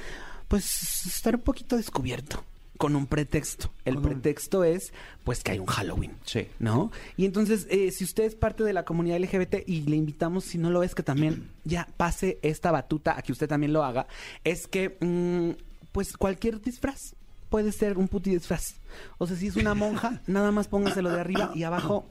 pues, 0.49 1.07
estar 1.07 1.35
un 1.35 1.43
poquito 1.43 1.77
descubierto 1.77 2.45
con 2.81 2.97
un 2.97 3.07
pretexto. 3.07 3.71
El 3.85 3.99
pretexto 3.99 4.65
es, 4.65 4.95
pues, 5.25 5.45
que 5.45 5.53
hay 5.53 5.59
un 5.59 5.67
Halloween. 5.67 6.13
Sí. 6.25 6.49
¿No? 6.59 6.91
Y 7.19 7.27
entonces, 7.27 7.67
eh, 7.69 7.91
si 7.91 8.05
usted 8.05 8.25
es 8.25 8.35
parte 8.35 8.65
de 8.65 8.73
la 8.73 8.87
comunidad 8.87 9.19
LGBT 9.19 9.57
y 9.67 9.83
le 9.83 9.97
invitamos, 9.97 10.45
si 10.45 10.57
no 10.57 10.71
lo 10.71 10.83
es, 10.83 10.95
que 10.95 11.03
también 11.03 11.51
ya 11.65 11.87
pase 11.99 12.39
esta 12.41 12.71
batuta 12.71 13.19
a 13.19 13.23
que 13.23 13.33
usted 13.33 13.49
también 13.49 13.75
lo 13.75 13.85
haga, 13.85 14.07
es 14.45 14.67
que, 14.67 14.97
mm, 14.99 15.70
pues, 15.93 16.17
cualquier 16.17 16.61
disfraz 16.61 17.15
puede 17.49 17.73
ser 17.73 17.99
un 17.99 18.09
puti 18.09 18.31
disfraz. 18.31 18.75
O 19.19 19.27
sea, 19.27 19.37
si 19.37 19.49
es 19.49 19.57
una 19.57 19.75
monja, 19.75 20.21
nada 20.27 20.53
más 20.53 20.69
póngaselo 20.69 21.11
de 21.11 21.21
arriba 21.21 21.51
y 21.55 21.65
abajo 21.65 22.07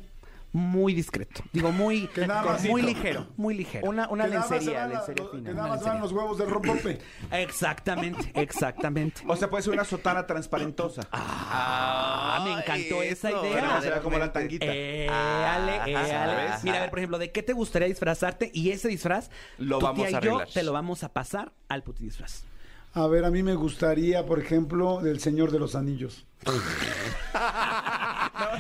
muy 0.51 0.95
discreto. 0.95 1.43
Digo, 1.53 1.71
muy, 1.71 2.07
Que 2.07 2.25
nada 2.25 2.41
más- 2.43 2.63
muy 2.65 2.81
ligero, 2.81 3.27
muy 3.37 3.53
ligero. 3.53 3.87
Una, 3.87 4.09
una 4.09 4.23
Que 4.23 4.29
nada 4.31 4.39
más 4.41 4.47
se 4.49 4.55
lencería, 4.55 4.87
la- 4.87 4.93
lencería 4.95 5.25
fina. 5.31 5.49
Que 5.49 5.55
nada 5.55 5.67
más 5.69 5.83
van 5.83 5.99
los 6.01 6.11
huevos 6.11 6.37
del 6.39 6.49
rompope. 6.49 6.97
Exactamente, 7.31 8.31
exactamente. 8.33 9.21
O 9.27 9.35
sea, 9.35 9.47
puede 9.49 9.61
ser 9.61 9.73
una 9.73 9.85
sotana 9.85 10.25
transparentosa. 10.25 11.03
Ah, 11.11 12.41
me 12.43 12.53
encantó 12.53 13.03
esa 13.03 13.29
idea. 13.29 13.41
Pero 13.53 13.81
será 13.81 14.01
como 14.01 14.17
la 14.17 14.33
tanguita. 14.33 14.65
Eh, 14.67 15.07
Ah, 15.09 15.55
ale, 15.55 15.75
eh, 15.91 15.95
ale. 15.95 16.47
ajá. 16.47 16.59
Mira, 16.63 16.77
a 16.77 16.81
ver, 16.81 16.89
por 16.89 16.99
ejemplo, 16.99 17.17
¿de 17.19 17.31
qué 17.31 17.43
te 17.43 17.53
gustaría 17.53 17.87
disfrazarte? 17.87 18.49
Y 18.53 18.71
ese 18.71 18.87
disfraz, 18.87 19.29
Lo 19.59 19.77
tu 19.79 19.85
vamos 19.85 20.07
tía 20.07 20.17
a 20.17 20.21
y 20.21 20.25
yo 20.25 20.41
te 20.51 20.63
lo 20.63 20.73
vamos 20.73 21.03
a 21.03 21.13
pasar 21.13 21.53
al 21.67 21.83
puti 21.83 22.03
disfraz. 22.05 22.43
A 22.99 23.07
ver, 23.07 23.23
a 23.23 23.31
mí 23.31 23.43
me 23.43 23.55
gustaría, 23.55 24.25
por 24.25 24.39
ejemplo, 24.39 24.99
del 25.01 25.19
Señor 25.21 25.51
de 25.51 25.59
los 25.59 25.75
Anillos. 25.75 26.25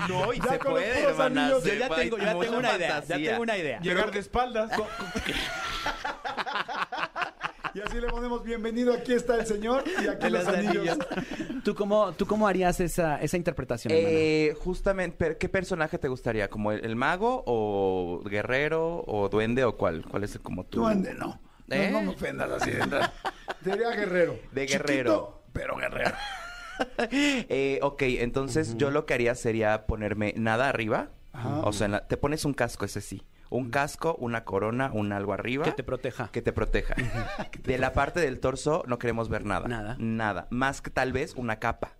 No, 0.09 0.33
y 0.33 0.37
Ya 0.37 0.43
se 0.49 0.59
con 0.59 0.73
los 0.73 0.81
puede, 0.81 0.93
puros 0.95 1.11
hermana. 1.11 1.41
anillos. 1.45 1.63
se 1.63 1.69
Yo 1.69 1.75
ya 1.79 1.87
puede, 1.87 2.01
tengo, 2.03 2.17
yo 2.17 2.23
ya 2.23 2.39
tengo 2.39 2.57
una 2.57 2.75
idea, 2.75 3.03
ya 3.07 3.15
tengo 3.17 3.41
una 3.41 3.57
idea. 3.57 3.79
Llegar 3.79 4.11
de 4.11 4.19
espaldas. 4.19 4.71
Y 7.75 7.81
así 7.81 8.01
le 8.01 8.07
ponemos 8.07 8.43
bienvenido, 8.43 8.91
aquí 8.93 9.13
está 9.13 9.35
el 9.35 9.45
Señor 9.45 9.83
y 10.03 10.07
aquí 10.07 10.27
los 10.27 10.43
los 10.43 10.47
anillos. 10.55 10.87
anillos. 10.89 10.97
¿Tú 11.63 11.75
cómo, 11.75 12.13
¿Tú 12.13 12.25
cómo 12.25 12.47
harías 12.47 12.79
esa, 12.79 13.21
esa 13.21 13.37
interpretación? 13.37 13.93
Eh, 13.95 14.55
justamente, 14.59 15.37
¿qué 15.37 15.49
personaje 15.49 15.99
te 15.99 16.07
gustaría? 16.07 16.49
¿Como 16.49 16.71
el, 16.71 16.83
el 16.83 16.95
mago 16.95 17.43
o 17.45 18.23
guerrero 18.25 19.03
o 19.05 19.29
duende 19.29 19.63
o 19.65 19.77
cuál? 19.77 20.03
¿Cuál 20.03 20.23
es 20.23 20.39
como 20.39 20.63
tu...? 20.65 20.79
Duende, 20.81 21.13
no. 21.13 21.39
No, 21.69 21.75
¿Eh? 21.75 21.91
no 21.91 22.01
me 22.01 22.09
ofendas 22.09 22.49
así 22.51 22.71
de 22.71 22.79
entrada. 22.81 23.13
Sería 23.63 23.89
guerrero. 23.91 24.39
De 24.51 24.65
Chiquito, 24.65 24.83
guerrero. 24.87 25.43
pero 25.53 25.75
guerrero. 25.77 26.11
Eh, 27.11 27.79
ok, 27.81 28.01
entonces 28.03 28.77
yo 28.77 28.89
lo 28.89 29.05
que 29.05 29.13
haría 29.13 29.35
sería 29.35 29.85
ponerme 29.85 30.33
nada 30.37 30.69
arriba. 30.69 31.09
Ajá. 31.33 31.59
O 31.65 31.73
sea, 31.73 31.85
en 31.85 31.91
la- 31.91 32.07
te 32.07 32.15
pones 32.15 32.45
un 32.45 32.53
casco, 32.53 32.85
ese 32.85 33.01
sí. 33.01 33.21
Un 33.49 33.69
casco, 33.69 34.15
una 34.19 34.45
corona, 34.45 34.89
un 34.93 35.11
algo 35.11 35.33
arriba. 35.33 35.65
Que 35.65 35.71
te 35.73 35.83
proteja. 35.83 36.29
Que 36.31 36.41
te 36.41 36.53
proteja. 36.53 36.95
de 37.63 37.77
la 37.77 37.91
parte 37.93 38.21
del 38.21 38.39
torso 38.39 38.83
no 38.87 38.97
queremos 38.97 39.27
ver 39.27 39.43
nada. 39.45 39.67
Nada. 39.67 39.95
Nada. 39.99 40.47
Más 40.51 40.81
que 40.81 40.89
tal 40.89 41.11
vez 41.11 41.33
una 41.35 41.59
capa. 41.59 41.97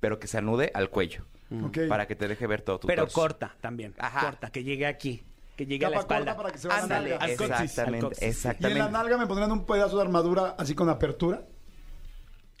Pero 0.00 0.18
que 0.18 0.26
se 0.28 0.38
anude 0.38 0.70
al 0.74 0.88
cuello. 0.90 1.26
Ok. 1.66 1.80
Para 1.88 2.06
que 2.06 2.16
te 2.16 2.26
deje 2.26 2.46
ver 2.46 2.62
todo 2.62 2.80
tu 2.80 2.86
Pero 2.86 3.02
torso. 3.02 3.20
corta 3.20 3.56
también. 3.60 3.94
Ajá. 3.98 4.20
Corta, 4.22 4.50
que 4.50 4.64
llegue 4.64 4.86
aquí. 4.86 5.24
Que 5.56 5.66
llegue 5.66 5.84
a 5.86 5.90
la 5.90 5.96
Capa 5.96 6.06
corta 6.16 6.18
espalda. 6.18 6.36
para 6.36 6.50
que 6.52 6.58
se 6.58 6.68
vaya 6.68 6.82
a 6.84 6.86
la 6.86 6.96
Ándale, 6.96 7.10
nalga. 7.18 7.26
Exactamente, 7.62 8.00
coxis. 8.00 8.22
Y 8.22 8.24
en 8.24 8.30
la 8.30 8.36
exactamente. 8.36 8.90
nalga 8.92 9.18
me 9.18 9.26
pondrían 9.26 9.52
un 9.52 9.66
pedazo 9.66 9.96
de 9.96 10.02
armadura 10.02 10.54
así 10.58 10.74
con 10.74 10.88
apertura. 10.88 11.42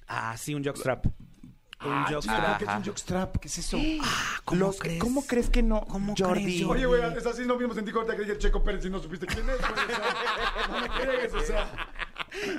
Ah, 0.08 0.36
sí, 0.36 0.54
un 0.54 0.62
jockstrap. 0.64 1.06
Un 1.84 2.04
jockstrap. 2.04 2.58
¿Qué 2.58 2.64
es 2.64 2.70
un 2.70 2.84
jockstrap? 2.84 3.36
¿Qué 3.38 3.48
es 3.48 3.58
eso? 3.58 3.78
Ah, 4.02 4.40
¿cómo 4.44 4.66
Los- 4.66 4.78
crees? 4.78 5.00
¿Cómo 5.00 5.26
crees 5.26 5.50
que 5.50 5.62
no, 5.62 5.80
¿Cómo 5.86 6.14
Jordi? 6.16 6.44
crees, 6.44 6.64
Oye, 6.64 6.86
güey, 6.86 7.02
es 7.16 7.26
así, 7.26 7.44
no 7.44 7.56
vimos 7.56 7.76
en 7.78 7.84
ti 7.86 7.90
ahorita 7.92 8.14
que 8.14 8.22
dije 8.22 8.38
Checo 8.38 8.62
Pérez 8.62 8.84
y 8.84 8.90
no 8.90 9.00
supiste 9.00 9.26
quién 9.26 9.48
es. 9.48 9.58
güey, 9.58 9.72
o 9.72 9.86
sea, 9.88 10.68
no 10.70 10.80
me 10.80 10.88
crees, 10.90 11.34
o 11.34 11.40
sea. 11.40 11.72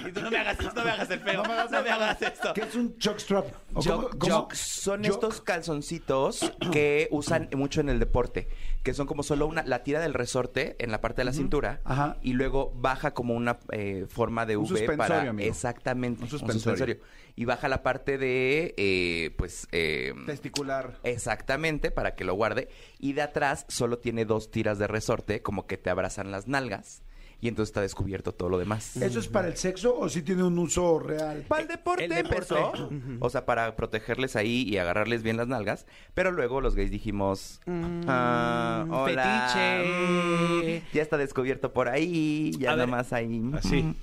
Y 0.07 0.11
tú 0.11 0.22
no 0.22 0.30
me 0.32 0.38
hagas, 0.38 0.57
no 0.76 0.84
me 0.84 0.91
hagas 0.91 1.09
el 1.09 1.20
feo. 1.20 1.41
No 1.41 1.43
me 1.49 1.53
hagas, 1.53 1.72
No 1.72 1.82
me 1.84 1.89
hagas 1.89 2.22
esto. 2.22 2.53
¿Qué 2.53 2.61
es 2.61 2.76
un 2.76 2.95
jockstrap? 3.03 3.45
¿O 3.74 3.82
Jock- 3.82 4.53
son 4.53 5.03
Jock. 5.03 5.14
estos 5.14 5.41
calzoncitos 5.41 6.51
que 6.72 7.07
usan 7.11 7.49
mucho 7.55 7.82
en 7.82 7.89
el 7.89 7.99
deporte, 7.99 8.47
que 8.84 8.93
son 8.93 9.07
como 9.07 9.24
solo 9.24 9.47
una 9.47 9.64
la 9.64 9.84
tira 9.84 9.99
del 9.99 10.14
resorte 10.14 10.76
en 10.80 10.91
la 10.91 11.01
parte 11.01 11.22
de 11.22 11.26
la 11.26 11.34
cintura 11.34 11.82
Ajá. 11.84 12.18
y 12.22 12.34
luego 12.34 12.72
baja 12.76 13.14
como 13.14 13.34
una 13.34 13.57
eh, 13.72 14.05
forma 14.09 14.45
de 14.45 14.57
Un 14.57 14.64
V 14.66 14.70
suspensorio, 14.70 14.97
para 14.97 15.30
amigo. 15.30 15.49
exactamente 15.49 16.24
Un 16.24 16.30
suspensorio. 16.30 16.97
y 17.36 17.45
baja 17.45 17.68
la 17.68 17.82
parte 17.82 18.18
de 18.18 18.74
eh, 18.78 19.34
pues 19.38 19.68
eh, 19.72 20.14
Testicular. 20.26 20.99
Exactamente, 21.03 21.89
para 21.91 22.16
que 22.16 22.24
lo 22.26 22.36
guarde. 22.36 22.70
Y 22.99 23.14
de 23.14 23.22
atrás 23.24 23.66
solo 23.70 23.97
tiene 23.99 24.26
dos 24.26 24.51
tiras 24.51 24.78
de 24.78 24.88
resorte, 24.88 25.41
como 25.41 25.66
que 25.66 25.78
te 25.78 25.89
abrazan 25.89 26.32
las 26.32 26.47
nalgas. 26.47 27.01
Y 27.44 27.50
entonces 27.50 27.72
está 27.72 27.82
descubierto 27.82 28.32
todo 28.34 28.48
lo 28.48 28.58
demás. 28.58 28.96
¿Eso 28.98 29.20
es 29.20 29.28
para 29.28 29.50
el 29.50 29.58
sexo 29.58 29.98
o 30.00 30.08
sí 30.08 30.22
tiene 30.22 30.44
un 30.44 30.58
uso 30.58 30.98
real? 31.00 31.44
Para 31.48 31.62
el 31.64 31.68
deporte, 31.68 32.06
El 32.06 32.10
deporte. 32.12 32.56
empezó, 32.56 32.89
o 33.20 33.30
sea, 33.30 33.46
para 33.46 33.76
protegerles 33.76 34.38
ahí 34.38 34.64
y 34.64 34.78
agarrarles 34.78 35.24
bien 35.24 35.36
las 35.36 35.48
nalgas, 35.48 35.86
pero 36.14 36.32
luego 36.32 36.62
los 36.62 36.74
gays 36.76 36.89
dijimos, 36.89 37.60
ah, 38.08 38.86
hola, 38.89 39.50
fetiche. 39.54 40.80
mm, 40.82 40.96
ya 40.96 41.02
está 41.02 41.18
descubierto 41.18 41.74
por 41.74 41.89
ahí, 41.89 42.52
ya 42.58 42.72
A 42.72 42.76
ver, 42.76 42.88
nomás 42.88 43.12
ahí. 43.12 43.41
Así. 43.54 43.94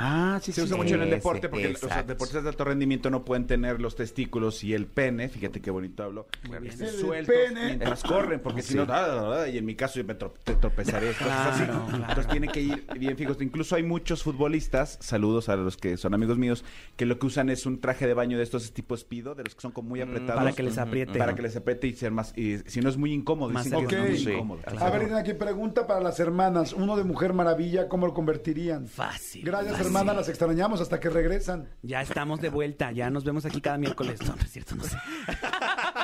Mm. 0.00 0.02
Ah, 0.02 0.38
sí, 0.42 0.52
Se 0.52 0.60
sí. 0.62 0.64
usa 0.66 0.76
sí. 0.76 0.82
mucho 0.82 0.94
en 0.94 1.02
el 1.02 1.10
deporte 1.10 1.48
porque 1.48 1.68
los 1.68 1.80
deportistas 2.06 2.42
de 2.42 2.48
alto 2.48 2.64
rendimiento 2.64 3.10
no 3.10 3.24
pueden 3.24 3.46
tener 3.46 3.80
los 3.80 3.94
testículos 3.96 4.64
y 4.64 4.74
el 4.74 4.86
pene, 4.86 5.28
fíjate 5.28 5.60
qué 5.60 5.70
bonito 5.70 6.02
hablo, 6.02 6.26
estén 6.64 6.86
El 6.88 6.94
sueltos 6.94 7.34
pene. 7.34 7.66
mientras 7.66 8.02
corren, 8.02 8.40
porque 8.40 8.62
si 8.62 8.74
no, 8.74 8.86
da, 8.86 9.06
da, 9.06 9.22
da, 9.22 9.48
y 9.48 9.58
en 9.58 9.64
mi 9.64 9.74
caso 9.74 10.00
yo 10.00 10.04
me 10.06 10.18
tro- 10.18 10.32
te 10.42 10.54
tropezaré, 10.54 11.08
cosas 11.12 11.28
así. 11.54 11.64
Claro, 11.64 11.84
claro. 11.88 12.04
Entonces 12.08 12.26
tienen 12.28 12.50
que 12.50 12.60
ir 12.62 12.86
bien 12.98 13.16
fijos. 13.16 13.40
Incluso 13.40 13.76
hay 13.76 13.82
muchos 13.82 14.22
futbolistas, 14.22 14.98
saludos 15.00 15.48
a 15.48 15.56
los 15.56 15.76
que 15.76 15.96
son 15.96 16.14
amigos 16.14 16.38
míos, 16.38 16.64
que 16.96 17.04
lo 17.06 17.18
que 17.18 17.26
usan 17.26 17.50
es 17.50 17.66
un 17.66 17.80
traje 17.80 18.06
de 18.06 18.14
baño 18.14 18.36
de 18.38 18.42
estos 18.44 18.72
tipos 18.72 19.04
pido, 19.04 19.34
de 19.34 19.44
los 19.44 19.54
que 19.54 19.60
son 19.60 19.72
como 19.72 19.90
muy 19.90 20.00
apretados. 20.00 20.36
Para 20.42 20.52
que 20.52 20.62
les 20.62 20.78
apriete. 20.78 21.18
Para 21.18 21.34
que 21.34 21.42
les 21.42 21.56
apriete 21.56 21.86
y 21.86 21.92
ser 21.94 22.10
más, 22.12 22.32
y 22.36 22.58
si 22.66 22.80
no 22.80 22.88
es 22.88 22.96
muy 22.96 23.12
incómodo, 23.12 23.50
Más 23.52 23.64
dicen 23.64 23.86
que 23.86 23.96
serio. 23.96 24.14
es 24.14 24.24
muy 24.24 24.32
incómodo. 24.34 24.60
A 24.78 24.90
ver, 24.90 25.12
aquí 25.14 25.34
pregunta 25.34 25.86
para 25.86 26.00
las 26.00 26.18
hermanas. 26.20 26.72
Uno 26.72 26.96
de 26.96 27.04
Mujer 27.04 27.32
Maravilla, 27.34 27.88
¿cómo 27.88 28.06
lo 28.06 28.14
convertirían? 28.14 28.86
Fácil. 28.86 29.44
Gracias, 29.44 29.76
fácil. 29.76 29.89
Hermanas, 29.90 30.16
las 30.16 30.28
extrañamos 30.28 30.80
hasta 30.80 31.00
que 31.00 31.10
regresan. 31.10 31.68
Ya 31.82 32.00
estamos 32.00 32.40
de 32.40 32.48
vuelta, 32.48 32.92
ya 32.92 33.10
nos 33.10 33.24
vemos 33.24 33.44
aquí 33.44 33.60
cada 33.60 33.76
miércoles. 33.76 34.20
No, 34.22 34.36
no 34.36 34.42
es 34.42 34.50
cierto, 34.50 34.76
no 34.76 34.84
sé. 34.84 34.96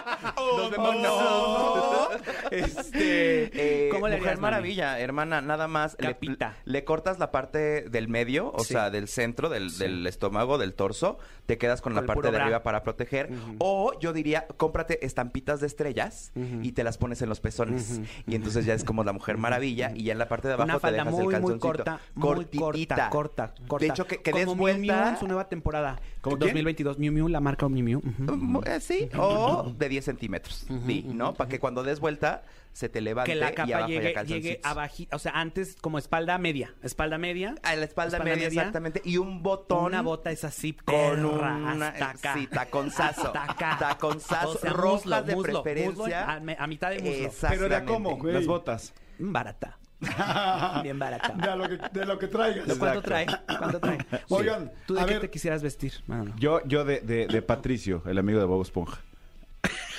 Nos 0.56 0.70
vemos. 0.70 0.96
no. 1.02 2.06
Este, 2.50 3.86
Eh, 3.86 3.88
¿Cómo 3.90 4.08
le 4.08 4.16
Mujer 4.16 4.28
harías, 4.32 4.40
mami? 4.40 4.52
Maravilla, 4.52 5.00
hermana, 5.00 5.40
nada 5.40 5.66
más 5.68 5.96
le, 5.98 6.08
Capita. 6.08 6.54
le 6.64 6.84
cortas 6.84 7.18
la 7.18 7.30
parte 7.32 7.82
del 7.88 8.08
medio, 8.08 8.52
o 8.52 8.60
Sí. 8.60 8.74
sea, 8.74 8.90
del 8.90 9.08
centro, 9.08 9.48
del, 9.48 9.76
del 9.78 10.06
estómago, 10.06 10.56
del 10.58 10.74
torso, 10.74 11.18
te 11.46 11.58
quedas 11.58 11.80
con, 11.80 11.90
Con 11.92 11.94
la 11.96 12.00
el 12.02 12.06
parte 12.06 12.18
puro 12.18 12.30
de 12.30 12.36
bra. 12.36 12.44
arriba 12.44 12.62
para 12.62 12.82
proteger, 12.82 13.30
o 13.58 13.98
yo 14.00 14.12
diría, 14.12 14.46
cómprate 14.56 15.04
estampitas 15.04 15.60
de 15.60 15.66
estrellas 15.66 16.32
y 16.62 16.72
te 16.72 16.84
las 16.84 16.98
pones 16.98 17.20
en 17.22 17.28
los 17.28 17.40
pezones, 17.40 18.00
y 18.26 18.34
entonces 18.36 18.64
ya 18.64 18.74
es 18.74 18.84
como 18.84 19.02
la 19.04 19.12
Mujer 19.12 19.36
Maravilla, 19.38 19.92
y 19.94 20.04
ya 20.04 20.12
en 20.12 20.18
la 20.18 20.28
parte 20.28 20.48
de 20.48 20.54
abajo 20.54 20.66
Una 20.66 20.74
te 20.74 20.80
falda 20.80 20.98
dejas 20.98 21.12
muy, 21.12 21.20
el 21.20 21.26
muy 21.26 21.32
calzoncito. 21.32 21.66
corta, 21.68 22.00
muy 22.14 22.22
Cortitita. 22.60 23.10
corta, 23.10 23.10
corta, 23.10 23.54
corta. 23.68 23.84
De 23.86 23.90
hecho, 23.90 24.06
que, 24.06 24.18
que 24.22 24.30
Como 24.30 24.38
des 24.40 24.46
Miu 24.48 24.56
vuelta... 24.56 24.78
Miu 25.02 25.08
en 25.08 25.18
su 25.18 25.26
nueva 25.26 25.48
temporada. 25.48 26.00
¿Cómo 26.20 26.36
quién? 26.38 26.48
2022, 26.48 26.98
Miu 26.98 27.12
Miu, 27.12 27.28
la 27.28 27.40
marca 27.40 27.68
Miu 27.68 27.84
Miu. 27.84 27.98
ujú. 27.98 28.36
Mm, 28.36 28.60
eh, 28.66 28.80
Sí, 28.80 29.08
o 29.18 29.72
de 29.76 29.88
10 29.88 30.04
centímetros, 30.04 30.35
¿no? 30.68 31.34
Para 31.34 31.48
que 31.48 31.58
cuando 31.58 31.82
des 31.82 32.00
vuelta 32.00 32.42
se 32.72 32.90
te 32.90 33.00
levante 33.00 33.32
Que 33.32 33.36
la 33.38 33.52
y 33.52 33.54
capa 33.54 33.72
abajo 33.74 33.88
llegue, 33.88 34.08
haya 34.08 34.22
llegue 34.22 34.60
abajo, 34.62 34.94
o 35.12 35.18
sea, 35.18 35.32
antes 35.32 35.76
como 35.80 35.96
espalda 35.96 36.36
media, 36.36 36.74
espalda 36.82 37.16
media. 37.16 37.54
A 37.62 37.74
la 37.74 37.84
espalda, 37.86 38.18
Espalda 38.18 38.24
media, 38.34 38.48
media. 38.48 38.60
exactamente. 38.60 39.00
Y 39.02 39.16
un 39.16 39.42
botón. 39.42 39.86
Una 39.86 40.02
bota 40.02 40.30
es 40.30 40.44
así, 40.44 40.74
con 40.74 40.94
perra, 40.94 41.56
una 41.56 41.88
hasta 41.88 42.10
acá. 42.10 42.34
sí, 42.34 42.46
taconzazo. 42.48 43.26
Hasta 43.28 43.44
acá. 43.44 43.76
Taconzazo, 43.78 44.50
O 44.50 44.58
sea, 44.58 44.72
rojas 44.74 45.04
muslo, 45.06 45.22
de 45.22 45.34
muslo, 45.36 45.62
preferencia. 45.62 46.26
muslo 46.38 46.54
a, 46.58 46.66
mitad 46.66 46.90
de 46.90 46.98
muslo. 46.98 47.14
Exactamente. 47.26 47.56
pero 47.64 47.68
de 47.68 47.76
a 47.76 47.84
cómo, 47.86 48.16
güey. 48.18 48.34
las 48.34 48.46
botas. 48.46 48.92
Mm, 49.18 49.32
Barata. 49.32 49.78
Bien 50.82 50.98
barata. 50.98 51.32
De 51.32 51.56
lo 51.56 51.68
que, 51.68 51.98
de 51.98 52.04
lo 52.04 52.18
que 52.18 52.28
traigas. 52.28 52.76
¿Cuánto 52.78 53.00
trae? 53.00 53.26
¿Cuánto 53.58 53.80
trae? 53.80 53.98
Oigan, 54.28 54.70
¿Tú 54.86 54.94
de 54.94 55.00
a 55.00 55.06
qué 55.06 55.12
ver, 55.14 55.22
te 55.22 55.30
quisieras 55.30 55.62
vestir? 55.62 55.94
Yo, 56.38 56.60
yo 56.66 56.84
de, 56.84 57.00
de, 57.00 57.26
de 57.26 57.40
Patricio, 57.42 58.02
el 58.04 58.18
amigo 58.18 58.38
de 58.38 58.44
Bob 58.44 58.60
Esponja. 58.60 59.00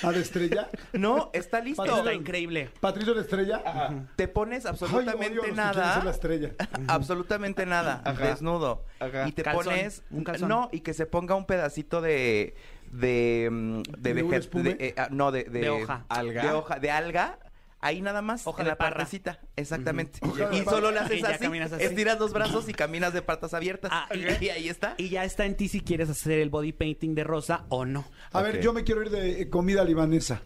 ¿A 0.02 0.12
de 0.12 0.20
estrella? 0.20 0.68
No, 0.92 1.30
está 1.32 1.60
listo. 1.60 1.82
Patricio- 1.82 1.98
Está 1.98 2.14
increíble. 2.14 2.70
¿Patricio 2.80 3.14
de 3.14 3.20
estrella? 3.22 3.62
Te 4.16 4.28
pones 4.28 4.64
Ay, 4.64 4.70
absolutamente 4.70 5.38
odio 5.38 5.42
a 5.42 5.46
los 5.46 5.46
que 5.46 5.52
quieren 5.54 5.74
ser 5.74 5.84
la 5.84 5.94
nada. 5.98 6.10
estrella. 6.10 6.52
absolutamente 6.88 7.66
nada. 7.66 8.02
Ajá. 8.04 8.26
Desnudo. 8.28 8.84
Ajá. 9.00 9.28
Y 9.28 9.32
te 9.32 9.42
Calzón, 9.42 9.64
pones. 9.64 10.02
un 10.10 10.24
calzón. 10.24 10.48
No, 10.48 10.68
y 10.72 10.80
que 10.80 10.94
se 10.94 11.06
ponga 11.06 11.34
un 11.34 11.44
pedacito 11.46 12.00
de. 12.00 12.54
De. 12.90 13.48
mm, 13.50 13.82
De, 13.98 14.14
¿De 14.14 14.76
eh, 14.80 14.94
ah, 14.96 15.08
no, 15.10 15.30
de, 15.30 15.44
de. 15.44 15.60
De 15.60 15.70
hoja. 15.70 16.04
Alga. 16.08 16.42
De 16.42 16.52
hoja. 16.52 16.78
De 16.78 16.90
alga. 16.90 17.38
Ahí 17.80 18.00
nada 18.02 18.22
más, 18.22 18.44
Hoja 18.46 18.62
en 18.62 18.64
de 18.64 18.70
la 18.72 18.76
parra. 18.78 18.96
partecita. 18.96 19.38
Exactamente. 19.54 20.18
De 20.20 20.56
Y 20.58 20.64
solo 20.64 20.90
le 20.90 20.98
haces 20.98 21.22
así. 21.22 21.46
Estiras 21.78 22.18
los 22.18 22.32
brazos 22.32 22.68
y 22.68 22.72
caminas 22.72 23.12
de 23.12 23.22
patas 23.22 23.54
abiertas. 23.54 23.90
Ah, 23.94 24.08
y 24.40 24.48
ahí 24.48 24.68
está. 24.68 24.94
Y 24.98 25.10
ya 25.10 25.24
está 25.24 25.46
en 25.46 25.56
ti 25.56 25.68
si 25.68 25.80
quieres 25.80 26.10
hacer 26.10 26.40
el 26.40 26.50
body 26.50 26.72
painting 26.72 27.14
de 27.14 27.22
rosa 27.24 27.64
o 27.68 27.84
no. 27.84 28.04
A 28.32 28.42
ver, 28.42 28.60
yo 28.60 28.72
me 28.72 28.82
quiero 28.82 29.02
ir 29.02 29.10
de 29.10 29.42
eh, 29.42 29.48
comida 29.48 29.84
libanesa. 29.84 30.42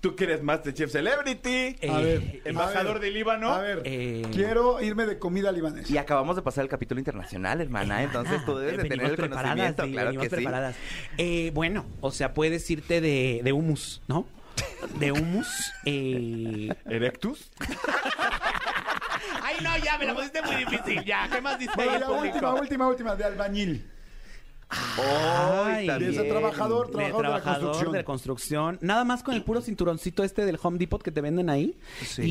Tú 0.00 0.16
que 0.16 0.24
eres 0.24 0.42
Masterchef 0.42 0.90
Celebrity. 0.90 1.76
A 1.86 2.00
Eh, 2.00 2.02
ver. 2.02 2.40
embajador 2.46 2.92
a 2.96 3.00
ver, 3.00 3.00
de 3.02 3.10
Líbano. 3.10 3.52
A 3.52 3.60
ver, 3.60 3.82
Eh, 3.84 4.22
quiero 4.32 4.80
irme 4.80 5.04
de 5.04 5.18
comida 5.18 5.52
libanesa. 5.52 5.92
Y 5.92 5.98
acabamos 5.98 6.36
de 6.36 6.42
pasar 6.42 6.62
el 6.64 6.70
capítulo 6.70 6.98
internacional, 6.98 7.60
hermana. 7.60 8.02
Entonces 8.02 8.42
tú 8.46 8.56
debes 8.56 8.78
de 8.78 8.88
tener 8.88 9.10
el 9.10 9.16
preparadas, 9.16 9.74
conocimiento, 9.74 9.84
sí, 9.84 9.92
claro 9.92 10.06
venimos 10.08 10.22
que 10.24 10.30
sí. 10.30 10.36
preparadas. 10.36 10.76
Eh, 11.18 11.50
bueno, 11.52 11.84
o 12.00 12.10
sea, 12.10 12.32
puedes 12.32 12.70
irte 12.70 13.02
de, 13.02 13.42
de 13.44 13.52
humus, 13.52 14.00
¿no? 14.08 14.26
De 14.98 15.12
humus. 15.12 15.72
Eh... 15.84 16.68
Erectus. 16.86 17.50
Ay, 19.42 19.56
no, 19.62 19.76
ya 19.78 19.98
me 19.98 20.06
la 20.06 20.14
pusiste 20.14 20.42
muy 20.42 20.56
difícil. 20.56 21.04
Ya, 21.04 21.28
¿qué 21.30 21.40
más 21.40 21.58
dice 21.58 21.72
Bueno, 21.76 21.98
la 21.98 22.06
público? 22.06 22.24
última, 22.34 22.54
última, 22.54 22.88
última, 22.88 23.16
de 23.16 23.24
albañil. 23.24 23.90
Ay, 24.70 25.74
Ay, 25.80 25.86
también. 25.86 26.12
de 26.12 26.16
ese 26.20 26.28
trabajador, 26.30 26.86
de 26.86 26.92
trabajador, 26.92 27.22
de 27.22 27.28
la 27.32 27.42
construcción. 27.42 27.92
de 27.92 27.98
la 27.98 28.04
construcción. 28.04 28.78
Nada 28.80 29.04
más 29.04 29.22
con 29.22 29.34
el 29.34 29.42
puro 29.42 29.60
cinturoncito 29.60 30.22
este 30.24 30.44
del 30.44 30.58
Home 30.62 30.78
Depot 30.78 31.02
que 31.02 31.10
te 31.10 31.20
venden 31.20 31.50
ahí. 31.50 31.76
Sí. 32.04 32.22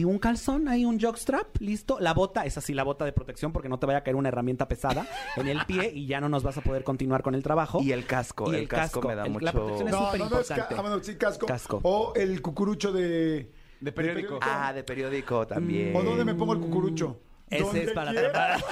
Y 0.00 0.04
un 0.04 0.18
calzón 0.18 0.68
ahí, 0.68 0.84
un 0.84 0.98
jockstrap, 1.00 1.56
listo. 1.60 1.98
La 2.00 2.14
bota, 2.14 2.44
es 2.46 2.56
así 2.58 2.72
la 2.74 2.82
bota 2.84 3.04
de 3.04 3.12
protección 3.12 3.52
porque 3.52 3.68
no 3.68 3.78
te 3.78 3.86
vaya 3.86 3.98
a 3.98 4.02
caer 4.02 4.16
una 4.16 4.28
herramienta 4.28 4.68
pesada 4.68 5.06
en 5.36 5.48
el 5.48 5.64
pie 5.66 5.92
y 5.94 6.06
ya 6.06 6.20
no 6.20 6.28
nos 6.28 6.42
vas 6.42 6.56
a 6.56 6.60
poder 6.62 6.82
continuar 6.84 7.22
con 7.22 7.34
el 7.34 7.42
trabajo. 7.42 7.82
Y 7.82 7.92
el 7.92 8.06
casco, 8.06 8.50
Y 8.50 8.54
el, 8.56 8.62
el 8.62 8.68
casco, 8.68 9.00
casco. 9.00 9.08
me 9.08 9.14
da 9.14 9.24
El- 9.26 9.32
mucho... 9.32 9.44
la 9.44 9.52
protección 9.52 9.88
es 9.88 9.92
No, 9.94 10.06
súper 10.06 10.20
no, 10.20 10.30
no 10.30 10.40
es 10.40 10.48
ca- 10.48 10.54
importante. 10.54 10.74
ah, 10.78 10.82
bueno, 10.82 11.04
sí, 11.04 11.14
casco. 11.16 11.46
Casco. 11.46 11.80
O 11.82 12.12
el 12.16 12.40
cucurucho 12.42 12.92
de... 12.92 13.50
De 13.78 13.92
periódico. 13.92 14.38
Ah, 14.40 14.72
de 14.72 14.82
periódico 14.82 15.46
también. 15.46 15.94
¿O 15.94 16.02
dónde 16.02 16.24
me 16.24 16.34
pongo 16.34 16.54
el 16.54 16.60
cucurucho? 16.60 17.20
Ese 17.48 17.84
es 17.84 17.92
para 17.92 18.10
quiera. 18.12 18.54
atrapar. 18.56 18.64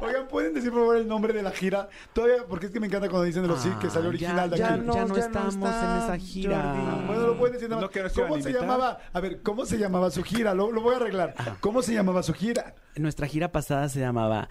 Oigan, 0.00 0.28
¿pueden 0.28 0.54
decir 0.54 0.70
por 0.70 0.80
favor 0.80 0.96
el 0.96 1.06
nombre 1.08 1.32
de 1.32 1.42
la 1.42 1.50
gira? 1.50 1.88
Todavía, 2.12 2.44
porque 2.48 2.66
es 2.66 2.72
que 2.72 2.80
me 2.80 2.86
encanta 2.86 3.08
cuando 3.08 3.24
dicen 3.24 3.42
de 3.42 3.48
los 3.48 3.60
sí, 3.60 3.70
que 3.80 3.90
salió 3.90 4.06
Ah, 4.06 4.10
original 4.10 4.36
ya, 4.36 4.48
de 4.48 4.56
ya 4.58 4.74
aquí. 4.74 4.80
no, 4.86 4.94
ya 4.94 5.00
no 5.04 5.06
ya 5.08 5.14
no 5.14 5.26
estamos 5.26 5.54
está, 5.54 5.96
en 5.96 6.02
esa 6.04 6.18
gira. 6.18 6.62
Jordi. 6.62 7.06
Bueno, 7.06 7.26
lo 7.26 7.36
pueden 7.38 7.52
decir 7.54 7.68
nada 7.68 7.82
más. 7.82 7.94
¿No 8.16 8.22
¿Cómo 8.28 8.40
se 8.40 8.52
llamaba? 8.52 8.98
A 9.12 9.20
ver, 9.20 9.42
¿cómo 9.42 9.66
se 9.66 9.78
llamaba 9.78 10.10
su 10.10 10.22
gira? 10.22 10.54
Lo, 10.54 10.70
lo 10.72 10.80
voy 10.80 10.94
a 10.94 10.96
arreglar. 10.98 11.34
¿Cómo 11.60 11.82
se 11.82 11.92
llamaba 11.94 12.22
su 12.22 12.32
gira? 12.32 12.74
Nuestra 12.96 13.26
gira 13.26 13.52
pasada 13.52 13.88
se 13.88 14.00
llamaba 14.00 14.48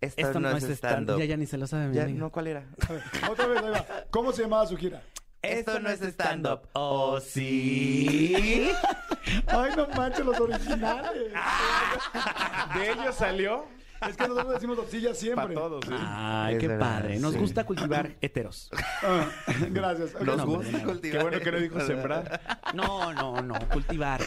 Esto, 0.00 0.20
Esto 0.22 0.40
no, 0.40 0.50
es 0.50 0.64
stand-up. 0.64 1.18
Ya, 1.18 1.24
ya 1.26 1.36
ni 1.36 1.46
se 1.46 1.58
lo 1.58 1.66
sabe 1.66 1.88
mi 1.88 1.94
Ya, 1.96 2.04
amiga. 2.04 2.18
no, 2.18 2.30
¿cuál 2.32 2.46
era? 2.48 2.64
A 2.88 2.92
ver, 2.92 3.02
otra 3.30 3.46
vez, 3.46 3.62
ahí 3.62 3.70
va. 3.70 3.86
¿Cómo 4.10 4.32
se 4.32 4.42
llamaba 4.42 4.66
su 4.66 4.76
gira? 4.76 5.02
Esto 5.42 5.80
no 5.80 5.88
es 5.88 6.00
stand-up. 6.02 6.60
¿Oh, 6.74 7.18
sí? 7.20 8.70
Ay, 9.46 9.70
no 9.76 9.86
manches, 9.96 10.24
los 10.24 10.38
originales. 10.38 11.32
De 12.74 12.90
ellos 12.92 13.14
salió 13.14 13.64
Es 14.06 14.16
que 14.16 14.28
nosotros 14.28 14.54
decimos 14.54 14.78
sillas 14.90 15.18
siempre. 15.18 15.46
para 15.46 15.54
todos. 15.54 15.84
¿sí? 15.86 15.94
Ay, 15.98 16.54
Es 16.54 16.60
qué 16.60 16.68
verdad, 16.68 17.00
padre. 17.00 17.18
Nos 17.20 17.32
sí. 17.34 17.38
gusta 17.38 17.64
cultivar 17.64 18.10
heteros. 18.20 18.70
Ah, 19.02 19.26
gracias. 19.70 20.14
Nos 20.20 20.44
gusta 20.44 20.78
no, 20.78 20.84
cultivar. 20.84 21.18
Qué 21.18 21.22
bueno 21.22 21.40
que 21.44 21.52
no 21.52 21.58
dijo 21.58 21.80
sembrar. 21.80 22.40
No, 22.74 23.12
no, 23.14 23.40
no, 23.42 23.54
cultivar. 23.70 24.20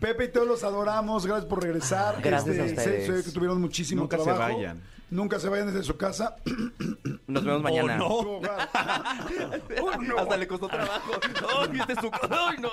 Pepe 0.00 0.24
y 0.24 0.28
Teo 0.28 0.44
los 0.44 0.64
adoramos. 0.64 1.26
Gracias 1.26 1.46
por 1.46 1.62
regresar. 1.62 2.16
Este, 2.16 2.28
Gracias 2.28 2.58
a 2.58 2.66
sé- 2.66 2.74
ustedes. 2.74 3.06
sé 3.24 3.24
que 3.30 3.34
tuvieron 3.34 3.60
muchísimo 3.60 4.02
Nunca 4.02 4.18
se 4.18 4.24
trabajo. 4.24 4.54
vayan. 4.56 4.82
Nunca 5.12 5.38
se 5.38 5.50
vayan 5.50 5.66
desde 5.66 5.82
su 5.82 5.98
casa. 5.98 6.36
Nos 7.26 7.44
vemos 7.44 7.62
mañana. 7.62 7.98
Su 7.98 8.04
hogar. 8.04 8.70
Hasta 10.18 10.36
le 10.38 10.46
costó 10.46 10.68
trabajo. 10.68 11.12
Ay, 11.60 11.80
este 11.80 11.92
es 11.92 11.98
su... 11.98 12.10
No. 12.62 12.70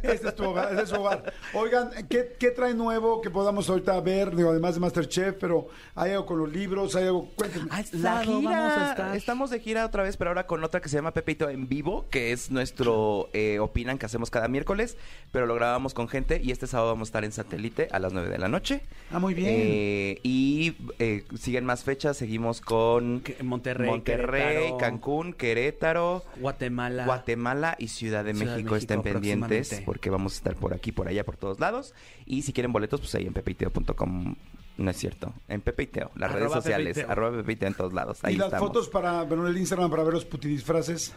Este 0.00 0.28
es 0.28 0.34
tu 0.36 0.44
hogar, 0.44 0.70
este 0.70 0.82
es 0.84 0.88
su 0.90 0.94
hogar. 0.94 1.32
Oigan, 1.52 1.90
¿qué, 2.08 2.36
qué 2.38 2.52
trae 2.52 2.72
nuevo 2.72 3.20
que 3.20 3.30
podamos 3.30 3.68
ahorita 3.68 4.00
ver? 4.00 4.36
Digo, 4.36 4.50
además 4.50 4.74
de 4.74 4.80
Masterchef, 4.80 5.34
pero 5.40 5.66
hay 5.96 6.12
algo 6.12 6.26
con 6.26 6.38
los 6.38 6.52
libros, 6.52 6.94
hay 6.94 7.06
algo. 7.06 7.28
Cuéntenme. 7.34 7.68
Ah, 7.72 7.82
La 7.94 8.20
gira, 8.22 8.50
vamos 8.60 8.78
a 8.78 8.90
estar. 8.90 9.16
estamos 9.16 9.50
de 9.50 9.58
gira 9.58 9.84
otra 9.84 10.04
vez, 10.04 10.16
pero 10.16 10.30
ahora 10.30 10.46
con 10.46 10.62
otra 10.62 10.80
que 10.80 10.88
se 10.88 10.96
llama 10.96 11.10
Pepito 11.10 11.48
en 11.48 11.68
vivo, 11.68 12.06
que 12.10 12.30
es 12.30 12.52
nuestro 12.52 13.28
eh, 13.32 13.58
opinan 13.58 13.98
que 13.98 14.06
hacemos 14.06 14.30
cada 14.30 14.46
miércoles, 14.46 14.96
pero 15.32 15.46
lo 15.46 15.56
grabamos 15.56 15.94
con 15.94 16.06
gente 16.06 16.40
y 16.40 16.52
este 16.52 16.68
sábado 16.68 16.90
vamos 16.90 17.08
a 17.08 17.10
estar 17.10 17.24
en 17.24 17.32
satélite 17.32 17.88
a 17.90 17.98
las 17.98 18.12
9 18.12 18.28
de 18.28 18.38
la 18.38 18.46
noche. 18.46 18.82
Ah, 19.10 19.18
muy 19.18 19.34
bien. 19.34 19.48
Eh, 19.50 20.20
y 20.22 20.76
eh, 21.00 21.24
siguen 21.40 21.64
más 21.64 21.84
fechas, 21.84 22.16
seguimos 22.16 22.60
con 22.60 23.22
Monterrey, 23.42 23.88
Monterrey, 23.88 24.42
Querétaro. 24.42 24.78
Cancún, 24.78 25.32
Querétaro, 25.32 26.24
Guatemala. 26.36 27.06
Guatemala 27.06 27.76
y 27.78 27.88
Ciudad 27.88 28.24
de 28.24 28.34
Ciudad 28.34 28.52
de 28.56 28.62
México, 28.62 28.76
estén 28.76 28.98
México 28.98 29.20
pendientes 29.20 29.82
porque 29.84 30.10
vamos 30.10 30.34
a 30.34 30.36
estar 30.36 30.54
por 30.54 30.74
aquí, 30.74 30.92
por 30.92 31.08
allá, 31.08 31.24
por 31.24 31.36
todos 31.36 31.58
lados. 31.58 31.94
Y 32.26 32.42
si 32.42 32.52
quieren 32.52 32.72
boletos, 32.72 33.00
pues 33.00 33.14
ahí 33.14 33.26
en 33.26 33.32
pepiteo.com. 33.32 34.36
No 34.76 34.90
es 34.90 34.96
cierto, 34.96 35.34
en 35.48 35.60
Pepiteo, 35.60 36.10
las 36.14 36.30
Arroba 36.30 36.40
redes 36.40 36.52
sociales, 36.52 37.04
arroba 37.06 37.36
Pepiteo 37.36 37.68
en 37.68 37.74
todos 37.74 37.92
lados. 37.92 38.18
Ahí 38.22 38.34
y 38.34 38.36
las 38.38 38.46
estamos. 38.46 38.68
fotos 38.68 38.88
para 38.88 39.24
ver 39.24 39.38
en 39.38 39.46
el 39.46 39.58
Instagram 39.58 39.90
para 39.90 40.04
ver 40.04 40.14
los 40.14 40.24
putidisfraces. 40.24 41.12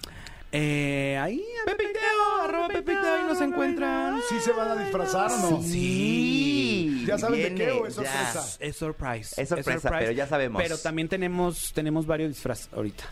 Eh, 0.51 1.17
ahí. 1.21 1.41
Pepiteo, 1.65 2.41
arroba 2.43 2.67
Pepe 2.67 2.91
y 2.91 2.95
Teo, 2.95 3.13
ahí 3.13 3.23
nos 3.25 3.39
encuentran. 3.39 4.19
¿Sí 4.27 4.39
se 4.41 4.51
van 4.51 4.71
a 4.71 4.75
disfrazar 4.75 5.31
o 5.31 5.37
no? 5.51 5.61
Sí. 5.61 6.72
¿Ya 7.05 7.17
saben 7.17 7.41
de 7.41 7.55
qué 7.55 7.65
viene, 7.65 7.71
o 7.81 7.87
es 7.87 7.95
ya. 7.95 8.03
sorpresa? 8.03 8.57
Es 8.59 8.75
surprise. 8.75 9.41
Es 9.41 9.49
sorpresa, 9.49 9.89
pero 9.89 10.11
ya 10.11 10.27
sabemos. 10.27 10.61
Pero 10.61 10.77
también 10.77 11.07
tenemos, 11.07 11.71
tenemos 11.73 12.05
varios 12.05 12.29
disfraces 12.29 12.69
ahorita. 12.73 13.05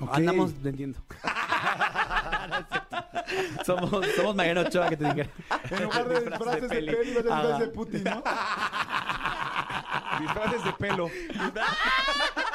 Ok. 0.00 0.14
Andamos 0.14 0.62
vendiendo. 0.62 1.00
somos, 3.66 4.06
somos 4.14 4.34
Mariano 4.36 4.60
Ochoa, 4.62 4.88
que 4.88 4.96
te 4.96 5.04
dije. 5.04 5.28
En 5.70 5.82
lugar 5.82 6.08
de 6.08 6.20
disfraces 6.20 6.62
de, 6.62 6.68
Peli. 6.68 6.92
peli, 6.92 7.14
vas 7.14 7.26
a 7.26 7.32
disfraces 7.42 7.58
de 7.58 7.66
Putin, 7.68 8.04
¿no? 8.04 8.22
Disfraces 10.20 10.64
de 10.64 10.72
pelo. 10.72 11.10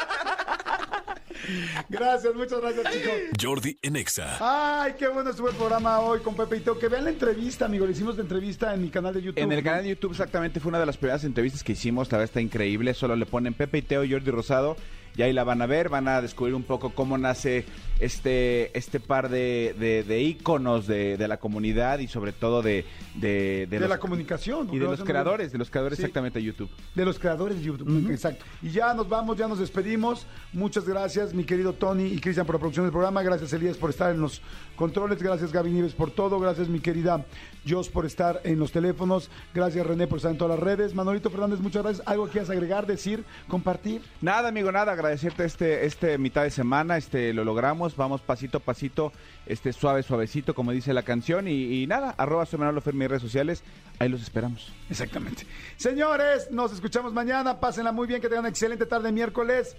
Gracias, 1.90 2.34
muchas 2.36 2.62
gracias, 2.62 2.94
chicos. 2.94 3.14
Jordi 3.42 3.78
en 3.82 3.96
Exa. 3.96 4.38
Ay, 4.40 4.94
qué 4.98 5.08
bueno 5.08 5.30
estuvo 5.30 5.50
el 5.50 5.56
programa 5.56 6.00
hoy 6.00 6.20
con 6.22 6.36
Pepe 6.36 6.58
y 6.58 6.60
Teo. 6.62 6.78
Que 6.78 6.88
vean 6.88 7.04
la 7.04 7.10
entrevista, 7.12 7.66
amigo. 7.66 7.86
Le 7.86 7.92
hicimos 7.92 8.16
la 8.16 8.24
entrevista 8.24 8.74
en 8.74 8.82
mi 8.82 8.90
canal 8.90 9.14
de 9.14 9.22
YouTube. 9.22 9.42
En 9.42 9.52
el 9.52 9.64
canal 9.64 9.84
de 9.84 9.90
YouTube 9.90 10.12
exactamente 10.12 10.60
fue 10.60 10.70
una 10.70 10.80
de 10.80 10.86
las 10.86 10.98
primeras 10.98 11.24
entrevistas 11.24 11.64
que 11.64 11.74
hicimos, 11.74 12.12
la 12.12 12.18
verdad 12.18 12.30
está 12.30 12.42
increíble, 12.42 12.94
solo 12.94 13.16
le 13.16 13.26
ponen 13.26 13.54
Pepe 13.54 13.80
y 13.80 13.82
Teo, 13.82 14.04
Jordi 14.10 14.32
Rosado, 14.32 14.78
y 15.16 15.22
ahí 15.22 15.34
la 15.34 15.44
van 15.44 15.62
a 15.62 15.66
ver, 15.66 15.90
van 15.90 16.08
a 16.08 16.22
descubrir 16.22 16.56
un 16.56 16.64
poco 16.64 16.92
cómo 16.96 17.18
nace 17.18 17.66
este, 18.00 18.76
este 18.78 19.00
par 19.00 19.30
de, 19.30 19.76
de, 19.80 20.04
de 20.04 20.22
íconos 20.22 20.88
de, 20.88 21.18
de 21.18 21.28
la 21.28 21.38
comunidad 21.38 22.00
y 22.00 22.08
sobre 22.08 22.34
todo 22.34 22.62
de... 22.62 22.86
De, 23.16 23.68
los- 23.80 23.90
la 23.90 24.00
comunicación. 24.00 24.70
Y 24.74 24.80
de 24.80 24.86
los 24.86 25.04
creadores, 25.04 25.52
de 25.52 25.58
los 25.58 25.70
creadores 25.70 25.98
Sí. 25.98 26.04
exactamente 26.04 26.40
de 26.40 26.46
YouTube. 26.46 26.70
De 26.96 27.06
los 27.06 27.20
creadores 27.20 27.58
de 27.60 27.64
YouTube, 27.64 28.10
exacto. 28.12 28.44
Y 28.62 28.70
ya 28.72 28.94
nos 28.94 29.08
vamos, 29.08 29.38
ya 29.38 29.48
nos 29.48 29.60
despedimos. 29.60 30.26
Muchas 30.52 30.86
gracias, 30.86 31.34
mi 31.34 31.44
querido 31.44 31.74
Tony 31.74 32.06
y 32.08 32.20
Cristian, 32.20 32.46
por 32.46 32.56
la 32.56 32.60
producción 32.60 32.86
del 32.86 32.92
programa. 32.92 33.22
Gracias, 33.22 33.54
Elías, 33.54 33.78
por 33.78 33.92
estar 33.92 34.12
en 34.14 34.20
los 34.22 34.42
controles. 34.76 35.22
Gracias, 35.22 35.52
Gaby 35.52 35.70
Nieves, 35.72 35.94
por 35.94 36.10
todo. 36.12 36.40
Gracias, 36.40 36.68
mi 36.68 36.80
querida 36.80 37.24
Jos, 37.68 37.90
por 37.90 38.06
estar 38.06 38.42
en 38.44 38.60
los 38.60 38.72
teléfonos. 38.72 39.30
Gracias, 39.54 39.86
René, 39.86 40.08
por 40.08 40.18
estar 40.18 40.32
en 40.32 40.38
todas 40.38 40.58
las 40.58 40.64
redes. 40.64 40.94
Manolito 40.94 41.30
Fernández, 41.30 41.60
muchas 41.60 41.84
gracias. 41.84 42.08
¿Algo 42.08 42.28
quieras 42.28 42.50
agregar, 42.50 42.86
decir, 42.86 43.24
compartir? 43.48 44.02
Nada, 44.22 44.50
amigo, 44.50 44.72
nada, 44.72 44.94
agradecerte 44.94 45.46
este, 45.46 45.86
este 45.86 46.18
mitad 46.18 46.44
de 46.44 46.52
semana, 46.52 46.98
este, 46.98 47.34
lo 47.34 47.44
logramos, 47.44 47.96
vamos 47.96 48.22
pasito 48.22 48.58
a 48.58 48.62
pasito, 48.62 49.12
este, 49.46 49.74
suave, 49.74 50.04
suavecito, 50.04 50.54
como 50.54 50.72
dice 50.72 50.94
la 50.94 51.04
canción, 51.04 51.48
y, 51.48 51.84
y 51.84 51.88
nada, 51.88 52.14
arroba 52.18 52.46
en 52.54 52.98
mis 52.98 53.08
redes 53.08 53.22
sociales, 53.22 53.64
ahí 54.00 54.10
los 54.10 54.22
esperamos. 54.22 54.72
Exactamente. 54.90 55.46
Señores, 55.78 56.50
nos 56.52 56.74
escuchamos 56.74 57.14
mañana. 57.14 57.60
Pásenla 57.60 57.92
muy 57.92 58.08
bien, 58.08 58.22
que 58.22 58.28
tengan 58.28 58.42
una 58.42 58.50
excelente 58.50 58.86
tarde 58.86 59.12
miércoles. 59.12 59.76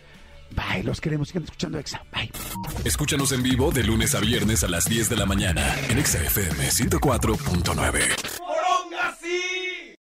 Bye, 0.55 0.83
los 0.85 1.01
queremos. 1.01 1.29
Sigan 1.29 1.45
escuchando 1.45 1.79
EXA. 1.79 2.03
Bye. 2.13 2.31
Escúchanos 2.85 3.33
en 3.33 3.43
vivo 3.43 3.71
de 3.71 3.83
lunes 3.85 4.15
a 4.15 4.21
viernes 4.21 4.63
a 4.65 4.69
las 4.69 4.85
10 4.87 5.09
de 5.09 5.17
la 5.17 5.27
mañana 5.27 5.75
en 5.89 5.99
ExaFM 5.99 6.69
104.9. 6.69 8.39
¡Poronga 8.39 9.17
sí! 9.21 9.94